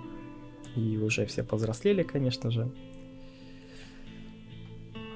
[0.75, 2.71] и уже все повзрослели, конечно же.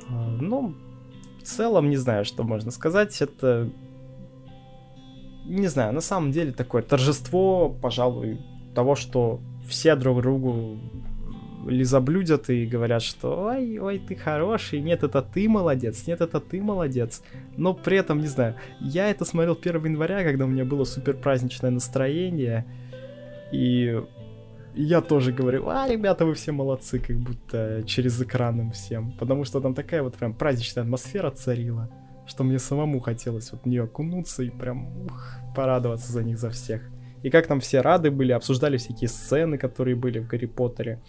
[0.10, 0.76] А, ну,
[1.40, 3.22] в целом, не знаю, что можно сказать.
[3.22, 3.72] Это
[5.46, 8.40] не знаю, на самом деле такое торжество, пожалуй,
[8.74, 10.80] того, что все друг другу
[11.68, 16.62] лизоблюдят и говорят, что ой, ой, ты хороший, нет, это ты молодец, нет, это ты
[16.62, 17.24] молодец.
[17.58, 21.16] Но при этом, не знаю, я это смотрел 1 января, когда у меня было супер
[21.16, 22.66] праздничное настроение,
[23.52, 24.00] и
[24.76, 29.60] я тоже говорю, а, ребята, вы все молодцы, как будто через экраном всем, потому что
[29.60, 31.90] там такая вот прям праздничная атмосфера царила
[32.28, 36.50] что мне самому хотелось вот в нее окунуться и прям ух, порадоваться за них за
[36.50, 36.82] всех.
[37.26, 41.02] И как там все рады были, обсуждали всякие сцены, которые были в Гарри Поттере.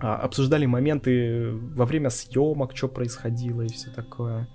[0.00, 4.48] А, обсуждали моменты во время съемок, что происходило и все такое.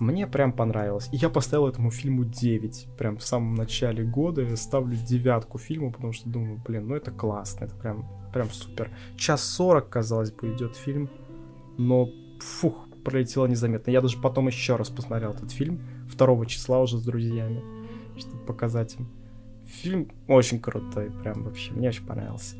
[0.00, 1.08] Мне прям понравилось.
[1.12, 2.88] И я поставил этому фильму 9.
[2.98, 7.12] Прям в самом начале года я ставлю девятку фильму, потому что думаю, блин, ну это
[7.12, 8.90] классно, это прям, прям супер.
[9.16, 11.08] Час сорок, казалось бы, идет фильм,
[11.78, 12.08] но
[12.40, 13.92] фух, пролетело незаметно.
[13.92, 15.80] Я даже потом еще раз посмотрел этот фильм,
[16.12, 17.62] 2 числа уже с друзьями,
[18.16, 19.08] чтобы показать им.
[19.64, 22.56] Фильм очень крутой, прям вообще, мне очень понравился.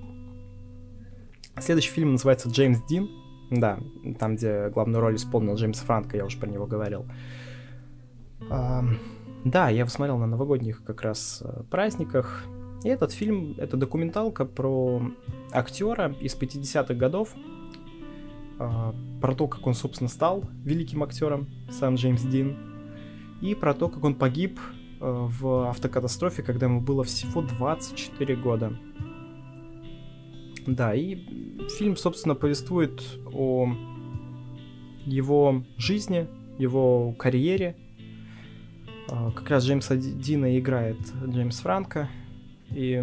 [1.59, 3.11] Следующий фильм называется «Джеймс Дин».
[3.51, 3.79] Да,
[4.19, 7.05] там, где главную роль исполнил Джеймс Франко, я уже про него говорил.
[8.51, 8.83] А,
[9.45, 12.45] да, я его смотрел на новогодних как раз э, праздниках.
[12.85, 15.03] И этот фильм— это документалка про
[15.53, 17.35] актера из 50-х годов,
[18.59, 22.57] а, про то, как он, собственно, стал великим актером, сам Джеймс Дин,
[23.41, 24.59] и про то, как он погиб
[25.03, 28.73] в автокатастрофе, когда ему было всего 24 года.
[30.67, 31.17] Да, и
[31.77, 33.69] фильм, собственно, повествует о
[35.05, 37.77] его жизни, его карьере.
[39.11, 42.09] А, как раз Джеймса Дина играет Джеймс Франко,
[42.71, 43.03] и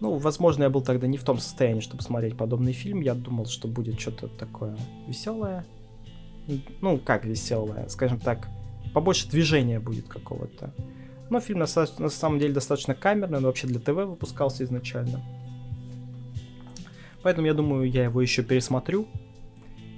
[0.00, 3.00] ну, возможно, я был тогда не в том состоянии, чтобы смотреть подобный фильм.
[3.00, 4.76] Я думал, что будет что-то такое
[5.06, 5.64] веселое.
[6.80, 8.48] Ну, как веселое, скажем так,
[8.92, 10.74] побольше движения будет какого-то.
[11.30, 11.66] Но фильм на,
[11.98, 15.22] на самом деле достаточно камерный, он вообще для ТВ выпускался изначально.
[17.22, 19.06] Поэтому я думаю, я его еще пересмотрю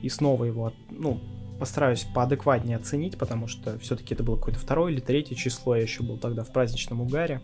[0.02, 1.20] и снова его, ну,
[1.58, 6.02] постараюсь поадекватнее оценить, потому что все-таки это было какое-то второе или третье число, я еще
[6.02, 7.42] был тогда в праздничном угаре.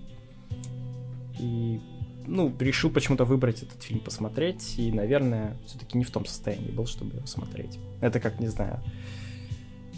[1.39, 1.81] И
[2.27, 6.87] ну, решил почему-то выбрать этот фильм посмотреть, и, наверное, все-таки не в том состоянии был,
[6.87, 7.79] чтобы его смотреть.
[8.01, 8.83] Это как, не знаю,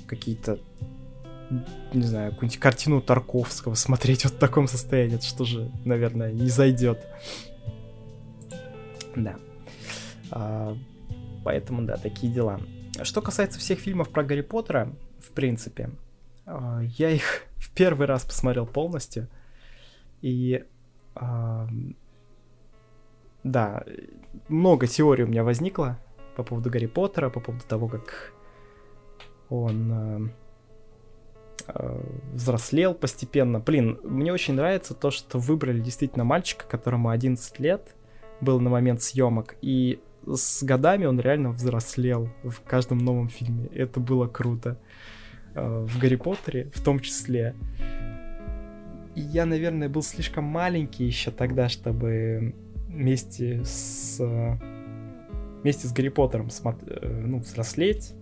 [0.07, 0.59] какие-то,
[1.93, 6.49] не знаю, какую-нибудь картину Тарковского смотреть вот в таком состоянии, это что же, наверное, не
[6.49, 7.07] зайдет.
[9.17, 9.37] Да.
[10.31, 10.77] А,
[11.45, 12.61] поэтому, да, такие дела.
[13.03, 15.91] Что касается всех фильмов про Гарри Поттера, в принципе,
[16.45, 19.29] а, я их в первый раз посмотрел полностью,
[20.21, 20.65] и
[23.45, 23.83] да,
[24.49, 25.99] много теорий у меня возникло
[26.37, 28.33] по поводу Гарри Поттера, по поводу того, как
[29.49, 30.29] он э,
[32.33, 33.61] взрослел постепенно.
[33.61, 37.95] Блин, мне очень нравится то, что выбрали действительно мальчика, которому 11 лет
[38.41, 43.69] был на момент съемок, и с годами он реально взрослел в каждом новом фильме.
[43.75, 44.79] Это было круто.
[45.55, 47.55] Э, в Гарри Поттере в том числе.
[49.15, 52.55] И я, наверное, был слишком маленький еще тогда, чтобы
[52.89, 54.21] вместе с
[55.63, 56.49] вместе с Гарри Поттером
[56.87, 58.15] э, ну, взрослеть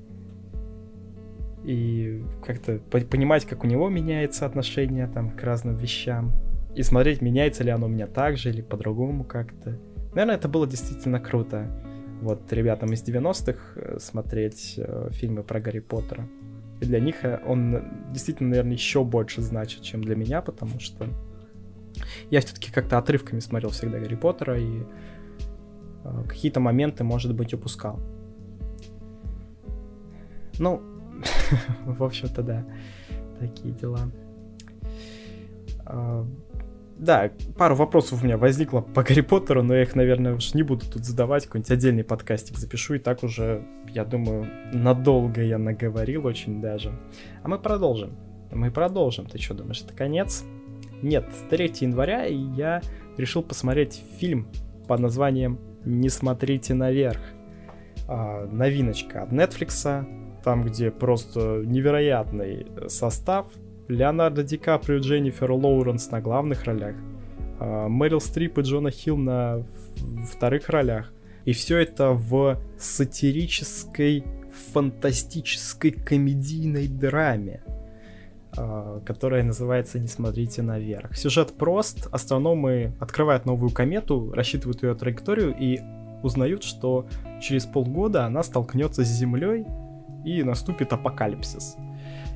[1.66, 6.32] и как-то понимать, как у него меняется отношение там к разным вещам
[6.76, 9.76] и смотреть, меняется ли оно у меня так же или по-другому как-то.
[10.14, 11.66] Наверное, это было действительно круто.
[12.22, 16.28] Вот ребятам из 90-х э, смотреть э, фильмы про Гарри Поттера.
[16.80, 21.08] И для них э, он действительно, наверное, еще больше значит, чем для меня, потому что
[22.30, 24.82] я все-таки как-то отрывками смотрел всегда Гарри Поттера и
[26.04, 27.98] э, какие-то моменты, может быть, упускал.
[30.58, 30.95] Ну,
[31.84, 32.64] в общем-то, да,
[33.38, 34.00] такие дела.
[35.84, 36.26] А,
[36.98, 40.62] да, пару вопросов у меня возникло по Гарри Поттеру, но я их, наверное, уж не
[40.62, 41.44] буду тут задавать.
[41.44, 46.92] Какой-нибудь отдельный подкастик запишу, и так уже, я думаю, надолго я наговорил очень даже.
[47.42, 48.16] А мы продолжим.
[48.50, 49.26] Мы продолжим.
[49.26, 50.44] Ты что, думаешь, это конец?
[51.02, 52.80] Нет, 3 января, и я
[53.18, 54.48] решил посмотреть фильм
[54.88, 57.20] под названием «Не смотрите наверх».
[58.08, 60.06] А, новиночка от Netflix,
[60.47, 63.49] там, где просто невероятный состав—
[63.89, 66.94] Леонардо Ди Каприо, Дженнифер Лоуренс на главных ролях,
[67.58, 69.65] а, Мэрил Стрип и Джона Хилл на
[70.31, 71.12] вторых ролях.
[71.44, 74.25] И все это в сатирической,
[74.73, 77.65] фантастической комедийной драме,
[78.57, 81.16] а, которая называется «Не смотрите наверх».
[81.16, 82.07] Сюжет прост.
[82.12, 85.81] Астрономы открывают новую комету, рассчитывают ее траекторию и
[86.23, 87.08] узнают, что
[87.42, 89.65] через полгода она столкнется с Землей
[90.26, 91.76] и наступит апокалипсис.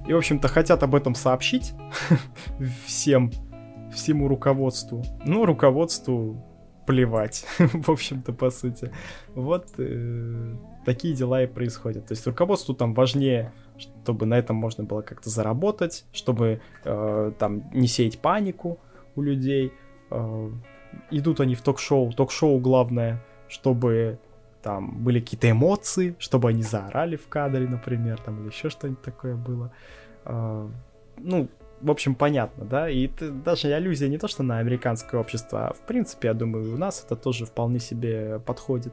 [0.06, 1.74] И, в общем-то, хотят об этом сообщить
[2.86, 3.30] всем,
[3.92, 5.02] всему руководству.
[5.26, 6.42] Ну, руководству
[6.86, 8.92] плевать, в общем-то, по сути.
[9.34, 12.06] Вот э, такие дела и происходят.
[12.06, 17.70] То есть руководству там важнее, чтобы на этом можно было как-то заработать, чтобы э, там
[17.72, 18.78] не сеять панику
[19.16, 19.72] у людей.
[20.10, 20.50] Э,
[21.10, 22.12] идут они в ток-шоу.
[22.12, 24.20] Ток-шоу главное, чтобы
[24.62, 29.36] там были какие-то эмоции, чтобы они заорали в кадре, например, там или еще что-нибудь такое
[29.36, 29.72] было.
[30.24, 30.70] А,
[31.18, 31.48] ну,
[31.80, 35.72] в общем, понятно, да, и это даже аллюзия не то, что на американское общество, а
[35.72, 38.92] в принципе, я думаю, у нас это тоже вполне себе подходит.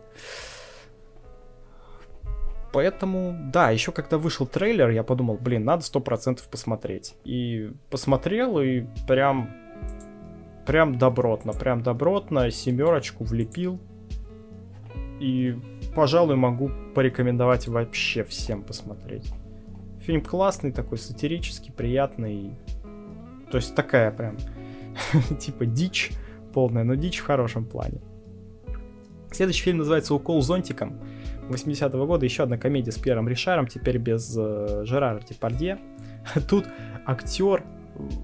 [2.73, 7.15] Поэтому, да, еще когда вышел трейлер, я подумал, блин, надо сто процентов посмотреть.
[7.23, 9.49] И посмотрел, и прям,
[10.65, 13.79] прям добротно, прям добротно, семерочку влепил.
[15.19, 15.55] И,
[15.95, 19.31] пожалуй, могу порекомендовать вообще всем посмотреть.
[20.01, 22.51] Фильм классный, такой сатирический, приятный.
[23.51, 24.37] То есть такая прям,
[25.39, 26.11] типа дичь
[26.53, 28.01] полная, но дичь в хорошем плане.
[29.31, 30.99] Следующий фильм называется «Укол зонтиком».
[31.49, 35.79] 80-го года еще одна комедия с Пьером Ришаром, теперь без э, Жерара Депардье.
[36.49, 36.65] Тут
[37.05, 37.63] актер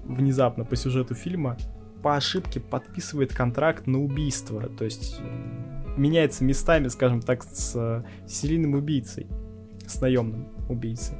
[0.04, 1.56] внезапно по сюжету фильма
[2.02, 4.68] по ошибке подписывает контракт на убийство.
[4.68, 5.20] То есть
[5.96, 9.26] меняется местами, скажем так, с э, серийным убийцей,
[9.86, 11.16] с наемным убийцей.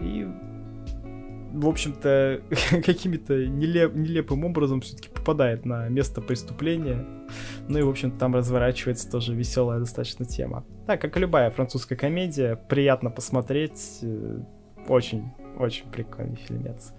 [0.00, 0.26] И,
[1.52, 2.42] в общем-то,
[2.84, 7.06] каким-то нелеп, нелепым образом все-таки попадает на место преступления.
[7.68, 10.64] Ну и, в общем-то, там разворачивается тоже веселая достаточно тема.
[10.86, 13.98] Да, как и любая французская комедия, приятно посмотреть.
[14.02, 14.40] Э,
[14.88, 16.92] очень, очень прикольный фильмец.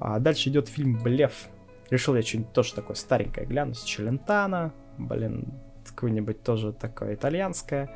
[0.00, 1.48] А дальше идет фильм «Блеф».
[1.90, 3.82] Решил я что-нибудь тоже такое старенькое глянуть.
[3.84, 5.46] Челентано, блин,
[5.84, 7.90] какое-нибудь тоже такое итальянское.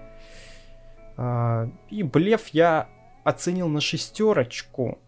[1.16, 2.88] А, и «Блеф» я
[3.24, 4.98] оценил на шестерочку,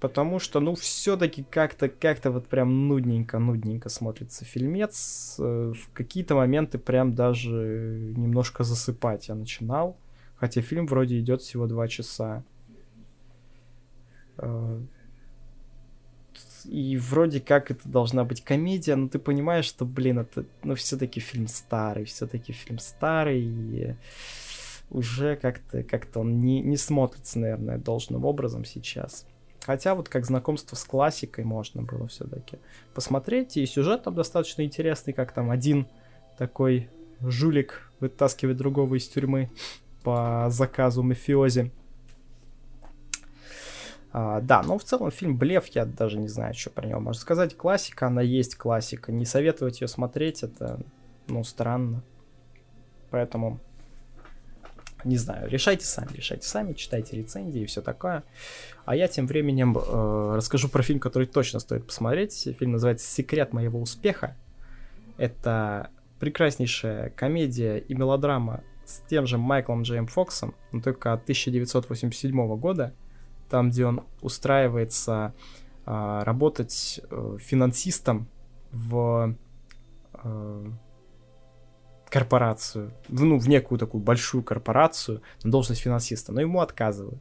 [0.00, 5.36] потому что, ну, все-таки как-то, как-то вот прям нудненько-нудненько смотрится фильмец.
[5.38, 9.96] Э, в какие-то моменты прям даже немножко засыпать я начинал,
[10.36, 12.44] хотя фильм вроде идет всего два часа.
[16.68, 21.18] И вроде как это должна быть комедия, но ты понимаешь, что, блин, это, ну, все-таки
[21.18, 23.94] фильм старый, все-таки фильм старый, и
[24.90, 29.26] уже как-то как он не, не смотрится, наверное, должным образом сейчас.
[29.64, 32.58] Хотя вот как знакомство с классикой можно было все-таки
[32.94, 33.56] посмотреть.
[33.56, 35.86] И сюжет там достаточно интересный, как там один
[36.38, 36.88] такой
[37.20, 39.50] жулик вытаскивает другого из тюрьмы
[40.02, 41.70] по заказу мафиози.
[44.20, 47.20] А, да, но в целом фильм Блеф, я даже не знаю, что про него можно
[47.20, 47.56] сказать.
[47.56, 49.12] Классика, она есть классика.
[49.12, 50.80] Не советовать ее смотреть, это,
[51.28, 52.02] ну, странно.
[53.10, 53.60] Поэтому
[55.04, 58.24] не знаю, решайте сами, решайте сами, читайте рецензии и все такое.
[58.84, 62.48] А я тем временем э, расскажу про фильм, который точно стоит посмотреть.
[62.58, 64.36] Фильм называется «Секрет моего успеха».
[65.16, 72.56] Это прекраснейшая комедия и мелодрама с тем же Майклом Джейм Фоксом, но только от 1987
[72.56, 72.94] года,
[73.48, 75.34] там, где он устраивается
[75.86, 78.28] э, работать э, финансистом
[78.70, 79.34] в
[80.14, 80.66] э,
[82.08, 87.20] корпорацию, ну, в некую такую большую корпорацию на должность финансиста, но ему отказывают.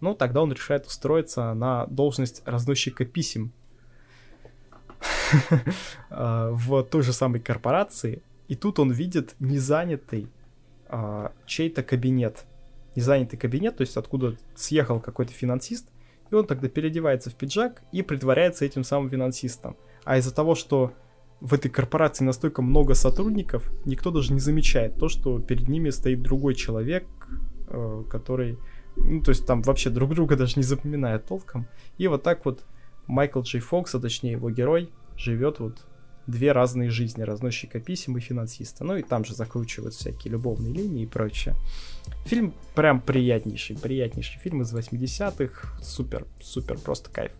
[0.00, 3.52] Ну, тогда он решает устроиться на должность разносчика писем
[6.10, 8.22] а, в той же самой корпорации.
[8.48, 10.28] И тут он видит незанятый
[10.88, 12.46] а, чей-то кабинет.
[12.96, 15.88] Незанятый кабинет, то есть откуда съехал какой-то финансист,
[16.30, 19.76] и он тогда переодевается в пиджак и притворяется этим самым финансистом.
[20.04, 20.92] А из-за того, что
[21.40, 26.22] в этой корпорации настолько много сотрудников, никто даже не замечает то, что перед ними стоит
[26.22, 27.06] другой человек,
[27.68, 28.58] э, который,
[28.96, 31.66] ну, то есть там вообще друг друга даже не запоминает толком.
[31.98, 32.64] И вот так вот
[33.06, 35.86] Майкл Джей Фокс, а точнее его герой, живет вот
[36.26, 38.84] две разные жизни, разносчика писем и финансиста.
[38.84, 41.56] Ну и там же закручивают всякие любовные линии и прочее.
[42.24, 45.82] Фильм прям приятнейший, приятнейший фильм из 80-х.
[45.82, 47.32] Супер, супер, просто кайф.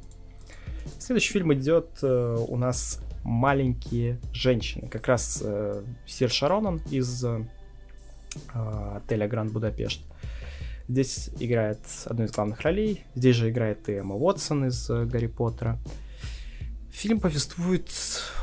[0.98, 4.88] Следующий фильм идет э, у нас «Маленькие женщины».
[4.88, 7.44] Как раз э, Сир Шаронан из э,
[8.54, 10.00] отеля Гранд Будапешт.
[10.90, 13.04] Здесь играет одну из главных ролей.
[13.14, 15.78] Здесь же играет и Эмма Уотсон из э, Гарри Поттера.
[16.90, 17.88] Фильм повествует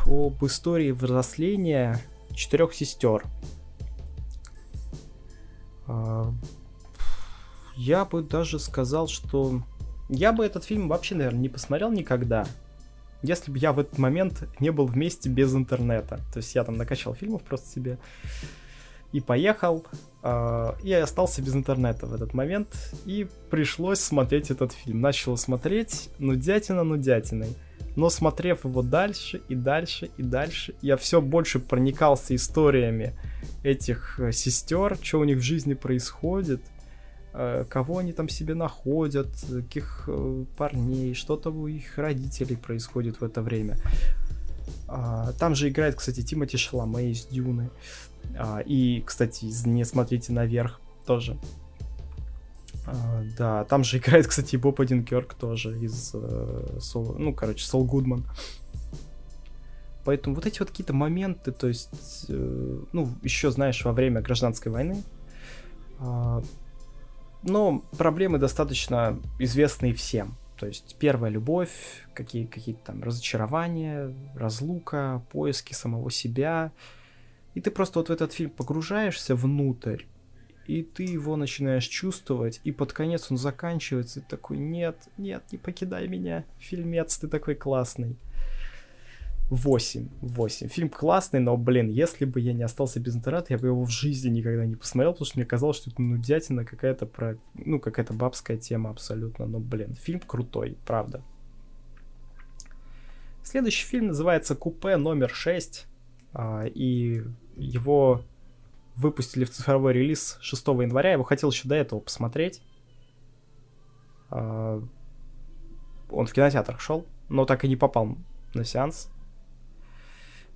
[0.06, 2.00] об истории взросления
[2.34, 3.26] четырех сестер.
[5.88, 6.32] А,
[7.76, 9.62] я бы даже сказал, что
[10.10, 12.46] я бы этот фильм вообще, наверное, не посмотрел никогда,
[13.22, 16.20] если бы я в этот момент не был вместе без интернета.
[16.34, 17.98] То есть я там накачал фильмов просто себе
[19.12, 19.86] и поехал,
[20.24, 22.68] э, и остался без интернета в этот момент,
[23.06, 25.02] и пришлось смотреть этот фильм.
[25.02, 27.56] Начал смотреть, нудятина нудятиной.
[27.98, 33.16] Но смотрев его дальше и дальше и дальше, я все больше проникался историями
[33.64, 36.62] этих э, сестер, что у них в жизни происходит,
[37.34, 43.24] э, кого они там себе находят, каких э, парней, что-то у их родителей происходит в
[43.24, 43.78] это время.
[44.88, 47.72] А, там же играет, кстати, Тимати Шаламе из Дюны.
[48.38, 51.36] А, и, кстати, «Не смотрите наверх» тоже.
[52.88, 56.12] А, да, там же играет, кстати, Боб Одинкерк тоже из...
[56.14, 58.26] Э, Сол, ну, короче, Сол Гудман.
[60.06, 64.72] Поэтому вот эти вот какие-то моменты, то есть, э, ну, еще, знаешь, во время гражданской
[64.72, 65.04] войны,
[66.00, 66.42] э,
[67.44, 70.38] но проблемы достаточно известные всем.
[70.58, 71.70] То есть первая любовь,
[72.14, 76.72] какие, какие-то там разочарования, разлука, поиски самого себя.
[77.54, 80.04] И ты просто вот в этот фильм погружаешься внутрь,
[80.68, 85.44] и ты его начинаешь чувствовать, и под конец он заканчивается, и ты такой, нет, нет,
[85.52, 88.18] не покидай меня, фильмец, ты такой классный.
[89.50, 90.68] 8, 8.
[90.68, 93.90] Фильм классный, но, блин, если бы я не остался без интернета, я бы его в
[93.90, 97.38] жизни никогда не посмотрел, потому что мне казалось, что это нудятина какая-то про...
[97.54, 99.46] Ну, какая-то бабская тема абсолютно.
[99.46, 101.24] Но, блин, фильм крутой, правда.
[103.42, 105.86] Следующий фильм называется «Купе номер 6»,
[106.34, 107.24] а, и
[107.56, 108.24] его
[108.98, 111.10] выпустили в цифровой релиз 6 января.
[111.10, 112.62] Я его хотел еще до этого посмотреть.
[114.30, 114.84] А,
[116.10, 118.18] он в кинотеатрах шел, но так и не попал
[118.54, 119.10] на сеанс.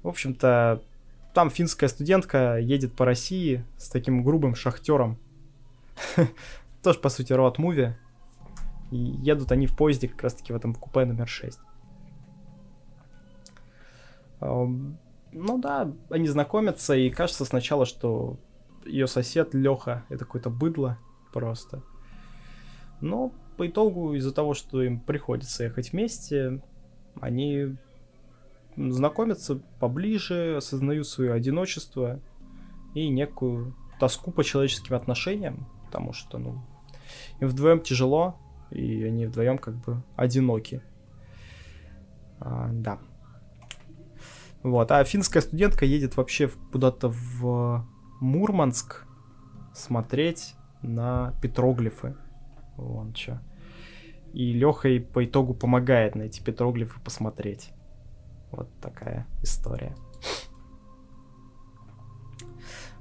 [0.02, 0.82] В общем-то,
[1.34, 5.18] там финская студентка едет по России с таким грубым шахтером.
[6.84, 7.96] Тоже, по сути, роад муви.
[8.90, 11.60] Едут они в поезде как раз-таки в этом купе номер 6.
[15.32, 18.38] Ну да, они знакомятся, и кажется сначала, что
[18.86, 20.98] ее сосед Леха это какое-то быдло
[21.32, 21.84] просто.
[23.00, 26.62] Но по итогу, из-за того, что им приходится ехать вместе,
[27.20, 27.76] они
[28.76, 32.20] знакомятся поближе, осознают свое одиночество
[32.94, 36.62] и некую тоску по человеческим отношениям, потому что, ну,
[37.40, 38.36] им вдвоем тяжело,
[38.72, 40.82] и они вдвоем как бы одиноки.
[42.40, 43.00] А, да.
[44.64, 44.92] Вот.
[44.92, 47.86] А финская студентка едет вообще куда-то в
[48.20, 49.06] Мурманск
[49.74, 52.16] смотреть на петроглифы.
[52.78, 53.42] Вон что.
[54.34, 57.72] И Леха ей по итогу помогает на эти петроглифы посмотреть.
[58.52, 59.96] Вот такая история.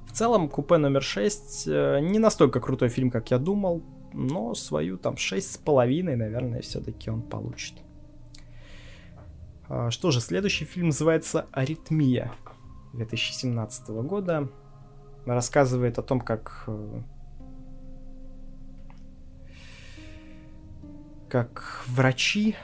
[0.06, 3.82] В целом, купе номер 6 э, не настолько крутой фильм, как я думал,
[4.12, 7.74] но свою там 6,5, наверное, все-таки он получит.
[9.70, 12.32] А, что же, следующий фильм называется «Аритмия»
[12.92, 14.48] 2017 года.
[15.24, 17.02] Рассказывает о том, как э,
[21.28, 22.56] как врачи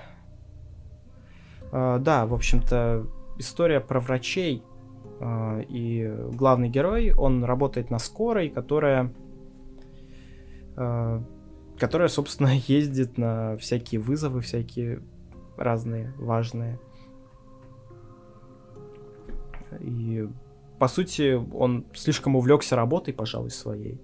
[1.73, 3.07] Uh, да, в общем-то,
[3.39, 4.63] история про врачей.
[5.19, 9.13] Uh, и главный герой, он работает на скорой, которая,
[10.75, 15.03] которая, собственно, ездит на всякие вызовы, всякие
[15.57, 16.79] разные важные.
[19.81, 20.29] И,
[20.79, 24.01] по сути, он слишком увлекся работой, пожалуй, своей.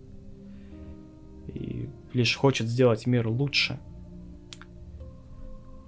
[1.49, 3.81] И лишь хочет сделать мир лучше.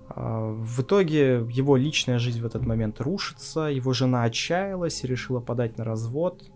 [0.08, 5.40] А, в итоге его личная жизнь в этот момент рушится, его жена отчаялась и решила
[5.40, 6.50] подать на развод.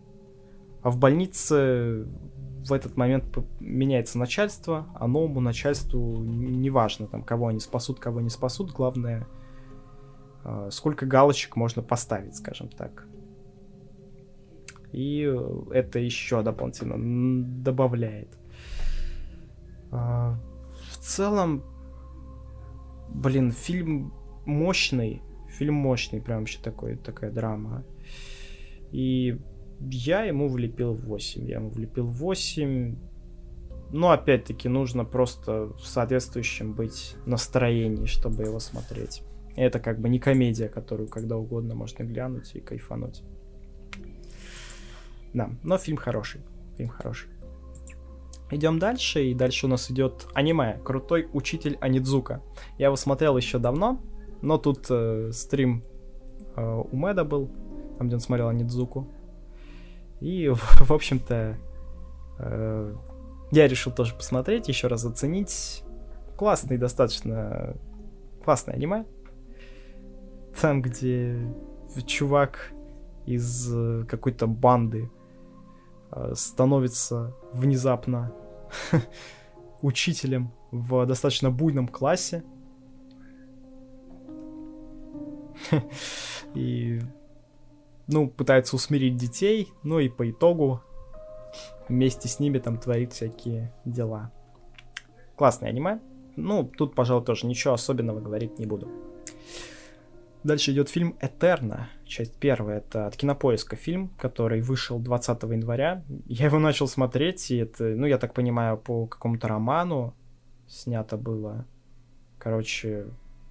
[0.83, 2.07] А в больнице
[2.65, 3.25] в этот момент
[3.61, 9.27] меняется начальство, а новому начальству неважно, там, кого они спасут, кого не спасут, главное,
[10.45, 13.07] э, сколько галочек можно поставить, скажем так.
[14.93, 15.21] И
[15.71, 16.97] это еще дополнительно
[17.63, 18.29] добавляет.
[19.91, 20.39] А,
[20.93, 21.63] в целом,
[23.09, 24.13] блин, фильм
[24.47, 27.85] мощный, фильм мощный, прям вообще такой, такая драма.
[28.91, 29.39] И
[29.81, 31.47] я ему влепил 8.
[31.47, 32.97] Я ему влепил 8.
[33.91, 39.23] Но опять-таки нужно просто в соответствующем быть настроении, чтобы его смотреть.
[39.57, 43.23] Это как бы не комедия, которую когда угодно можно глянуть и кайфануть.
[45.35, 46.43] Да, но фильм хороший.
[46.77, 47.31] Фильм хороший.
[48.51, 52.41] Идем дальше, и дальше у нас идет аниме «Крутой учитель Анидзука».
[52.79, 54.01] Я его смотрел еще давно,
[54.41, 55.85] но тут э, стрим
[56.57, 57.51] э, у Мэда был,
[57.99, 59.07] там, где он смотрел Анидзуку.
[60.21, 61.59] И, в общем-то,
[62.39, 62.95] э,
[63.51, 65.85] я решил тоже посмотреть, еще раз оценить.
[66.37, 67.77] Классный достаточно...
[68.45, 69.05] Классное аниме.
[70.59, 71.39] Там, где
[72.07, 72.73] чувак
[73.27, 75.11] из э, какой-то банды
[76.35, 78.33] становится внезапно
[79.83, 82.45] учителем в достаточно буйном классе.
[86.55, 87.01] И
[88.07, 90.83] ну, пытается усмирить детей, ну и по итогу
[91.89, 94.33] вместе с ними там творит всякие дела.
[95.37, 96.01] Классное аниме.
[96.37, 98.89] Ну, тут, пожалуй, тоже ничего особенного говорить не буду.
[100.45, 102.79] Дальше идет фильм «Этерна», часть первая.
[102.79, 106.05] Это от Кинопоиска фильм, который вышел 20 января.
[106.27, 110.15] Я его начал смотреть, и это, ну, я так понимаю, по какому-то роману
[110.69, 111.67] снято было.
[112.39, 113.07] Короче,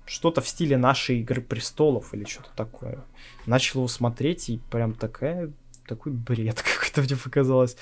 [0.05, 3.03] что-то в стиле нашей Игры Престолов или что-то такое.
[3.45, 5.51] Начал его смотреть, и прям такая,
[5.87, 7.75] такой бред какой-то мне показалось.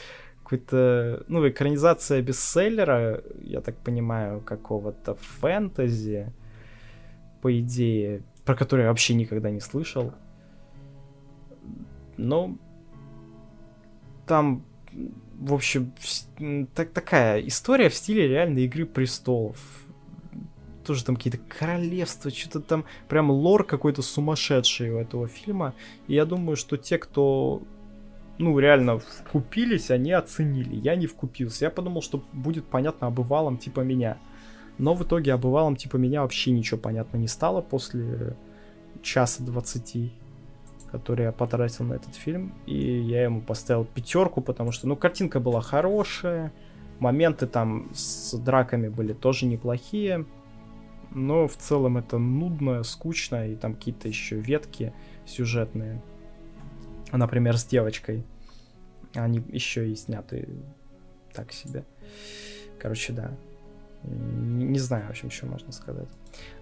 [0.44, 6.34] Какой-то, ну, экранизация бестселлера, я так понимаю, какого-то фэнтези,
[7.42, 10.14] по идее, про который я вообще никогда не слышал.
[12.18, 12.58] Но
[14.26, 14.64] там,
[15.40, 15.94] в общем,
[16.74, 19.58] так, такая история в стиле реальной Игры Престолов
[20.86, 25.74] тоже там какие-то королевства, что-то там прям лор какой-то сумасшедший у этого фильма.
[26.08, 27.64] И я думаю, что те, кто
[28.38, 30.76] ну, реально вкупились, они оценили.
[30.76, 31.66] Я не вкупился.
[31.66, 34.18] Я подумал, что будет понятно обывалом типа меня.
[34.78, 38.36] Но в итоге обывалом типа меня вообще ничего понятно не стало после
[39.02, 40.12] часа двадцати,
[40.92, 42.54] который я потратил на этот фильм.
[42.66, 46.52] И я ему поставил пятерку, потому что, ну, картинка была хорошая.
[47.00, 50.26] Моменты там с драками были тоже неплохие
[51.16, 54.94] но в целом это нудно, скучно, и там какие-то еще ветки
[55.26, 56.02] сюжетные.
[57.12, 58.26] Например, с девочкой.
[59.14, 60.50] Они еще и сняты
[61.34, 61.86] так себе.
[62.80, 63.32] Короче, да.
[64.08, 66.08] Не, знаю, в общем, что можно сказать.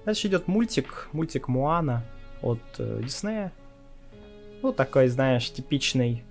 [0.06, 1.10] Дальше идет мультик.
[1.12, 2.04] Мультик Муана
[2.42, 3.52] от э, Диснея.
[4.62, 6.24] Ну, такой, знаешь, типичный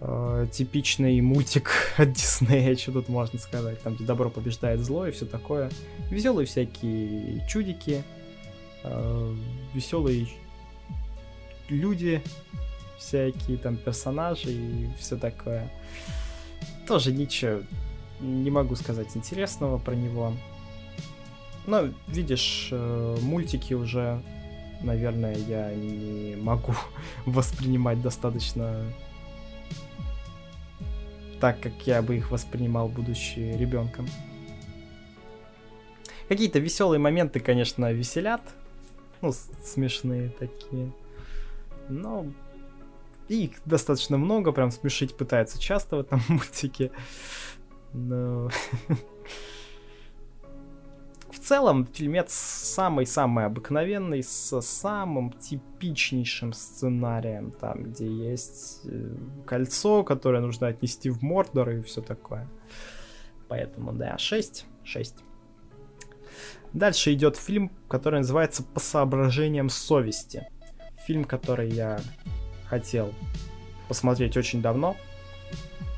[0.00, 5.10] э, типичный мультик от Диснея, что тут можно сказать, там, где добро побеждает зло и
[5.10, 5.70] все такое.
[6.10, 8.02] Веселые всякие чудики,
[8.84, 9.34] э,
[9.74, 10.28] веселые
[11.68, 12.22] люди,
[12.98, 15.70] всякие там персонажи и все такое.
[16.86, 17.60] Тоже ничего
[18.20, 20.32] не могу сказать интересного про него.
[21.66, 24.22] Но, видишь, э, мультики уже,
[24.82, 26.74] наверное, я не могу
[27.26, 28.84] воспринимать достаточно
[31.40, 34.06] так, как я бы их воспринимал, будучи ребенком.
[36.28, 38.42] Какие-то веселые моменты, конечно, веселят.
[39.20, 39.32] Ну,
[39.64, 40.92] смешные такие.
[41.88, 42.26] Но
[43.28, 46.90] их достаточно много, прям смешить пытается часто в этом мультике.
[47.92, 48.50] Но
[51.50, 60.68] целом фильмец самый-самый обыкновенный, со самым типичнейшим сценарием, там, где есть э, кольцо, которое нужно
[60.68, 62.48] отнести в Мордор и все такое.
[63.48, 64.64] Поэтому, да, 6.
[64.84, 65.16] 6.
[66.72, 70.46] Дальше идет фильм, который называется «По соображениям совести».
[71.04, 71.98] Фильм, который я
[72.66, 73.12] хотел
[73.88, 74.94] посмотреть очень давно.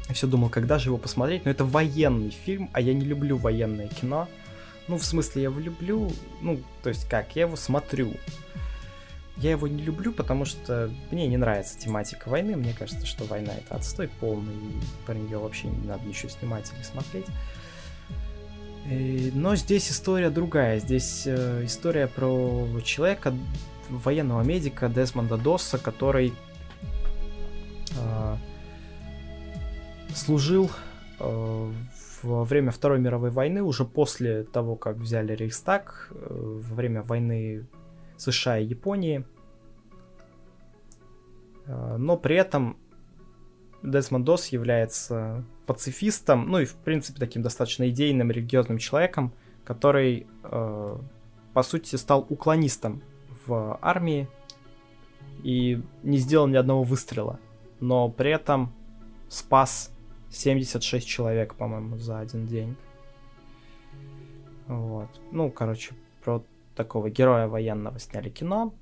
[0.08, 3.36] Я все думал, когда же его посмотреть, но это военный фильм, а я не люблю
[3.36, 4.28] военное кино.
[4.88, 8.12] Ну, в смысле, я его люблю, ну, то есть как, я его смотрю.
[9.36, 12.56] Я его не люблю, потому что мне не нравится тематика войны.
[12.56, 16.70] Мне кажется, что война это отстой полный, и про нее вообще не надо ничего снимать
[16.76, 17.26] или смотреть.
[18.90, 20.80] И, но здесь история другая.
[20.80, 23.32] Здесь э, история про человека,
[23.88, 26.34] военного медика Десмонда Досса, который
[27.96, 28.36] э,
[30.14, 30.70] служил
[31.18, 31.72] э,
[32.22, 37.66] во время Второй мировой войны, уже после того, как взяли Рейхстаг, э, во время войны
[38.16, 39.24] США и Японии.
[41.66, 42.76] Э, но при этом
[43.82, 49.32] Десмонд Дос является пацифистом, ну и в принципе таким достаточно идейным религиозным человеком,
[49.64, 53.02] который по сути стал уклонистом
[53.46, 54.28] в армии
[55.42, 57.38] и не сделал ни одного выстрела,
[57.80, 58.72] но при этом
[59.28, 59.91] спас
[60.32, 62.76] 76 человек, по-моему, за один день.
[64.66, 65.08] Вот.
[65.30, 65.94] Ну, короче,
[66.24, 66.42] про
[66.74, 68.74] такого героя военного сняли кино.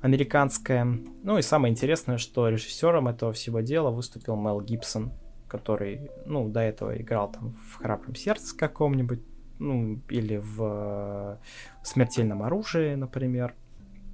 [0.00, 0.84] Американское.
[1.22, 5.12] Ну и самое интересное, что режиссером этого всего дела выступил Мел Гибсон,
[5.46, 9.20] который, ну, до этого играл там в «Храбром сердце» каком-нибудь,
[9.58, 11.38] ну, или в
[11.84, 13.54] «Смертельном оружии», например.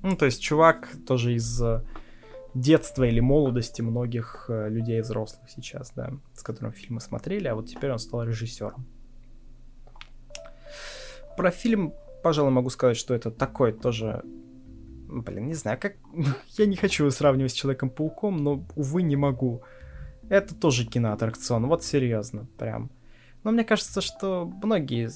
[0.02, 1.62] Ну, то есть чувак тоже из
[2.60, 7.66] детства или молодости многих э, людей взрослых сейчас, да, с которым фильмы смотрели, а вот
[7.66, 8.86] теперь он стал режиссером.
[11.36, 14.22] Про фильм, пожалуй, могу сказать, что это такой тоже
[15.08, 15.94] Блин, не знаю, как...
[16.58, 19.62] Я не хочу его сравнивать с Человеком-пауком, но, увы, не могу.
[20.28, 22.90] Это тоже киноаттракцион, вот серьезно, прям.
[23.42, 25.10] Но мне кажется, что многие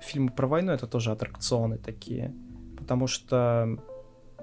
[0.00, 2.34] фильмы про войну это тоже аттракционы такие.
[2.78, 3.78] Потому что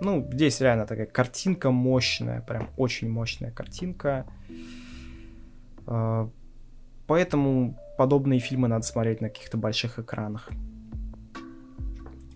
[0.01, 4.25] ну, здесь реально такая картинка мощная, прям очень мощная картинка.
[5.85, 6.29] А,
[7.07, 10.49] поэтому подобные фильмы надо смотреть на каких-то больших экранах.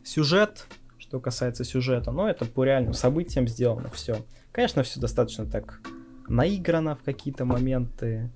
[0.03, 0.67] Сюжет,
[0.97, 4.25] что касается сюжета, ну, это по реальным событиям сделано все.
[4.51, 5.81] Конечно, все достаточно так
[6.27, 8.29] наиграно в какие-то моменты.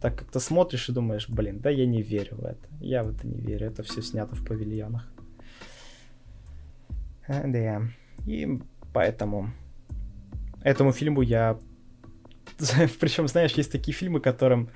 [0.00, 2.68] Так как ты смотришь и думаешь, блин, да я не верю в это.
[2.80, 5.06] Я в это не верю, это все снято в павильонах.
[7.28, 7.82] Э, да.
[8.26, 8.60] И
[8.92, 9.50] поэтому
[10.62, 11.58] этому фильму я...
[13.00, 14.70] Причем, знаешь, есть такие фильмы, которым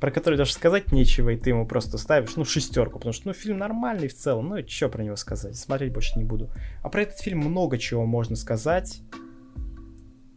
[0.00, 3.32] про которые даже сказать нечего, и ты ему просто ставишь, ну, шестерку, потому что, ну,
[3.32, 6.50] фильм нормальный в целом, ну, и что про него сказать, смотреть больше не буду.
[6.82, 9.00] А про этот фильм много чего можно сказать,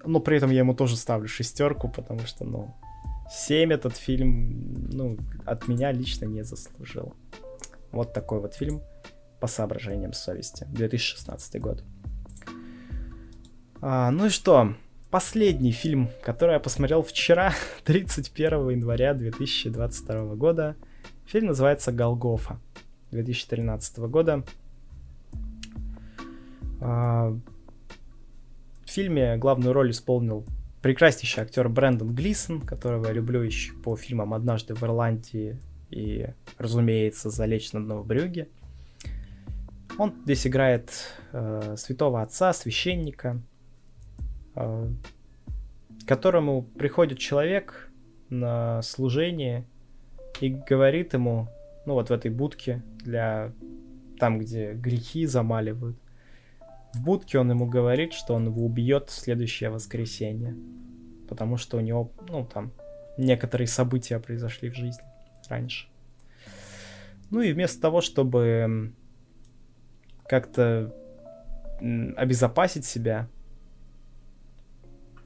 [0.06, 2.74] но при этом я ему тоже ставлю шестерку, потому что, ну,
[3.30, 7.14] 7 этот фильм, ну, от меня лично не заслужил.
[7.92, 8.82] Вот такой вот фильм
[9.40, 10.66] по соображениям совести.
[10.72, 11.84] 2016 год.
[13.82, 14.74] А, ну и что?
[15.10, 17.54] Последний фильм, который я посмотрел вчера,
[17.86, 20.76] 31 января 2022 года.
[21.26, 22.60] Фильм называется «Голгофа»
[23.12, 24.44] 2013 года.
[26.82, 27.30] А,
[28.86, 30.46] в фильме главную роль исполнил
[30.82, 35.58] прекраснейший актер Брэндон Глисон, которого я люблю еще по фильмам «Однажды в Ирландии»
[35.90, 36.28] и,
[36.58, 38.50] разумеется, «Залечь на дно в брюге».
[39.98, 40.92] Он здесь играет
[41.32, 43.42] э, святого отца, священника,
[44.56, 44.92] а,
[46.06, 47.92] которому приходит человек
[48.30, 49.66] на служение
[50.42, 51.48] и говорит ему,
[51.86, 53.52] ну вот в этой будке для
[54.20, 55.98] там, где грехи замаливают,
[56.94, 60.56] в будке он ему говорит, что он его убьет в следующее воскресенье,
[61.28, 62.72] потому что у него, ну там,
[63.18, 65.04] некоторые события произошли в жизни
[65.48, 65.88] раньше.
[67.30, 68.94] Ну и вместо того, чтобы
[70.28, 70.96] как-то
[71.80, 73.28] обезопасить себя,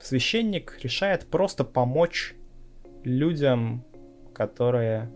[0.04, 2.36] священник решает просто помочь
[3.04, 3.84] людям,
[4.34, 5.10] которые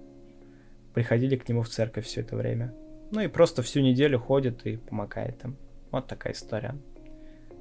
[0.93, 2.73] приходили к нему в церковь все это время.
[3.11, 5.57] Ну и просто всю неделю ходит и помогает им.
[5.91, 6.75] Вот такая история.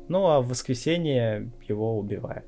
[0.08, 2.46] Ну а в воскресенье его убивают.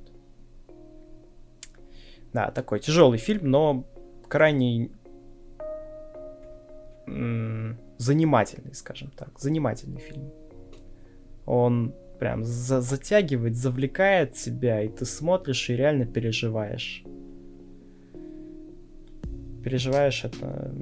[2.32, 3.84] Да, такой тяжелый фильм, но
[4.28, 4.90] крайне
[7.96, 9.38] занимательный, скажем так.
[9.38, 10.30] Занимательный фильм.
[11.46, 17.04] Он прям за затягивает, завлекает тебя, и ты смотришь и реально переживаешь.
[19.62, 20.74] Переживаешь это,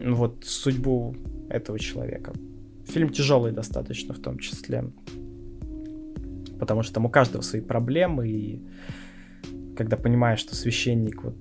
[0.00, 1.14] вот судьбу
[1.48, 2.32] этого человека.
[2.86, 4.84] Фильм тяжелый достаточно в том числе,
[6.58, 8.62] потому что там у каждого свои проблемы, и
[9.76, 11.36] когда понимаешь, что священник вот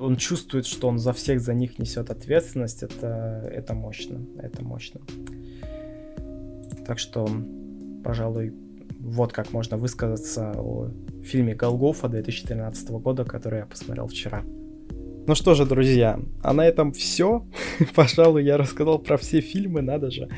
[0.00, 5.00] он чувствует, что он за всех за них несет ответственность, это, это мощно, это мощно.
[6.90, 7.24] Так что,
[8.02, 8.52] пожалуй,
[8.98, 10.88] вот как можно высказаться о
[11.22, 14.42] фильме «Голгофа» 2013 года, который я посмотрел вчера.
[15.28, 17.46] Ну что же, друзья, а на этом все.
[17.94, 20.30] Пожалуй, я рассказал про все фильмы, надо же.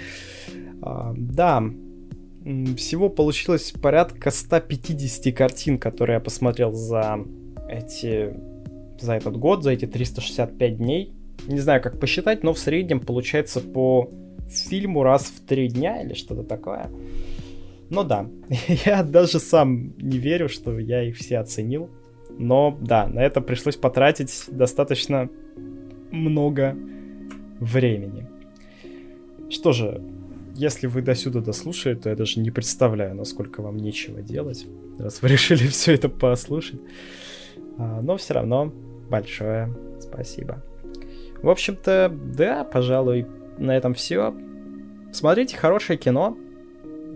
[0.83, 1.65] А, да,
[2.77, 7.25] всего получилось порядка 150 картин, которые я посмотрел за
[7.67, 8.37] эти
[9.01, 11.15] за этот год, за эти 365 дней.
[11.47, 14.11] Не знаю, как посчитать, но в среднем получается по
[14.59, 16.91] фильму раз в три дня или что-то такое.
[17.91, 18.27] Ну да,
[18.87, 21.91] я даже сам не верю, что я их все оценил.
[22.39, 25.29] Но да, на это пришлось потратить достаточно
[26.11, 26.77] много
[27.61, 28.27] времени.
[29.51, 30.03] Что же,
[30.55, 34.67] если вы до сюда дослушали, то я даже не представляю, насколько вам нечего делать,
[34.99, 36.81] раз вы решили все это послушать.
[37.79, 38.73] А, но все равно
[39.11, 40.63] большое спасибо.
[41.43, 43.27] В общем-то, да, пожалуй,
[43.63, 44.35] на этом все.
[45.13, 46.37] Смотрите хорошее кино.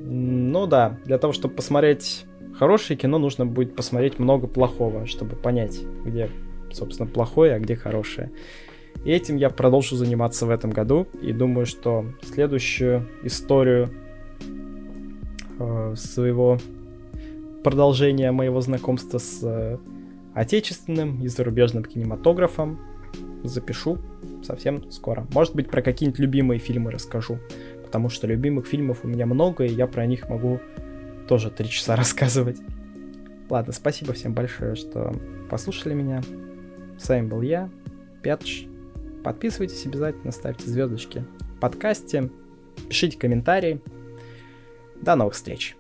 [0.01, 5.81] Ну да, для того, чтобы посмотреть хорошее кино, нужно будет посмотреть много плохого, чтобы понять,
[6.05, 6.31] где,
[6.73, 8.31] собственно, плохое, а где хорошее.
[9.05, 11.07] И этим я продолжу заниматься в этом году.
[11.21, 13.91] И думаю, что следующую историю
[15.59, 16.59] э, своего
[17.63, 19.79] продолжения моего знакомства с э,
[20.35, 22.79] отечественным и зарубежным кинематографом
[23.43, 23.99] запишу
[24.47, 25.27] совсем скоро.
[25.33, 27.39] Может быть, про какие-нибудь любимые фильмы расскажу.
[27.85, 30.61] Потому что любимых фильмов у меня много, и я про них могу
[31.29, 32.59] тоже три часа рассказывать.
[33.49, 35.15] Ладно, спасибо всем большое, что
[35.51, 36.21] послушали меня.
[36.99, 37.71] С вами был я,
[38.23, 38.67] Петч.
[39.23, 42.31] Подписывайтесь обязательно, ставьте звездочки в подкасте,
[42.89, 43.81] пишите комментарии.
[45.01, 45.77] До новых встреч!